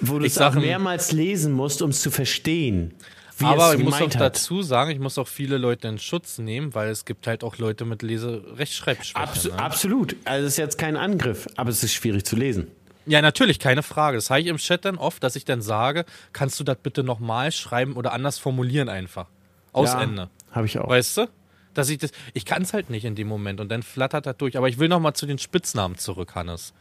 Wo 0.00 0.18
du 0.18 0.26
es 0.26 0.38
auch 0.38 0.54
mehrmals 0.54 1.12
lesen 1.12 1.52
musst, 1.52 1.80
um 1.80 1.90
es 1.90 2.00
zu 2.02 2.10
verstehen. 2.10 2.92
Wie 3.38 3.46
Aber 3.46 3.74
ich 3.74 3.82
muss 3.82 3.94
auch 3.94 4.00
hat. 4.00 4.20
dazu 4.20 4.62
sagen, 4.62 4.90
ich 4.90 4.98
muss 4.98 5.16
auch 5.16 5.26
viele 5.28 5.58
Leute 5.58 5.88
in 5.88 5.98
Schutz 5.98 6.38
nehmen, 6.38 6.74
weil 6.74 6.90
es 6.90 7.04
gibt 7.04 7.26
halt 7.26 7.42
auch 7.42 7.56
Leute 7.58 7.84
mit 7.84 8.02
Lese-Rechtschreibschwäche. 8.02 9.16
Abs 9.16 9.44
ne? 9.44 9.58
Absolut. 9.58 10.16
Also 10.24 10.46
es 10.46 10.52
ist 10.54 10.58
jetzt 10.58 10.78
kein 10.78 10.96
Angriff, 10.96 11.48
aber 11.56 11.70
es 11.70 11.82
ist 11.82 11.94
schwierig 11.94 12.24
zu 12.24 12.36
lesen. 12.36 12.68
Ja, 13.06 13.20
natürlich, 13.20 13.58
keine 13.58 13.82
Frage. 13.82 14.16
Das 14.16 14.30
habe 14.30 14.40
ich 14.40 14.46
im 14.46 14.58
Chat 14.58 14.84
dann 14.84 14.96
oft, 14.96 15.22
dass 15.22 15.36
ich 15.36 15.44
dann 15.44 15.60
sage, 15.62 16.04
kannst 16.32 16.58
du 16.60 16.64
das 16.64 16.76
bitte 16.82 17.02
nochmal 17.02 17.50
schreiben 17.52 17.94
oder 17.94 18.12
anders 18.12 18.38
formulieren 18.38 18.88
einfach. 18.88 19.26
Aus 19.72 19.92
Ja, 19.92 20.02
Ende. 20.02 20.28
Habe 20.52 20.66
ich 20.66 20.78
auch. 20.78 20.88
Weißt 20.88 21.16
du? 21.16 21.28
Dass 21.74 21.88
ich 21.88 21.98
das, 21.98 22.12
ich 22.34 22.44
kann 22.44 22.62
es 22.62 22.74
halt 22.74 22.90
nicht 22.90 23.04
in 23.04 23.14
dem 23.14 23.26
Moment 23.28 23.58
und 23.58 23.70
dann 23.70 23.82
flattert 23.82 24.26
das 24.26 24.36
durch. 24.36 24.56
Aber 24.56 24.68
ich 24.68 24.78
will 24.78 24.88
nochmal 24.88 25.14
zu 25.14 25.26
den 25.26 25.38
Spitznamen 25.38 25.96
zurück, 25.96 26.34
Hannes. 26.34 26.74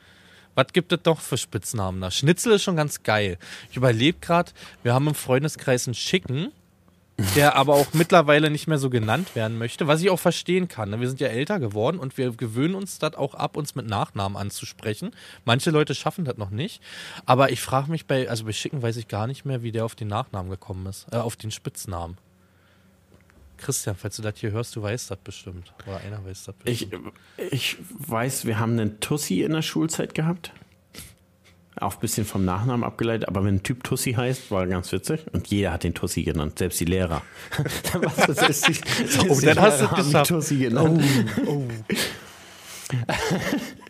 Was 0.53 0.67
gibt 0.73 0.91
es 0.91 0.99
doch 1.03 1.21
für 1.21 1.37
Spitznamen 1.37 2.01
da? 2.01 2.11
Schnitzel 2.11 2.51
ist 2.53 2.63
schon 2.63 2.75
ganz 2.75 3.03
geil. 3.03 3.37
Ich 3.69 3.77
überlebe 3.77 4.19
gerade, 4.19 4.51
wir 4.83 4.93
haben 4.93 5.07
im 5.07 5.15
Freundeskreis 5.15 5.87
einen 5.87 5.93
Schicken, 5.93 6.51
der 7.35 7.55
aber 7.55 7.73
auch 7.73 7.93
mittlerweile 7.93 8.49
nicht 8.49 8.67
mehr 8.67 8.77
so 8.77 8.89
genannt 8.89 9.35
werden 9.35 9.57
möchte, 9.57 9.87
was 9.87 10.01
ich 10.01 10.09
auch 10.09 10.19
verstehen 10.19 10.67
kann. 10.67 10.89
ne? 10.89 10.99
Wir 10.99 11.07
sind 11.07 11.19
ja 11.19 11.27
älter 11.27 11.59
geworden 11.59 11.99
und 11.99 12.17
wir 12.17 12.31
gewöhnen 12.31 12.75
uns 12.75 12.99
das 12.99 13.15
auch 13.15 13.33
ab, 13.33 13.57
uns 13.57 13.75
mit 13.75 13.87
Nachnamen 13.87 14.37
anzusprechen. 14.37 15.11
Manche 15.45 15.71
Leute 15.71 15.95
schaffen 15.95 16.25
das 16.25 16.37
noch 16.37 16.49
nicht. 16.49 16.81
Aber 17.25 17.51
ich 17.51 17.61
frage 17.61 17.91
mich 17.91 18.05
bei, 18.05 18.29
also 18.29 18.45
bei 18.45 18.53
Schicken 18.53 18.81
weiß 18.81 18.97
ich 18.97 19.07
gar 19.07 19.27
nicht 19.27 19.45
mehr, 19.45 19.63
wie 19.63 19.71
der 19.71 19.85
auf 19.85 19.95
den 19.95 20.07
Nachnamen 20.07 20.49
gekommen 20.49 20.85
ist, 20.85 21.07
äh, 21.11 21.17
auf 21.17 21.35
den 21.35 21.51
Spitznamen. 21.51 22.17
Christian, 23.57 23.95
falls 23.95 24.15
du 24.15 24.23
das 24.23 24.33
hier 24.37 24.51
hörst, 24.51 24.75
du 24.75 24.81
weißt 24.81 25.11
das 25.11 25.19
bestimmt. 25.19 25.73
Oder 25.85 25.97
einer 25.97 26.25
weiß 26.25 26.45
das 26.45 26.55
bestimmt. 26.55 27.13
Ich, 27.37 27.51
ich 27.51 27.77
weiß, 27.99 28.45
wir 28.45 28.59
haben 28.59 28.73
einen 28.73 28.99
Tussi 28.99 29.43
in 29.43 29.53
der 29.53 29.61
Schulzeit 29.61 30.13
gehabt. 30.13 30.51
Auch 31.79 31.93
ein 31.93 31.99
bisschen 32.01 32.25
vom 32.25 32.43
Nachnamen 32.43 32.83
abgeleitet, 32.83 33.27
aber 33.29 33.43
wenn 33.45 33.55
ein 33.55 33.63
Typ 33.63 33.83
Tussi 33.83 34.13
heißt, 34.13 34.51
war 34.51 34.67
ganz 34.67 34.91
witzig. 34.91 35.21
Und 35.31 35.47
jeder 35.47 35.71
hat 35.71 35.83
den 35.83 35.93
Tussi 35.93 36.23
genannt, 36.23 36.59
selbst 36.59 36.79
die 36.81 36.85
Lehrer. 36.85 37.21
selbst 38.27 38.67
die, 38.67 38.73
selbst 38.73 39.29
Oh, 39.29 39.39
die 39.39 39.45
dann 39.45 39.59
hast 39.61 39.79
du 39.79 39.85
es 39.85 39.91
haben 39.91 40.03
geschafft. 40.03 40.29
Tussi 40.29 40.57
genannt. 40.57 41.01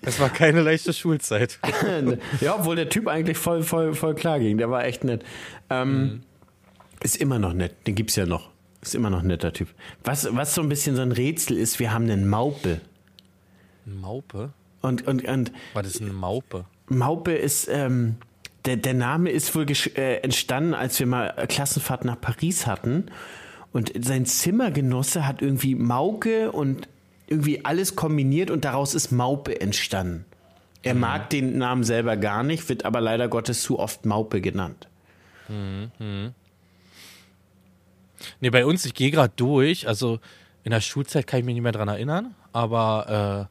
Es 0.03 0.19
war 0.19 0.29
keine 0.29 0.61
leichte 0.61 0.93
Schulzeit. 0.93 1.59
ja, 2.41 2.55
obwohl 2.55 2.75
der 2.75 2.89
Typ 2.89 3.07
eigentlich 3.07 3.37
voll, 3.37 3.63
voll, 3.63 3.93
voll 3.93 4.15
klar 4.15 4.39
ging. 4.39 4.57
Der 4.57 4.69
war 4.69 4.83
echt 4.85 5.03
nett. 5.03 5.23
Ähm, 5.69 6.21
Ist 7.01 7.17
immer 7.17 7.39
noch 7.39 7.53
nett. 7.53 7.87
Den 7.87 7.95
gibt's 7.95 8.15
ja 8.15 8.25
noch. 8.25 8.49
Ist 8.81 8.95
immer 8.95 9.09
noch 9.11 9.21
ein 9.21 9.27
netter 9.27 9.53
Typ. 9.53 9.69
Was, 10.03 10.27
was 10.35 10.55
so 10.55 10.61
ein 10.61 10.69
bisschen 10.69 10.95
so 10.95 11.01
ein 11.03 11.11
Rätsel 11.11 11.57
ist, 11.57 11.79
wir 11.79 11.93
haben 11.93 12.09
einen 12.09 12.27
Maupe. 12.27 12.81
Maupe? 13.85 14.53
Und, 14.81 15.07
und, 15.07 15.23
und 15.25 15.51
Was 15.73 15.87
ist 15.87 16.01
eine 16.01 16.13
Maupe? 16.13 16.65
Maupe 16.91 17.33
ist, 17.33 17.67
ähm, 17.67 18.17
der, 18.65 18.77
der 18.77 18.93
Name 18.93 19.29
ist 19.31 19.55
wohl 19.55 19.65
äh, 19.95 20.17
entstanden, 20.17 20.73
als 20.73 20.99
wir 20.99 21.07
mal 21.07 21.33
Klassenfahrt 21.47 22.05
nach 22.05 22.19
Paris 22.19 22.67
hatten. 22.67 23.05
Und 23.73 23.91
sein 23.99 24.25
Zimmergenosse 24.25 25.25
hat 25.27 25.41
irgendwie 25.41 25.75
Mauke 25.75 26.51
und 26.51 26.87
irgendwie 27.27 27.63
alles 27.63 27.95
kombiniert 27.95 28.51
und 28.51 28.65
daraus 28.65 28.93
ist 28.93 29.11
Maupe 29.11 29.59
entstanden. 29.61 30.25
Er 30.83 30.95
mag 30.95 31.29
den 31.29 31.57
Namen 31.57 31.83
selber 31.83 32.17
gar 32.17 32.43
nicht, 32.43 32.67
wird 32.67 32.85
aber 32.85 33.01
leider 33.01 33.27
Gottes 33.27 33.61
zu 33.61 33.79
oft 33.79 34.05
Maupe 34.05 34.41
genannt. 34.41 34.87
Nee, 38.39 38.49
bei 38.49 38.65
uns, 38.65 38.85
ich 38.85 38.93
gehe 38.93 39.11
gerade 39.11 39.33
durch. 39.35 39.87
Also 39.87 40.19
in 40.63 40.71
der 40.71 40.81
Schulzeit 40.81 41.27
kann 41.27 41.39
ich 41.39 41.45
mich 41.45 41.53
nicht 41.53 41.63
mehr 41.63 41.71
dran 41.71 41.87
erinnern, 41.87 42.35
aber 42.51 43.47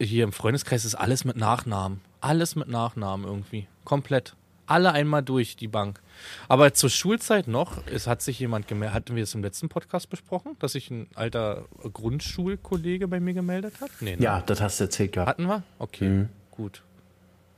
äh, 0.00 0.04
hier 0.04 0.24
im 0.24 0.32
Freundeskreis 0.32 0.84
ist 0.84 0.94
alles 0.94 1.24
mit 1.24 1.36
Nachnamen. 1.36 2.00
Alles 2.22 2.56
mit 2.56 2.68
Nachnamen 2.68 3.26
irgendwie. 3.26 3.66
Komplett. 3.84 4.36
Alle 4.66 4.92
einmal 4.92 5.22
durch 5.22 5.56
die 5.56 5.66
Bank. 5.68 6.00
Aber 6.48 6.72
zur 6.72 6.88
Schulzeit 6.88 7.48
noch, 7.48 7.84
es 7.86 8.06
hat 8.06 8.22
sich 8.22 8.38
jemand 8.38 8.68
gemeldet, 8.68 8.94
hatten 8.94 9.16
wir 9.16 9.24
es 9.24 9.34
im 9.34 9.42
letzten 9.42 9.68
Podcast 9.68 10.08
besprochen, 10.08 10.56
dass 10.60 10.72
sich 10.72 10.90
ein 10.90 11.08
alter 11.14 11.66
Grundschulkollege 11.92 13.08
bei 13.08 13.18
mir 13.18 13.34
gemeldet 13.34 13.74
hat? 13.80 13.90
Nee, 14.00 14.16
ne? 14.16 14.22
Ja, 14.22 14.40
das 14.40 14.60
hast 14.60 14.78
du 14.78 14.84
erzählt 14.84 15.12
gehabt. 15.12 15.30
Hatten 15.30 15.46
wir? 15.46 15.64
Okay, 15.80 16.26
gut. 16.52 16.82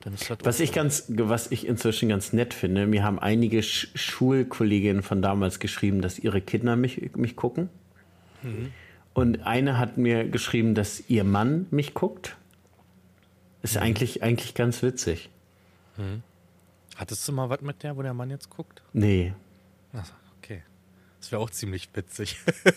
Dann 0.01 0.15
ist 0.15 0.29
das 0.31 0.39
Was 0.43 0.61
ich 0.61 0.73
ganz, 0.73 1.05
was 1.09 1.51
ich 1.51 1.67
inzwischen 1.67 2.09
ganz 2.09 2.33
nett 2.33 2.55
finde, 2.55 2.87
mir 2.87 3.05
haben 3.05 3.19
einige 3.19 3.63
Sch 3.63 3.89
Schulkolleginnen 3.95 5.03
von 5.03 5.21
damals 5.21 5.61
geschrieben, 5.61 6.01
dass 6.01 6.19
ihre 6.19 6.41
Kinder 6.41 6.75
mich, 6.75 7.15
mich 7.17 7.37
gucken. 7.37 7.69
Und 9.15 9.47
eine 9.47 9.79
hat 9.79 9.97
mir 9.99 10.29
geschrieben, 10.29 10.75
dass 10.75 11.09
ihr 11.09 11.25
Mann 11.25 11.67
mich 11.71 11.95
guckt. 11.95 12.37
Ist 13.65 13.79
eigentlich, 13.79 14.23
eigentlich 14.23 14.53
ganz 14.53 14.83
witzig. 14.83 15.31
Hattest 16.97 17.27
du 17.27 17.33
mal 17.33 17.49
was 17.49 17.63
mit 17.63 17.83
der, 17.83 17.97
wo 17.97 18.03
der 18.03 18.13
Mann 18.13 18.29
jetzt 18.29 18.51
guckt? 18.51 18.83
Nee. 18.93 19.33
Ach, 19.95 20.13
okay. 20.37 20.63
Das 21.19 21.33
wäre 21.33 21.41
auch 21.41 21.49
ziemlich 21.49 21.89
witzig. 21.95 22.37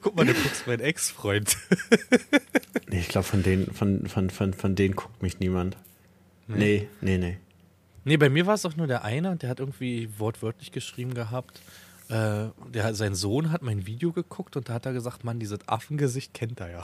Guck 0.00 0.16
mal, 0.16 0.26
du 0.26 0.34
guckst 0.34 0.66
meinen 0.66 0.80
Ex-Freund. 0.80 1.56
Nee, 2.88 2.98
ich 2.98 3.08
glaube, 3.08 3.28
von 3.28 3.44
denen, 3.44 3.72
von, 3.72 4.08
von, 4.08 4.30
von, 4.30 4.52
von 4.52 4.74
denen 4.74 4.96
guckt 4.96 5.22
mich 5.22 5.38
niemand. 5.38 5.76
Nee, 6.48 6.88
nee, 7.00 7.18
nee. 7.18 7.38
Nee, 8.04 8.16
bei 8.16 8.30
mir 8.30 8.46
war 8.46 8.54
es 8.54 8.66
auch 8.66 8.74
nur 8.74 8.88
der 8.88 9.04
eine, 9.04 9.36
der 9.36 9.48
hat 9.48 9.60
irgendwie 9.60 10.08
wortwörtlich 10.18 10.72
geschrieben 10.72 11.14
gehabt. 11.14 11.60
Äh, 12.08 12.46
der, 12.74 12.94
sein 12.96 13.14
Sohn 13.14 13.52
hat 13.52 13.62
mein 13.62 13.86
Video 13.86 14.10
geguckt 14.10 14.56
und 14.56 14.68
da 14.68 14.74
hat 14.74 14.86
er 14.86 14.92
gesagt, 14.92 15.22
Mann, 15.22 15.38
dieses 15.38 15.60
Affengesicht 15.68 16.34
kennt 16.34 16.58
er 16.58 16.70
ja. 16.70 16.82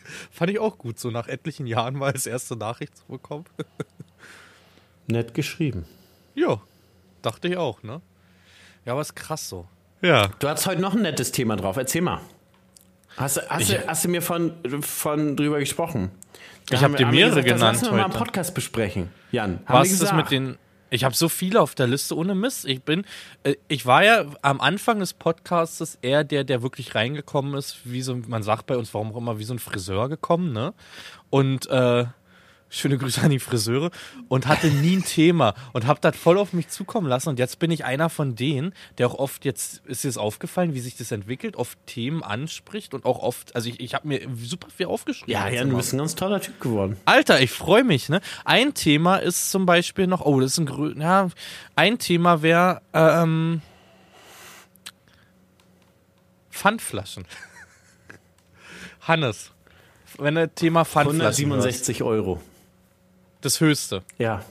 Fand 0.30 0.50
ich 0.50 0.58
auch 0.58 0.78
gut, 0.78 0.98
so 0.98 1.10
nach 1.10 1.28
etlichen 1.28 1.66
Jahren 1.66 1.94
mal 1.94 2.12
als 2.12 2.26
erste 2.26 2.56
Nachricht 2.56 2.96
zu 2.96 3.04
bekommen. 3.06 3.44
Nett 5.06 5.34
geschrieben. 5.34 5.84
ja, 6.34 6.60
dachte 7.22 7.48
ich 7.48 7.56
auch, 7.56 7.82
ne? 7.82 8.00
Ja, 8.84 8.92
aber 8.92 9.02
ist 9.02 9.14
krass 9.14 9.48
so. 9.48 9.66
Ja. 10.00 10.28
Du 10.38 10.48
hast 10.48 10.66
heute 10.66 10.80
noch 10.80 10.94
ein 10.94 11.02
nettes 11.02 11.30
Thema 11.32 11.56
drauf. 11.56 11.76
Erzähl 11.76 12.02
mal. 12.02 12.20
Hast, 13.16 13.36
du- 13.36 13.48
hast, 13.48 13.62
Ich- 13.62 13.68
du, 13.76 13.86
hast 13.86 14.04
du 14.04 14.08
mir 14.08 14.22
von, 14.22 14.54
von 14.82 15.36
drüber 15.36 15.58
gesprochen? 15.60 16.10
Da 16.68 16.76
Ich 16.76 16.82
haben 16.82 16.92
hab 16.92 16.98
dir 16.98 17.06
haben 17.06 17.12
wir 17.12 17.26
mehrere 17.26 17.42
gesagt, 17.42 17.50
das 17.50 17.60
genannt 17.60 17.76
Lassen 17.82 17.86
wir 17.94 17.98
mal 18.00 18.06
im 18.06 18.10
heute. 18.12 18.18
Podcast 18.18 18.54
besprechen. 18.54 19.10
Jan, 19.30 19.60
haben 19.66 19.78
Was 19.80 19.90
ist 19.90 20.02
das 20.02 20.12
mit 20.12 20.30
den. 20.30 20.56
Ich 20.92 21.04
habe 21.04 21.14
so 21.14 21.30
viele 21.30 21.58
auf 21.62 21.74
der 21.74 21.86
Liste 21.86 22.14
ohne 22.14 22.34
Mist. 22.34 22.66
Ich 22.66 22.82
bin, 22.82 23.06
äh, 23.44 23.54
ich 23.66 23.86
war 23.86 24.04
ja 24.04 24.26
am 24.42 24.60
Anfang 24.60 24.98
des 25.00 25.14
Podcasts 25.14 25.98
eher 26.02 26.22
der, 26.22 26.44
der 26.44 26.62
wirklich 26.62 26.94
reingekommen 26.94 27.54
ist, 27.54 27.78
wie 27.84 28.02
so, 28.02 28.14
man 28.14 28.42
sagt 28.42 28.66
bei 28.66 28.76
uns, 28.76 28.92
warum 28.92 29.12
auch 29.12 29.16
immer, 29.16 29.38
wie 29.38 29.44
so 29.44 29.54
ein 29.54 29.58
Friseur 29.58 30.10
gekommen, 30.10 30.52
ne? 30.52 30.74
Und 31.30 31.66
äh, 31.68 32.04
schöne 32.72 32.96
Grüße 32.96 33.20
an 33.20 33.30
die 33.30 33.38
Friseure 33.38 33.90
und 34.28 34.46
hatte 34.46 34.68
nie 34.68 34.96
ein 34.96 35.04
Thema 35.04 35.54
und 35.72 35.86
habe 35.86 36.00
das 36.00 36.16
voll 36.16 36.38
auf 36.38 36.52
mich 36.52 36.68
zukommen 36.68 37.06
lassen. 37.06 37.28
Und 37.28 37.38
jetzt 37.38 37.58
bin 37.58 37.70
ich 37.70 37.84
einer 37.84 38.08
von 38.08 38.34
denen, 38.34 38.74
der 38.98 39.06
auch 39.08 39.14
oft 39.14 39.44
jetzt, 39.44 39.84
ist 39.86 40.04
das 40.04 40.16
aufgefallen, 40.16 40.74
wie 40.74 40.80
sich 40.80 40.96
das 40.96 41.12
entwickelt, 41.12 41.56
oft 41.56 41.78
Themen 41.86 42.22
anspricht 42.22 42.94
und 42.94 43.04
auch 43.04 43.18
oft, 43.18 43.54
also 43.54 43.68
ich, 43.68 43.78
ich 43.80 43.94
habe 43.94 44.08
mir 44.08 44.26
super 44.34 44.68
viel 44.74 44.86
aufgeschrieben. 44.86 45.32
Ja, 45.32 45.46
jetzt 45.46 45.56
Jan, 45.58 45.70
du 45.70 45.76
bist 45.76 45.92
ein 45.92 45.98
ganz 45.98 46.14
toller 46.14 46.40
Typ 46.40 46.58
geworden. 46.60 46.96
Alter, 47.04 47.40
ich 47.40 47.50
freue 47.50 47.84
mich, 47.84 48.08
ne? 48.08 48.20
Ein 48.44 48.74
Thema 48.74 49.18
ist 49.18 49.50
zum 49.50 49.66
Beispiel 49.66 50.06
noch, 50.06 50.22
oh, 50.22 50.40
das 50.40 50.52
ist 50.52 50.58
ein 50.58 50.66
grün, 50.66 51.00
ja, 51.00 51.28
ein 51.76 51.98
Thema 51.98 52.42
wäre, 52.42 52.80
ähm, 52.94 53.60
Pfandflaschen. 56.50 57.26
Hannes, 59.02 59.50
wenn 60.18 60.36
das 60.36 60.50
Thema 60.54 60.84
Pfandflaschen 60.84 61.22
hörst, 61.22 61.40
167 61.40 62.02
Euro. 62.02 62.40
Das 63.42 63.60
höchste, 63.60 64.02
Ja. 64.18 64.42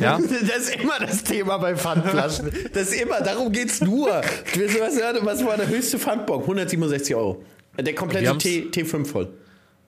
ja? 0.00 0.18
Das 0.46 0.68
ist 0.68 0.76
immer 0.76 0.98
das 0.98 1.22
Thema 1.24 1.58
bei 1.58 1.76
Pfandflaschen. 1.76 2.50
Das 2.72 2.90
ist 2.90 3.00
immer, 3.02 3.20
darum 3.20 3.52
geht's 3.52 3.80
nur. 3.80 4.08
Was 4.08 5.44
war 5.44 5.56
der 5.56 5.68
höchste 5.68 5.98
Pfandbon? 5.98 6.40
167 6.40 7.14
Euro. 7.14 7.44
Der 7.78 7.94
komplette 7.94 8.36
T, 8.38 8.68
T5 8.70 9.06
voll. 9.06 9.28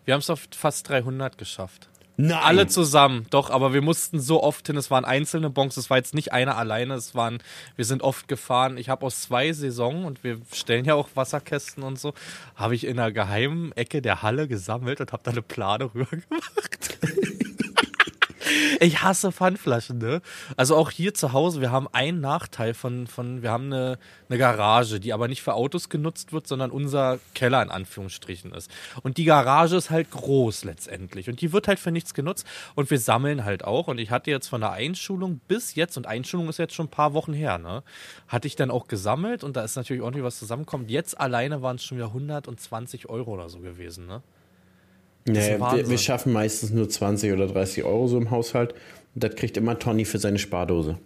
Wir 0.04 0.14
haben 0.14 0.20
es 0.20 0.30
auf 0.30 0.40
fast 0.56 0.88
300 0.88 1.38
geschafft. 1.38 1.88
Nein. 2.18 2.38
Alle 2.42 2.66
zusammen, 2.66 3.26
doch, 3.30 3.48
aber 3.50 3.72
wir 3.72 3.80
mussten 3.80 4.20
so 4.20 4.42
oft 4.42 4.66
hin, 4.66 4.76
es 4.76 4.90
waren 4.90 5.06
einzelne 5.06 5.48
Bons, 5.48 5.78
es 5.78 5.88
war 5.88 5.96
jetzt 5.96 6.14
nicht 6.14 6.30
einer 6.30 6.58
alleine, 6.58 6.94
es 6.94 7.14
waren, 7.14 7.38
wir 7.74 7.86
sind 7.86 8.02
oft 8.02 8.28
gefahren. 8.28 8.76
Ich 8.76 8.90
habe 8.90 9.06
aus 9.06 9.22
zwei 9.22 9.50
Saisonen 9.52 10.04
und 10.04 10.22
wir 10.22 10.38
stellen 10.52 10.84
ja 10.84 10.94
auch 10.94 11.08
Wasserkästen 11.14 11.82
und 11.82 11.98
so, 11.98 12.12
habe 12.54 12.74
ich 12.74 12.84
in 12.86 12.98
einer 12.98 13.12
geheimen 13.12 13.72
Ecke 13.72 14.02
der 14.02 14.20
Halle 14.22 14.46
gesammelt 14.46 15.00
und 15.00 15.12
habe 15.12 15.22
da 15.24 15.30
eine 15.30 15.42
Plane 15.42 15.86
rüber 15.94 16.06
gemacht. 16.10 16.98
Ich 18.80 19.02
hasse 19.02 19.32
Pfandflaschen, 19.32 19.98
ne? 19.98 20.20
Also 20.56 20.76
auch 20.76 20.90
hier 20.90 21.14
zu 21.14 21.32
Hause, 21.32 21.60
wir 21.60 21.70
haben 21.70 21.88
einen 21.92 22.20
Nachteil 22.20 22.74
von, 22.74 23.06
von 23.06 23.42
wir 23.42 23.50
haben 23.50 23.66
eine, 23.66 23.98
eine 24.28 24.38
Garage, 24.38 25.00
die 25.00 25.12
aber 25.12 25.28
nicht 25.28 25.42
für 25.42 25.54
Autos 25.54 25.88
genutzt 25.88 26.32
wird, 26.32 26.46
sondern 26.46 26.70
unser 26.70 27.18
Keller 27.34 27.62
in 27.62 27.70
Anführungsstrichen 27.70 28.52
ist. 28.52 28.70
Und 29.02 29.16
die 29.16 29.24
Garage 29.24 29.76
ist 29.76 29.90
halt 29.90 30.10
groß 30.10 30.64
letztendlich 30.64 31.28
und 31.28 31.40
die 31.40 31.52
wird 31.52 31.68
halt 31.68 31.78
für 31.78 31.90
nichts 31.90 32.14
genutzt 32.14 32.46
und 32.74 32.90
wir 32.90 32.98
sammeln 32.98 33.44
halt 33.44 33.64
auch. 33.64 33.88
Und 33.88 33.98
ich 33.98 34.10
hatte 34.10 34.30
jetzt 34.30 34.48
von 34.48 34.60
der 34.60 34.72
Einschulung 34.72 35.40
bis 35.48 35.74
jetzt, 35.74 35.96
und 35.96 36.06
Einschulung 36.06 36.48
ist 36.48 36.58
jetzt 36.58 36.74
schon 36.74 36.86
ein 36.86 36.90
paar 36.90 37.14
Wochen 37.14 37.32
her, 37.32 37.58
ne? 37.58 37.82
Hatte 38.28 38.48
ich 38.48 38.56
dann 38.56 38.70
auch 38.70 38.88
gesammelt 38.88 39.44
und 39.44 39.56
da 39.56 39.62
ist 39.62 39.76
natürlich 39.76 40.02
ordentlich 40.02 40.24
was 40.24 40.38
zusammengekommen. 40.38 40.88
Jetzt 40.88 41.18
alleine 41.18 41.62
waren 41.62 41.76
es 41.76 41.84
schon 41.84 41.98
wieder 41.98 42.08
120 42.08 43.08
Euro 43.08 43.32
oder 43.32 43.48
so 43.48 43.60
gewesen, 43.60 44.06
ne? 44.06 44.22
Nee, 45.24 45.58
wir, 45.58 45.88
wir 45.88 45.98
schaffen 45.98 46.32
meistens 46.32 46.70
nur 46.70 46.88
20 46.88 47.32
oder 47.32 47.46
30 47.46 47.84
Euro 47.84 48.08
so 48.08 48.18
im 48.18 48.30
Haushalt. 48.30 48.74
Und 49.14 49.24
das 49.24 49.34
kriegt 49.36 49.56
immer 49.56 49.78
Tony 49.78 50.04
für 50.04 50.18
seine 50.18 50.38
Spardose. 50.38 50.98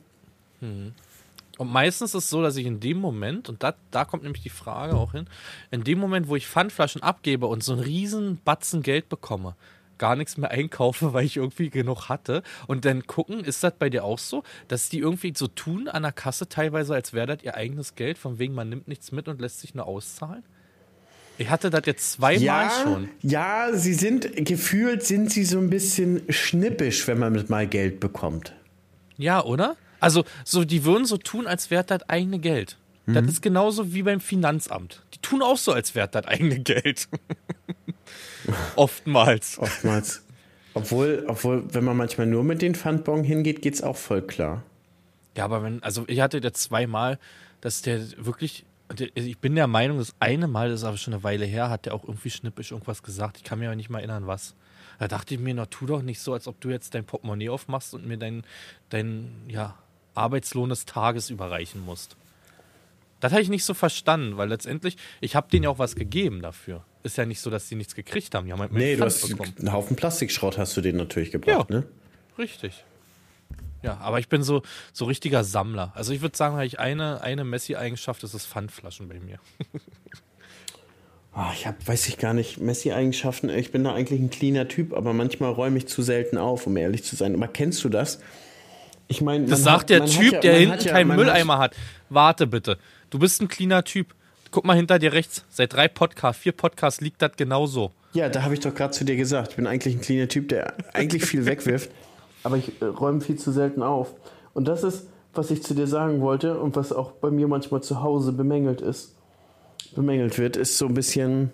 Und 1.58 1.72
meistens 1.72 2.14
ist 2.14 2.24
es 2.24 2.30
so, 2.30 2.42
dass 2.42 2.56
ich 2.56 2.66
in 2.66 2.80
dem 2.80 2.98
Moment, 2.98 3.48
und 3.48 3.62
da, 3.62 3.74
da 3.90 4.04
kommt 4.04 4.22
nämlich 4.22 4.42
die 4.42 4.50
Frage 4.50 4.94
auch 4.94 5.12
hin, 5.12 5.26
in 5.70 5.84
dem 5.84 5.98
Moment, 5.98 6.28
wo 6.28 6.36
ich 6.36 6.46
Pfandflaschen 6.46 7.02
abgebe 7.02 7.46
und 7.46 7.62
so 7.62 7.72
einen 7.72 7.82
riesen 7.82 8.40
Batzen 8.44 8.82
Geld 8.82 9.08
bekomme, 9.08 9.54
gar 9.98 10.16
nichts 10.16 10.36
mehr 10.36 10.50
einkaufe, 10.50 11.12
weil 11.14 11.24
ich 11.24 11.36
irgendwie 11.36 11.70
genug 11.70 12.08
hatte. 12.08 12.42
Und 12.66 12.84
dann 12.84 13.06
gucken, 13.06 13.40
ist 13.40 13.64
das 13.64 13.74
bei 13.78 13.88
dir 13.88 14.04
auch 14.04 14.18
so, 14.18 14.42
dass 14.68 14.88
die 14.88 14.98
irgendwie 14.98 15.32
so 15.34 15.46
tun 15.46 15.88
an 15.88 16.02
der 16.02 16.12
Kasse 16.12 16.48
teilweise, 16.48 16.94
als 16.94 17.12
wäre 17.12 17.26
das 17.26 17.42
ihr 17.42 17.54
eigenes 17.54 17.94
Geld, 17.94 18.18
von 18.18 18.38
wegen 18.38 18.54
man 18.54 18.68
nimmt 18.68 18.88
nichts 18.88 19.12
mit 19.12 19.28
und 19.28 19.40
lässt 19.40 19.60
sich 19.60 19.74
nur 19.74 19.86
auszahlen? 19.86 20.44
Ich 21.38 21.50
hatte 21.50 21.70
das 21.70 21.82
jetzt 21.86 22.12
zweimal 22.12 22.40
Ja, 22.42 22.70
schon. 22.82 23.08
ja, 23.22 23.68
sie 23.72 23.94
sind, 23.94 24.46
gefühlt 24.46 25.02
sind 25.04 25.30
sie 25.30 25.44
so 25.44 25.58
ein 25.58 25.68
bisschen 25.70 26.22
schnippisch, 26.30 27.06
wenn 27.06 27.18
man 27.18 27.44
mal 27.48 27.66
Geld 27.66 28.00
bekommt. 28.00 28.54
Ja, 29.16 29.42
oder? 29.44 29.76
Also, 30.00 30.24
so, 30.44 30.64
die 30.64 30.84
würden 30.84 31.04
so 31.06 31.16
tun, 31.16 31.46
als 31.46 31.70
wäre 31.70 31.84
das 31.84 32.08
eigene 32.08 32.38
Geld. 32.38 32.76
Das 33.08 33.24
ist 33.26 33.40
genauso 33.40 33.94
wie 33.94 34.02
beim 34.02 34.18
Finanzamt. 34.20 35.04
Die 35.14 35.18
tun 35.18 35.40
auch 35.40 35.56
so, 35.56 35.72
als 35.72 35.94
wäre 35.94 36.08
das 36.08 36.24
eigene 36.26 36.58
Geld. 36.58 37.06
Oftmals. 38.76 39.58
Oftmals. 39.58 40.22
obwohl, 40.74 41.24
obwohl, 41.28 41.62
wenn 41.72 41.84
man 41.84 41.96
manchmal 41.96 42.26
nur 42.26 42.44
mit 42.44 42.62
den 42.62 42.74
Pfandbon 42.74 43.24
hingeht, 43.24 43.62
geht's 43.62 43.82
auch 43.82 43.96
voll 43.96 44.22
klar. 44.22 44.62
Ja, 45.36 45.44
aber 45.44 45.62
wenn, 45.62 45.82
also 45.82 46.04
ich 46.08 46.20
hatte 46.20 46.40
da 46.40 46.52
zweimal, 46.52 47.18
dass 47.60 47.82
der 47.82 48.00
wirklich, 48.24 48.64
ich 49.14 49.38
bin 49.38 49.54
der 49.54 49.66
Meinung, 49.66 49.98
das 49.98 50.14
eine 50.20 50.46
Mal, 50.48 50.70
das 50.70 50.80
ist 50.80 50.84
aber 50.84 50.96
schon 50.96 51.14
eine 51.14 51.22
Weile 51.24 51.44
her, 51.44 51.70
hat 51.70 51.86
der 51.86 51.94
auch 51.94 52.04
irgendwie 52.04 52.30
schnippisch 52.30 52.70
irgendwas 52.72 53.02
gesagt. 53.02 53.38
Ich 53.38 53.44
kann 53.44 53.58
mir 53.58 53.66
aber 53.66 53.76
nicht 53.76 53.90
mal 53.90 53.98
erinnern, 53.98 54.26
was. 54.26 54.54
Da 54.98 55.08
dachte 55.08 55.34
ich 55.34 55.40
mir, 55.40 55.52
na, 55.54 55.66
tu 55.66 55.86
doch 55.86 56.02
nicht 56.02 56.20
so, 56.20 56.32
als 56.32 56.46
ob 56.48 56.60
du 56.60 56.70
jetzt 56.70 56.94
dein 56.94 57.04
Portemonnaie 57.04 57.48
aufmachst 57.50 57.92
und 57.94 58.06
mir 58.06 58.16
dein, 58.16 58.44
dein 58.88 59.30
ja, 59.48 59.74
Arbeitslohn 60.14 60.70
des 60.70 60.86
Tages 60.86 61.28
überreichen 61.30 61.84
musst. 61.84 62.16
Das 63.20 63.32
habe 63.32 63.42
ich 63.42 63.48
nicht 63.48 63.64
so 63.64 63.74
verstanden, 63.74 64.36
weil 64.36 64.48
letztendlich, 64.48 64.96
ich 65.20 65.36
habe 65.36 65.48
denen 65.50 65.64
ja 65.64 65.70
auch 65.70 65.78
was 65.78 65.96
gegeben 65.96 66.40
dafür. 66.42 66.84
Ist 67.02 67.16
ja 67.18 67.26
nicht 67.26 67.40
so, 67.40 67.50
dass 67.50 67.68
die 67.68 67.74
nichts 67.74 67.94
gekriegt 67.94 68.34
haben. 68.34 68.46
Die 68.46 68.52
haben 68.52 68.60
halt 68.60 68.72
Nee, 68.72 68.96
du 68.96 69.04
hast 69.04 69.28
bekommen. 69.28 69.54
einen 69.58 69.72
Haufen 69.72 69.96
Plastikschrott 69.96 70.58
hast 70.58 70.76
du 70.76 70.80
denen 70.80 70.98
natürlich 70.98 71.30
gebracht, 71.30 71.70
Ja. 71.70 71.76
ne? 71.76 71.86
Richtig. 72.38 72.84
Ja, 73.82 73.98
aber 73.98 74.18
ich 74.18 74.28
bin 74.28 74.42
so, 74.42 74.62
so 74.92 75.04
richtiger 75.04 75.44
Sammler. 75.44 75.92
Also 75.94 76.12
ich 76.12 76.20
würde 76.22 76.36
sagen, 76.36 76.54
habe 76.54 76.66
ich 76.66 76.80
eine, 76.80 77.20
eine 77.20 77.44
Messi-Eigenschaft, 77.44 78.22
das 78.22 78.34
ist 78.34 78.46
Pfandflaschen 78.46 79.08
bei 79.08 79.20
mir. 79.20 79.38
Ah, 81.32 81.52
ich 81.54 81.66
habe, 81.66 81.76
weiß 81.84 82.08
ich 82.08 82.16
gar 82.16 82.32
nicht, 82.32 82.58
Messi-Eigenschaften. 82.60 83.50
Ich 83.50 83.70
bin 83.70 83.84
da 83.84 83.92
eigentlich 83.94 84.20
ein 84.20 84.30
cleaner 84.30 84.68
Typ, 84.68 84.94
aber 84.94 85.12
manchmal 85.12 85.52
räume 85.52 85.76
ich 85.76 85.86
zu 85.86 86.00
selten 86.02 86.38
auf, 86.38 86.66
um 86.66 86.76
ehrlich 86.78 87.04
zu 87.04 87.14
sein. 87.14 87.34
Aber 87.34 87.46
kennst 87.48 87.84
du 87.84 87.90
das? 87.90 88.20
Ich 89.08 89.20
meine, 89.20 89.44
Das 89.46 89.62
sagt 89.62 89.82
hat- 89.82 89.90
der 89.90 90.00
hat 90.02 90.10
Typ, 90.10 90.32
ja- 90.32 90.40
der 90.40 90.54
hinten 90.58 90.72
hat 90.72 90.84
ja- 90.84 90.92
keinen 90.92 91.14
Mülleimer 91.14 91.58
hat. 91.58 91.76
Warte 92.08 92.46
bitte. 92.46 92.78
Du 93.10 93.18
bist 93.18 93.40
ein 93.42 93.48
cleaner 93.48 93.84
Typ. 93.84 94.14
Guck 94.50 94.64
mal 94.64 94.74
hinter 94.76 94.98
dir 94.98 95.12
rechts. 95.12 95.44
Seit 95.50 95.74
drei 95.74 95.88
Podcasts, 95.88 96.40
vier 96.42 96.52
Podcasts 96.52 97.02
liegt 97.02 97.20
das 97.20 97.32
genauso. 97.36 97.92
Ja, 98.14 98.30
da 98.30 98.42
habe 98.42 98.54
ich 98.54 98.60
doch 98.60 98.74
gerade 98.74 98.92
zu 98.94 99.04
dir 99.04 99.16
gesagt. 99.16 99.50
Ich 99.50 99.56
bin 99.56 99.66
eigentlich 99.66 99.94
ein 99.94 100.00
cleaner 100.00 100.28
Typ, 100.28 100.48
der 100.48 100.72
eigentlich 100.94 101.26
viel 101.26 101.44
wegwirft, 101.44 101.90
aber 102.46 102.56
ich 102.56 102.80
äh, 102.80 102.84
räume 102.86 103.20
viel 103.20 103.36
zu 103.36 103.50
selten 103.50 103.82
auf. 103.82 104.14
Und 104.54 104.68
das 104.68 104.84
ist, 104.84 105.08
was 105.34 105.50
ich 105.50 105.62
zu 105.62 105.74
dir 105.74 105.86
sagen 105.86 106.20
wollte 106.20 106.58
und 106.58 106.76
was 106.76 106.92
auch 106.92 107.12
bei 107.12 107.30
mir 107.30 107.48
manchmal 107.48 107.82
zu 107.82 108.02
Hause 108.02 108.32
bemängelt 108.32 108.80
ist. 108.80 109.14
Bemängelt 109.94 110.38
wird, 110.38 110.56
ist 110.56 110.78
so 110.78 110.86
ein 110.86 110.94
bisschen, 110.94 111.50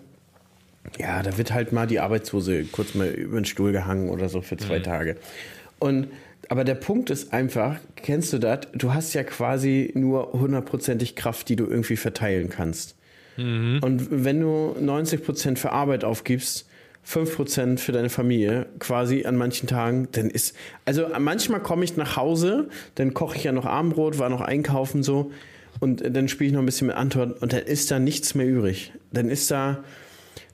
ja, 0.97 1.21
da 1.23 1.37
wird 1.37 1.53
halt 1.53 1.73
mal 1.73 1.87
die 1.87 1.99
Arbeitshose 1.99 2.63
kurz 2.65 2.93
mal 2.93 3.07
über 3.07 3.39
den 3.41 3.45
Stuhl 3.45 3.71
gehangen 3.71 4.09
oder 4.09 4.29
so 4.29 4.41
für 4.41 4.55
zwei 4.55 4.79
Tage. 4.79 5.17
Und 5.79 6.07
aber 6.49 6.63
der 6.63 6.75
Punkt 6.75 7.09
ist 7.09 7.33
einfach, 7.33 7.77
kennst 7.95 8.33
du 8.33 8.37
das? 8.37 8.67
Du 8.73 8.93
hast 8.93 9.13
ja 9.13 9.23
quasi 9.23 9.91
nur 9.95 10.33
hundertprozentig 10.33 11.15
Kraft, 11.15 11.49
die 11.49 11.55
du 11.55 11.65
irgendwie 11.65 11.95
verteilen 11.95 12.49
kannst. 12.49 12.95
Und 13.37 14.07
wenn 14.11 14.41
du 14.41 14.75
90% 14.79 15.57
für 15.57 15.71
Arbeit 15.71 16.03
aufgibst, 16.03 16.67
5% 17.07 17.79
für 17.79 17.91
deine 17.91 18.09
Familie, 18.09 18.65
quasi 18.79 19.25
an 19.25 19.35
manchen 19.35 19.67
Tagen, 19.67 20.07
dann 20.13 20.29
ist, 20.29 20.55
also 20.85 21.07
manchmal 21.19 21.61
komme 21.61 21.83
ich 21.83 21.97
nach 21.97 22.15
Hause, 22.15 22.69
dann 22.95 23.13
koche 23.13 23.37
ich 23.37 23.43
ja 23.43 23.51
noch 23.51 23.65
Abendbrot, 23.65 24.19
war 24.19 24.29
noch 24.29 24.41
einkaufen 24.41 25.03
so 25.03 25.31
und 25.79 26.03
dann 26.15 26.27
spiele 26.27 26.47
ich 26.47 26.53
noch 26.53 26.61
ein 26.61 26.65
bisschen 26.65 26.87
mit 26.87 26.95
Anton 26.95 27.33
und 27.33 27.53
dann 27.53 27.63
ist 27.63 27.91
da 27.91 27.99
nichts 27.99 28.35
mehr 28.35 28.47
übrig. 28.47 28.93
Dann 29.11 29.29
ist 29.29 29.51
da, 29.51 29.83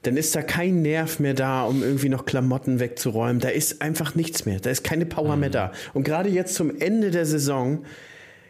dann 0.01 0.17
ist 0.17 0.35
da 0.35 0.41
kein 0.41 0.81
Nerv 0.81 1.19
mehr 1.19 1.33
da, 1.35 1.63
um 1.63 1.83
irgendwie 1.83 2.09
noch 2.09 2.25
Klamotten 2.25 2.79
wegzuräumen. 2.79 3.39
Da 3.39 3.49
ist 3.49 3.81
einfach 3.81 4.15
nichts 4.15 4.45
mehr. 4.45 4.59
Da 4.59 4.69
ist 4.71 4.83
keine 4.83 5.05
Power 5.05 5.35
mehr 5.35 5.49
da. 5.49 5.71
Und 5.93 6.03
gerade 6.03 6.29
jetzt 6.29 6.55
zum 6.55 6.79
Ende 6.79 7.11
der 7.11 7.25
Saison, 7.25 7.85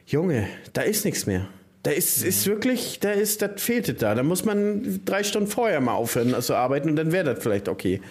Junge, 0.06 0.48
da 0.74 0.82
ist 0.82 1.06
nichts 1.06 1.26
mehr. 1.26 1.48
Da 1.84 1.92
ist, 1.92 2.24
ist 2.24 2.46
wirklich, 2.46 3.00
da 3.00 3.12
ist, 3.12 3.42
das 3.42 3.62
fehlt 3.62 3.88
es 3.88 3.98
da. 3.98 4.14
Da 4.14 4.24
muss 4.24 4.44
man 4.44 5.02
drei 5.06 5.24
Stunden 5.24 5.50
vorher 5.50 5.80
mal 5.80 5.94
aufhören 5.94 6.40
zu 6.42 6.56
arbeiten 6.56 6.90
und 6.90 6.96
dann 6.98 7.12
wäre 7.12 7.34
das 7.34 7.44
vielleicht 7.44 7.70
okay. 7.70 8.02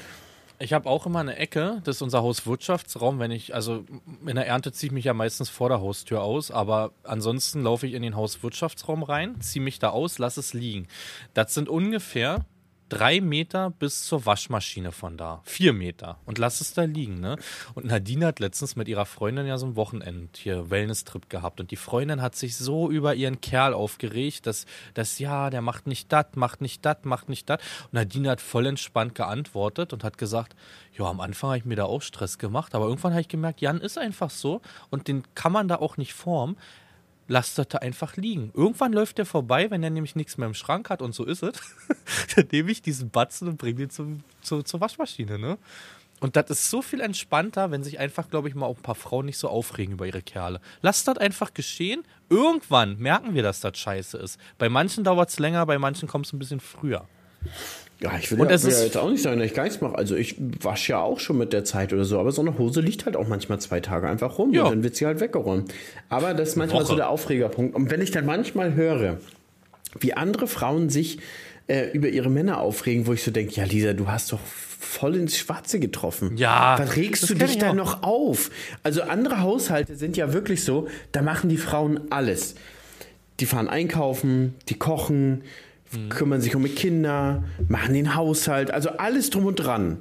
Ich 0.60 0.72
habe 0.72 0.88
auch 0.88 1.06
immer 1.06 1.20
eine 1.20 1.36
Ecke, 1.36 1.80
das 1.84 1.96
ist 1.96 2.02
unser 2.02 2.22
Hauswirtschaftsraum. 2.22 3.20
Wenn 3.20 3.30
ich, 3.30 3.54
also 3.54 3.84
in 4.26 4.34
der 4.34 4.46
Ernte 4.46 4.72
ziehe 4.72 4.88
ich 4.88 4.92
mich 4.92 5.04
ja 5.04 5.14
meistens 5.14 5.50
vor 5.50 5.68
der 5.68 5.80
Haustür 5.80 6.22
aus, 6.22 6.50
aber 6.50 6.90
ansonsten 7.04 7.62
laufe 7.62 7.86
ich 7.86 7.94
in 7.94 8.02
den 8.02 8.16
Hauswirtschaftsraum 8.16 9.04
rein, 9.04 9.40
ziehe 9.40 9.62
mich 9.62 9.78
da 9.78 9.90
aus, 9.90 10.18
lasse 10.18 10.40
es 10.40 10.54
liegen. 10.54 10.88
Das 11.34 11.54
sind 11.54 11.68
ungefähr 11.68 12.44
drei 12.88 13.20
Meter 13.20 13.70
bis 13.70 14.04
zur 14.04 14.26
Waschmaschine 14.26 14.92
von 14.92 15.16
da. 15.16 15.40
Vier 15.44 15.72
Meter. 15.72 16.18
Und 16.24 16.38
lass 16.38 16.60
es 16.60 16.74
da 16.74 16.82
liegen, 16.82 17.20
ne? 17.20 17.36
Und 17.74 17.86
Nadine 17.86 18.26
hat 18.26 18.40
letztens 18.40 18.76
mit 18.76 18.88
ihrer 18.88 19.06
Freundin 19.06 19.46
ja 19.46 19.58
so 19.58 19.66
ein 19.66 19.76
Wochenend 19.76 20.36
hier 20.36 20.70
Wellness-Trip 20.70 21.28
gehabt. 21.28 21.60
Und 21.60 21.70
die 21.70 21.76
Freundin 21.76 22.22
hat 22.22 22.36
sich 22.36 22.56
so 22.56 22.90
über 22.90 23.14
ihren 23.14 23.40
Kerl 23.40 23.74
aufgeregt, 23.74 24.46
dass, 24.46 24.66
dass 24.94 25.18
ja, 25.18 25.50
der 25.50 25.62
macht 25.62 25.86
nicht 25.86 26.12
das, 26.12 26.26
macht 26.34 26.60
nicht 26.60 26.84
das, 26.84 26.98
macht 27.04 27.28
nicht 27.28 27.48
das. 27.48 27.58
Und 27.84 27.94
Nadine 27.94 28.30
hat 28.30 28.40
voll 28.40 28.66
entspannt 28.66 29.14
geantwortet 29.14 29.92
und 29.92 30.04
hat 30.04 30.18
gesagt, 30.18 30.56
ja, 30.96 31.04
am 31.04 31.20
Anfang 31.20 31.50
habe 31.50 31.58
ich 31.58 31.64
mir 31.64 31.76
da 31.76 31.84
auch 31.84 32.02
Stress 32.02 32.38
gemacht, 32.38 32.74
aber 32.74 32.86
irgendwann 32.86 33.12
habe 33.12 33.20
ich 33.20 33.28
gemerkt, 33.28 33.60
Jan 33.60 33.80
ist 33.80 33.98
einfach 33.98 34.30
so 34.30 34.60
und 34.90 35.08
den 35.08 35.22
kann 35.34 35.52
man 35.52 35.68
da 35.68 35.76
auch 35.76 35.96
nicht 35.96 36.14
formen 36.14 36.56
lasst 37.28 37.58
das 37.58 37.68
da 37.68 37.78
einfach 37.78 38.16
liegen. 38.16 38.50
Irgendwann 38.54 38.92
läuft 38.92 39.18
der 39.18 39.26
vorbei, 39.26 39.70
wenn 39.70 39.82
er 39.82 39.90
nämlich 39.90 40.16
nichts 40.16 40.36
mehr 40.38 40.48
im 40.48 40.54
Schrank 40.54 40.90
hat 40.90 41.02
und 41.02 41.14
so 41.14 41.24
ist 41.24 41.42
es. 41.42 41.60
dann 42.36 42.48
nehme 42.50 42.70
ich 42.72 42.82
diesen 42.82 43.10
Batzen 43.10 43.48
und 43.48 43.58
bringe 43.58 43.76
den 43.76 43.90
zum, 43.90 44.24
zu, 44.42 44.62
zur 44.62 44.80
Waschmaschine, 44.80 45.38
ne? 45.38 45.58
Und 46.20 46.34
das 46.34 46.50
ist 46.50 46.68
so 46.68 46.82
viel 46.82 47.00
entspannter, 47.00 47.70
wenn 47.70 47.84
sich 47.84 48.00
einfach, 48.00 48.28
glaube 48.28 48.48
ich, 48.48 48.56
mal 48.56 48.66
auch 48.66 48.76
ein 48.76 48.82
paar 48.82 48.96
Frauen 48.96 49.26
nicht 49.26 49.38
so 49.38 49.48
aufregen 49.48 49.94
über 49.94 50.06
ihre 50.06 50.22
Kerle. 50.22 50.60
Lasst 50.82 51.06
das 51.06 51.16
einfach 51.18 51.54
geschehen. 51.54 52.02
Irgendwann 52.28 52.98
merken 52.98 53.34
wir, 53.34 53.44
dass 53.44 53.60
das 53.60 53.78
scheiße 53.78 54.18
ist. 54.18 54.40
Bei 54.58 54.68
manchen 54.68 55.04
dauert 55.04 55.30
es 55.30 55.38
länger, 55.38 55.64
bei 55.64 55.78
manchen 55.78 56.08
kommt 56.08 56.26
es 56.26 56.32
ein 56.32 56.40
bisschen 56.40 56.58
früher. 56.58 57.06
Ja, 58.00 58.12
ich 58.18 58.30
will, 58.30 58.40
Und 58.40 58.48
ja, 58.50 58.62
will 58.62 58.70
ja 58.72 58.82
jetzt 58.84 58.96
auch 58.96 59.10
nicht 59.10 59.22
sagen, 59.22 59.38
dass 59.40 59.46
ich 59.48 59.54
gar 59.54 59.64
nichts 59.64 59.80
mache. 59.80 59.96
Also 59.96 60.14
ich 60.14 60.36
wasche 60.62 60.92
ja 60.92 61.00
auch 61.00 61.18
schon 61.18 61.36
mit 61.38 61.52
der 61.52 61.64
Zeit 61.64 61.92
oder 61.92 62.04
so, 62.04 62.20
aber 62.20 62.30
so 62.30 62.40
eine 62.42 62.56
Hose 62.56 62.80
liegt 62.80 63.06
halt 63.06 63.16
auch 63.16 63.26
manchmal 63.26 63.58
zwei 63.60 63.80
Tage 63.80 64.08
einfach 64.08 64.38
rum 64.38 64.52
Ja. 64.54 64.64
und 64.64 64.70
dann 64.70 64.82
wird 64.84 64.94
sie 64.94 65.04
halt 65.06 65.18
weggeräumt. 65.20 65.74
Aber 66.08 66.32
das 66.34 66.50
ist 66.50 66.56
manchmal 66.56 66.82
Woche. 66.82 66.90
so 66.90 66.96
der 66.96 67.08
Aufregerpunkt. 67.10 67.74
Und 67.74 67.90
wenn 67.90 68.00
ich 68.00 68.12
dann 68.12 68.24
manchmal 68.24 68.74
höre, 68.74 69.18
wie 69.98 70.12
andere 70.14 70.46
Frauen 70.46 70.90
sich 70.90 71.18
äh, 71.66 71.90
über 71.92 72.08
ihre 72.08 72.30
Männer 72.30 72.60
aufregen, 72.60 73.06
wo 73.08 73.12
ich 73.14 73.22
so 73.24 73.30
denke, 73.32 73.54
ja 73.54 73.64
Lisa, 73.64 73.92
du 73.94 74.06
hast 74.06 74.32
doch 74.32 74.40
voll 74.44 75.16
ins 75.16 75.36
Schwarze 75.36 75.80
getroffen. 75.80 76.36
Ja, 76.36 76.78
Was 76.78 76.94
regst 76.94 77.28
du 77.28 77.34
dich 77.34 77.50
ich 77.54 77.58
da 77.58 77.74
noch 77.74 78.04
auf? 78.04 78.50
Also 78.84 79.02
andere 79.02 79.40
Haushalte 79.40 79.96
sind 79.96 80.16
ja 80.16 80.32
wirklich 80.32 80.62
so, 80.62 80.86
da 81.10 81.20
machen 81.20 81.50
die 81.50 81.56
Frauen 81.58 82.00
alles. 82.10 82.54
Die 83.40 83.46
fahren 83.46 83.68
einkaufen, 83.68 84.54
die 84.68 84.74
kochen, 84.74 85.42
kümmern 86.08 86.40
sich 86.40 86.54
um 86.54 86.62
die 86.62 86.70
Kinder, 86.70 87.44
machen 87.68 87.94
den 87.94 88.14
Haushalt, 88.14 88.70
also 88.70 88.90
alles 88.90 89.30
drum 89.30 89.46
und 89.46 89.56
dran. 89.56 89.98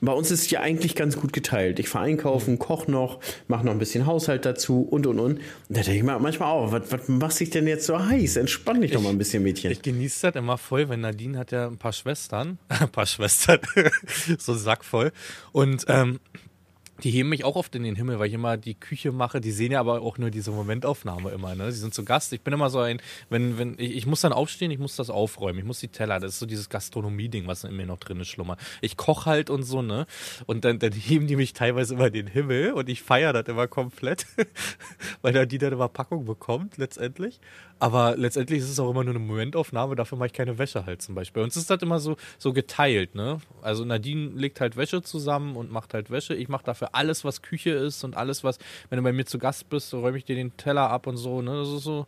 Bei 0.00 0.12
uns 0.12 0.30
ist 0.30 0.42
es 0.42 0.50
ja 0.50 0.60
eigentlich 0.60 0.94
ganz 0.94 1.16
gut 1.16 1.32
geteilt. 1.32 1.80
Ich 1.80 1.88
fahre 1.88 2.04
einkaufen, 2.04 2.60
koche 2.60 2.88
noch, 2.88 3.18
mache 3.48 3.66
noch 3.66 3.72
ein 3.72 3.80
bisschen 3.80 4.06
Haushalt 4.06 4.44
dazu 4.44 4.82
und 4.82 5.08
und 5.08 5.18
und. 5.18 5.38
Und 5.38 5.40
da 5.68 5.80
denke 5.80 5.96
ich 5.96 6.02
mir 6.04 6.16
manchmal 6.20 6.52
auch, 6.52 6.70
was, 6.70 6.92
was 6.92 7.08
machst 7.08 7.40
dich 7.40 7.50
denn 7.50 7.66
jetzt 7.66 7.84
so 7.86 7.98
heiß? 7.98 8.36
Entspann 8.36 8.80
dich 8.80 8.92
doch 8.92 9.02
mal 9.02 9.10
ein 9.10 9.18
bisschen, 9.18 9.42
Mädchen. 9.42 9.72
Ich 9.72 9.82
genieße 9.82 10.28
das 10.28 10.36
immer 10.36 10.56
voll, 10.56 10.88
wenn 10.88 11.00
Nadine 11.00 11.36
hat 11.36 11.50
ja 11.50 11.66
ein 11.66 11.78
paar 11.78 11.92
Schwestern, 11.92 12.58
ein 12.68 12.90
paar 12.90 13.06
Schwestern, 13.06 13.58
so 14.38 14.52
einen 14.52 14.60
Sack 14.60 14.84
voll. 14.84 15.10
Und 15.50 15.84
ähm, 15.88 16.20
die 17.04 17.10
heben 17.10 17.28
mich 17.28 17.44
auch 17.44 17.54
oft 17.54 17.74
in 17.74 17.84
den 17.84 17.94
Himmel, 17.94 18.18
weil 18.18 18.28
ich 18.28 18.34
immer 18.34 18.56
die 18.56 18.74
Küche 18.74 19.12
mache. 19.12 19.40
Die 19.40 19.52
sehen 19.52 19.72
ja 19.72 19.80
aber 19.80 20.02
auch 20.02 20.18
nur 20.18 20.30
diese 20.30 20.50
Momentaufnahme 20.50 21.30
immer. 21.30 21.54
Ne? 21.54 21.70
Sie 21.70 21.78
sind 21.78 21.94
zu 21.94 22.04
Gast. 22.04 22.32
Ich 22.32 22.40
bin 22.40 22.52
immer 22.52 22.70
so 22.70 22.80
ein, 22.80 23.00
wenn, 23.30 23.56
wenn, 23.58 23.74
ich, 23.78 23.96
ich 23.96 24.06
muss 24.06 24.20
dann 24.22 24.32
aufstehen, 24.32 24.70
ich 24.70 24.78
muss 24.78 24.96
das 24.96 25.08
aufräumen, 25.08 25.60
ich 25.60 25.64
muss 25.64 25.78
die 25.78 25.88
Teller, 25.88 26.18
das 26.18 26.32
ist 26.32 26.38
so 26.40 26.46
dieses 26.46 26.68
Gastronomie-Ding, 26.68 27.46
was 27.46 27.64
in 27.64 27.76
mir 27.76 27.86
noch 27.86 27.98
drin 27.98 28.20
ist, 28.20 28.28
schlummert. 28.28 28.58
Ich 28.80 28.96
koche 28.96 29.30
halt 29.30 29.50
und 29.50 29.62
so, 29.62 29.82
ne? 29.82 30.06
Und 30.46 30.64
dann, 30.64 30.78
dann 30.80 30.92
heben 30.92 31.28
die 31.28 31.36
mich 31.36 31.52
teilweise 31.52 31.94
immer 31.94 32.08
in 32.08 32.14
den 32.14 32.26
Himmel 32.26 32.72
und 32.72 32.88
ich 32.88 33.02
feiere 33.02 33.32
das 33.32 33.46
immer 33.46 33.68
komplett, 33.68 34.26
weil 35.22 35.32
da 35.32 35.46
die 35.46 35.58
dann 35.58 35.72
immer 35.72 35.88
Packung 35.88 36.24
bekommt, 36.24 36.78
letztendlich. 36.78 37.40
Aber 37.80 38.16
letztendlich 38.16 38.58
ist 38.58 38.70
es 38.70 38.80
auch 38.80 38.90
immer 38.90 39.04
nur 39.04 39.14
eine 39.14 39.24
Momentaufnahme, 39.24 39.94
dafür 39.94 40.18
mache 40.18 40.26
ich 40.26 40.32
keine 40.32 40.58
Wäsche 40.58 40.84
halt 40.84 41.00
zum 41.00 41.14
Beispiel. 41.14 41.42
Bei 41.42 41.44
uns 41.44 41.56
ist 41.56 41.70
das 41.70 41.80
immer 41.80 42.00
so, 42.00 42.16
so 42.38 42.52
geteilt, 42.52 43.14
ne? 43.14 43.38
Also 43.62 43.84
Nadine 43.84 44.30
legt 44.34 44.60
halt 44.60 44.76
Wäsche 44.76 45.02
zusammen 45.02 45.54
und 45.54 45.70
macht 45.70 45.94
halt 45.94 46.10
Wäsche. 46.10 46.34
Ich 46.34 46.48
mache 46.48 46.64
dafür 46.64 46.87
alles, 46.92 47.24
was 47.24 47.42
Küche 47.42 47.70
ist 47.70 48.04
und 48.04 48.16
alles, 48.16 48.44
was, 48.44 48.58
wenn 48.90 48.96
du 48.98 49.02
bei 49.02 49.12
mir 49.12 49.24
zu 49.26 49.38
Gast 49.38 49.68
bist, 49.68 49.90
so 49.90 50.00
räume 50.00 50.18
ich 50.18 50.24
dir 50.24 50.36
den 50.36 50.56
Teller 50.56 50.90
ab 50.90 51.06
und 51.06 51.16
so, 51.16 51.42
ne? 51.42 51.58
Das 51.58 51.68
ist 51.68 51.82
so. 51.84 52.06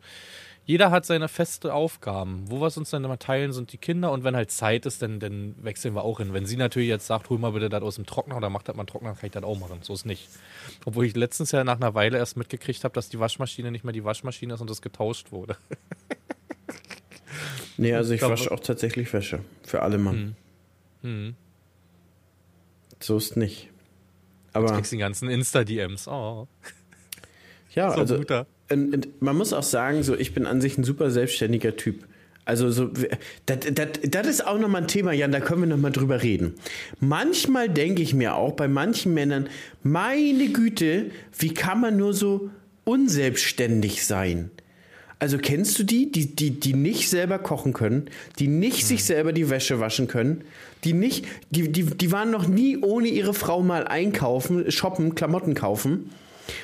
Jeder 0.66 0.90
hat 0.92 1.04
seine 1.04 1.26
feste 1.26 1.74
Aufgaben. 1.74 2.44
Wo 2.48 2.60
wir 2.60 2.66
es 2.66 2.76
uns 2.76 2.90
dann 2.90 3.02
immer 3.02 3.18
teilen, 3.18 3.52
sind 3.52 3.72
die 3.72 3.78
Kinder. 3.78 4.12
Und 4.12 4.22
wenn 4.22 4.36
halt 4.36 4.52
Zeit 4.52 4.86
ist, 4.86 5.02
dann, 5.02 5.18
dann 5.18 5.56
wechseln 5.60 5.94
wir 5.96 6.04
auch 6.04 6.18
hin. 6.18 6.32
Wenn 6.32 6.46
sie 6.46 6.56
natürlich 6.56 6.88
jetzt 6.88 7.06
sagt, 7.08 7.28
hol 7.28 7.38
mal 7.38 7.50
bitte 7.52 7.68
das 7.68 7.82
aus 7.82 7.96
dem 7.96 8.06
Trockner 8.06 8.36
oder 8.36 8.50
mach 8.50 8.62
das 8.62 8.76
mal 8.76 8.84
Trockner, 8.84 9.14
kann 9.14 9.26
ich 9.26 9.32
das 9.32 9.42
auch 9.42 9.58
machen. 9.58 9.78
So 9.82 9.94
ist 9.94 10.04
nicht. 10.06 10.28
Obwohl 10.84 11.06
ich 11.06 11.16
letztens 11.16 11.50
ja 11.50 11.64
nach 11.64 11.76
einer 11.76 11.94
Weile 11.94 12.18
erst 12.18 12.36
mitgekriegt 12.36 12.84
habe, 12.84 12.94
dass 12.94 13.08
die 13.08 13.18
Waschmaschine 13.18 13.72
nicht 13.72 13.82
mehr 13.84 13.92
die 13.94 14.04
Waschmaschine 14.04 14.54
ist 14.54 14.60
und 14.60 14.70
das 14.70 14.80
getauscht 14.82 15.32
wurde. 15.32 15.56
Nee, 17.76 17.94
also 17.94 18.12
ich 18.12 18.18
glaube- 18.20 18.34
wasche 18.34 18.50
auch 18.52 18.60
tatsächlich 18.60 19.10
Wäsche. 19.12 19.40
Für 19.62 19.80
alle 19.80 19.96
Mann. 19.96 20.36
So 23.00 23.16
ist 23.16 23.36
nicht. 23.38 23.69
Aber 24.52 24.74
Kriegst 24.74 24.92
die 24.92 24.98
ganzen 24.98 25.30
Insta-DMs. 25.30 26.08
Oh, 26.08 26.48
ja, 27.74 27.92
so 27.92 28.00
also 28.00 28.18
guter. 28.18 28.46
und, 28.70 28.94
und 28.94 29.22
man 29.22 29.36
muss 29.36 29.52
auch 29.52 29.62
sagen, 29.62 30.02
so 30.02 30.16
ich 30.16 30.34
bin 30.34 30.46
an 30.46 30.60
sich 30.60 30.76
ein 30.76 30.84
super 30.84 31.10
selbstständiger 31.10 31.76
Typ. 31.76 32.06
Also 32.44 32.70
so, 32.72 32.90
das, 33.46 34.26
ist 34.26 34.44
auch 34.44 34.58
nochmal 34.58 34.82
ein 34.82 34.88
Thema, 34.88 35.12
Jan, 35.12 35.30
da 35.30 35.38
können 35.38 35.60
wir 35.60 35.68
nochmal 35.68 35.92
drüber 35.92 36.22
reden. 36.22 36.54
Manchmal 36.98 37.68
denke 37.68 38.02
ich 38.02 38.12
mir 38.12 38.34
auch 38.34 38.52
bei 38.52 38.66
manchen 38.66 39.14
Männern, 39.14 39.48
meine 39.84 40.48
Güte, 40.48 41.12
wie 41.38 41.54
kann 41.54 41.80
man 41.80 41.96
nur 41.96 42.12
so 42.12 42.50
unselbstständig 42.82 44.04
sein? 44.04 44.50
Also 45.20 45.38
kennst 45.38 45.78
du 45.78 45.84
die, 45.84 46.10
die, 46.10 46.34
die, 46.34 46.58
die 46.58 46.72
nicht 46.72 47.08
selber 47.08 47.38
kochen 47.38 47.72
können, 47.72 48.08
die 48.38 48.48
nicht 48.48 48.84
sich 48.86 49.04
selber 49.04 49.32
die 49.32 49.50
Wäsche 49.50 49.78
waschen 49.78 50.08
können, 50.08 50.42
die 50.84 50.92
nicht, 50.92 51.26
die, 51.50 51.70
die, 51.70 51.84
die 51.84 52.12
waren 52.12 52.30
noch 52.30 52.46
nie 52.46 52.78
ohne 52.78 53.08
ihre 53.08 53.34
Frau 53.34 53.62
mal 53.62 53.86
einkaufen, 53.86 54.70
shoppen, 54.70 55.14
Klamotten 55.14 55.54
kaufen. 55.54 56.10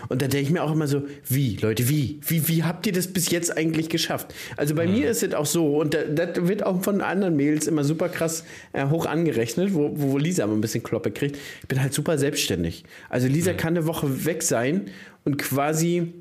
Und 0.08 0.22
da 0.22 0.26
denke 0.26 0.46
ich 0.46 0.50
mir 0.50 0.62
auch 0.62 0.72
immer 0.72 0.86
so, 0.86 1.04
wie, 1.28 1.56
Leute, 1.56 1.88
wie? 1.88 2.18
Wie, 2.26 2.48
wie 2.48 2.64
habt 2.64 2.86
ihr 2.86 2.92
das 2.92 3.06
bis 3.08 3.30
jetzt 3.30 3.56
eigentlich 3.56 3.88
geschafft? 3.88 4.34
Also 4.56 4.74
bei 4.74 4.86
mir 4.86 5.10
ist 5.10 5.22
es 5.22 5.34
auch 5.34 5.46
so, 5.46 5.78
und 5.78 5.94
das, 5.94 6.04
das 6.14 6.48
wird 6.48 6.64
auch 6.64 6.82
von 6.82 7.00
anderen 7.00 7.36
Mädels 7.36 7.66
immer 7.66 7.84
super 7.84 8.08
krass 8.08 8.44
äh, 8.72 8.86
hoch 8.86 9.06
angerechnet, 9.06 9.74
wo, 9.74 9.92
wo 9.94 10.18
Lisa 10.18 10.44
immer 10.44 10.54
ein 10.54 10.60
bisschen 10.60 10.82
Kloppe 10.82 11.10
kriegt. 11.10 11.36
Ich 11.62 11.68
bin 11.68 11.80
halt 11.80 11.94
super 11.94 12.18
selbstständig. 12.18 12.84
Also 13.08 13.28
Lisa 13.28 13.52
kann 13.52 13.76
eine 13.76 13.86
Woche 13.86 14.24
weg 14.24 14.42
sein 14.42 14.86
und 15.24 15.38
quasi 15.38 16.12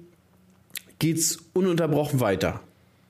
geht's 0.99 1.39
ununterbrochen 1.53 2.19
weiter. 2.19 2.61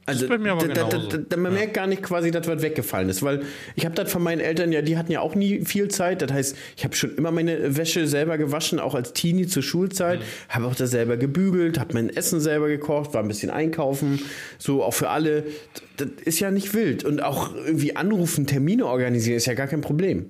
Also 0.07 0.25
ist 0.25 0.29
bei 0.29 0.37
mir 0.37 0.51
aber 0.51 0.67
da, 0.67 0.83
da, 0.83 1.17
da, 1.17 1.37
man 1.37 1.53
merkt 1.53 1.73
gar 1.73 1.87
nicht 1.87 2.03
quasi, 2.03 2.29
dass 2.29 2.47
was 2.47 2.61
weggefallen 2.61 3.09
ist, 3.09 3.23
weil 3.23 3.41
ich 3.75 3.85
habe 3.85 3.95
das 3.95 4.11
von 4.11 4.21
meinen 4.21 4.39
Eltern 4.39 4.71
ja, 4.71 4.83
die 4.83 4.97
hatten 4.97 5.11
ja 5.11 5.19
auch 5.19 5.33
nie 5.33 5.65
viel 5.65 5.87
Zeit. 5.87 6.21
Das 6.21 6.31
heißt, 6.31 6.55
ich 6.77 6.83
habe 6.83 6.95
schon 6.95 7.15
immer 7.15 7.31
meine 7.31 7.75
Wäsche 7.75 8.07
selber 8.07 8.37
gewaschen, 8.37 8.79
auch 8.79 8.93
als 8.93 9.13
Teenie 9.13 9.47
zur 9.47 9.63
Schulzeit, 9.63 10.19
habe 10.47 10.67
auch 10.67 10.75
da 10.75 10.85
selber 10.85 11.17
gebügelt, 11.17 11.79
habe 11.79 11.95
mein 11.95 12.09
Essen 12.09 12.39
selber 12.39 12.67
gekocht, 12.67 13.15
war 13.15 13.23
ein 13.23 13.27
bisschen 13.27 13.49
einkaufen, 13.49 14.21
so 14.59 14.83
auch 14.83 14.93
für 14.93 15.09
alle. 15.09 15.45
Das 15.97 16.09
ist 16.23 16.39
ja 16.39 16.51
nicht 16.51 16.75
wild 16.75 17.03
und 17.03 17.23
auch 17.23 17.55
irgendwie 17.55 17.95
anrufen, 17.95 18.45
Termine 18.45 18.85
organisieren 18.85 19.37
ist 19.37 19.47
ja 19.47 19.55
gar 19.55 19.67
kein 19.67 19.81
Problem. 19.81 20.29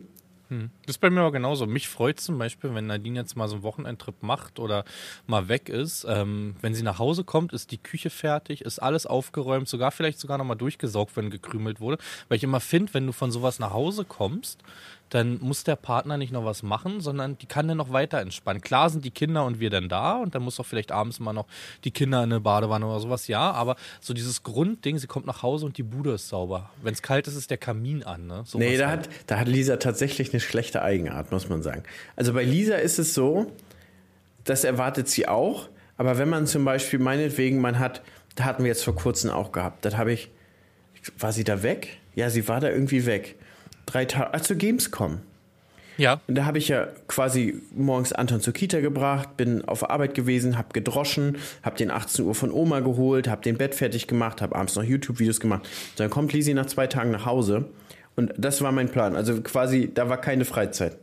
Das 0.50 0.96
ist 0.96 0.98
bei 1.00 1.10
mir 1.10 1.22
aber 1.22 1.32
genauso. 1.32 1.66
Mich 1.66 1.88
freut 1.88 2.20
zum 2.20 2.38
Beispiel, 2.38 2.74
wenn 2.76 2.88
Nadine 2.88 3.20
jetzt 3.20 3.36
mal 3.36 3.48
so 3.48 3.56
einen 3.56 3.64
Wochenendtrip 3.64 4.22
macht 4.22 4.60
oder 4.60 4.86
mal 5.28 5.48
weg 5.48 5.70
ist. 5.70 6.06
Ähm, 6.08 6.56
wenn 6.62 6.76
sie 6.76 6.84
nach 6.84 7.00
Hause 7.00 7.24
kommt, 7.24 7.54
ist 7.54 7.72
die 7.72 7.78
Küche 7.78 8.10
fertig, 8.10 8.62
ist 8.62 8.80
alles 8.80 9.06
aufgeräumt, 9.06 9.68
sogar 9.68 9.92
vielleicht 9.92 10.20
sogar 10.20 10.38
nochmal 10.38 10.58
durchgesaugt, 10.58 11.16
wenn 11.18 11.30
gekrümelt 11.30 11.80
wurde. 11.80 11.98
Weil 12.28 12.38
ich 12.38 12.44
immer 12.44 12.60
finde, 12.60 12.94
wenn 12.94 13.06
du 13.06 13.12
von 13.12 13.32
sowas 13.32 13.60
nach 13.60 13.72
Hause 13.72 14.06
kommst, 14.06 14.62
dann 15.16 15.40
muss 15.42 15.64
der 15.64 15.76
Partner 15.78 16.18
nicht 16.18 16.34
noch 16.34 16.44
was 16.46 16.62
machen, 16.62 17.00
sondern 17.00 17.38
die 17.38 17.46
kann 17.46 17.68
dann 17.68 17.78
noch 17.78 17.92
weiter 17.94 18.20
entspannen. 18.20 18.62
Klar 18.62 18.90
sind 18.90 19.06
die 19.06 19.12
Kinder 19.12 19.46
und 19.46 19.60
wir 19.60 19.70
dann 19.70 19.88
da 19.90 20.18
und 20.18 20.36
dann 20.36 20.44
muss 20.44 20.60
auch 20.60 20.66
vielleicht 20.66 20.92
abends 20.92 21.20
mal 21.20 21.32
noch 21.34 21.48
die 21.86 21.92
Kinder 21.92 22.20
in 22.24 22.32
eine 22.32 22.42
Badewanne 22.42 22.86
oder 22.86 23.00
sowas, 23.00 23.28
ja, 23.28 23.52
aber 23.52 23.78
so 24.02 24.14
dieses 24.14 24.44
Grundding, 24.44 24.98
sie 24.98 25.08
kommt 25.08 25.26
nach 25.26 25.42
Hause 25.42 25.66
und 25.66 25.78
die 25.78 25.84
Bude 25.84 26.12
ist 26.14 26.28
sauber. 26.28 26.70
Wenn 26.84 26.94
es 26.94 27.02
kalt 27.02 27.28
ist, 27.28 27.36
ist 27.36 27.50
der 27.50 27.58
Kamin 27.58 28.04
an, 28.04 28.28
ne? 28.28 28.44
Sowas 28.46 28.68
Nee, 28.68 28.78
da 28.78 28.90
halt. 28.90 29.08
hat, 29.08 29.10
da 29.28 29.40
hat 29.40 29.48
Lisa 29.48 29.78
tatsächlich 29.78 30.34
eine 30.34 30.40
schlechte 30.42 30.82
Eigenart, 30.82 31.32
muss 31.32 31.48
man 31.50 31.64
sagen. 31.64 31.84
Also 32.16 32.34
bei 32.34 32.44
Lisa 32.44 32.76
ist 32.76 33.00
es 33.00 33.14
so, 33.14 33.52
das 34.44 34.64
erwartet 34.64 35.08
sie 35.08 35.28
auch, 35.28 35.70
aber 35.98 36.18
wenn 36.18 36.30
man 36.30 36.46
zum 36.46 36.66
Beispiel 36.66 37.00
meinetwegen, 37.00 37.62
man 37.62 37.80
hat, 37.80 38.02
da 38.36 38.44
hatten 38.44 38.64
wir 38.64 38.70
jetzt 38.70 38.84
vor 38.84 38.96
kurzem 38.96 39.30
auch 39.32 39.52
gehabt, 39.52 39.86
das 39.86 39.96
habe 39.98 40.12
ich, 40.12 40.30
war 41.18 41.32
sie 41.32 41.44
da 41.44 41.64
weg? 41.64 41.98
Ja, 42.16 42.30
sie 42.30 42.48
war 42.48 42.60
da 42.60 42.70
irgendwie 42.70 43.06
weg. 43.06 43.36
Drei 43.86 44.06
Tage, 44.06 44.34
also 44.34 44.56
Gamescom. 44.56 45.20
Ja. 45.98 46.22
Und 46.28 46.36
da 46.36 46.46
habe 46.46 46.58
ich 46.58 46.68
ja 46.68 46.88
quasi 47.08 47.62
morgens 47.72 48.12
Anton 48.12 48.42
zur 48.42 48.54
Kita 48.54 48.80
gebracht, 48.82 49.38
bin 49.38 49.64
auf 49.66 49.90
Arbeit 49.90 50.14
gewesen, 50.14 50.58
habe 50.58 50.70
gedroschen, 50.74 51.38
habe 51.64 51.78
den 51.78 51.92
18 51.92 52.26
Uhr 52.26 52.36
von 52.36 52.52
Oma 52.52 52.82
geholt, 52.82 53.28
habe 53.28 53.42
den 53.42 53.58
Bett 53.58 53.76
fertig 53.76 54.08
gemacht, 54.08 54.42
habe 54.42 54.56
abends 54.56 54.76
noch 54.76 54.84
YouTube-Videos 54.84 55.40
gemacht. 55.40 55.68
Dann 55.96 56.10
kommt 56.10 56.34
Lisi 56.34 56.54
nach 56.54 56.66
zwei 56.66 56.88
Tagen 56.88 57.12
nach 57.12 57.26
Hause 57.26 57.66
und 58.16 58.34
das 58.38 58.62
war 58.62 58.72
mein 58.72 58.90
Plan. 58.90 59.16
Also 59.16 59.42
quasi, 59.42 59.90
da 59.94 60.10
war 60.10 60.20
keine 60.20 60.46
Freizeit. 60.46 60.98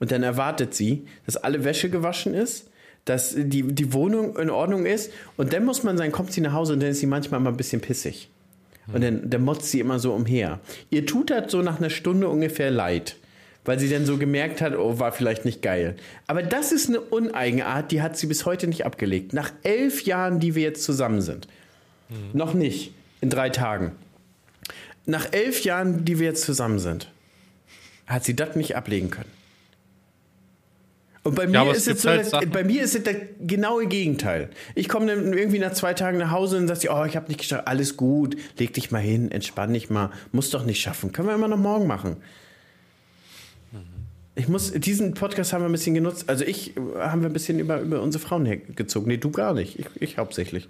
Und 0.00 0.10
dann 0.10 0.22
erwartet 0.22 0.74
sie, 0.74 1.06
dass 1.26 1.36
alle 1.36 1.64
Wäsche 1.64 1.88
gewaschen 1.90 2.34
ist, 2.34 2.70
dass 3.04 3.34
die, 3.36 3.62
die 3.62 3.92
Wohnung 3.92 4.36
in 4.36 4.50
Ordnung 4.50 4.86
ist 4.86 5.12
und 5.36 5.52
dann 5.52 5.64
muss 5.64 5.82
man 5.82 5.98
sagen, 5.98 6.12
kommt 6.12 6.32
sie 6.32 6.40
nach 6.40 6.52
Hause 6.52 6.72
und 6.72 6.80
dann 6.80 6.90
ist 6.90 7.00
sie 7.00 7.06
manchmal 7.06 7.40
mal 7.40 7.50
ein 7.50 7.56
bisschen 7.56 7.80
pissig. 7.80 8.30
Und 8.88 9.02
dann, 9.02 9.30
dann 9.30 9.44
motzt 9.44 9.70
sie 9.70 9.80
immer 9.80 9.98
so 9.98 10.12
umher. 10.12 10.60
Ihr 10.90 11.06
tut 11.06 11.30
das 11.30 11.52
so 11.52 11.62
nach 11.62 11.78
einer 11.78 11.90
Stunde 11.90 12.28
ungefähr 12.28 12.70
leid, 12.70 13.16
weil 13.64 13.78
sie 13.78 13.88
dann 13.88 14.06
so 14.06 14.18
gemerkt 14.18 14.60
hat, 14.60 14.76
oh, 14.76 14.98
war 14.98 15.12
vielleicht 15.12 15.44
nicht 15.44 15.62
geil. 15.62 15.96
Aber 16.26 16.42
das 16.42 16.72
ist 16.72 16.88
eine 16.88 17.00
Uneigenart, 17.00 17.92
die 17.92 18.02
hat 18.02 18.16
sie 18.16 18.26
bis 18.26 18.44
heute 18.44 18.66
nicht 18.66 18.84
abgelegt. 18.84 19.32
Nach 19.32 19.52
elf 19.62 20.02
Jahren, 20.02 20.40
die 20.40 20.54
wir 20.54 20.62
jetzt 20.62 20.82
zusammen 20.82 21.20
sind. 21.20 21.46
Noch 22.32 22.54
nicht. 22.54 22.92
In 23.20 23.30
drei 23.30 23.50
Tagen. 23.50 23.92
Nach 25.06 25.32
elf 25.32 25.62
Jahren, 25.62 26.04
die 26.04 26.18
wir 26.18 26.26
jetzt 26.26 26.44
zusammen 26.44 26.78
sind, 26.78 27.10
hat 28.06 28.24
sie 28.24 28.36
das 28.36 28.56
nicht 28.56 28.76
ablegen 28.76 29.10
können. 29.10 29.30
Und 31.24 31.36
bei 31.36 31.46
mir, 31.46 31.62
es 31.70 31.78
ist 31.78 31.78
es 31.78 31.86
gibt 31.86 32.00
so, 32.00 32.08
halt 32.08 32.32
das, 32.32 32.50
bei 32.50 32.64
mir 32.64 32.82
ist 32.82 32.96
es 32.96 33.04
das 33.04 33.14
genaue 33.40 33.86
Gegenteil. 33.86 34.50
Ich 34.74 34.88
komme 34.88 35.06
dann 35.06 35.32
irgendwie 35.32 35.60
nach 35.60 35.72
zwei 35.72 35.94
Tagen 35.94 36.18
nach 36.18 36.32
Hause 36.32 36.56
und 36.56 36.66
sage, 36.66 36.88
oh, 36.90 37.04
ich 37.04 37.14
habe 37.14 37.28
nicht 37.28 37.38
geschafft, 37.38 37.68
alles 37.68 37.96
gut, 37.96 38.36
leg 38.58 38.72
dich 38.72 38.90
mal 38.90 38.98
hin, 38.98 39.30
entspann 39.30 39.72
dich 39.72 39.88
mal, 39.88 40.10
muss 40.32 40.50
doch 40.50 40.64
nicht 40.64 40.80
schaffen, 40.80 41.12
können 41.12 41.28
wir 41.28 41.34
immer 41.34 41.48
noch 41.48 41.58
morgen 41.58 41.86
machen. 41.86 42.16
Ich 44.34 44.48
muss, 44.48 44.72
diesen 44.72 45.14
Podcast 45.14 45.52
haben 45.52 45.62
wir 45.62 45.68
ein 45.68 45.72
bisschen 45.72 45.94
genutzt, 45.94 46.24
also 46.26 46.44
ich, 46.44 46.76
äh, 46.76 46.80
haben 46.98 47.20
wir 47.20 47.28
ein 47.28 47.34
bisschen 47.34 47.58
über, 47.58 47.80
über 47.80 48.00
unsere 48.00 48.24
Frauen 48.24 48.46
hergezogen. 48.46 49.06
Nee, 49.06 49.18
du 49.18 49.30
gar 49.30 49.52
nicht, 49.52 49.78
ich, 49.78 49.86
ich 50.00 50.18
hauptsächlich. 50.18 50.68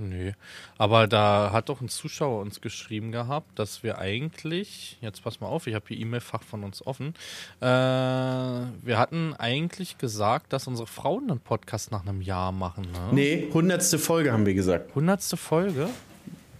Nö. 0.00 0.30
Aber 0.78 1.08
da 1.08 1.50
hat 1.52 1.68
doch 1.68 1.80
ein 1.80 1.88
Zuschauer 1.88 2.40
uns 2.40 2.60
geschrieben 2.60 3.10
gehabt, 3.10 3.58
dass 3.58 3.82
wir 3.82 3.98
eigentlich, 3.98 4.96
jetzt 5.00 5.24
pass 5.24 5.40
mal 5.40 5.48
auf, 5.48 5.66
ich 5.66 5.74
habe 5.74 5.84
hier 5.88 5.98
E-Mail-Fach 5.98 6.42
von 6.44 6.62
uns 6.62 6.86
offen, 6.86 7.14
äh, 7.60 7.64
wir 7.66 8.96
hatten 8.96 9.34
eigentlich 9.34 9.98
gesagt, 9.98 10.52
dass 10.52 10.68
unsere 10.68 10.86
Frauen 10.86 11.28
einen 11.30 11.40
Podcast 11.40 11.90
nach 11.90 12.02
einem 12.06 12.20
Jahr 12.22 12.52
machen. 12.52 12.82
Ne? 12.92 13.08
Nee, 13.10 13.48
hundertste 13.52 13.98
Folge 13.98 14.32
haben 14.32 14.46
wir 14.46 14.54
gesagt. 14.54 14.94
Hundertste 14.94 15.36
Folge, 15.36 15.88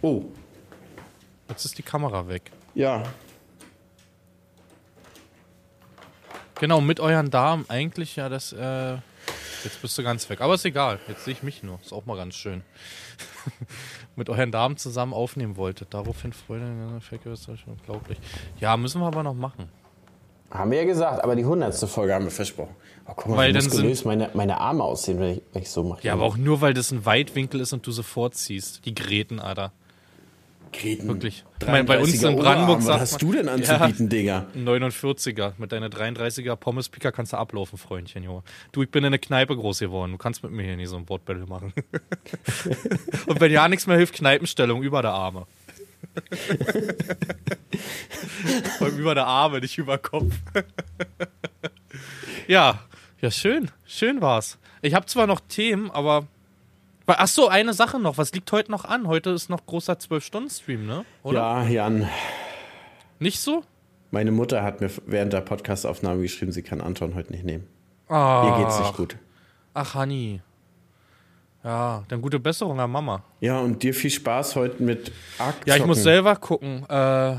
Oh, 0.03 0.25
jetzt 1.49 1.65
ist 1.65 1.79
die 1.79 1.83
Kamera 1.83 2.29
weg. 2.29 2.51
ja. 2.75 3.03
Genau, 6.61 6.81
mit 6.81 6.99
euren 6.99 7.31
Damen 7.31 7.65
eigentlich 7.69 8.17
ja 8.17 8.29
das, 8.29 8.53
äh, 8.53 8.97
jetzt 9.65 9.83
bist 9.83 9.97
du 9.99 10.03
ganz 10.03 10.29
weg. 10.29 10.41
Aber 10.41 10.55
ist 10.55 10.65
egal, 10.65 10.99
jetzt 11.09 11.25
sehe 11.25 11.33
ich 11.33 11.43
mich 11.43 11.63
nur, 11.63 11.79
ist 11.81 11.93
auch 11.93 12.07
mal 12.07 12.17
ganz 12.17 12.35
schön. 12.35 12.63
mit 14.17 14.29
euren 14.29 14.53
Damen 14.53 14.77
zusammen 14.77 15.13
aufnehmen 15.13 15.57
wolltet. 15.57 15.95
Daraufhin 15.95 16.33
Freude, 16.33 16.67
ist 17.33 17.49
das 17.49 17.61
schon 17.61 17.75
unglaublich. 17.75 18.19
Ja, 18.61 18.77
müssen 18.77 19.01
wir 19.01 19.07
aber 19.07 19.23
noch 19.23 19.35
machen. 19.35 19.69
Haben 20.51 20.71
wir 20.71 20.79
ja 20.79 20.85
gesagt, 20.85 21.23
aber 21.23 21.37
die 21.37 21.45
hundertste 21.45 21.87
Folge 21.87 22.15
haben 22.15 22.25
wir 22.25 22.31
versprochen. 22.31 22.75
Oh, 23.07 23.13
guck 23.15 23.29
mal, 23.29 23.37
Weil 23.37 23.51
wie 23.51 23.59
dann 23.59 23.65
muskulös 23.65 24.05
meine, 24.05 24.31
meine 24.33 24.59
Arme 24.59 24.83
aussehen, 24.83 25.19
wenn 25.19 25.33
ich, 25.33 25.43
wenn 25.53 25.63
ich 25.63 25.71
so 25.71 25.83
mache. 25.83 26.03
Ja, 26.03 26.15
aber 26.15 26.25
auch 26.25 26.39
nur, 26.39 26.61
weil 26.63 26.73
das 26.73 26.91
ein 26.91 27.05
Weitwinkel 27.05 27.61
ist 27.61 27.73
und 27.75 27.87
du 27.87 27.93
sofort 27.93 28.35
ziehst. 28.35 28.85
Die 28.87 28.95
Greten, 28.95 29.41
Alter. 29.41 29.73
Greten. 30.73 31.09
Wirklich. 31.09 31.45
Ich 31.61 31.67
meine, 31.67 31.85
bei 31.85 31.99
uns 31.99 32.13
33er 32.13 32.29
in 32.29 32.37
Brandenburg 32.37 32.83
sagt 32.83 33.01
Was 33.01 33.13
hast 33.13 33.23
du 33.23 33.33
denn 33.33 33.49
anzubieten, 33.49 34.09
Digga? 34.09 34.47
Ein 34.55 34.69
49er 34.69 35.53
mit 35.59 35.73
deiner 35.73 35.89
33er 35.89 36.57
Pommespicker 36.57 37.13
kannst 37.13 37.33
du 37.33 37.37
ablaufen, 37.37 37.79
Freundchen, 37.79 38.23
Junge. 38.23 38.43
Du, 38.73 38.83
ich 38.83 38.91
bin 38.91 39.05
in 39.05 39.13
der 39.13 39.19
Kneipe 39.19 39.57
groß 39.57 39.81
geworden. 39.81 40.13
Du 40.13 40.19
kannst 40.19 40.43
mit 40.43 40.53
mir 40.53 40.63
hier 40.63 40.77
nicht 40.77 40.89
so 40.89 40.97
ein 40.97 41.09
Wortbattle 41.09 41.47
machen. 41.47 41.73
und 43.27 43.41
wenn 43.41 43.51
ja 43.51 43.69
nichts 43.69 43.87
mehr 43.87 43.97
hilft, 43.97 44.15
Kneipenstellung 44.15 44.83
über 44.83 45.03
der 45.03 45.13
Arme. 45.13 45.47
Vor 48.79 48.87
allem 48.87 48.99
über 48.99 49.15
der 49.15 49.27
Arme, 49.27 49.61
nicht 49.61 49.79
über 49.79 49.99
Kopf. 49.99 50.35
ja, 52.47 52.81
ja, 53.21 53.31
schön. 53.31 53.71
Schön 53.85 54.21
war's. 54.21 54.59
Ich 54.83 54.95
habe 54.95 55.07
zwar 55.07 55.27
noch 55.27 55.41
Themen, 55.41 55.91
aber. 55.91 56.27
Ach 57.17 57.27
so, 57.27 57.49
eine 57.49 57.73
Sache 57.73 57.99
noch. 57.99 58.19
Was 58.19 58.33
liegt 58.33 58.53
heute 58.53 58.71
noch 58.71 58.85
an? 58.85 59.07
Heute 59.07 59.31
ist 59.31 59.49
noch 59.49 59.65
großer 59.65 59.95
12-Stunden-Stream, 59.95 60.87
ne? 60.87 61.05
Oder? 61.23 61.39
Ja, 61.39 61.69
Jan. 61.69 62.09
Nicht 63.19 63.41
so? 63.41 63.65
Meine 64.11 64.31
Mutter 64.31 64.63
hat 64.63 64.81
mir 64.81 64.91
während 65.07 65.33
der 65.33 65.41
Podcastaufnahme 65.41 66.23
geschrieben, 66.23 66.53
sie 66.53 66.63
kann 66.63 66.81
Anton 66.81 67.15
heute 67.15 67.33
nicht 67.33 67.45
nehmen. 67.45 67.67
Ah. 68.09 68.47
Ihr 68.59 68.65
geht's 68.65 68.79
nicht 68.79 68.97
gut. 68.97 69.17
Ach, 69.75 69.95
Honey. 69.95 70.41
Ja, 71.65 72.05
dann 72.09 72.23
gute 72.23 72.39
Besserung 72.39 72.79
an 72.79 72.91
Mama. 72.91 73.23
Ja, 73.41 73.59
und 73.59 73.83
dir 73.83 73.93
viel 73.93 74.11
Spaß 74.11 74.57
heute 74.57 74.83
mit 74.83 75.13
Arc 75.39 75.67
Ja, 75.67 75.77
ich 75.77 75.85
muss 75.85 76.03
selber 76.03 76.37
gucken. 76.37 76.85
Äh, 76.89 77.37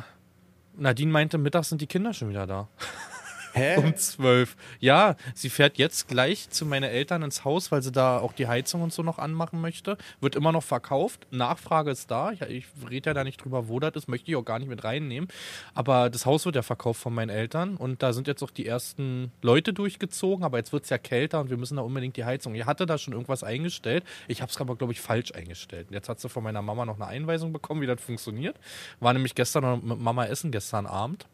Nadine 0.76 1.12
meinte, 1.12 1.38
mittags 1.38 1.70
sind 1.70 1.82
die 1.82 1.88
Kinder 1.88 2.14
schon 2.14 2.30
wieder 2.30 2.46
da. 2.46 2.68
Hä? 3.54 3.78
Um 3.80 3.96
zwölf. 3.96 4.56
Ja, 4.80 5.16
sie 5.34 5.50
fährt 5.50 5.78
jetzt 5.78 6.08
gleich 6.08 6.50
zu 6.50 6.66
meinen 6.66 6.90
Eltern 6.90 7.24
ins 7.24 7.46
Haus, 7.46 7.72
weil 7.72 7.82
sie 7.82 7.92
da 7.92 8.20
auch 8.20 8.34
die 8.34 8.48
Heizung 8.48 8.82
und 8.82 8.94
so 8.94 9.04
noch 9.04 9.20
anmachen 9.20 9.62
möchte. 9.62 9.98
Wird 10.22 10.36
immer 10.36 10.52
noch 10.52 10.64
verkauft. 10.64 11.28
Nachfrage 11.32 11.92
ist 11.92 12.12
da. 12.12 12.32
Ich, 12.32 12.42
ich 12.42 12.66
rede 12.90 13.12
ja 13.12 13.14
da 13.14 13.24
nicht 13.24 13.44
drüber, 13.44 13.68
wo 13.68 13.80
das 13.80 13.96
ist. 13.96 14.08
Möchte 14.08 14.30
ich 14.30 14.36
auch 14.36 14.46
gar 14.46 14.60
nicht 14.60 14.68
mit 14.68 14.84
reinnehmen. 14.84 15.30
Aber 15.74 16.10
das 16.10 16.26
Haus 16.26 16.46
wird 16.46 16.56
ja 16.56 16.62
verkauft 16.62 17.02
von 17.02 17.14
meinen 17.14 17.30
Eltern. 17.30 17.78
Und 17.78 18.04
da 18.04 18.14
sind 18.14 18.28
jetzt 18.28 18.44
auch 18.44 18.52
die 18.52 18.66
ersten 18.66 19.32
Leute 19.42 19.74
durchgezogen. 19.74 20.44
Aber 20.44 20.58
jetzt 20.58 20.74
wird 20.74 20.84
es 20.84 20.90
ja 20.90 20.98
kälter 20.98 21.40
und 21.40 21.50
wir 21.50 21.58
müssen 21.58 21.78
da 21.78 21.82
unbedingt 21.82 22.18
die 22.18 22.26
Heizung. 22.26 22.56
Ich 22.56 22.66
hatte 22.66 22.86
da 22.86 22.98
schon 22.98 23.14
irgendwas 23.14 23.44
eingestellt. 23.44 24.04
Ich 24.28 24.42
habe 24.42 24.52
es 24.52 24.60
aber, 24.60 24.76
glaube 24.76 24.94
ich, 24.94 25.02
falsch 25.02 25.34
eingestellt. 25.34 25.88
Jetzt 25.90 26.10
hat 26.10 26.20
sie 26.20 26.30
von 26.30 26.44
meiner 26.44 26.62
Mama 26.62 26.86
noch 26.86 26.96
eine 26.96 27.08
Einweisung 27.08 27.54
bekommen, 27.54 27.82
wie 27.82 27.88
das 27.88 28.02
funktioniert. 28.02 28.58
War 29.00 29.14
nämlich 29.14 29.36
gestern 29.36 29.64
noch 29.64 29.82
mit 29.82 30.00
Mama 30.00 30.26
essen, 30.26 30.52
gestern 30.52 30.86
Abend. 30.86 31.26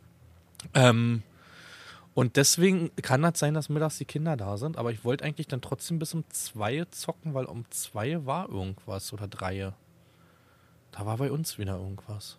Ähm, 0.74 1.24
und 2.16 2.38
deswegen 2.38 2.96
kann 2.96 3.24
das 3.24 3.38
sein, 3.40 3.54
dass 3.54 3.68
mittags 3.68 3.98
die 3.98 4.06
Kinder 4.06 4.38
da 4.38 4.56
sind. 4.56 4.78
Aber 4.78 4.90
ich 4.90 5.04
wollte 5.04 5.26
eigentlich 5.26 5.48
dann 5.48 5.62
trotzdem 5.62 6.00
bis 6.00 6.14
um 6.14 6.24
zwei 6.30 6.86
zocken, 6.90 7.34
weil 7.34 7.44
um 7.44 7.70
zwei 7.72 8.26
war 8.26 8.48
irgendwas 8.48 9.12
oder 9.12 9.28
drei. 9.28 9.74
Da 10.92 11.06
war 11.06 11.18
bei 11.18 11.30
uns 11.30 11.60
wieder 11.60 11.78
irgendwas. 11.78 12.38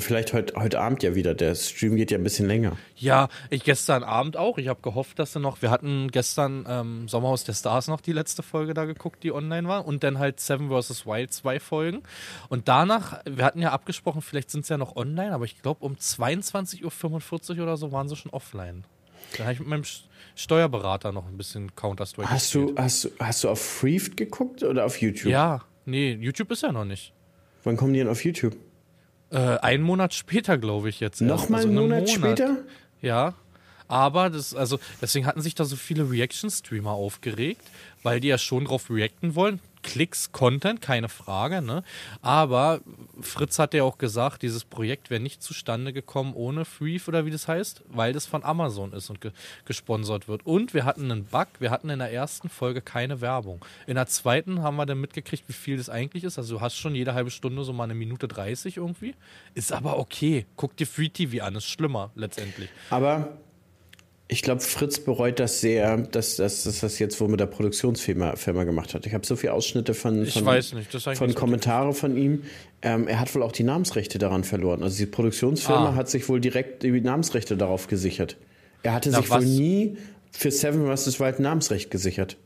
Vielleicht 0.00 0.32
heute, 0.32 0.54
heute 0.56 0.80
Abend 0.80 1.02
ja 1.02 1.14
wieder. 1.14 1.34
Der 1.34 1.54
Stream 1.54 1.96
geht 1.96 2.10
ja 2.10 2.18
ein 2.18 2.22
bisschen 2.22 2.46
länger. 2.46 2.76
Ja, 2.96 3.28
ich 3.50 3.64
gestern 3.64 4.02
Abend 4.02 4.36
auch. 4.36 4.58
Ich 4.58 4.68
habe 4.68 4.80
gehofft, 4.82 5.18
dass 5.18 5.32
sie 5.32 5.40
noch. 5.40 5.62
Wir 5.62 5.70
hatten 5.70 6.10
gestern 6.10 6.64
ähm, 6.68 7.08
Sommerhaus 7.08 7.44
der 7.44 7.54
Stars 7.54 7.88
noch 7.88 8.00
die 8.00 8.12
letzte 8.12 8.42
Folge 8.42 8.74
da 8.74 8.84
geguckt, 8.84 9.22
die 9.22 9.32
online 9.32 9.68
war. 9.68 9.86
Und 9.86 10.02
dann 10.02 10.18
halt 10.18 10.40
Seven 10.40 10.68
vs. 10.70 11.06
Wild 11.06 11.32
zwei 11.32 11.60
Folgen. 11.60 12.02
Und 12.48 12.68
danach, 12.68 13.20
wir 13.24 13.44
hatten 13.44 13.60
ja 13.60 13.72
abgesprochen, 13.72 14.22
vielleicht 14.22 14.50
sind 14.50 14.66
sie 14.66 14.74
ja 14.74 14.78
noch 14.78 14.96
online, 14.96 15.32
aber 15.32 15.44
ich 15.44 15.62
glaube 15.62 15.84
um 15.84 15.94
22.45 15.94 17.56
Uhr 17.56 17.62
oder 17.62 17.76
so 17.76 17.92
waren 17.92 18.08
sie 18.08 18.16
schon 18.16 18.32
offline. 18.32 18.84
Da 19.36 19.44
habe 19.44 19.52
ich 19.52 19.58
mit 19.58 19.68
meinem 19.68 19.84
Steuerberater 20.34 21.12
noch 21.12 21.26
ein 21.26 21.36
bisschen 21.36 21.74
Counter-Strike 21.74 22.30
Hast 22.30 22.54
du, 22.54 22.74
hast, 22.76 23.04
du, 23.04 23.10
hast 23.18 23.44
du 23.44 23.48
auf 23.48 23.60
Freeft 23.60 24.16
geguckt 24.16 24.62
oder 24.62 24.84
auf 24.84 25.00
YouTube? 25.00 25.30
Ja, 25.30 25.62
nee, 25.86 26.12
YouTube 26.12 26.50
ist 26.50 26.62
ja 26.62 26.72
noch 26.72 26.84
nicht. 26.84 27.12
Wann 27.64 27.76
kommen 27.76 27.92
die 27.92 28.00
denn 28.00 28.08
auf 28.08 28.24
YouTube? 28.24 28.56
Äh, 29.30 29.58
einen 29.58 29.82
Monat 29.82 30.14
später, 30.14 30.58
glaube 30.58 30.88
ich 30.88 31.00
jetzt. 31.00 31.20
Nochmal 31.20 31.60
also 31.60 31.68
einen 31.68 31.78
Monat, 31.78 32.00
Monat 32.00 32.10
später? 32.10 32.56
Ja. 33.02 33.34
Aber 33.88 34.30
das, 34.30 34.54
also, 34.54 34.78
deswegen 35.02 35.26
hatten 35.26 35.42
sich 35.42 35.54
da 35.54 35.64
so 35.64 35.76
viele 35.76 36.10
Reaction-Streamer 36.10 36.92
aufgeregt, 36.92 37.62
weil 38.02 38.20
die 38.20 38.28
ja 38.28 38.38
schon 38.38 38.64
drauf 38.64 38.88
reacten 38.90 39.34
wollen. 39.34 39.60
Klicks, 39.84 40.32
Content, 40.32 40.80
keine 40.80 41.08
Frage, 41.08 41.62
ne? 41.62 41.84
Aber 42.22 42.80
Fritz 43.20 43.58
hat 43.60 43.74
ja 43.74 43.84
auch 43.84 43.98
gesagt, 43.98 44.42
dieses 44.42 44.64
Projekt 44.64 45.10
wäre 45.10 45.20
nicht 45.20 45.42
zustande 45.42 45.92
gekommen 45.92 46.32
ohne 46.34 46.64
Freef 46.64 47.06
oder 47.06 47.26
wie 47.26 47.30
das 47.30 47.46
heißt, 47.46 47.84
weil 47.88 48.12
das 48.12 48.26
von 48.26 48.42
Amazon 48.42 48.92
ist 48.92 49.10
und 49.10 49.20
ge 49.20 49.30
gesponsert 49.66 50.26
wird. 50.26 50.46
Und 50.46 50.74
wir 50.74 50.84
hatten 50.84 51.12
einen 51.12 51.26
Bug, 51.26 51.48
wir 51.60 51.70
hatten 51.70 51.90
in 51.90 51.98
der 52.00 52.12
ersten 52.12 52.48
Folge 52.48 52.80
keine 52.80 53.20
Werbung. 53.20 53.64
In 53.86 53.94
der 53.94 54.06
zweiten 54.06 54.62
haben 54.62 54.76
wir 54.76 54.86
dann 54.86 55.00
mitgekriegt, 55.00 55.48
wie 55.48 55.52
viel 55.52 55.76
das 55.76 55.88
eigentlich 55.88 56.24
ist. 56.24 56.38
Also 56.38 56.56
du 56.56 56.60
hast 56.60 56.76
schon 56.76 56.94
jede 56.94 57.14
halbe 57.14 57.30
Stunde 57.30 57.62
so 57.62 57.72
mal 57.72 57.84
eine 57.84 57.94
Minute 57.94 58.26
30 58.26 58.78
irgendwie. 58.78 59.14
Ist 59.54 59.72
aber 59.72 59.98
okay. 59.98 60.46
Guck 60.56 60.76
dir 60.76 60.86
Free 60.86 61.10
TV 61.10 61.44
an, 61.44 61.56
ist 61.56 61.66
schlimmer 61.66 62.10
letztendlich. 62.14 62.70
Aber 62.90 63.36
ich 64.34 64.42
glaube, 64.42 64.60
Fritz 64.60 64.98
bereut 64.98 65.38
das 65.38 65.60
sehr, 65.60 65.96
dass, 65.96 66.36
dass, 66.36 66.64
dass 66.64 66.80
das 66.80 66.98
jetzt 66.98 67.20
wohl 67.20 67.28
mit 67.28 67.38
der 67.38 67.46
Produktionsfirma 67.46 68.34
Firma 68.34 68.64
gemacht 68.64 68.92
hat. 68.92 69.06
Ich 69.06 69.14
habe 69.14 69.24
so 69.24 69.36
viele 69.36 69.52
Ausschnitte 69.52 69.94
von, 69.94 70.26
von, 70.26 70.56
nicht, 70.56 70.90
von 71.16 71.34
Kommentare 71.34 71.94
von 71.94 72.16
ihm. 72.16 72.42
Ähm, 72.82 73.06
er 73.06 73.20
hat 73.20 73.32
wohl 73.36 73.44
auch 73.44 73.52
die 73.52 73.62
Namensrechte 73.62 74.18
daran 74.18 74.42
verloren. 74.42 74.82
Also 74.82 74.98
die 74.98 75.06
Produktionsfirma 75.06 75.90
ah. 75.90 75.94
hat 75.94 76.10
sich 76.10 76.28
wohl 76.28 76.40
direkt 76.40 76.82
die 76.82 77.00
Namensrechte 77.00 77.56
darauf 77.56 77.86
gesichert. 77.86 78.36
Er 78.82 78.94
hatte 78.94 79.10
Na, 79.10 79.18
sich 79.18 79.30
was? 79.30 79.44
wohl 79.44 79.48
nie 79.48 79.98
für 80.32 80.50
Seven 80.50 80.84
vs. 80.84 81.20
Wild 81.20 81.38
Namensrecht 81.38 81.92
gesichert. 81.92 82.36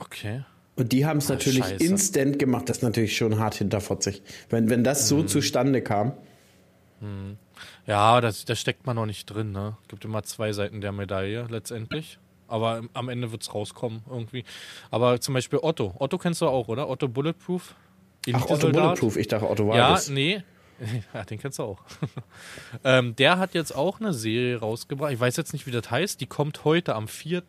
Okay. 0.00 0.42
Und 0.74 0.90
die 0.90 1.06
haben 1.06 1.18
es 1.18 1.28
natürlich 1.28 1.64
Scheiße. 1.64 1.84
instant 1.84 2.40
gemacht. 2.40 2.68
Das 2.68 2.78
ist 2.78 2.82
natürlich 2.82 3.16
schon 3.16 3.38
hart 3.38 3.54
hinterfotzig. 3.54 4.22
Wenn, 4.48 4.68
wenn 4.68 4.82
das 4.82 5.06
so 5.06 5.18
hm. 5.18 5.28
zustande 5.28 5.80
kam. 5.80 6.12
Hm. 6.98 7.36
Ja, 7.86 8.20
da 8.20 8.32
steckt 8.54 8.86
man 8.86 8.96
noch 8.96 9.06
nicht 9.06 9.26
drin. 9.26 9.52
Ne? 9.52 9.76
Gibt 9.88 10.04
immer 10.04 10.22
zwei 10.22 10.52
Seiten 10.52 10.80
der 10.80 10.92
Medaille 10.92 11.46
letztendlich. 11.50 12.18
Aber 12.46 12.82
am 12.94 13.08
Ende 13.08 13.30
wird 13.30 13.42
es 13.42 13.54
rauskommen 13.54 14.02
irgendwie. 14.10 14.44
Aber 14.90 15.20
zum 15.20 15.34
Beispiel 15.34 15.60
Otto. 15.62 15.94
Otto 15.98 16.18
kennst 16.18 16.40
du 16.40 16.46
auch, 16.48 16.68
oder? 16.68 16.88
Otto 16.88 17.06
Bulletproof? 17.08 17.74
Ach, 18.32 18.46
Otto 18.50 18.70
Bulletproof. 18.70 19.16
Ich 19.16 19.28
dachte, 19.28 19.48
Otto 19.48 19.68
war 19.68 19.76
Ja, 19.76 19.90
das. 19.92 20.08
nee. 20.08 20.42
Ja, 21.14 21.24
den 21.24 21.38
kennst 21.38 21.58
du 21.58 21.62
auch. 21.64 21.82
ähm, 22.84 23.14
der 23.16 23.38
hat 23.38 23.54
jetzt 23.54 23.74
auch 23.74 24.00
eine 24.00 24.14
Serie 24.14 24.58
rausgebracht. 24.58 25.12
Ich 25.12 25.20
weiß 25.20 25.36
jetzt 25.36 25.52
nicht, 25.52 25.66
wie 25.66 25.70
das 25.70 25.90
heißt. 25.90 26.20
Die 26.20 26.26
kommt 26.26 26.64
heute 26.64 26.94
am 26.94 27.06
4. 27.06 27.42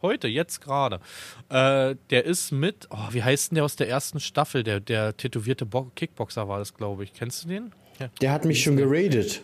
Heute, 0.00 0.26
jetzt 0.28 0.60
gerade. 0.60 1.00
Äh, 1.48 1.96
der 2.10 2.24
ist 2.24 2.50
mit, 2.50 2.88
oh, 2.90 2.96
wie 3.10 3.22
heißt 3.22 3.50
denn 3.50 3.56
der 3.56 3.64
aus 3.64 3.76
der 3.76 3.88
ersten 3.88 4.20
Staffel? 4.20 4.62
Der, 4.62 4.80
der 4.80 5.16
tätowierte 5.16 5.66
Bo 5.66 5.90
Kickboxer 5.96 6.48
war 6.48 6.58
das, 6.60 6.72
glaube 6.74 7.04
ich. 7.04 7.12
Kennst 7.12 7.44
du 7.44 7.48
den? 7.48 7.72
Ja. 7.98 8.08
Der 8.20 8.32
hat 8.32 8.44
mich 8.44 8.62
schon 8.62 8.76
geradet. 8.76 9.42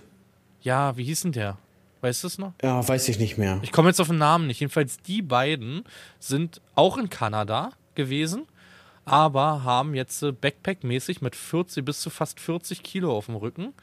Ja, 0.65 0.97
wie 0.97 1.05
hieß 1.05 1.23
denn 1.23 1.33
der? 1.33 1.59
Weißt 2.01 2.23
du 2.23 2.27
es 2.27 2.39
noch? 2.39 2.55
Ja, 2.63 2.87
weiß 2.87 3.09
ich 3.09 3.19
nicht 3.19 3.39
mehr. 3.39 3.61
Ich 3.63 3.71
komme 3.71 3.89
jetzt 3.91 4.01
auf 4.01 4.09
den 4.09 4.19
Namen 4.19 4.47
nicht. 4.47 4.61
Jedenfalls 4.61 4.99
die 4.99 5.23
beiden 5.23 5.85
sind 6.19 6.61
auch 6.75 6.97
in 6.97 7.11
Kanada 7.11 7.73
gewesen, 7.95 8.47
aber 9.05 9.63
haben 9.65 9.95
jetzt 9.95 10.23
äh, 10.23 10.33
Backpack-mäßig 10.33 11.23
mit 11.23 11.37
40 11.37 11.85
bis 11.85 12.01
zu 12.01 12.09
fast 12.09 12.41
40 12.41 12.83
Kilo 12.83 13.15
auf 13.15 13.27
dem 13.27 13.37
Rücken, 13.37 13.75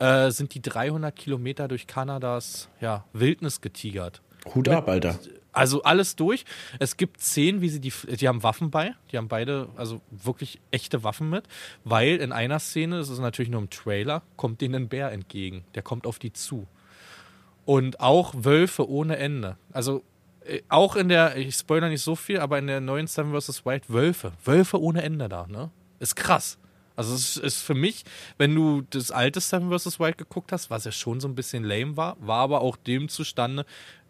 äh, 0.00 0.30
sind 0.30 0.54
die 0.54 0.62
300 0.62 1.14
Kilometer 1.14 1.68
durch 1.68 1.86
Kanadas 1.86 2.68
ja, 2.80 3.04
Wildnis 3.12 3.60
getigert. 3.60 4.20
Hut 4.54 4.68
ab, 4.68 4.88
Alter. 4.88 5.18
Also 5.54 5.82
alles 5.84 6.16
durch. 6.16 6.44
Es 6.80 6.96
gibt 6.96 7.20
zehn, 7.20 7.60
wie 7.60 7.68
sie 7.68 7.80
die, 7.80 7.92
die 8.08 8.28
haben 8.28 8.42
Waffen 8.42 8.70
bei. 8.70 8.94
Die 9.12 9.16
haben 9.16 9.28
beide, 9.28 9.68
also 9.76 10.00
wirklich 10.10 10.60
echte 10.72 11.04
Waffen 11.04 11.30
mit. 11.30 11.44
Weil 11.84 12.16
in 12.16 12.32
einer 12.32 12.58
Szene, 12.58 12.98
das 12.98 13.08
ist 13.08 13.20
natürlich 13.20 13.50
nur 13.50 13.60
im 13.60 13.70
Trailer, 13.70 14.22
kommt 14.36 14.60
denen 14.60 14.74
ein 14.74 14.88
Bär 14.88 15.12
entgegen. 15.12 15.64
Der 15.74 15.82
kommt 15.82 16.06
auf 16.06 16.18
die 16.18 16.32
zu. 16.32 16.66
Und 17.64 18.00
auch 18.00 18.34
Wölfe 18.36 18.88
ohne 18.90 19.16
Ende. 19.16 19.56
Also 19.72 20.02
äh, 20.44 20.62
auch 20.68 20.96
in 20.96 21.08
der, 21.08 21.36
ich 21.36 21.54
spoilere 21.54 21.88
nicht 21.88 22.02
so 22.02 22.16
viel, 22.16 22.40
aber 22.40 22.58
in 22.58 22.66
der 22.66 22.80
neuen 22.80 23.06
Seven 23.06 23.38
vs. 23.40 23.64
Wild 23.64 23.88
Wölfe. 23.88 24.32
Wölfe 24.44 24.80
ohne 24.80 25.02
Ende 25.02 25.28
da, 25.28 25.46
ne? 25.46 25.70
Ist 26.00 26.16
krass. 26.16 26.58
Also 26.96 27.14
es 27.14 27.36
ist 27.36 27.62
für 27.62 27.74
mich, 27.74 28.04
wenn 28.38 28.54
du 28.54 28.82
das 28.82 29.10
alte 29.10 29.40
Seven 29.40 29.76
vs. 29.76 29.98
Wild 29.98 30.18
geguckt 30.18 30.52
hast, 30.52 30.70
was 30.70 30.84
ja 30.84 30.92
schon 30.92 31.20
so 31.20 31.26
ein 31.26 31.34
bisschen 31.34 31.64
lame 31.64 31.96
war, 31.96 32.16
war 32.20 32.40
aber 32.40 32.60
auch 32.60 32.76
dem 32.76 33.08
zustande, 33.08 33.66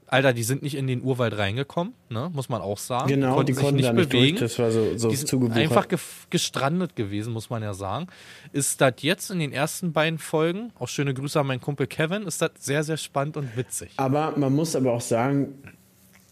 Alter, 0.07 0.33
die 0.33 0.43
sind 0.43 0.63
nicht 0.63 0.77
in 0.77 0.87
den 0.87 1.03
Urwald 1.03 1.37
reingekommen, 1.37 1.95
ne? 2.11 2.31
muss 2.33 2.49
man 2.49 2.61
auch 2.61 2.79
sagen. 2.79 3.09
Genau, 3.09 3.43
die 3.43 3.53
konnten, 3.53 3.55
die 3.55 3.55
konnten 3.55 3.77
nicht 3.77 3.89
da 3.89 3.93
nicht 3.93 4.09
bewegen. 4.11 4.39
Durch, 4.39 4.51
das 4.53 4.59
war 4.59 4.71
so, 4.71 4.99
so 4.99 5.09
die 5.09 5.17
sind 5.17 5.53
einfach 5.53 5.89
ge 5.89 5.99
gestrandet 6.31 6.95
gewesen, 6.95 7.33
muss 7.33 7.51
man 7.51 7.63
ja 7.63 7.75
sagen. 7.75 8.07
Ist 8.53 8.81
das 8.81 8.95
jetzt 9.01 9.31
in 9.31 9.39
den 9.39 9.53
ersten 9.53 9.93
beiden 9.93 10.19
Folgen, 10.19 10.73
auch 10.79 10.89
schöne 10.89 11.15
Grüße 11.15 11.41
an 11.41 11.47
meinen 11.47 11.61
Kumpel 11.61 11.87
Kevin, 11.87 12.23
ist 12.25 12.43
das 12.43 12.51
sehr, 12.59 12.85
sehr 12.85 12.97
spannend 12.97 13.37
und 13.37 13.57
witzig. 13.57 13.93
Aber 13.97 14.35
man 14.37 14.55
muss 14.55 14.77
aber 14.77 14.93
auch 14.93 15.01
sagen, 15.01 15.55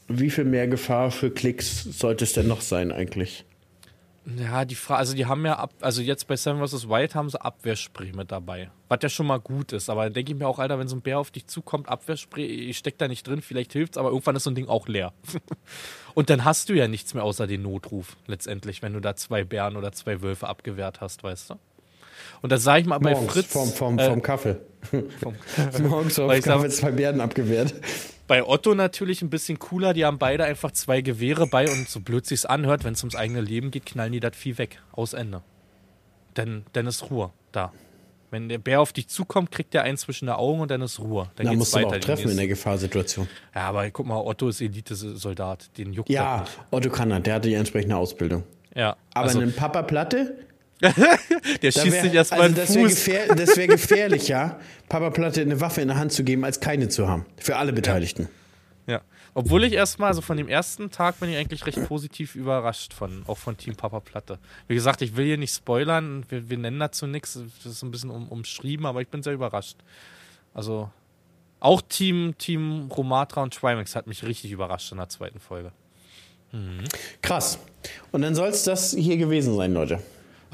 wie 0.08 0.30
viel 0.30 0.44
mehr 0.44 0.68
Gefahr 0.68 1.10
für 1.10 1.30
Klicks 1.30 1.84
sollte 1.84 2.24
es 2.24 2.34
denn 2.34 2.48
noch 2.48 2.60
sein 2.60 2.92
eigentlich? 2.92 3.44
Ja, 4.24 4.64
die 4.64 4.76
Frage, 4.76 4.98
also 4.98 5.14
die 5.14 5.26
haben 5.26 5.44
ja 5.44 5.58
ab, 5.58 5.72
also 5.80 6.00
jetzt 6.00 6.28
bei 6.28 6.36
Seven 6.36 6.64
vs. 6.64 6.88
Wild 6.88 7.14
haben 7.16 7.28
sie 7.28 7.40
Abwehrspray 7.40 8.12
mit 8.12 8.30
dabei. 8.30 8.70
Was 8.88 9.00
ja 9.02 9.08
schon 9.08 9.26
mal 9.26 9.40
gut 9.40 9.72
ist. 9.72 9.90
Aber 9.90 10.08
denke 10.10 10.32
ich 10.32 10.38
mir 10.38 10.46
auch, 10.46 10.60
Alter, 10.60 10.78
wenn 10.78 10.86
so 10.86 10.94
ein 10.94 11.02
Bär 11.02 11.18
auf 11.18 11.32
dich 11.32 11.48
zukommt, 11.48 11.88
Abwehrspray, 11.88 12.44
ich 12.44 12.78
steck 12.78 12.98
da 12.98 13.08
nicht 13.08 13.26
drin, 13.26 13.42
vielleicht 13.42 13.72
hilft's, 13.72 13.98
aber 13.98 14.10
irgendwann 14.10 14.36
ist 14.36 14.44
so 14.44 14.50
ein 14.50 14.54
Ding 14.54 14.68
auch 14.68 14.86
leer. 14.86 15.12
Und 16.14 16.30
dann 16.30 16.44
hast 16.44 16.68
du 16.68 16.74
ja 16.74 16.86
nichts 16.86 17.14
mehr 17.14 17.24
außer 17.24 17.46
den 17.48 17.62
Notruf, 17.62 18.16
letztendlich, 18.26 18.80
wenn 18.82 18.92
du 18.92 19.00
da 19.00 19.16
zwei 19.16 19.42
Bären 19.42 19.76
oder 19.76 19.92
zwei 19.92 20.22
Wölfe 20.22 20.46
abgewehrt 20.48 21.00
hast, 21.00 21.24
weißt 21.24 21.50
du? 21.50 21.54
Und 22.40 22.52
das 22.52 22.62
sage 22.62 22.82
ich 22.82 22.86
mal 22.86 22.98
bei 22.98 23.12
Morgens, 23.12 23.32
Fritz. 23.32 23.52
Vom, 23.52 23.68
vom, 23.68 23.98
vom 23.98 24.18
äh, 24.18 24.20
Kaffee. 24.20 24.56
Vom, 25.20 25.34
Morgens 25.88 26.16
vom 26.16 26.28
Kaffee 26.28 26.68
zwei 26.68 26.90
Bären 26.90 27.20
abgewehrt 27.20 27.72
bei 28.32 28.46
Otto 28.46 28.74
natürlich 28.74 29.20
ein 29.20 29.28
bisschen 29.28 29.58
cooler. 29.58 29.92
Die 29.92 30.06
haben 30.06 30.16
beide 30.16 30.44
einfach 30.44 30.70
zwei 30.72 31.02
Gewehre 31.02 31.46
bei 31.46 31.70
und 31.70 31.86
so 31.86 32.00
blöd 32.00 32.24
sich's 32.24 32.46
anhört, 32.46 32.82
wenn 32.82 32.94
es 32.94 33.02
ums 33.02 33.14
eigene 33.14 33.42
Leben 33.42 33.70
geht, 33.70 33.84
knallen 33.84 34.12
die 34.12 34.20
das 34.20 34.34
Vieh 34.34 34.56
weg. 34.56 34.80
Aus 34.92 35.12
Ende. 35.12 35.42
Dann, 36.32 36.64
dann 36.72 36.86
ist 36.86 37.10
Ruhe 37.10 37.30
da. 37.52 37.72
Wenn 38.30 38.48
der 38.48 38.56
Bär 38.56 38.80
auf 38.80 38.94
dich 38.94 39.08
zukommt, 39.08 39.50
kriegt 39.50 39.74
er 39.74 39.82
einen 39.82 39.98
zwischen 39.98 40.28
den 40.28 40.36
Augen 40.36 40.60
und 40.60 40.70
dann 40.70 40.80
ist 40.80 40.98
Ruhe. 40.98 41.30
Dann, 41.36 41.44
dann 41.44 41.56
musst 41.56 41.74
du 41.74 41.86
auch 41.86 41.94
treffen 41.98 42.30
in 42.30 42.38
der 42.38 42.46
Gefahrsituation. 42.46 43.28
Ja, 43.54 43.68
aber 43.68 43.90
guck 43.90 44.06
mal, 44.06 44.16
Otto 44.18 44.48
ist 44.48 44.62
Elite-Soldat. 44.62 45.76
Den 45.76 45.92
juckt 45.92 46.08
Ja, 46.08 46.46
Otto 46.70 46.88
kann 46.88 47.10
das. 47.10 47.24
Der 47.24 47.34
hat 47.34 47.44
die 47.44 47.52
entsprechende 47.52 47.96
Ausbildung. 47.96 48.44
Ja. 48.74 48.96
Aber 49.12 49.26
also, 49.26 49.40
einen 49.40 49.54
Papa 49.54 49.82
Platte, 49.82 50.38
der 51.62 51.70
schießt 51.70 52.02
sich 52.02 52.14
erstmal 52.14 52.42
also 52.42 52.56
das 52.56 52.74
wäre 52.74 52.88
gefähr, 52.88 53.28
wär 53.28 53.66
gefährlicher, 53.68 54.60
Papa 54.88 55.10
Platte 55.10 55.40
eine 55.40 55.60
Waffe 55.60 55.80
in 55.80 55.88
der 55.88 55.96
Hand 55.96 56.12
zu 56.12 56.24
geben, 56.24 56.44
als 56.44 56.60
keine 56.60 56.88
zu 56.88 57.08
haben. 57.08 57.24
Für 57.38 57.56
alle 57.56 57.72
Beteiligten. 57.72 58.28
Ja. 58.86 58.94
ja. 58.94 59.00
Obwohl 59.34 59.64
ich 59.64 59.72
erstmal, 59.72 60.08
also 60.08 60.20
von 60.20 60.36
dem 60.36 60.48
ersten 60.48 60.90
Tag 60.90 61.20
bin 61.20 61.30
ich 61.30 61.36
eigentlich 61.36 61.64
recht 61.66 61.82
positiv 61.86 62.34
überrascht 62.34 62.92
von, 62.92 63.22
auch 63.26 63.38
von 63.38 63.56
Team 63.56 63.76
Papa 63.76 64.00
Platte. 64.00 64.38
Wie 64.66 64.74
gesagt, 64.74 65.02
ich 65.02 65.16
will 65.16 65.24
hier 65.24 65.38
nicht 65.38 65.54
spoilern, 65.54 66.24
wir, 66.28 66.50
wir 66.50 66.58
nennen 66.58 66.80
dazu 66.80 67.06
nichts, 67.06 67.38
das 67.62 67.72
ist 67.72 67.82
ein 67.82 67.92
bisschen 67.92 68.10
um, 68.10 68.28
umschrieben, 68.28 68.84
aber 68.84 69.00
ich 69.00 69.08
bin 69.08 69.22
sehr 69.22 69.32
überrascht. 69.32 69.76
Also 70.52 70.90
auch 71.60 71.80
Team, 71.80 72.34
Team 72.38 72.90
Romatra 72.90 73.42
und 73.42 73.54
Trimax 73.54 73.94
hat 73.94 74.08
mich 74.08 74.24
richtig 74.24 74.50
überrascht 74.50 74.90
in 74.90 74.98
der 74.98 75.08
zweiten 75.08 75.38
Folge. 75.38 75.70
Mhm. 76.50 76.84
Krass. 77.22 77.58
Und 78.10 78.22
dann 78.22 78.34
soll 78.34 78.48
es 78.48 78.64
das 78.64 78.92
hier 78.92 79.16
gewesen 79.16 79.56
sein, 79.56 79.72
Leute. 79.72 80.00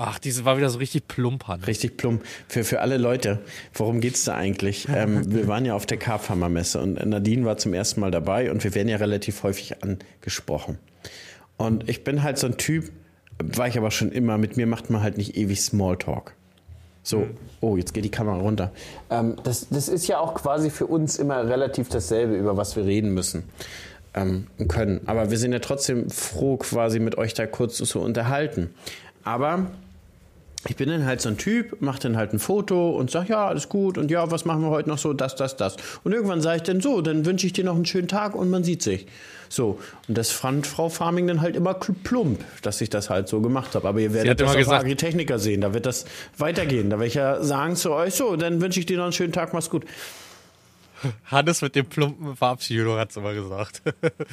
Ach, 0.00 0.20
diese 0.20 0.44
war 0.44 0.56
wieder 0.56 0.70
so 0.70 0.78
richtig 0.78 1.08
plump. 1.08 1.48
Hanne. 1.48 1.66
Richtig 1.66 1.96
plump. 1.96 2.22
Für, 2.46 2.62
für 2.62 2.80
alle 2.80 2.98
Leute, 2.98 3.40
worum 3.74 4.00
geht's 4.00 4.24
da 4.24 4.36
eigentlich? 4.36 4.86
ähm, 4.94 5.32
wir 5.34 5.48
waren 5.48 5.64
ja 5.64 5.74
auf 5.74 5.86
der 5.86 5.98
Carpharmer-Messe 5.98 6.80
und 6.80 7.04
Nadine 7.04 7.44
war 7.44 7.56
zum 7.56 7.74
ersten 7.74 8.00
Mal 8.00 8.12
dabei 8.12 8.50
und 8.52 8.62
wir 8.62 8.74
werden 8.76 8.88
ja 8.88 8.96
relativ 8.98 9.42
häufig 9.42 9.82
angesprochen. 9.82 10.78
Und 11.56 11.88
ich 11.88 12.04
bin 12.04 12.22
halt 12.22 12.38
so 12.38 12.46
ein 12.46 12.56
Typ, 12.56 12.92
war 13.42 13.66
ich 13.66 13.76
aber 13.76 13.90
schon 13.90 14.12
immer, 14.12 14.38
mit 14.38 14.56
mir 14.56 14.68
macht 14.68 14.88
man 14.88 15.02
halt 15.02 15.18
nicht 15.18 15.36
ewig 15.36 15.60
Smalltalk. 15.60 16.34
So, 17.02 17.18
mhm. 17.18 17.34
oh, 17.60 17.76
jetzt 17.76 17.92
geht 17.92 18.04
die 18.04 18.10
Kamera 18.10 18.36
runter. 18.36 18.70
Ähm, 19.10 19.34
das, 19.42 19.68
das 19.68 19.88
ist 19.88 20.06
ja 20.06 20.20
auch 20.20 20.34
quasi 20.34 20.70
für 20.70 20.86
uns 20.86 21.18
immer 21.18 21.48
relativ 21.48 21.88
dasselbe, 21.88 22.36
über 22.36 22.56
was 22.56 22.76
wir 22.76 22.84
reden 22.84 23.14
müssen 23.14 23.42
ähm, 24.14 24.46
können. 24.68 25.00
Aber 25.06 25.30
wir 25.30 25.38
sind 25.38 25.52
ja 25.52 25.58
trotzdem 25.58 26.08
froh, 26.08 26.56
quasi 26.56 27.00
mit 27.00 27.18
euch 27.18 27.34
da 27.34 27.46
kurz 27.46 27.76
zu 27.78 28.00
unterhalten. 28.00 28.70
Aber 29.24 29.70
ich 30.68 30.76
bin 30.76 30.88
dann 30.88 31.06
halt 31.06 31.20
so 31.20 31.28
ein 31.30 31.38
Typ, 31.38 31.76
mach 31.80 31.98
dann 31.98 32.16
halt 32.16 32.32
ein 32.32 32.38
Foto 32.38 32.90
und 32.90 33.10
sag, 33.10 33.28
ja, 33.28 33.46
alles 33.46 33.68
gut 33.68 33.96
und 33.98 34.10
ja, 34.10 34.30
was 34.30 34.44
machen 34.44 34.62
wir 34.62 34.70
heute 34.70 34.88
noch 34.88 34.98
so, 34.98 35.12
das, 35.12 35.34
das, 35.36 35.56
das. 35.56 35.76
Und 36.04 36.12
irgendwann 36.12 36.40
sage 36.40 36.56
ich 36.58 36.62
dann 36.64 36.80
so, 36.80 37.00
dann 37.00 37.24
wünsche 37.24 37.46
ich 37.46 37.52
dir 37.52 37.64
noch 37.64 37.74
einen 37.74 37.86
schönen 37.86 38.08
Tag 38.08 38.34
und 38.34 38.50
man 38.50 38.64
sieht 38.64 38.82
sich. 38.82 39.06
So, 39.48 39.78
und 40.08 40.18
das 40.18 40.30
fand 40.30 40.66
Frau 40.66 40.90
Farming 40.90 41.26
dann 41.26 41.40
halt 41.40 41.56
immer 41.56 41.72
plump, 41.72 42.44
dass 42.60 42.80
ich 42.82 42.90
das 42.90 43.08
halt 43.08 43.28
so 43.28 43.40
gemacht 43.40 43.74
habe. 43.74 43.88
Aber 43.88 43.98
ihr 43.98 44.12
werdet 44.12 44.38
das 44.40 44.44
immer 44.44 44.50
auf 44.50 44.56
gesagt- 44.58 44.82
Agritechniker 44.82 45.38
sehen, 45.38 45.62
da 45.62 45.72
wird 45.72 45.86
das 45.86 46.04
weitergehen. 46.36 46.90
Da 46.90 46.96
werde 46.98 47.06
ich 47.08 47.14
ja 47.14 47.42
sagen 47.42 47.74
zu 47.74 47.92
euch, 47.92 48.14
so, 48.14 48.36
dann 48.36 48.60
wünsche 48.60 48.78
ich 48.80 48.84
dir 48.86 48.98
noch 48.98 49.04
einen 49.04 49.12
schönen 49.14 49.32
Tag, 49.32 49.54
mach's 49.54 49.70
gut. 49.70 49.84
Hannes 51.24 51.62
mit 51.62 51.74
dem 51.74 51.86
plumpen 51.86 52.36
Verabschiedung 52.36 52.98
hat 52.98 53.12
sie 53.12 53.20
immer 53.20 53.34
gesagt. 53.34 53.82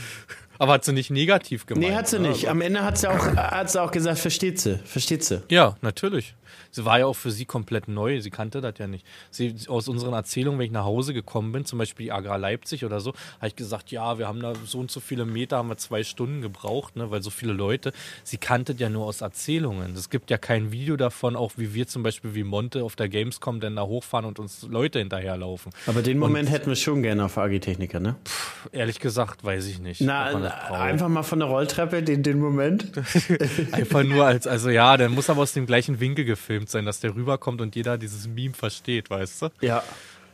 Aber 0.58 0.74
hat 0.74 0.86
sie 0.86 0.94
nicht 0.94 1.12
negativ 1.12 1.66
gemeint. 1.66 1.88
Nee, 1.88 1.96
hat 1.96 2.08
sie 2.08 2.20
nicht. 2.20 2.48
Am 2.48 2.62
Ende 2.62 2.84
hat 2.84 2.98
sie 2.98 3.10
auch, 3.10 3.36
hat 3.36 3.70
sie 3.70 3.82
auch 3.82 3.92
gesagt, 3.92 4.20
versteht 4.20 4.60
sie, 4.60 4.80
versteht 4.86 5.24
sie. 5.24 5.42
Ja, 5.50 5.76
natürlich. 5.82 6.36
Sie 6.76 6.84
war 6.84 7.00
ja 7.00 7.06
auch 7.06 7.16
für 7.16 7.32
sie 7.32 7.46
komplett 7.46 7.88
neu. 7.88 8.20
Sie 8.20 8.32
kannte 8.32 8.60
das 8.60 8.74
ja 8.80 8.88
nicht. 8.88 9.06
Sie, 9.32 9.56
aus 9.70 9.88
unseren 9.88 10.14
Erzählungen, 10.14 10.60
wenn 10.60 10.66
ich 10.66 10.74
nach 10.74 10.84
Hause 10.84 11.14
gekommen 11.14 11.54
bin, 11.54 11.64
zum 11.64 11.80
Beispiel 11.80 12.08
die 12.08 12.12
Agra 12.12 12.36
Leipzig 12.36 12.84
oder 12.84 13.00
so, 13.00 13.14
habe 13.38 13.48
ich 13.48 13.56
gesagt, 13.56 13.92
ja, 13.92 14.18
wir 14.20 14.28
haben 14.28 14.42
da 14.42 14.54
so 14.66 14.80
und 14.80 14.92
so 14.92 15.00
viele 15.00 15.24
Meter, 15.24 15.56
haben 15.56 15.70
wir 15.70 15.78
zwei 15.78 16.04
Stunden 16.04 16.42
gebraucht, 16.42 16.98
ne, 16.98 17.10
weil 17.12 17.24
so 17.24 17.30
viele 17.30 17.54
Leute. 17.54 17.94
Sie 18.26 18.38
kannte 18.38 18.74
das 18.74 18.82
ja 18.82 18.90
nur 18.90 19.06
aus 19.06 19.22
Erzählungen. 19.22 19.94
Es 19.94 20.10
gibt 20.10 20.30
ja 20.30 20.38
kein 20.38 20.74
Video 20.74 20.98
davon, 20.98 21.38
auch 21.38 21.54
wie 21.56 21.74
wir 21.74 21.88
zum 21.88 22.04
Beispiel 22.04 22.36
wie 22.36 22.44
Monte 22.44 22.84
auf 22.84 22.98
der 22.98 23.08
Gamescom 23.08 23.62
dann 23.62 23.78
da 23.78 23.84
hochfahren 23.84 24.26
und 24.26 24.38
uns 24.38 24.64
Leute 24.64 25.00
hinterherlaufen. 25.00 25.72
Aber 25.88 26.02
den 26.02 26.20
Moment 26.20 26.52
hätten 26.52 26.68
wir 26.68 26.76
schon 26.76 27.04
gerne 27.04 27.24
auf 27.24 27.38
Agritechniker, 27.38 28.02
ne? 28.02 28.18
Ehrlich 28.74 29.00
gesagt, 29.00 29.46
weiß 29.46 29.68
ich 29.68 29.80
nicht. 29.80 30.02
Na, 30.02 30.26
einfach 30.74 31.08
mal 31.08 31.24
von 31.24 31.40
der 31.40 31.48
Rolltreppe, 31.48 32.04
den, 32.04 32.22
den 32.22 32.40
Moment. 32.40 32.92
Einfach 33.72 34.04
nur 34.04 34.26
als, 34.26 34.46
also 34.46 34.70
ja, 34.70 34.98
der 34.98 35.08
muss 35.08 35.30
aber 35.30 35.42
aus 35.42 35.54
dem 35.54 35.66
gleichen 35.66 36.00
Winkel 36.00 36.26
gefilmt 36.26 36.65
sein, 36.70 36.86
dass 36.86 37.00
der 37.00 37.16
rüberkommt 37.16 37.62
und 37.62 37.76
jeder 37.76 37.98
dieses 37.98 38.28
Meme 38.28 38.54
versteht, 38.54 39.10
weißt 39.10 39.42
du? 39.44 39.50
Ja. 39.62 39.84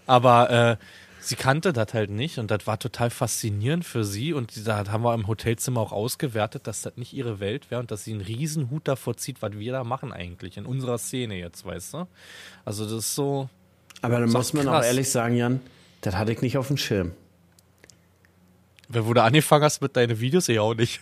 Aber 0.08 0.49
äh, 0.49 0.78
sie 1.20 1.36
kannte 1.36 1.72
das 1.74 1.94
halt 1.94 2.10
nicht 2.10 2.40
und 2.40 2.49
das 2.52 2.66
war 2.66 2.80
total 2.80 3.10
faszinierend 3.10 3.86
für 3.86 4.03
sie 4.03 4.34
und 4.34 4.68
da 4.68 4.88
haben 4.88 5.03
wir 5.03 5.14
im 5.14 5.28
Hotelzimmer 5.28 5.80
auch 5.82 5.91
ausgewertet, 5.91 6.66
dass 6.68 6.82
das 6.82 6.98
nicht 6.98 7.14
ihre 7.14 7.40
Welt 7.40 7.70
wäre 7.70 7.80
und 7.80 7.91
dass 7.91 8.03
sie 8.03 8.12
einen 8.12 8.22
riesen 8.22 8.70
Hut 8.72 8.88
davor 8.88 9.18
zieht, 9.18 9.41
was 9.41 9.53
wir 9.53 9.72
da 9.72 9.84
machen 9.84 10.12
eigentlich 10.12 10.58
in 10.58 10.66
unserer 10.66 10.98
Szene 10.98 11.36
jetzt, 11.36 11.66
weißt 11.66 11.94
du? 11.94 12.08
Also 12.66 12.86
das 12.86 12.94
ist 12.94 13.16
so, 13.16 13.49
Aber 14.02 14.20
dann 14.20 14.30
muss 14.32 14.53
man 14.53 14.68
auch 14.68 14.84
ehrlich 14.84 15.10
sagen, 15.10 15.36
Jan, 15.36 15.60
das 16.02 16.16
hatte 16.16 16.32
ich 16.32 16.41
nicht 16.41 16.58
auf 16.58 16.68
dem 16.68 16.78
Schirm. 16.78 17.12
wenn 18.90 19.06
du 19.06 19.14
da 19.14 19.26
angefangen 19.26 19.64
hast 19.64 19.82
mit 19.82 19.95
deinen 19.95 20.20
Videos, 20.20 20.48
ja 20.48 20.62
auch 20.62 20.74
nicht. 20.74 20.99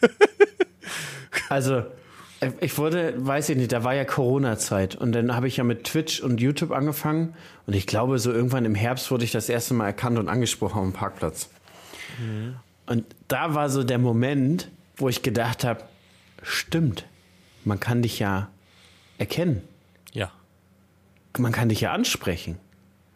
Also, 1.48 1.84
ich 2.62 2.78
wurde, 2.78 3.14
weiß 3.18 3.50
ich 3.50 3.58
nicht, 3.58 3.72
da 3.72 3.84
war 3.84 3.94
ja 3.96 4.06
Corona-Zeit 4.06 4.96
und 4.96 5.12
dann 5.12 5.36
habe 5.36 5.48
ich 5.48 5.58
ja 5.58 5.64
mit 5.64 5.84
Twitch 5.84 6.22
und 6.22 6.40
YouTube 6.40 6.72
angefangen 6.72 7.34
und 7.68 7.76
ich 7.76 7.86
glaube, 7.86 8.18
so 8.20 8.32
irgendwann 8.32 8.66
im 8.66 8.76
Herbst 8.76 9.12
wurde 9.12 9.26
ich 9.26 9.32
das 9.32 9.50
erste 9.50 9.74
Mal 9.74 9.88
erkannt 9.88 10.18
und 10.18 10.30
angesprochen 10.30 10.80
auf 10.80 10.86
dem 10.86 10.94
Parkplatz. 10.94 11.50
Und 12.86 13.06
da 13.28 13.54
war 13.56 13.70
so 13.70 13.84
der 13.84 14.00
Moment, 14.00 14.70
wo 14.98 15.10
ich 15.10 15.22
gedacht 15.22 15.64
habe, 15.64 15.84
stimmt, 16.42 17.06
man 17.66 17.80
kann 17.80 18.02
dich 18.02 18.20
ja 18.20 18.50
erkennen, 19.18 19.62
ja, 20.14 20.32
man 21.38 21.52
kann 21.52 21.70
dich 21.70 21.82
ja 21.82 21.92
ansprechen. 21.92 22.58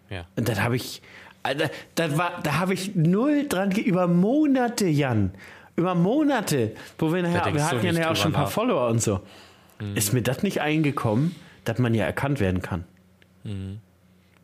ja. 0.09 0.25
Und 0.35 0.49
dann 0.49 0.61
habe 0.61 0.75
ich, 0.75 1.01
Alter, 1.43 1.69
das 1.95 2.17
war, 2.17 2.41
da 2.43 2.59
habe 2.59 2.73
ich 2.73 2.95
null 2.95 3.47
dran, 3.47 3.71
über 3.71 4.07
Monate, 4.07 4.85
Jan, 4.85 5.31
über 5.75 5.95
Monate, 5.95 6.75
wo 6.97 7.13
wir 7.13 7.23
nachher, 7.23 7.53
wir 7.53 7.65
hatten 7.65 7.85
ja 7.85 7.91
nachher 7.91 8.11
auch 8.11 8.15
schon 8.15 8.31
ein 8.31 8.35
paar 8.35 8.43
nach. 8.45 8.51
Follower 8.51 8.89
und 8.89 9.01
so. 9.01 9.21
Ist 9.95 10.13
mir 10.13 10.21
das 10.21 10.43
nicht 10.43 10.61
eingekommen, 10.61 11.35
dass 11.65 11.77
man 11.79 11.93
ja 11.93 12.05
erkannt 12.05 12.39
werden 12.39 12.61
kann? 12.61 12.85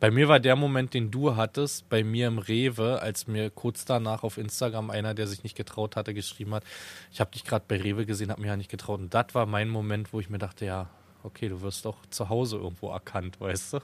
Bei 0.00 0.10
mir 0.10 0.28
war 0.28 0.40
der 0.40 0.56
Moment, 0.56 0.92
den 0.92 1.10
du 1.10 1.36
hattest, 1.36 1.88
bei 1.88 2.04
mir 2.04 2.26
im 2.26 2.38
Rewe, 2.38 3.00
als 3.00 3.26
mir 3.26 3.50
kurz 3.50 3.84
danach 3.84 4.22
auf 4.22 4.38
Instagram 4.38 4.90
einer, 4.90 5.14
der 5.14 5.26
sich 5.26 5.42
nicht 5.42 5.56
getraut 5.56 5.96
hatte, 5.96 6.14
geschrieben 6.14 6.54
hat, 6.54 6.64
ich 7.12 7.20
habe 7.20 7.30
dich 7.30 7.44
gerade 7.44 7.64
bei 7.66 7.80
Rewe 7.80 8.06
gesehen, 8.06 8.30
habe 8.30 8.40
mich 8.40 8.48
ja 8.48 8.56
nicht 8.56 8.70
getraut. 8.70 9.00
Und 9.00 9.14
das 9.14 9.26
war 9.32 9.46
mein 9.46 9.68
Moment, 9.68 10.12
wo 10.12 10.20
ich 10.20 10.28
mir 10.28 10.38
dachte, 10.38 10.66
ja, 10.66 10.88
okay, 11.22 11.48
du 11.48 11.62
wirst 11.62 11.84
doch 11.84 11.98
zu 12.10 12.28
Hause 12.28 12.56
irgendwo 12.56 12.90
erkannt, 12.90 13.40
weißt 13.40 13.74
du? 13.74 13.78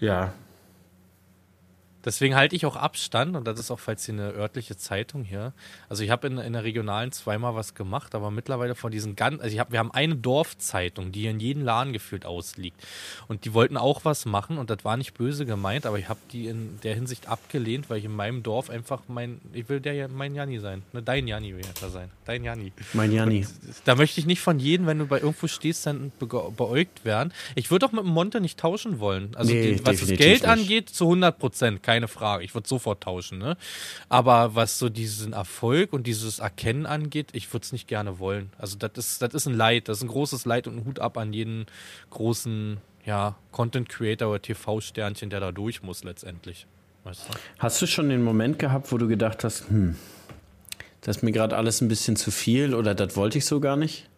Ja. 0.00 0.32
Deswegen 2.04 2.34
halte 2.34 2.56
ich 2.56 2.66
auch 2.66 2.76
Abstand 2.76 3.36
und 3.36 3.46
das 3.46 3.58
ist 3.58 3.70
auch, 3.70 3.78
falls 3.80 4.04
hier 4.06 4.14
eine 4.14 4.30
örtliche 4.32 4.76
Zeitung 4.76 5.24
hier. 5.24 5.52
Also 5.88 6.02
ich 6.02 6.10
habe 6.10 6.26
in, 6.26 6.38
in 6.38 6.52
der 6.54 6.64
regionalen 6.64 7.12
zweimal 7.12 7.54
was 7.54 7.74
gemacht, 7.74 8.14
aber 8.14 8.30
mittlerweile 8.30 8.74
von 8.74 8.90
diesen 8.90 9.16
ganz, 9.16 9.40
also 9.42 9.52
ich 9.52 9.60
hab, 9.60 9.70
wir 9.72 9.78
haben 9.78 9.90
eine 9.92 10.16
Dorfzeitung, 10.16 11.12
die 11.12 11.26
in 11.26 11.40
jedem 11.40 11.62
Laden 11.64 11.92
gefühlt 11.92 12.24
ausliegt. 12.26 12.80
Und 13.28 13.44
die 13.44 13.54
wollten 13.54 13.76
auch 13.76 14.04
was 14.04 14.24
machen 14.24 14.58
und 14.58 14.70
das 14.70 14.84
war 14.84 14.96
nicht 14.96 15.14
böse 15.14 15.44
gemeint, 15.46 15.86
aber 15.86 15.98
ich 15.98 16.08
habe 16.08 16.20
die 16.32 16.46
in 16.46 16.78
der 16.82 16.94
Hinsicht 16.94 17.28
abgelehnt, 17.28 17.90
weil 17.90 17.98
ich 17.98 18.04
in 18.04 18.14
meinem 18.16 18.42
Dorf 18.42 18.70
einfach 18.70 19.02
mein, 19.08 19.40
ich 19.52 19.68
will 19.68 19.80
der 19.80 19.92
ja 19.94 20.08
mein 20.08 20.34
Janni 20.34 20.58
sein. 20.58 20.82
Ne, 20.92 21.02
dein 21.02 21.26
Janni 21.26 21.54
will 21.54 21.64
er 21.82 21.90
sein. 21.90 22.10
Dein 22.24 22.44
Janni. 22.44 22.72
Mein 22.92 23.12
Janni. 23.12 23.46
Da 23.84 23.94
möchte 23.94 24.20
ich 24.20 24.26
nicht 24.26 24.40
von 24.40 24.58
jedem, 24.58 24.86
wenn 24.86 24.98
du 24.98 25.06
bei 25.06 25.18
irgendwo 25.20 25.46
stehst, 25.48 25.86
dann 25.86 26.12
beäugt 26.18 27.04
werden. 27.04 27.32
Ich 27.54 27.70
würde 27.70 27.86
auch 27.86 27.92
mit 27.92 28.04
dem 28.04 28.10
Monte 28.10 28.40
nicht 28.40 28.58
tauschen 28.58 29.00
wollen. 29.00 29.34
Also 29.36 29.52
Nee, 29.52 29.74
die, 29.74 29.86
was 29.86 30.00
das 30.00 30.08
Geld 30.08 30.20
nicht. 30.20 30.46
angeht, 30.46 30.88
zu 30.88 31.04
100 31.04 31.38
Prozent, 31.38 31.82
keine 31.90 32.06
Frage. 32.06 32.44
Ich 32.44 32.54
würde 32.54 32.68
sofort 32.68 33.02
tauschen. 33.02 33.38
Ne? 33.38 33.56
Aber 34.08 34.54
was 34.54 34.78
so 34.78 34.88
diesen 34.88 35.32
Erfolg 35.32 35.92
und 35.92 36.06
dieses 36.06 36.38
Erkennen 36.38 36.86
angeht, 36.86 37.30
ich 37.32 37.52
würde 37.52 37.64
es 37.64 37.72
nicht 37.72 37.88
gerne 37.88 38.20
wollen. 38.20 38.52
Also 38.58 38.78
das 38.78 38.92
ist, 38.94 39.22
das 39.22 39.34
ist 39.34 39.48
ein 39.48 39.54
Leid, 39.54 39.88
das 39.88 39.98
ist 39.98 40.04
ein 40.04 40.08
großes 40.08 40.44
Leid 40.44 40.68
und 40.68 40.76
ein 40.76 40.84
Hut 40.84 41.00
ab 41.00 41.18
an 41.18 41.32
jeden 41.32 41.66
großen 42.10 42.76
ja, 43.04 43.34
Content 43.50 43.88
Creator 43.88 44.28
oder 44.30 44.40
TV-Sternchen, 44.40 45.30
der 45.30 45.40
da 45.40 45.50
durch 45.50 45.82
muss 45.82 46.04
letztendlich. 46.04 46.68
Weißt 47.02 47.28
du? 47.28 47.34
Hast 47.58 47.82
du 47.82 47.86
schon 47.88 48.08
den 48.08 48.22
Moment 48.22 48.60
gehabt, 48.60 48.92
wo 48.92 48.98
du 48.98 49.08
gedacht 49.08 49.42
hast, 49.42 49.68
hm, 49.68 49.96
das 51.00 51.16
ist 51.16 51.22
mir 51.24 51.32
gerade 51.32 51.56
alles 51.56 51.80
ein 51.80 51.88
bisschen 51.88 52.14
zu 52.14 52.30
viel 52.30 52.72
oder 52.72 52.94
das 52.94 53.16
wollte 53.16 53.38
ich 53.38 53.46
so 53.46 53.58
gar 53.58 53.76
nicht? 53.76 54.08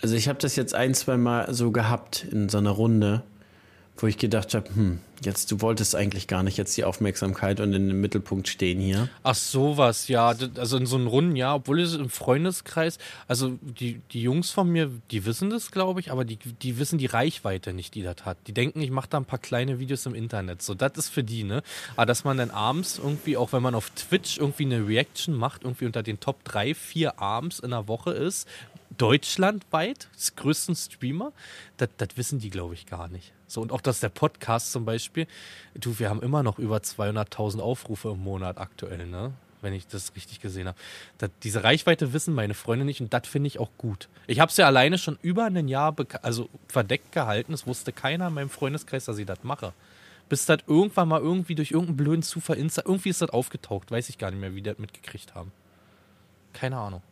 Also 0.00 0.14
ich 0.14 0.26
habe 0.26 0.38
das 0.38 0.56
jetzt 0.56 0.74
ein, 0.74 0.94
zwei 0.94 1.18
Mal 1.18 1.52
so 1.52 1.70
gehabt 1.70 2.24
in 2.30 2.48
so 2.48 2.56
einer 2.56 2.70
Runde, 2.70 3.24
wo 4.02 4.06
ich 4.06 4.18
gedacht 4.18 4.54
habe, 4.54 4.68
hm, 4.74 5.00
jetzt 5.24 5.50
du 5.50 5.60
wolltest 5.60 5.94
eigentlich 5.94 6.26
gar 6.26 6.42
nicht 6.42 6.56
jetzt 6.56 6.76
die 6.76 6.84
Aufmerksamkeit 6.84 7.60
und 7.60 7.72
in 7.72 7.88
dem 7.88 8.00
Mittelpunkt 8.00 8.48
stehen 8.48 8.80
hier. 8.80 9.08
Ach 9.22 9.34
sowas, 9.34 10.08
ja. 10.08 10.34
Also 10.56 10.76
in 10.76 10.86
so 10.86 10.96
einem 10.96 11.06
runden 11.06 11.36
Jahr, 11.36 11.56
obwohl 11.56 11.80
es 11.80 11.94
im 11.94 12.08
Freundeskreis, 12.08 12.98
also 13.28 13.58
die, 13.60 14.00
die 14.12 14.22
Jungs 14.22 14.50
von 14.50 14.68
mir, 14.68 14.90
die 15.10 15.26
wissen 15.26 15.50
das, 15.50 15.70
glaube 15.70 16.00
ich, 16.00 16.10
aber 16.10 16.24
die, 16.24 16.36
die 16.36 16.78
wissen 16.78 16.98
die 16.98 17.06
Reichweite 17.06 17.72
nicht, 17.72 17.94
die 17.94 18.02
das 18.02 18.24
hat. 18.24 18.38
Die 18.46 18.54
denken, 18.54 18.80
ich 18.80 18.90
mache 18.90 19.08
da 19.10 19.18
ein 19.18 19.24
paar 19.24 19.38
kleine 19.38 19.78
Videos 19.78 20.06
im 20.06 20.14
Internet. 20.14 20.62
So, 20.62 20.74
das 20.74 20.92
ist 20.96 21.08
für 21.08 21.24
die, 21.24 21.44
ne? 21.44 21.62
Aber 21.96 22.06
dass 22.06 22.24
man 22.24 22.38
dann 22.38 22.50
abends 22.50 22.98
irgendwie, 22.98 23.36
auch 23.36 23.52
wenn 23.52 23.62
man 23.62 23.74
auf 23.74 23.90
Twitch 23.90 24.38
irgendwie 24.38 24.64
eine 24.64 24.86
Reaction 24.86 25.34
macht, 25.34 25.64
irgendwie 25.64 25.86
unter 25.86 26.02
den 26.02 26.20
Top 26.20 26.42
3, 26.44 26.74
4 26.74 27.20
abends 27.20 27.58
in 27.58 27.70
der 27.70 27.88
Woche 27.88 28.12
ist, 28.12 28.48
deutschlandweit, 28.96 30.08
größten 30.36 30.74
Streamer, 30.74 31.32
das, 31.76 31.88
wissen 32.16 32.38
die, 32.38 32.50
glaube 32.50 32.74
ich, 32.74 32.86
gar 32.86 33.08
nicht. 33.08 33.32
So, 33.46 33.60
und 33.60 33.72
auch, 33.72 33.80
dass 33.80 34.00
der 34.00 34.08
Podcast 34.08 34.72
zum 34.72 34.84
Beispiel, 34.84 35.26
du, 35.74 35.98
wir 35.98 36.10
haben 36.10 36.22
immer 36.22 36.42
noch 36.42 36.58
über 36.58 36.78
200.000 36.78 37.60
Aufrufe 37.60 38.10
im 38.10 38.22
Monat 38.22 38.58
aktuell, 38.58 39.06
ne? 39.06 39.32
Wenn 39.62 39.74
ich 39.74 39.86
das 39.86 40.14
richtig 40.16 40.40
gesehen 40.40 40.68
habe. 40.68 40.78
Das, 41.18 41.30
diese 41.42 41.62
Reichweite 41.62 42.14
wissen 42.14 42.32
meine 42.32 42.54
Freunde 42.54 42.86
nicht 42.86 43.02
und 43.02 43.12
das 43.12 43.28
finde 43.28 43.48
ich 43.48 43.58
auch 43.58 43.68
gut. 43.76 44.08
Ich 44.26 44.40
habe 44.40 44.50
es 44.50 44.56
ja 44.56 44.66
alleine 44.66 44.96
schon 44.96 45.18
über 45.20 45.44
ein 45.44 45.68
Jahr 45.68 45.94
also 46.22 46.48
verdeckt 46.66 47.12
gehalten. 47.12 47.52
Es 47.52 47.66
wusste 47.66 47.92
keiner 47.92 48.28
in 48.28 48.34
meinem 48.34 48.48
Freundeskreis, 48.48 49.04
dass 49.04 49.18
ich 49.18 49.26
das 49.26 49.42
mache. 49.42 49.74
Bis 50.30 50.46
das 50.46 50.60
irgendwann 50.66 51.08
mal 51.08 51.20
irgendwie 51.20 51.56
durch 51.56 51.72
irgendeinen 51.72 51.98
blöden 51.98 52.22
Zufall, 52.22 52.56
irgendwie 52.56 53.10
ist 53.10 53.20
das 53.20 53.30
aufgetaucht. 53.30 53.90
Weiß 53.90 54.08
ich 54.08 54.16
gar 54.16 54.30
nicht 54.30 54.40
mehr, 54.40 54.54
wie 54.54 54.62
die 54.62 54.70
das 54.70 54.78
mitgekriegt 54.78 55.34
haben. 55.34 55.52
Keine 56.54 56.78
Ahnung. 56.78 57.02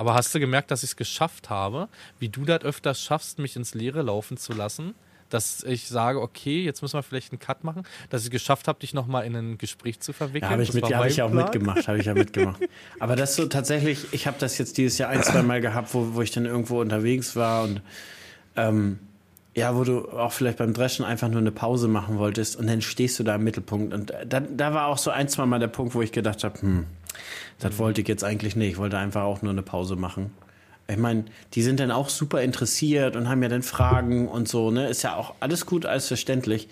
Aber 0.00 0.14
hast 0.14 0.34
du 0.34 0.40
gemerkt, 0.40 0.70
dass 0.70 0.82
ich 0.82 0.92
es 0.92 0.96
geschafft 0.96 1.50
habe, 1.50 1.86
wie 2.18 2.30
du 2.30 2.46
das 2.46 2.62
öfters 2.62 3.02
schaffst, 3.02 3.38
mich 3.38 3.54
ins 3.54 3.74
Leere 3.74 4.00
laufen 4.00 4.38
zu 4.38 4.54
lassen? 4.54 4.94
Dass 5.28 5.62
ich 5.62 5.88
sage, 5.88 6.22
okay, 6.22 6.64
jetzt 6.64 6.80
müssen 6.80 6.94
wir 6.94 7.02
vielleicht 7.02 7.32
einen 7.32 7.38
Cut 7.38 7.64
machen, 7.64 7.82
dass 8.08 8.24
ich 8.24 8.30
geschafft 8.30 8.66
habe, 8.66 8.78
dich 8.78 8.94
nochmal 8.94 9.26
in 9.26 9.36
ein 9.36 9.58
Gespräch 9.58 10.00
zu 10.00 10.14
verwickeln. 10.14 10.44
Ja, 10.44 10.52
habe 10.52 10.62
ich, 10.62 10.72
mit, 10.72 10.84
hab 10.84 11.04
ich 11.04 11.20
auch 11.20 11.28
mitgemacht, 11.28 11.86
habe 11.86 11.98
ich 11.98 12.06
ja 12.06 12.14
mitgemacht. 12.14 12.62
Aber 12.98 13.14
das 13.14 13.36
so 13.36 13.44
tatsächlich, 13.44 14.06
ich 14.12 14.26
habe 14.26 14.38
das 14.40 14.56
jetzt 14.56 14.78
dieses 14.78 14.96
Jahr 14.96 15.10
ein, 15.10 15.22
zwei 15.22 15.42
Mal 15.42 15.60
gehabt, 15.60 15.92
wo, 15.92 16.14
wo 16.14 16.22
ich 16.22 16.30
dann 16.30 16.46
irgendwo 16.46 16.80
unterwegs 16.80 17.36
war 17.36 17.64
und 17.64 17.82
ähm, 18.56 19.00
ja, 19.54 19.74
wo 19.76 19.84
du 19.84 20.08
auch 20.10 20.32
vielleicht 20.32 20.58
beim 20.58 20.72
Dreschen 20.72 21.04
einfach 21.04 21.28
nur 21.28 21.40
eine 21.40 21.50
Pause 21.50 21.88
machen 21.88 22.18
wolltest 22.18 22.56
und 22.56 22.66
dann 22.68 22.82
stehst 22.82 23.18
du 23.18 23.24
da 23.24 23.34
im 23.34 23.44
Mittelpunkt. 23.44 23.92
Und 23.92 24.12
da, 24.26 24.40
da 24.40 24.74
war 24.74 24.86
auch 24.86 24.98
so 24.98 25.10
ein, 25.10 25.28
zwei 25.28 25.46
Mal 25.46 25.58
der 25.58 25.66
Punkt, 25.68 25.94
wo 25.94 26.02
ich 26.02 26.12
gedacht 26.12 26.44
habe, 26.44 26.60
hm, 26.60 26.86
das 27.58 27.78
wollte 27.78 28.00
ich 28.00 28.08
jetzt 28.08 28.22
eigentlich 28.24 28.54
nicht. 28.56 28.72
Ich 28.72 28.78
wollte 28.78 28.96
einfach 28.98 29.22
auch 29.22 29.42
nur 29.42 29.52
eine 29.52 29.62
Pause 29.62 29.96
machen. 29.96 30.32
Ich 30.88 30.96
meine, 30.96 31.24
die 31.54 31.62
sind 31.62 31.78
dann 31.80 31.90
auch 31.90 32.08
super 32.08 32.42
interessiert 32.42 33.14
und 33.16 33.28
haben 33.28 33.42
ja 33.42 33.48
dann 33.48 33.62
Fragen 33.62 34.26
und 34.28 34.48
so, 34.48 34.70
ne? 34.70 34.88
Ist 34.88 35.02
ja 35.02 35.14
auch 35.16 35.34
alles 35.40 35.66
gut, 35.66 35.86
alles 35.86 36.08
verständlich. 36.08 36.68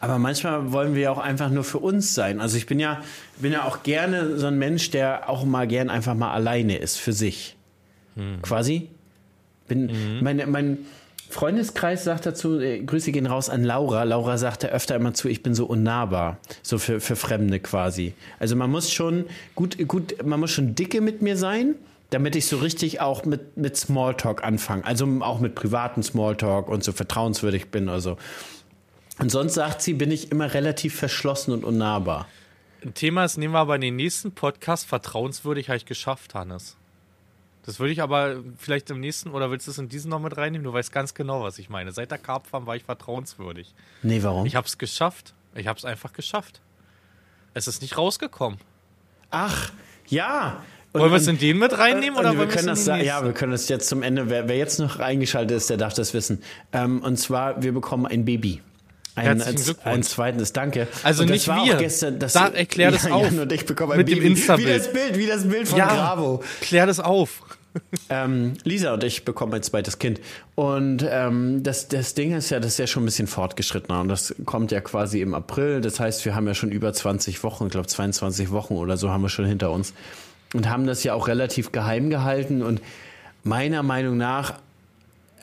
Aber 0.00 0.18
manchmal 0.18 0.72
wollen 0.72 0.94
wir 0.94 1.02
ja 1.02 1.10
auch 1.12 1.18
einfach 1.18 1.50
nur 1.50 1.62
für 1.62 1.78
uns 1.78 2.14
sein. 2.14 2.40
Also 2.40 2.56
ich 2.56 2.66
bin 2.66 2.80
ja, 2.80 3.02
bin 3.38 3.52
ja 3.52 3.64
auch 3.64 3.82
gerne 3.82 4.38
so 4.38 4.46
ein 4.46 4.58
Mensch, 4.58 4.90
der 4.90 5.28
auch 5.28 5.44
mal 5.44 5.66
gern 5.68 5.90
einfach 5.90 6.14
mal 6.14 6.32
alleine 6.32 6.78
ist 6.78 6.96
für 6.96 7.12
sich. 7.12 7.56
Quasi. 8.42 8.88
Bin, 9.68 9.86
Mhm. 9.86 10.18
meine, 10.22 10.46
mein 10.46 10.78
Freundeskreis 11.30 12.04
sagt 12.04 12.26
dazu, 12.26 12.60
äh, 12.60 12.80
Grüße 12.80 13.12
gehen 13.12 13.26
raus 13.26 13.48
an 13.48 13.64
Laura. 13.64 14.02
Laura 14.02 14.36
sagt 14.36 14.64
da 14.64 14.68
öfter 14.68 14.96
immer 14.96 15.14
zu, 15.14 15.28
ich 15.28 15.42
bin 15.42 15.54
so 15.54 15.66
unnahbar. 15.66 16.38
So 16.62 16.78
für, 16.78 17.00
für 17.00 17.16
Fremde 17.16 17.60
quasi. 17.60 18.14
Also 18.38 18.56
man 18.56 18.70
muss 18.70 18.92
schon 18.92 19.26
gut, 19.54 19.76
gut, 19.88 20.24
man 20.24 20.40
muss 20.40 20.50
schon 20.50 20.74
dicke 20.74 21.00
mit 21.00 21.22
mir 21.22 21.36
sein, 21.36 21.74
damit 22.10 22.36
ich 22.36 22.46
so 22.46 22.58
richtig 22.58 23.00
auch 23.00 23.24
mit, 23.24 23.56
mit 23.56 23.76
Smalltalk 23.76 24.44
anfange. 24.44 24.84
Also 24.84 25.06
auch 25.20 25.40
mit 25.40 25.54
privaten 25.54 26.02
Smalltalk 26.02 26.68
und 26.68 26.82
so 26.82 26.92
vertrauenswürdig 26.92 27.70
bin 27.70 27.88
oder 27.88 28.00
so. 28.00 28.16
Und 29.18 29.30
sonst 29.30 29.54
sagt 29.54 29.82
sie, 29.82 29.94
bin 29.94 30.10
ich 30.10 30.32
immer 30.32 30.54
relativ 30.54 30.96
verschlossen 30.96 31.52
und 31.52 31.64
unnahbar. 31.64 32.26
Ein 32.82 32.94
Thema 32.94 33.24
ist, 33.24 33.36
nehmen 33.36 33.52
wir 33.54 33.58
aber 33.58 33.74
in 33.74 33.82
den 33.82 33.96
nächsten 33.96 34.32
Podcast 34.32 34.86
vertrauenswürdig 34.86 35.68
habe 35.68 35.76
ich 35.76 35.84
geschafft, 35.84 36.34
Hannes. 36.34 36.76
Das 37.66 37.78
würde 37.78 37.92
ich 37.92 38.00
aber 38.02 38.36
vielleicht 38.56 38.88
im 38.90 39.00
nächsten, 39.00 39.30
oder 39.30 39.50
willst 39.50 39.66
du 39.66 39.70
es 39.70 39.78
in 39.78 39.88
diesen 39.88 40.10
noch 40.10 40.18
mit 40.20 40.36
reinnehmen? 40.36 40.64
Du 40.64 40.72
weißt 40.72 40.92
ganz 40.92 41.12
genau, 41.14 41.42
was 41.42 41.58
ich 41.58 41.68
meine. 41.68 41.92
Seit 41.92 42.10
der 42.10 42.18
Karpfarm 42.18 42.66
war 42.66 42.74
ich 42.76 42.84
vertrauenswürdig. 42.84 43.74
Nee, 44.02 44.22
warum? 44.22 44.46
Ich 44.46 44.56
habe 44.56 44.66
es 44.66 44.78
geschafft. 44.78 45.34
Ich 45.54 45.66
habe 45.66 45.78
es 45.78 45.84
einfach 45.84 46.12
geschafft. 46.12 46.60
Es 47.52 47.66
ist 47.68 47.82
nicht 47.82 47.98
rausgekommen. 47.98 48.58
Ach, 49.30 49.72
ja. 50.08 50.62
Und- 50.92 51.02
Wollen 51.02 51.12
wir 51.12 51.18
es 51.18 51.26
in 51.28 51.38
den 51.38 51.58
mit 51.58 51.76
reinnehmen 51.78 52.18
oder 52.18 52.36
wir 52.36 52.48
können 52.48 52.68
es 52.70 52.84
das, 52.84 53.04
ja, 53.04 53.22
wir 53.24 53.32
können 53.32 53.52
das 53.52 53.68
jetzt 53.68 53.88
zum 53.88 54.02
Ende. 54.02 54.28
Wer, 54.28 54.48
wer 54.48 54.56
jetzt 54.56 54.80
noch 54.80 54.98
eingeschaltet 54.98 55.56
ist, 55.56 55.70
der 55.70 55.76
darf 55.76 55.94
das 55.94 56.14
wissen. 56.14 56.42
Ähm, 56.72 57.00
und 57.02 57.16
zwar, 57.16 57.62
wir 57.62 57.72
bekommen 57.72 58.06
ein 58.06 58.24
Baby. 58.24 58.60
Ein, 59.16 59.42
ein, 59.42 60.02
zweites, 60.02 60.52
danke. 60.52 60.86
Also 61.02 61.24
nicht 61.24 61.46
war 61.48 61.64
wir. 61.64 61.74
Gestern, 61.76 62.18
das, 62.18 62.32
Da- 62.32 62.48
erklär 62.48 62.90
das 62.90 63.04
ja, 63.04 63.12
auf. 63.12 63.24
Jan 63.24 63.40
und 63.40 63.52
ich 63.52 63.66
bekommen 63.66 63.92
ein 63.92 63.98
Mit 63.98 64.08
dem 64.08 64.18
Baby. 64.18 64.28
Insta-Bild. 64.28 64.68
Wie 64.68 64.78
das 64.78 64.92
Bild, 64.92 65.18
wie 65.18 65.26
das 65.26 65.48
Bild 65.48 65.68
von 65.68 65.78
Ja, 65.78 65.86
Bravo. 65.88 66.42
klär 66.60 66.86
das 66.86 67.00
auf. 67.00 67.42
Ähm, 68.08 68.54
Lisa 68.64 68.92
und 68.94 69.04
ich 69.04 69.24
bekommen 69.24 69.54
ein 69.54 69.62
zweites 69.62 70.00
Kind. 70.00 70.20
Und 70.56 71.06
ähm, 71.08 71.62
das, 71.62 71.86
das 71.86 72.14
Ding 72.14 72.34
ist 72.34 72.50
ja, 72.50 72.58
das 72.58 72.72
ist 72.72 72.78
ja 72.78 72.88
schon 72.88 73.04
ein 73.04 73.06
bisschen 73.06 73.28
fortgeschrittener. 73.28 74.00
Und 74.00 74.08
das 74.08 74.34
kommt 74.44 74.72
ja 74.72 74.80
quasi 74.80 75.20
im 75.20 75.34
April. 75.34 75.80
Das 75.80 76.00
heißt, 76.00 76.24
wir 76.24 76.34
haben 76.34 76.48
ja 76.48 76.54
schon 76.54 76.72
über 76.72 76.92
20 76.92 77.44
Wochen, 77.44 77.66
ich 77.66 77.70
glaube 77.70 77.86
22 77.86 78.50
Wochen 78.50 78.74
oder 78.74 78.96
so 78.96 79.10
haben 79.10 79.22
wir 79.22 79.28
schon 79.28 79.44
hinter 79.44 79.70
uns. 79.70 79.94
Und 80.52 80.68
haben 80.68 80.84
das 80.88 81.04
ja 81.04 81.14
auch 81.14 81.28
relativ 81.28 81.70
geheim 81.70 82.10
gehalten. 82.10 82.62
Und 82.64 82.82
meiner 83.44 83.84
Meinung 83.84 84.16
nach, 84.16 84.54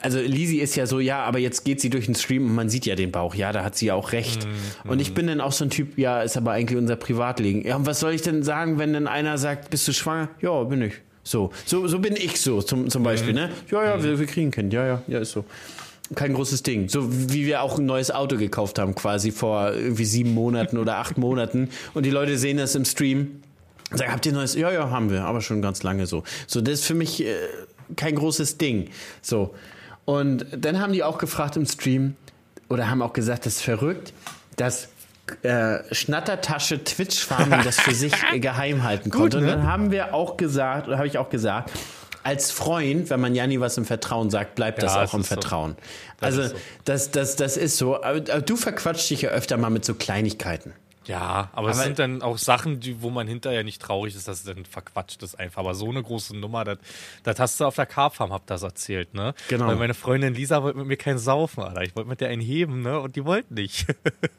also 0.00 0.20
Lisi 0.20 0.58
ist 0.58 0.76
ja 0.76 0.86
so, 0.86 1.00
ja, 1.00 1.24
aber 1.24 1.38
jetzt 1.38 1.64
geht 1.64 1.80
sie 1.80 1.90
durch 1.90 2.06
den 2.06 2.14
Stream 2.14 2.46
und 2.46 2.54
man 2.54 2.68
sieht 2.68 2.86
ja 2.86 2.94
den 2.94 3.10
Bauch. 3.10 3.34
Ja, 3.34 3.52
da 3.52 3.64
hat 3.64 3.76
sie 3.76 3.86
ja 3.86 3.94
auch 3.94 4.12
recht. 4.12 4.46
Und 4.84 5.00
ich 5.00 5.14
bin 5.14 5.26
dann 5.26 5.40
auch 5.40 5.52
so 5.52 5.64
ein 5.64 5.70
Typ, 5.70 5.98
ja, 5.98 6.22
ist 6.22 6.36
aber 6.36 6.52
eigentlich 6.52 6.78
unser 6.78 6.96
Privatleben. 6.96 7.66
Ja, 7.66 7.76
und 7.76 7.86
was 7.86 8.00
soll 8.00 8.12
ich 8.12 8.22
denn 8.22 8.42
sagen, 8.42 8.78
wenn 8.78 8.92
dann 8.92 9.06
einer 9.06 9.38
sagt, 9.38 9.70
bist 9.70 9.88
du 9.88 9.92
schwanger? 9.92 10.28
Ja, 10.40 10.62
bin 10.64 10.82
ich. 10.82 10.94
So, 11.24 11.50
so, 11.66 11.86
so 11.86 11.98
bin 11.98 12.16
ich 12.16 12.40
so 12.40 12.62
zum, 12.62 12.88
zum 12.88 13.02
Beispiel, 13.02 13.34
ne? 13.34 13.50
Ja, 13.70 13.84
ja, 13.84 14.02
wir, 14.02 14.18
wir 14.18 14.26
kriegen 14.26 14.48
ein 14.48 14.50
Kind. 14.50 14.72
Ja, 14.72 14.86
ja, 14.86 15.02
ja, 15.08 15.18
ist 15.18 15.32
so. 15.32 15.44
Kein 16.14 16.32
großes 16.32 16.62
Ding. 16.62 16.88
So 16.88 17.06
wie 17.10 17.44
wir 17.44 17.60
auch 17.60 17.78
ein 17.78 17.84
neues 17.84 18.10
Auto 18.10 18.38
gekauft 18.38 18.78
haben, 18.78 18.94
quasi 18.94 19.30
vor 19.30 19.72
irgendwie 19.74 20.06
sieben 20.06 20.32
Monaten 20.32 20.78
oder 20.78 20.96
acht 20.96 21.18
Monaten. 21.18 21.68
Und 21.92 22.06
die 22.06 22.10
Leute 22.10 22.38
sehen 22.38 22.56
das 22.56 22.74
im 22.74 22.86
Stream. 22.86 23.42
Sagen, 23.92 24.12
habt 24.12 24.24
ihr 24.24 24.32
neues? 24.32 24.54
Ja, 24.54 24.72
ja, 24.72 24.90
haben 24.90 25.10
wir, 25.10 25.24
aber 25.24 25.42
schon 25.42 25.60
ganz 25.60 25.82
lange 25.82 26.06
so. 26.06 26.22
So, 26.46 26.60
das 26.60 26.80
ist 26.80 26.86
für 26.86 26.94
mich 26.94 27.24
äh, 27.24 27.34
kein 27.96 28.14
großes 28.14 28.56
Ding. 28.56 28.88
So. 29.20 29.54
Und 30.08 30.46
dann 30.56 30.80
haben 30.80 30.94
die 30.94 31.02
auch 31.02 31.18
gefragt 31.18 31.56
im 31.56 31.66
Stream 31.66 32.16
oder 32.70 32.88
haben 32.88 33.02
auch 33.02 33.12
gesagt, 33.12 33.44
das 33.44 33.56
ist 33.56 33.62
verrückt, 33.62 34.14
dass 34.56 34.88
äh, 35.42 35.80
Schnattertasche 35.94 36.82
Twitch 36.82 37.22
Farming 37.22 37.60
das 37.62 37.78
für 37.78 37.92
sich 37.92 38.14
äh, 38.32 38.38
geheim 38.40 38.84
halten 38.84 39.10
konnte. 39.10 39.36
ne? 39.36 39.42
Und 39.42 39.48
dann 39.50 39.66
haben 39.66 39.90
wir 39.90 40.14
auch 40.14 40.38
gesagt, 40.38 40.88
oder 40.88 40.96
habe 40.96 41.06
ich 41.06 41.18
auch 41.18 41.28
gesagt, 41.28 41.72
als 42.22 42.50
Freund, 42.50 43.10
wenn 43.10 43.20
man 43.20 43.34
Janni 43.34 43.60
was 43.60 43.76
im 43.76 43.84
Vertrauen 43.84 44.30
sagt, 44.30 44.54
bleibt 44.54 44.82
das 44.82 44.94
Ja, 44.94 45.02
auch 45.02 45.08
es 45.08 45.12
im 45.12 45.20
ist 45.20 45.28
so. 45.28 45.34
Vertrauen. 45.34 45.76
Das 46.20 46.38
also 46.38 46.54
so. 46.54 46.60
das, 46.86 47.10
das, 47.10 47.36
das 47.36 47.58
ist 47.58 47.76
so. 47.76 47.96
Aber, 47.96 48.16
aber 48.16 48.40
du 48.40 48.56
verquatschst 48.56 49.10
dich 49.10 49.20
ja 49.20 49.28
öfter 49.28 49.58
mal 49.58 49.68
mit 49.68 49.84
so 49.84 49.92
Kleinigkeiten. 49.92 50.72
Ja, 51.08 51.48
aber, 51.52 51.70
es 51.70 51.76
Aber- 51.78 51.86
sind 51.86 51.98
dann 51.98 52.20
auch 52.22 52.36
Sachen, 52.36 52.80
die, 52.80 53.00
wo 53.00 53.08
man 53.08 53.26
hinterher 53.26 53.64
nicht 53.64 53.80
traurig 53.80 54.14
ist, 54.14 54.28
dass 54.28 54.40
es 54.40 54.44
dann 54.44 54.66
verquatscht 54.66 55.22
ist 55.22 55.38
einfach. 55.38 55.60
Aber 55.60 55.74
so 55.74 55.88
eine 55.88 56.02
große 56.02 56.36
Nummer, 56.36 56.64
das, 56.64 56.78
das 57.22 57.38
hast 57.40 57.60
du 57.60 57.64
auf 57.64 57.76
der 57.76 57.86
Carfarm, 57.86 58.30
habt 58.32 58.50
das 58.50 58.62
erzählt, 58.62 59.14
ne? 59.14 59.34
Genau. 59.48 59.66
Weil 59.68 59.76
meine 59.76 59.94
Freundin 59.94 60.34
Lisa 60.34 60.62
wollte 60.62 60.78
mit 60.78 60.86
mir 60.86 60.96
keinen 60.98 61.18
saufen, 61.18 61.62
Alter. 61.62 61.82
Ich 61.82 61.96
wollte 61.96 62.10
mit 62.10 62.20
der 62.20 62.28
einen 62.28 62.42
heben, 62.42 62.82
ne? 62.82 63.00
Und 63.00 63.16
die 63.16 63.24
wollten 63.24 63.54
nicht. 63.54 63.86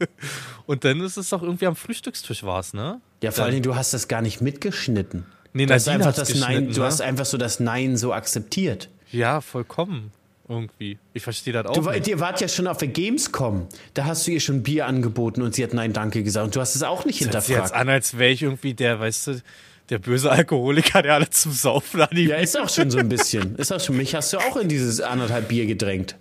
Und 0.67 0.85
dann 0.85 1.01
ist 1.01 1.17
es 1.17 1.29
doch 1.29 1.41
irgendwie 1.41 1.65
am 1.65 1.75
Frühstückstisch 1.75 2.43
war's, 2.43 2.73
ne? 2.73 3.01
Ja, 3.23 3.31
vor 3.31 3.45
allen 3.45 3.53
Dingen, 3.53 3.63
du 3.63 3.75
hast 3.75 3.93
das 3.93 4.07
gar 4.07 4.21
nicht 4.21 4.39
mitgeschnitten. 4.41 5.25
Nee, 5.53 5.65
du 5.65 5.73
hast 5.73 5.87
einfach 5.89 6.13
das 6.13 6.29
Nein, 6.35 6.39
geschnitten, 6.39 6.73
du 6.75 6.79
ne? 6.81 6.85
hast 6.85 7.01
einfach 7.01 7.25
so 7.25 7.37
das 7.37 7.59
Nein 7.59 7.97
so 7.97 8.13
akzeptiert. 8.13 8.89
Ja, 9.11 9.41
vollkommen. 9.41 10.11
Irgendwie. 10.49 10.97
Ich 11.13 11.21
verstehe 11.23 11.53
das 11.53 11.65
auch. 11.67 11.73
Du, 11.73 11.81
nicht. 11.89 12.07
ihr 12.07 12.19
wart 12.19 12.41
ja 12.41 12.47
schon 12.47 12.65
auf 12.67 12.77
der 12.77 12.87
Gamescom. 12.87 13.67
Da 13.93 14.05
hast 14.05 14.25
du 14.25 14.31
ihr 14.31 14.39
schon 14.39 14.63
Bier 14.63 14.87
angeboten 14.87 15.43
und 15.43 15.53
sie 15.55 15.63
hat 15.63 15.73
Nein, 15.73 15.93
danke 15.93 16.23
gesagt. 16.23 16.45
Und 16.47 16.55
du 16.55 16.59
hast 16.59 16.75
es 16.75 16.81
auch 16.83 17.05
nicht 17.05 17.19
sich 17.19 17.27
jetzt 17.31 17.45
hinterfragt. 17.47 17.73
an, 17.75 17.87
als 17.87 18.17
wäre 18.17 18.31
ich 18.31 18.41
irgendwie 18.41 18.73
der, 18.73 18.99
weißt 18.99 19.27
du, 19.27 19.41
der 19.89 19.99
böse 19.99 20.31
Alkoholiker, 20.31 21.01
der 21.03 21.13
alle 21.13 21.29
zum 21.29 21.51
Saufen 21.51 21.99
Ja, 21.99 22.05
animiert. 22.07 22.41
ist 22.41 22.59
auch 22.59 22.69
schon 22.69 22.89
so 22.89 22.97
ein 22.97 23.09
bisschen. 23.09 23.55
Ist 23.57 23.71
auch 23.71 23.79
schon. 23.79 23.95
Mich 23.97 24.15
hast 24.15 24.33
du 24.33 24.37
auch 24.39 24.57
in 24.57 24.67
dieses 24.69 24.99
anderthalb 25.01 25.47
Bier 25.49 25.67
gedrängt. 25.67 26.15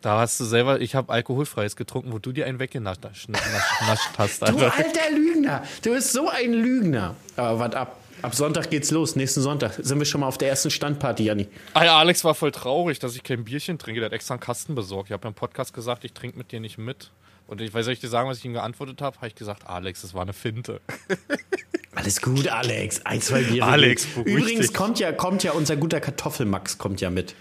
Da 0.00 0.20
hast 0.20 0.38
du 0.40 0.44
selber, 0.44 0.80
ich 0.80 0.94
habe 0.94 1.12
alkoholfreies 1.12 1.74
getrunken, 1.76 2.12
wo 2.12 2.18
du 2.20 2.30
dir 2.32 2.46
einen 2.46 2.60
weggenascht 2.60 3.02
nascht, 3.02 3.28
nascht 3.28 4.10
hast. 4.16 4.42
Du 4.42 4.46
Alter. 4.46 4.72
alter 4.76 5.10
Lügner. 5.14 5.62
Du 5.82 5.90
bist 5.92 6.12
so 6.12 6.28
ein 6.28 6.52
Lügner. 6.54 7.16
Aber 7.36 7.58
warte 7.58 7.78
ab. 7.78 7.96
Ab 8.22 8.34
Sonntag 8.34 8.70
geht's 8.70 8.90
los. 8.90 9.16
Nächsten 9.16 9.40
Sonntag 9.40 9.74
sind 9.80 9.98
wir 9.98 10.04
schon 10.04 10.20
mal 10.22 10.26
auf 10.26 10.38
der 10.38 10.48
ersten 10.48 10.70
Standparty, 10.70 11.24
Janni. 11.24 11.48
Ah 11.74 11.84
ja, 11.84 11.98
Alex 11.98 12.24
war 12.24 12.34
voll 12.34 12.50
traurig, 12.50 12.98
dass 12.98 13.14
ich 13.14 13.22
kein 13.22 13.44
Bierchen 13.44 13.78
trinke. 13.78 14.00
Der 14.00 14.06
hat 14.06 14.12
extra 14.12 14.34
einen 14.34 14.40
Kasten 14.40 14.74
besorgt. 14.74 15.08
Ich 15.08 15.12
habe 15.12 15.24
ja 15.24 15.28
im 15.28 15.34
Podcast 15.34 15.72
gesagt, 15.72 16.04
ich 16.04 16.12
trinke 16.12 16.36
mit 16.36 16.50
dir 16.50 16.60
nicht 16.60 16.78
mit. 16.78 17.12
Und 17.46 17.60
ich 17.60 17.72
weiß, 17.72 17.84
soll 17.84 17.94
ich 17.94 18.00
dir 18.00 18.08
sagen, 18.08 18.28
was 18.28 18.38
ich 18.38 18.44
ihm 18.44 18.52
geantwortet 18.52 19.00
habe? 19.00 19.16
Habe 19.16 19.28
ich 19.28 19.34
gesagt, 19.34 19.66
Alex, 19.66 20.02
das 20.02 20.14
war 20.14 20.22
eine 20.22 20.32
Finte. 20.34 20.80
Alles 21.94 22.20
gut, 22.20 22.48
Alex. 22.48 23.06
Ein, 23.06 23.20
zwei 23.20 23.42
Bier. 23.42 23.64
Alex, 23.64 24.06
Übrigens 24.24 24.72
kommt 24.72 24.98
ja, 24.98 25.12
kommt 25.12 25.42
ja 25.44 25.52
unser 25.52 25.76
guter 25.76 26.00
Kartoffelmax 26.00 26.76
kommt 26.78 27.00
ja 27.00 27.10
mit. 27.10 27.34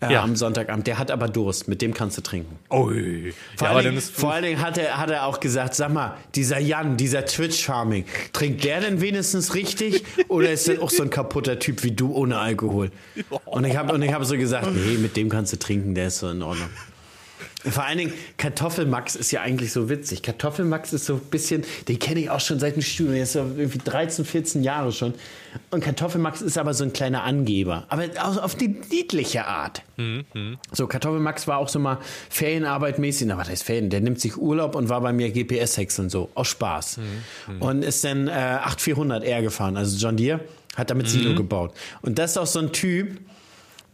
Äh, 0.00 0.12
Ja. 0.12 0.22
Am 0.22 0.36
Sonntagabend. 0.36 0.86
Der 0.86 0.98
hat 0.98 1.10
aber 1.10 1.28
Durst. 1.28 1.68
Mit 1.68 1.80
dem 1.82 1.94
kannst 1.94 2.16
du 2.18 2.22
trinken. 2.22 2.58
Ui. 2.70 3.32
Vor, 3.56 3.68
Ja, 3.68 3.74
allen, 3.74 3.86
Dingen, 3.90 4.00
vor 4.00 4.32
allen 4.32 4.42
Dingen 4.44 4.60
hat 4.60 4.76
er, 4.78 4.98
hat 4.98 5.10
er 5.10 5.26
auch 5.26 5.40
gesagt, 5.40 5.74
sag 5.74 5.92
mal, 5.92 6.16
dieser 6.34 6.58
Jan, 6.58 6.96
dieser 6.96 7.24
Twitch-Farming, 7.24 8.04
trinkt 8.32 8.64
der 8.64 8.80
denn 8.80 9.00
wenigstens 9.00 9.54
richtig 9.54 10.04
oder 10.28 10.50
ist 10.50 10.68
der 10.68 10.82
auch 10.82 10.90
so 10.90 11.02
ein 11.02 11.10
kaputter 11.10 11.58
Typ 11.58 11.82
wie 11.84 11.92
du 11.92 12.12
ohne 12.12 12.38
Alkohol? 12.38 12.90
Und 13.44 13.64
ich 13.64 13.76
habe 13.76 13.92
und 13.94 14.02
ich 14.02 14.12
hab 14.12 14.24
so 14.24 14.36
gesagt, 14.36 14.68
nee, 14.74 14.96
mit 14.98 15.16
dem 15.16 15.28
kannst 15.28 15.52
du 15.52 15.58
trinken, 15.58 15.94
der 15.94 16.08
ist 16.08 16.18
so 16.18 16.28
in 16.28 16.42
Ordnung. 16.42 16.68
Vor 17.70 17.84
allen 17.84 17.98
Dingen, 17.98 18.12
Kartoffelmax 18.36 19.16
ist 19.16 19.30
ja 19.30 19.40
eigentlich 19.40 19.72
so 19.72 19.88
witzig. 19.88 20.22
Kartoffelmax 20.22 20.92
ist 20.92 21.06
so 21.06 21.14
ein 21.14 21.20
bisschen, 21.30 21.64
den 21.88 21.98
kenne 21.98 22.20
ich 22.20 22.30
auch 22.30 22.40
schon 22.40 22.58
seit 22.58 22.76
dem 22.76 22.82
Studium, 22.82 23.14
der 23.14 23.22
ist 23.22 23.32
so 23.32 23.38
irgendwie 23.38 23.78
13, 23.78 24.24
14 24.24 24.62
Jahre 24.62 24.92
schon. 24.92 25.14
Und 25.70 25.82
Kartoffelmax 25.82 26.42
ist 26.42 26.58
aber 26.58 26.74
so 26.74 26.84
ein 26.84 26.92
kleiner 26.92 27.22
Angeber. 27.22 27.84
Aber 27.88 28.04
auf, 28.20 28.36
auf 28.38 28.54
die 28.54 28.68
niedliche 28.68 29.46
Art. 29.46 29.82
So, 30.72 30.86
Kartoffelmax 30.86 31.46
war 31.46 31.58
auch 31.58 31.68
so 31.68 31.78
mal 31.78 31.98
Ferienarbeit 32.28 32.98
mäßig. 32.98 33.28
Na, 33.28 33.38
was 33.38 33.48
heißt 33.48 33.62
Ferien? 33.62 33.88
Der 33.88 34.00
nimmt 34.00 34.20
sich 34.20 34.36
Urlaub 34.36 34.74
und 34.74 34.88
war 34.88 35.00
bei 35.00 35.12
mir 35.12 35.30
GPS-Häckseln 35.30 36.10
so. 36.10 36.30
Aus 36.34 36.48
Spaß. 36.48 36.98
Und 37.60 37.82
ist 37.84 38.04
dann 38.04 38.28
äh, 38.28 38.30
8400R 38.32 39.42
gefahren, 39.42 39.76
also 39.76 39.96
John 39.96 40.16
Deere. 40.16 40.40
Hat 40.76 40.90
damit 40.90 41.08
Silo 41.08 41.34
gebaut. 41.36 41.72
Und 42.02 42.18
das 42.18 42.32
ist 42.32 42.36
auch 42.36 42.46
so 42.46 42.58
ein 42.58 42.72
Typ, 42.72 43.18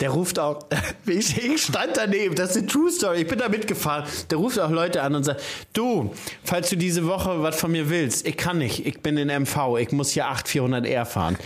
der 0.01 0.11
ruft 0.11 0.39
auch, 0.39 0.67
ich, 1.07 1.37
ich 1.43 1.63
stand 1.63 1.97
daneben, 1.97 2.35
das 2.35 2.51
ist 2.51 2.57
eine 2.59 2.67
True 2.67 2.91
Story, 2.91 3.23
ich 3.23 3.27
bin 3.29 3.39
da 3.39 3.49
mitgefahren. 3.49 4.05
Der 4.31 4.39
ruft 4.39 4.59
auch 4.59 4.71
Leute 4.71 5.03
an 5.03 5.15
und 5.15 5.25
sagt, 5.25 5.43
du, 5.73 6.13
falls 6.45 6.71
du 6.71 6.77
diese 6.77 7.07
Woche 7.07 7.43
was 7.43 7.59
von 7.61 7.71
mir 7.73 7.91
willst, 7.91 8.27
ich 8.27 8.37
kann 8.37 8.59
nicht, 8.59 8.87
ich 8.87 9.01
bin 9.01 9.17
in 9.17 9.29
MV, 9.29 9.77
ich 9.79 9.93
muss 9.93 10.11
hier 10.13 10.27
8400R 10.27 11.05
fahren. 11.05 11.37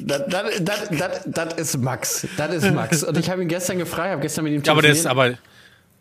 Das, 0.00 0.22
das, 0.28 0.44
das, 0.60 0.88
das, 0.90 1.20
das 1.26 1.54
ist 1.54 1.78
Max, 1.82 2.26
das 2.36 2.54
ist 2.54 2.72
Max. 2.72 3.02
Und 3.02 3.16
ich 3.18 3.28
habe 3.30 3.42
ihn 3.42 3.48
gestern 3.48 3.78
gefragt, 3.78 4.10
habe 4.12 4.22
gestern 4.22 4.44
mit 4.44 4.52
ihm 4.54 4.62
Ja, 4.62 4.72
aber 4.72 4.82
der 4.82 4.92
ist 4.92 5.02
telefoniert. 5.02 5.38
aber 5.38 5.47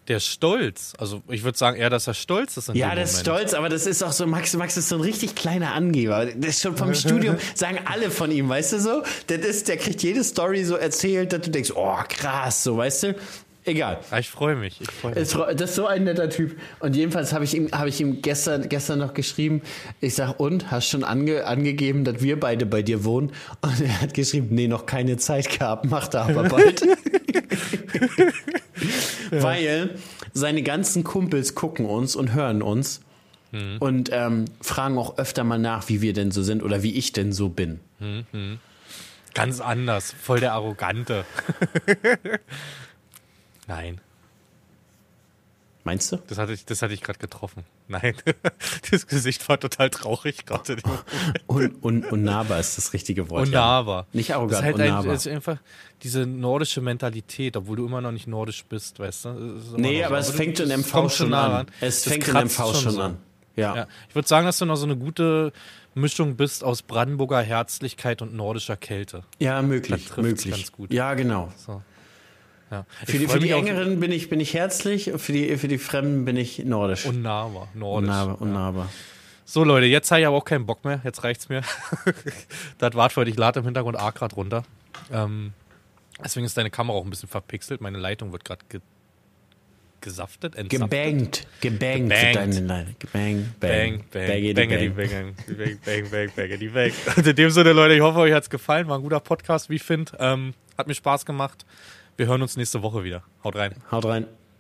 der 0.08 0.20
stolz. 0.20 0.94
Also 0.98 1.22
ich 1.30 1.44
würde 1.44 1.58
sagen 1.58 1.78
eher, 1.78 1.90
dass 1.90 2.08
er 2.08 2.14
stolz 2.14 2.58
ist. 2.58 2.70
Ja, 2.74 2.96
der 2.96 3.04
ist 3.04 3.20
stolz, 3.20 3.54
aber 3.54 3.70
das 3.70 3.86
ist 3.86 4.04
auch 4.04 4.12
so, 4.12 4.26
Max, 4.26 4.56
Max 4.56 4.78
ist 4.78 4.90
so 4.90 4.96
ein 4.96 5.02
richtig 5.02 5.36
kleiner 5.36 5.74
Angeber. 5.74 6.26
Das 6.26 6.52
ist 6.52 6.62
schon 6.62 6.78
vom 6.78 6.94
Studium, 6.94 7.38
sagen 7.56 7.80
alle 7.86 8.12
von 8.12 8.32
ihm, 8.32 8.50
weißt 8.50 8.74
du 8.74 8.80
so? 8.80 9.04
Das 9.28 9.40
ist, 9.40 9.68
der 9.68 9.78
kriegt 9.78 10.02
jede 10.04 10.24
Story 10.24 10.64
so 10.64 10.76
erzählt, 10.76 11.34
dass 11.34 11.42
du 11.42 11.52
denkst, 11.52 11.72
oh 11.76 11.98
krass, 12.08 12.64
so, 12.64 12.78
weißt 12.78 13.04
du? 13.04 13.16
Egal. 13.68 14.00
Ich 14.18 14.30
freue 14.30 14.56
mich. 14.56 14.80
Ich 14.80 14.90
freue 14.90 15.14
mich. 15.14 15.30
Das 15.58 15.70
ist 15.72 15.76
so 15.76 15.88
ein 15.88 16.06
netter 16.06 16.30
Typ. 16.30 16.58
Und 16.80 16.96
jedenfalls 16.96 17.34
habe 17.34 17.44
ich 17.44 17.54
ihm, 17.54 17.70
habe 17.74 17.90
ich 17.90 18.00
ihm 18.00 18.22
gestern, 18.22 18.70
gestern 18.70 19.00
noch 19.00 19.14
geschrieben, 19.14 19.62
ich 20.00 20.16
sag, 20.16 20.40
und, 20.40 20.72
hast 20.72 20.88
schon 20.88 21.04
ange, 21.04 21.46
angegeben, 21.46 22.06
dass 22.06 22.22
wir 22.22 22.40
beide 22.40 22.66
bei 22.66 22.82
dir 22.82 23.04
wohnen? 23.04 23.34
Und 23.60 23.82
er 23.82 24.02
hat 24.02 24.14
geschrieben, 24.14 24.48
nee, 24.52 24.70
noch 24.70 24.86
keine 24.86 25.18
Zeit 25.18 25.60
gehabt, 25.60 25.84
macht 25.86 26.14
er 26.14 26.22
aber 26.22 26.44
bald. 26.50 26.82
Weil 29.32 29.96
seine 30.34 30.64
ganzen 30.64 31.04
Kumpels 31.04 31.56
gucken 31.56 31.86
uns 31.86 32.16
und 32.16 32.34
hören 32.34 32.62
uns 32.62 33.02
und 33.80 34.10
ähm, 34.12 34.46
fragen 34.62 34.98
auch 34.98 35.18
öfter 35.18 35.44
mal 35.44 35.58
nach, 35.58 35.90
wie 35.90 36.02
wir 36.02 36.14
denn 36.14 36.32
so 36.32 36.44
sind 36.44 36.62
oder 36.64 36.84
wie 36.84 36.94
ich 36.96 37.14
denn 37.14 37.32
so 37.32 37.50
bin. 37.50 37.80
Ganz 39.34 39.62
anders. 39.62 40.14
Voll 40.22 40.40
der 40.40 40.54
Arrogante. 40.54 41.26
Nein, 43.68 44.00
Meinst 45.88 46.12
du? 46.12 46.18
das 46.28 46.38
hatte 46.38 46.52
ich, 46.52 46.66
das 46.66 46.82
hatte 46.82 46.94
ich 46.94 47.02
gerade 47.02 47.18
getroffen. 47.18 47.64
Nein, 47.88 48.14
das 48.92 49.08
Gesicht 49.08 49.48
war 49.48 49.58
total 49.58 49.90
traurig 49.90 50.46
gerade. 50.46 50.76
Un, 51.48 51.74
un, 51.82 52.04
unnahbar 52.04 52.60
ist 52.60 52.78
das 52.78 52.92
richtige 52.92 53.30
Wort. 53.30 53.48
Unnahbar. 53.48 54.06
Nicht 54.12 54.32
Das 54.32 54.36
arrogant, 54.36 54.60
ist 54.60 54.66
halt 54.66 54.82
ein, 54.82 55.06
das 55.08 55.26
ist 55.26 55.32
einfach 55.32 55.58
diese 56.04 56.26
nordische 56.26 56.82
Mentalität, 56.82 57.56
obwohl 57.56 57.78
du 57.78 57.86
immer 57.86 58.02
noch 58.02 58.12
nicht 58.12 58.28
nordisch 58.28 58.66
bist, 58.66 59.00
weißt 59.00 59.26
du? 59.26 59.30
Nee, 59.78 59.94
noch 59.94 60.00
so. 60.02 60.06
aber 60.08 60.18
es 60.20 60.30
fängt 60.32 60.60
in 60.60 60.78
MV 60.82 61.10
schon 61.10 61.34
an. 61.34 61.52
ran. 61.52 61.66
Es 61.80 62.04
Das 62.04 62.12
fängt 62.14 62.28
in 62.28 62.36
MV 62.36 62.76
schon 62.76 62.92
so. 62.92 63.02
an. 63.02 63.18
Ja. 63.56 63.76
Ja. 63.76 63.88
Ich 64.10 64.16
würde 64.16 64.28
sagen, 64.28 64.46
dass 64.46 64.58
du 64.58 64.66
noch 64.66 64.76
so 64.76 64.86
eine 64.86 64.98
gute 64.98 65.54
Mischung 65.96 66.36
bist 66.36 66.66
aus 66.66 66.82
Brandenburger 66.82 67.42
Herzlichkeit 67.42 68.22
und 68.22 68.36
nordischer 68.36 68.76
Kälte. 68.76 69.24
Ja, 69.40 69.62
möglich, 69.62 70.10
Das 70.10 70.18
möglich. 70.18 70.54
ganz 70.54 70.72
gut. 70.74 70.94
Ja, 70.94 71.14
genau. 71.14 71.52
So. 71.58 71.82
Ja. 72.70 72.86
Für 73.06 73.18
die, 73.18 73.28
für 73.28 73.40
die 73.40 73.52
Engeren 73.52 74.00
bin 74.00 74.12
ich, 74.12 74.30
bin 74.30 74.40
ich 74.40 74.54
herzlich, 74.54 75.12
für 75.16 75.32
die, 75.32 75.58
für 75.58 75.68
die 75.68 75.78
Fremden 75.78 76.26
bin 76.26 76.36
ich 76.36 76.60
nordisch. 76.66 77.06
Unnahbar, 77.06 77.70
nordisch. 77.74 78.10
unnahbar, 78.10 78.42
unnahbar. 78.42 78.90
So 79.46 79.64
Leute, 79.64 79.86
jetzt 79.86 80.12
habe 80.12 80.20
ich 80.22 80.28
aber 80.28 80.36
auch 80.36 80.44
keinen 80.44 80.66
Bock 80.66 80.84
mehr. 80.84 81.00
Jetzt 81.06 81.24
reicht's 81.24 81.48
mir. 81.48 81.62
das 82.78 82.94
war's 82.96 83.14
für 83.14 83.22
heute. 83.22 83.32
Ich 83.32 83.38
lade 83.38 83.60
im 83.60 83.66
Hintergrund 83.66 83.98
A 83.98 84.12
grad 84.12 84.36
runter. 84.36 84.64
Ähm, 85.10 85.54
deswegen 86.22 86.46
ist 86.46 86.58
deine 86.58 86.70
Kamera 86.70 86.98
auch 86.98 87.06
ein 87.06 87.10
bisschen 87.10 87.30
verpixelt. 87.30 87.80
Meine 87.80 87.98
Leitung 87.98 88.34
wird 88.34 88.44
gerade 88.44 88.66
ge 88.68 88.82
gesaftet, 90.00 90.56
entsaftet. 90.56 90.92
Gebankt, 90.92 91.48
gebankt, 91.60 92.10
Gebankt. 92.10 92.14
für 92.14 92.34
deine 92.34 92.60
Leine. 92.60 92.96
Gebang, 93.00 93.54
Bang, 93.60 94.04
bang, 94.12 94.30
bang. 94.30 94.54
bang, 94.54 94.70
bang, 94.96 95.36
bang, 95.84 96.10
bang, 96.12 96.30
bangity, 96.36 96.68
bang. 96.70 96.92
Und 97.16 97.28
in 97.28 97.36
dem 97.36 97.50
Sinne, 97.50 97.74
Leute, 97.74 97.96
ich 97.96 98.02
hoffe, 98.02 98.20
euch 98.20 98.32
hat's 98.34 98.50
gefallen. 98.50 98.88
War 98.88 98.98
ein 99.00 99.02
guter 99.02 99.20
Podcast, 99.20 99.70
wie 99.70 99.76
ich 99.76 99.84
finde. 99.84 100.12
Ähm, 100.20 100.54
hat 100.78 100.88
mir 100.88 100.94
Spaß 100.94 101.26
gemacht. 101.26 101.66
Wir 102.18 102.26
hören 102.26 102.42
uns 102.42 102.58
nächste 102.58 102.82
Woche 102.82 103.04
wieder. 103.04 103.24
Haut 103.44 103.56
rein. 103.56 103.76
Haut 103.92 104.06
rein. 104.06 104.26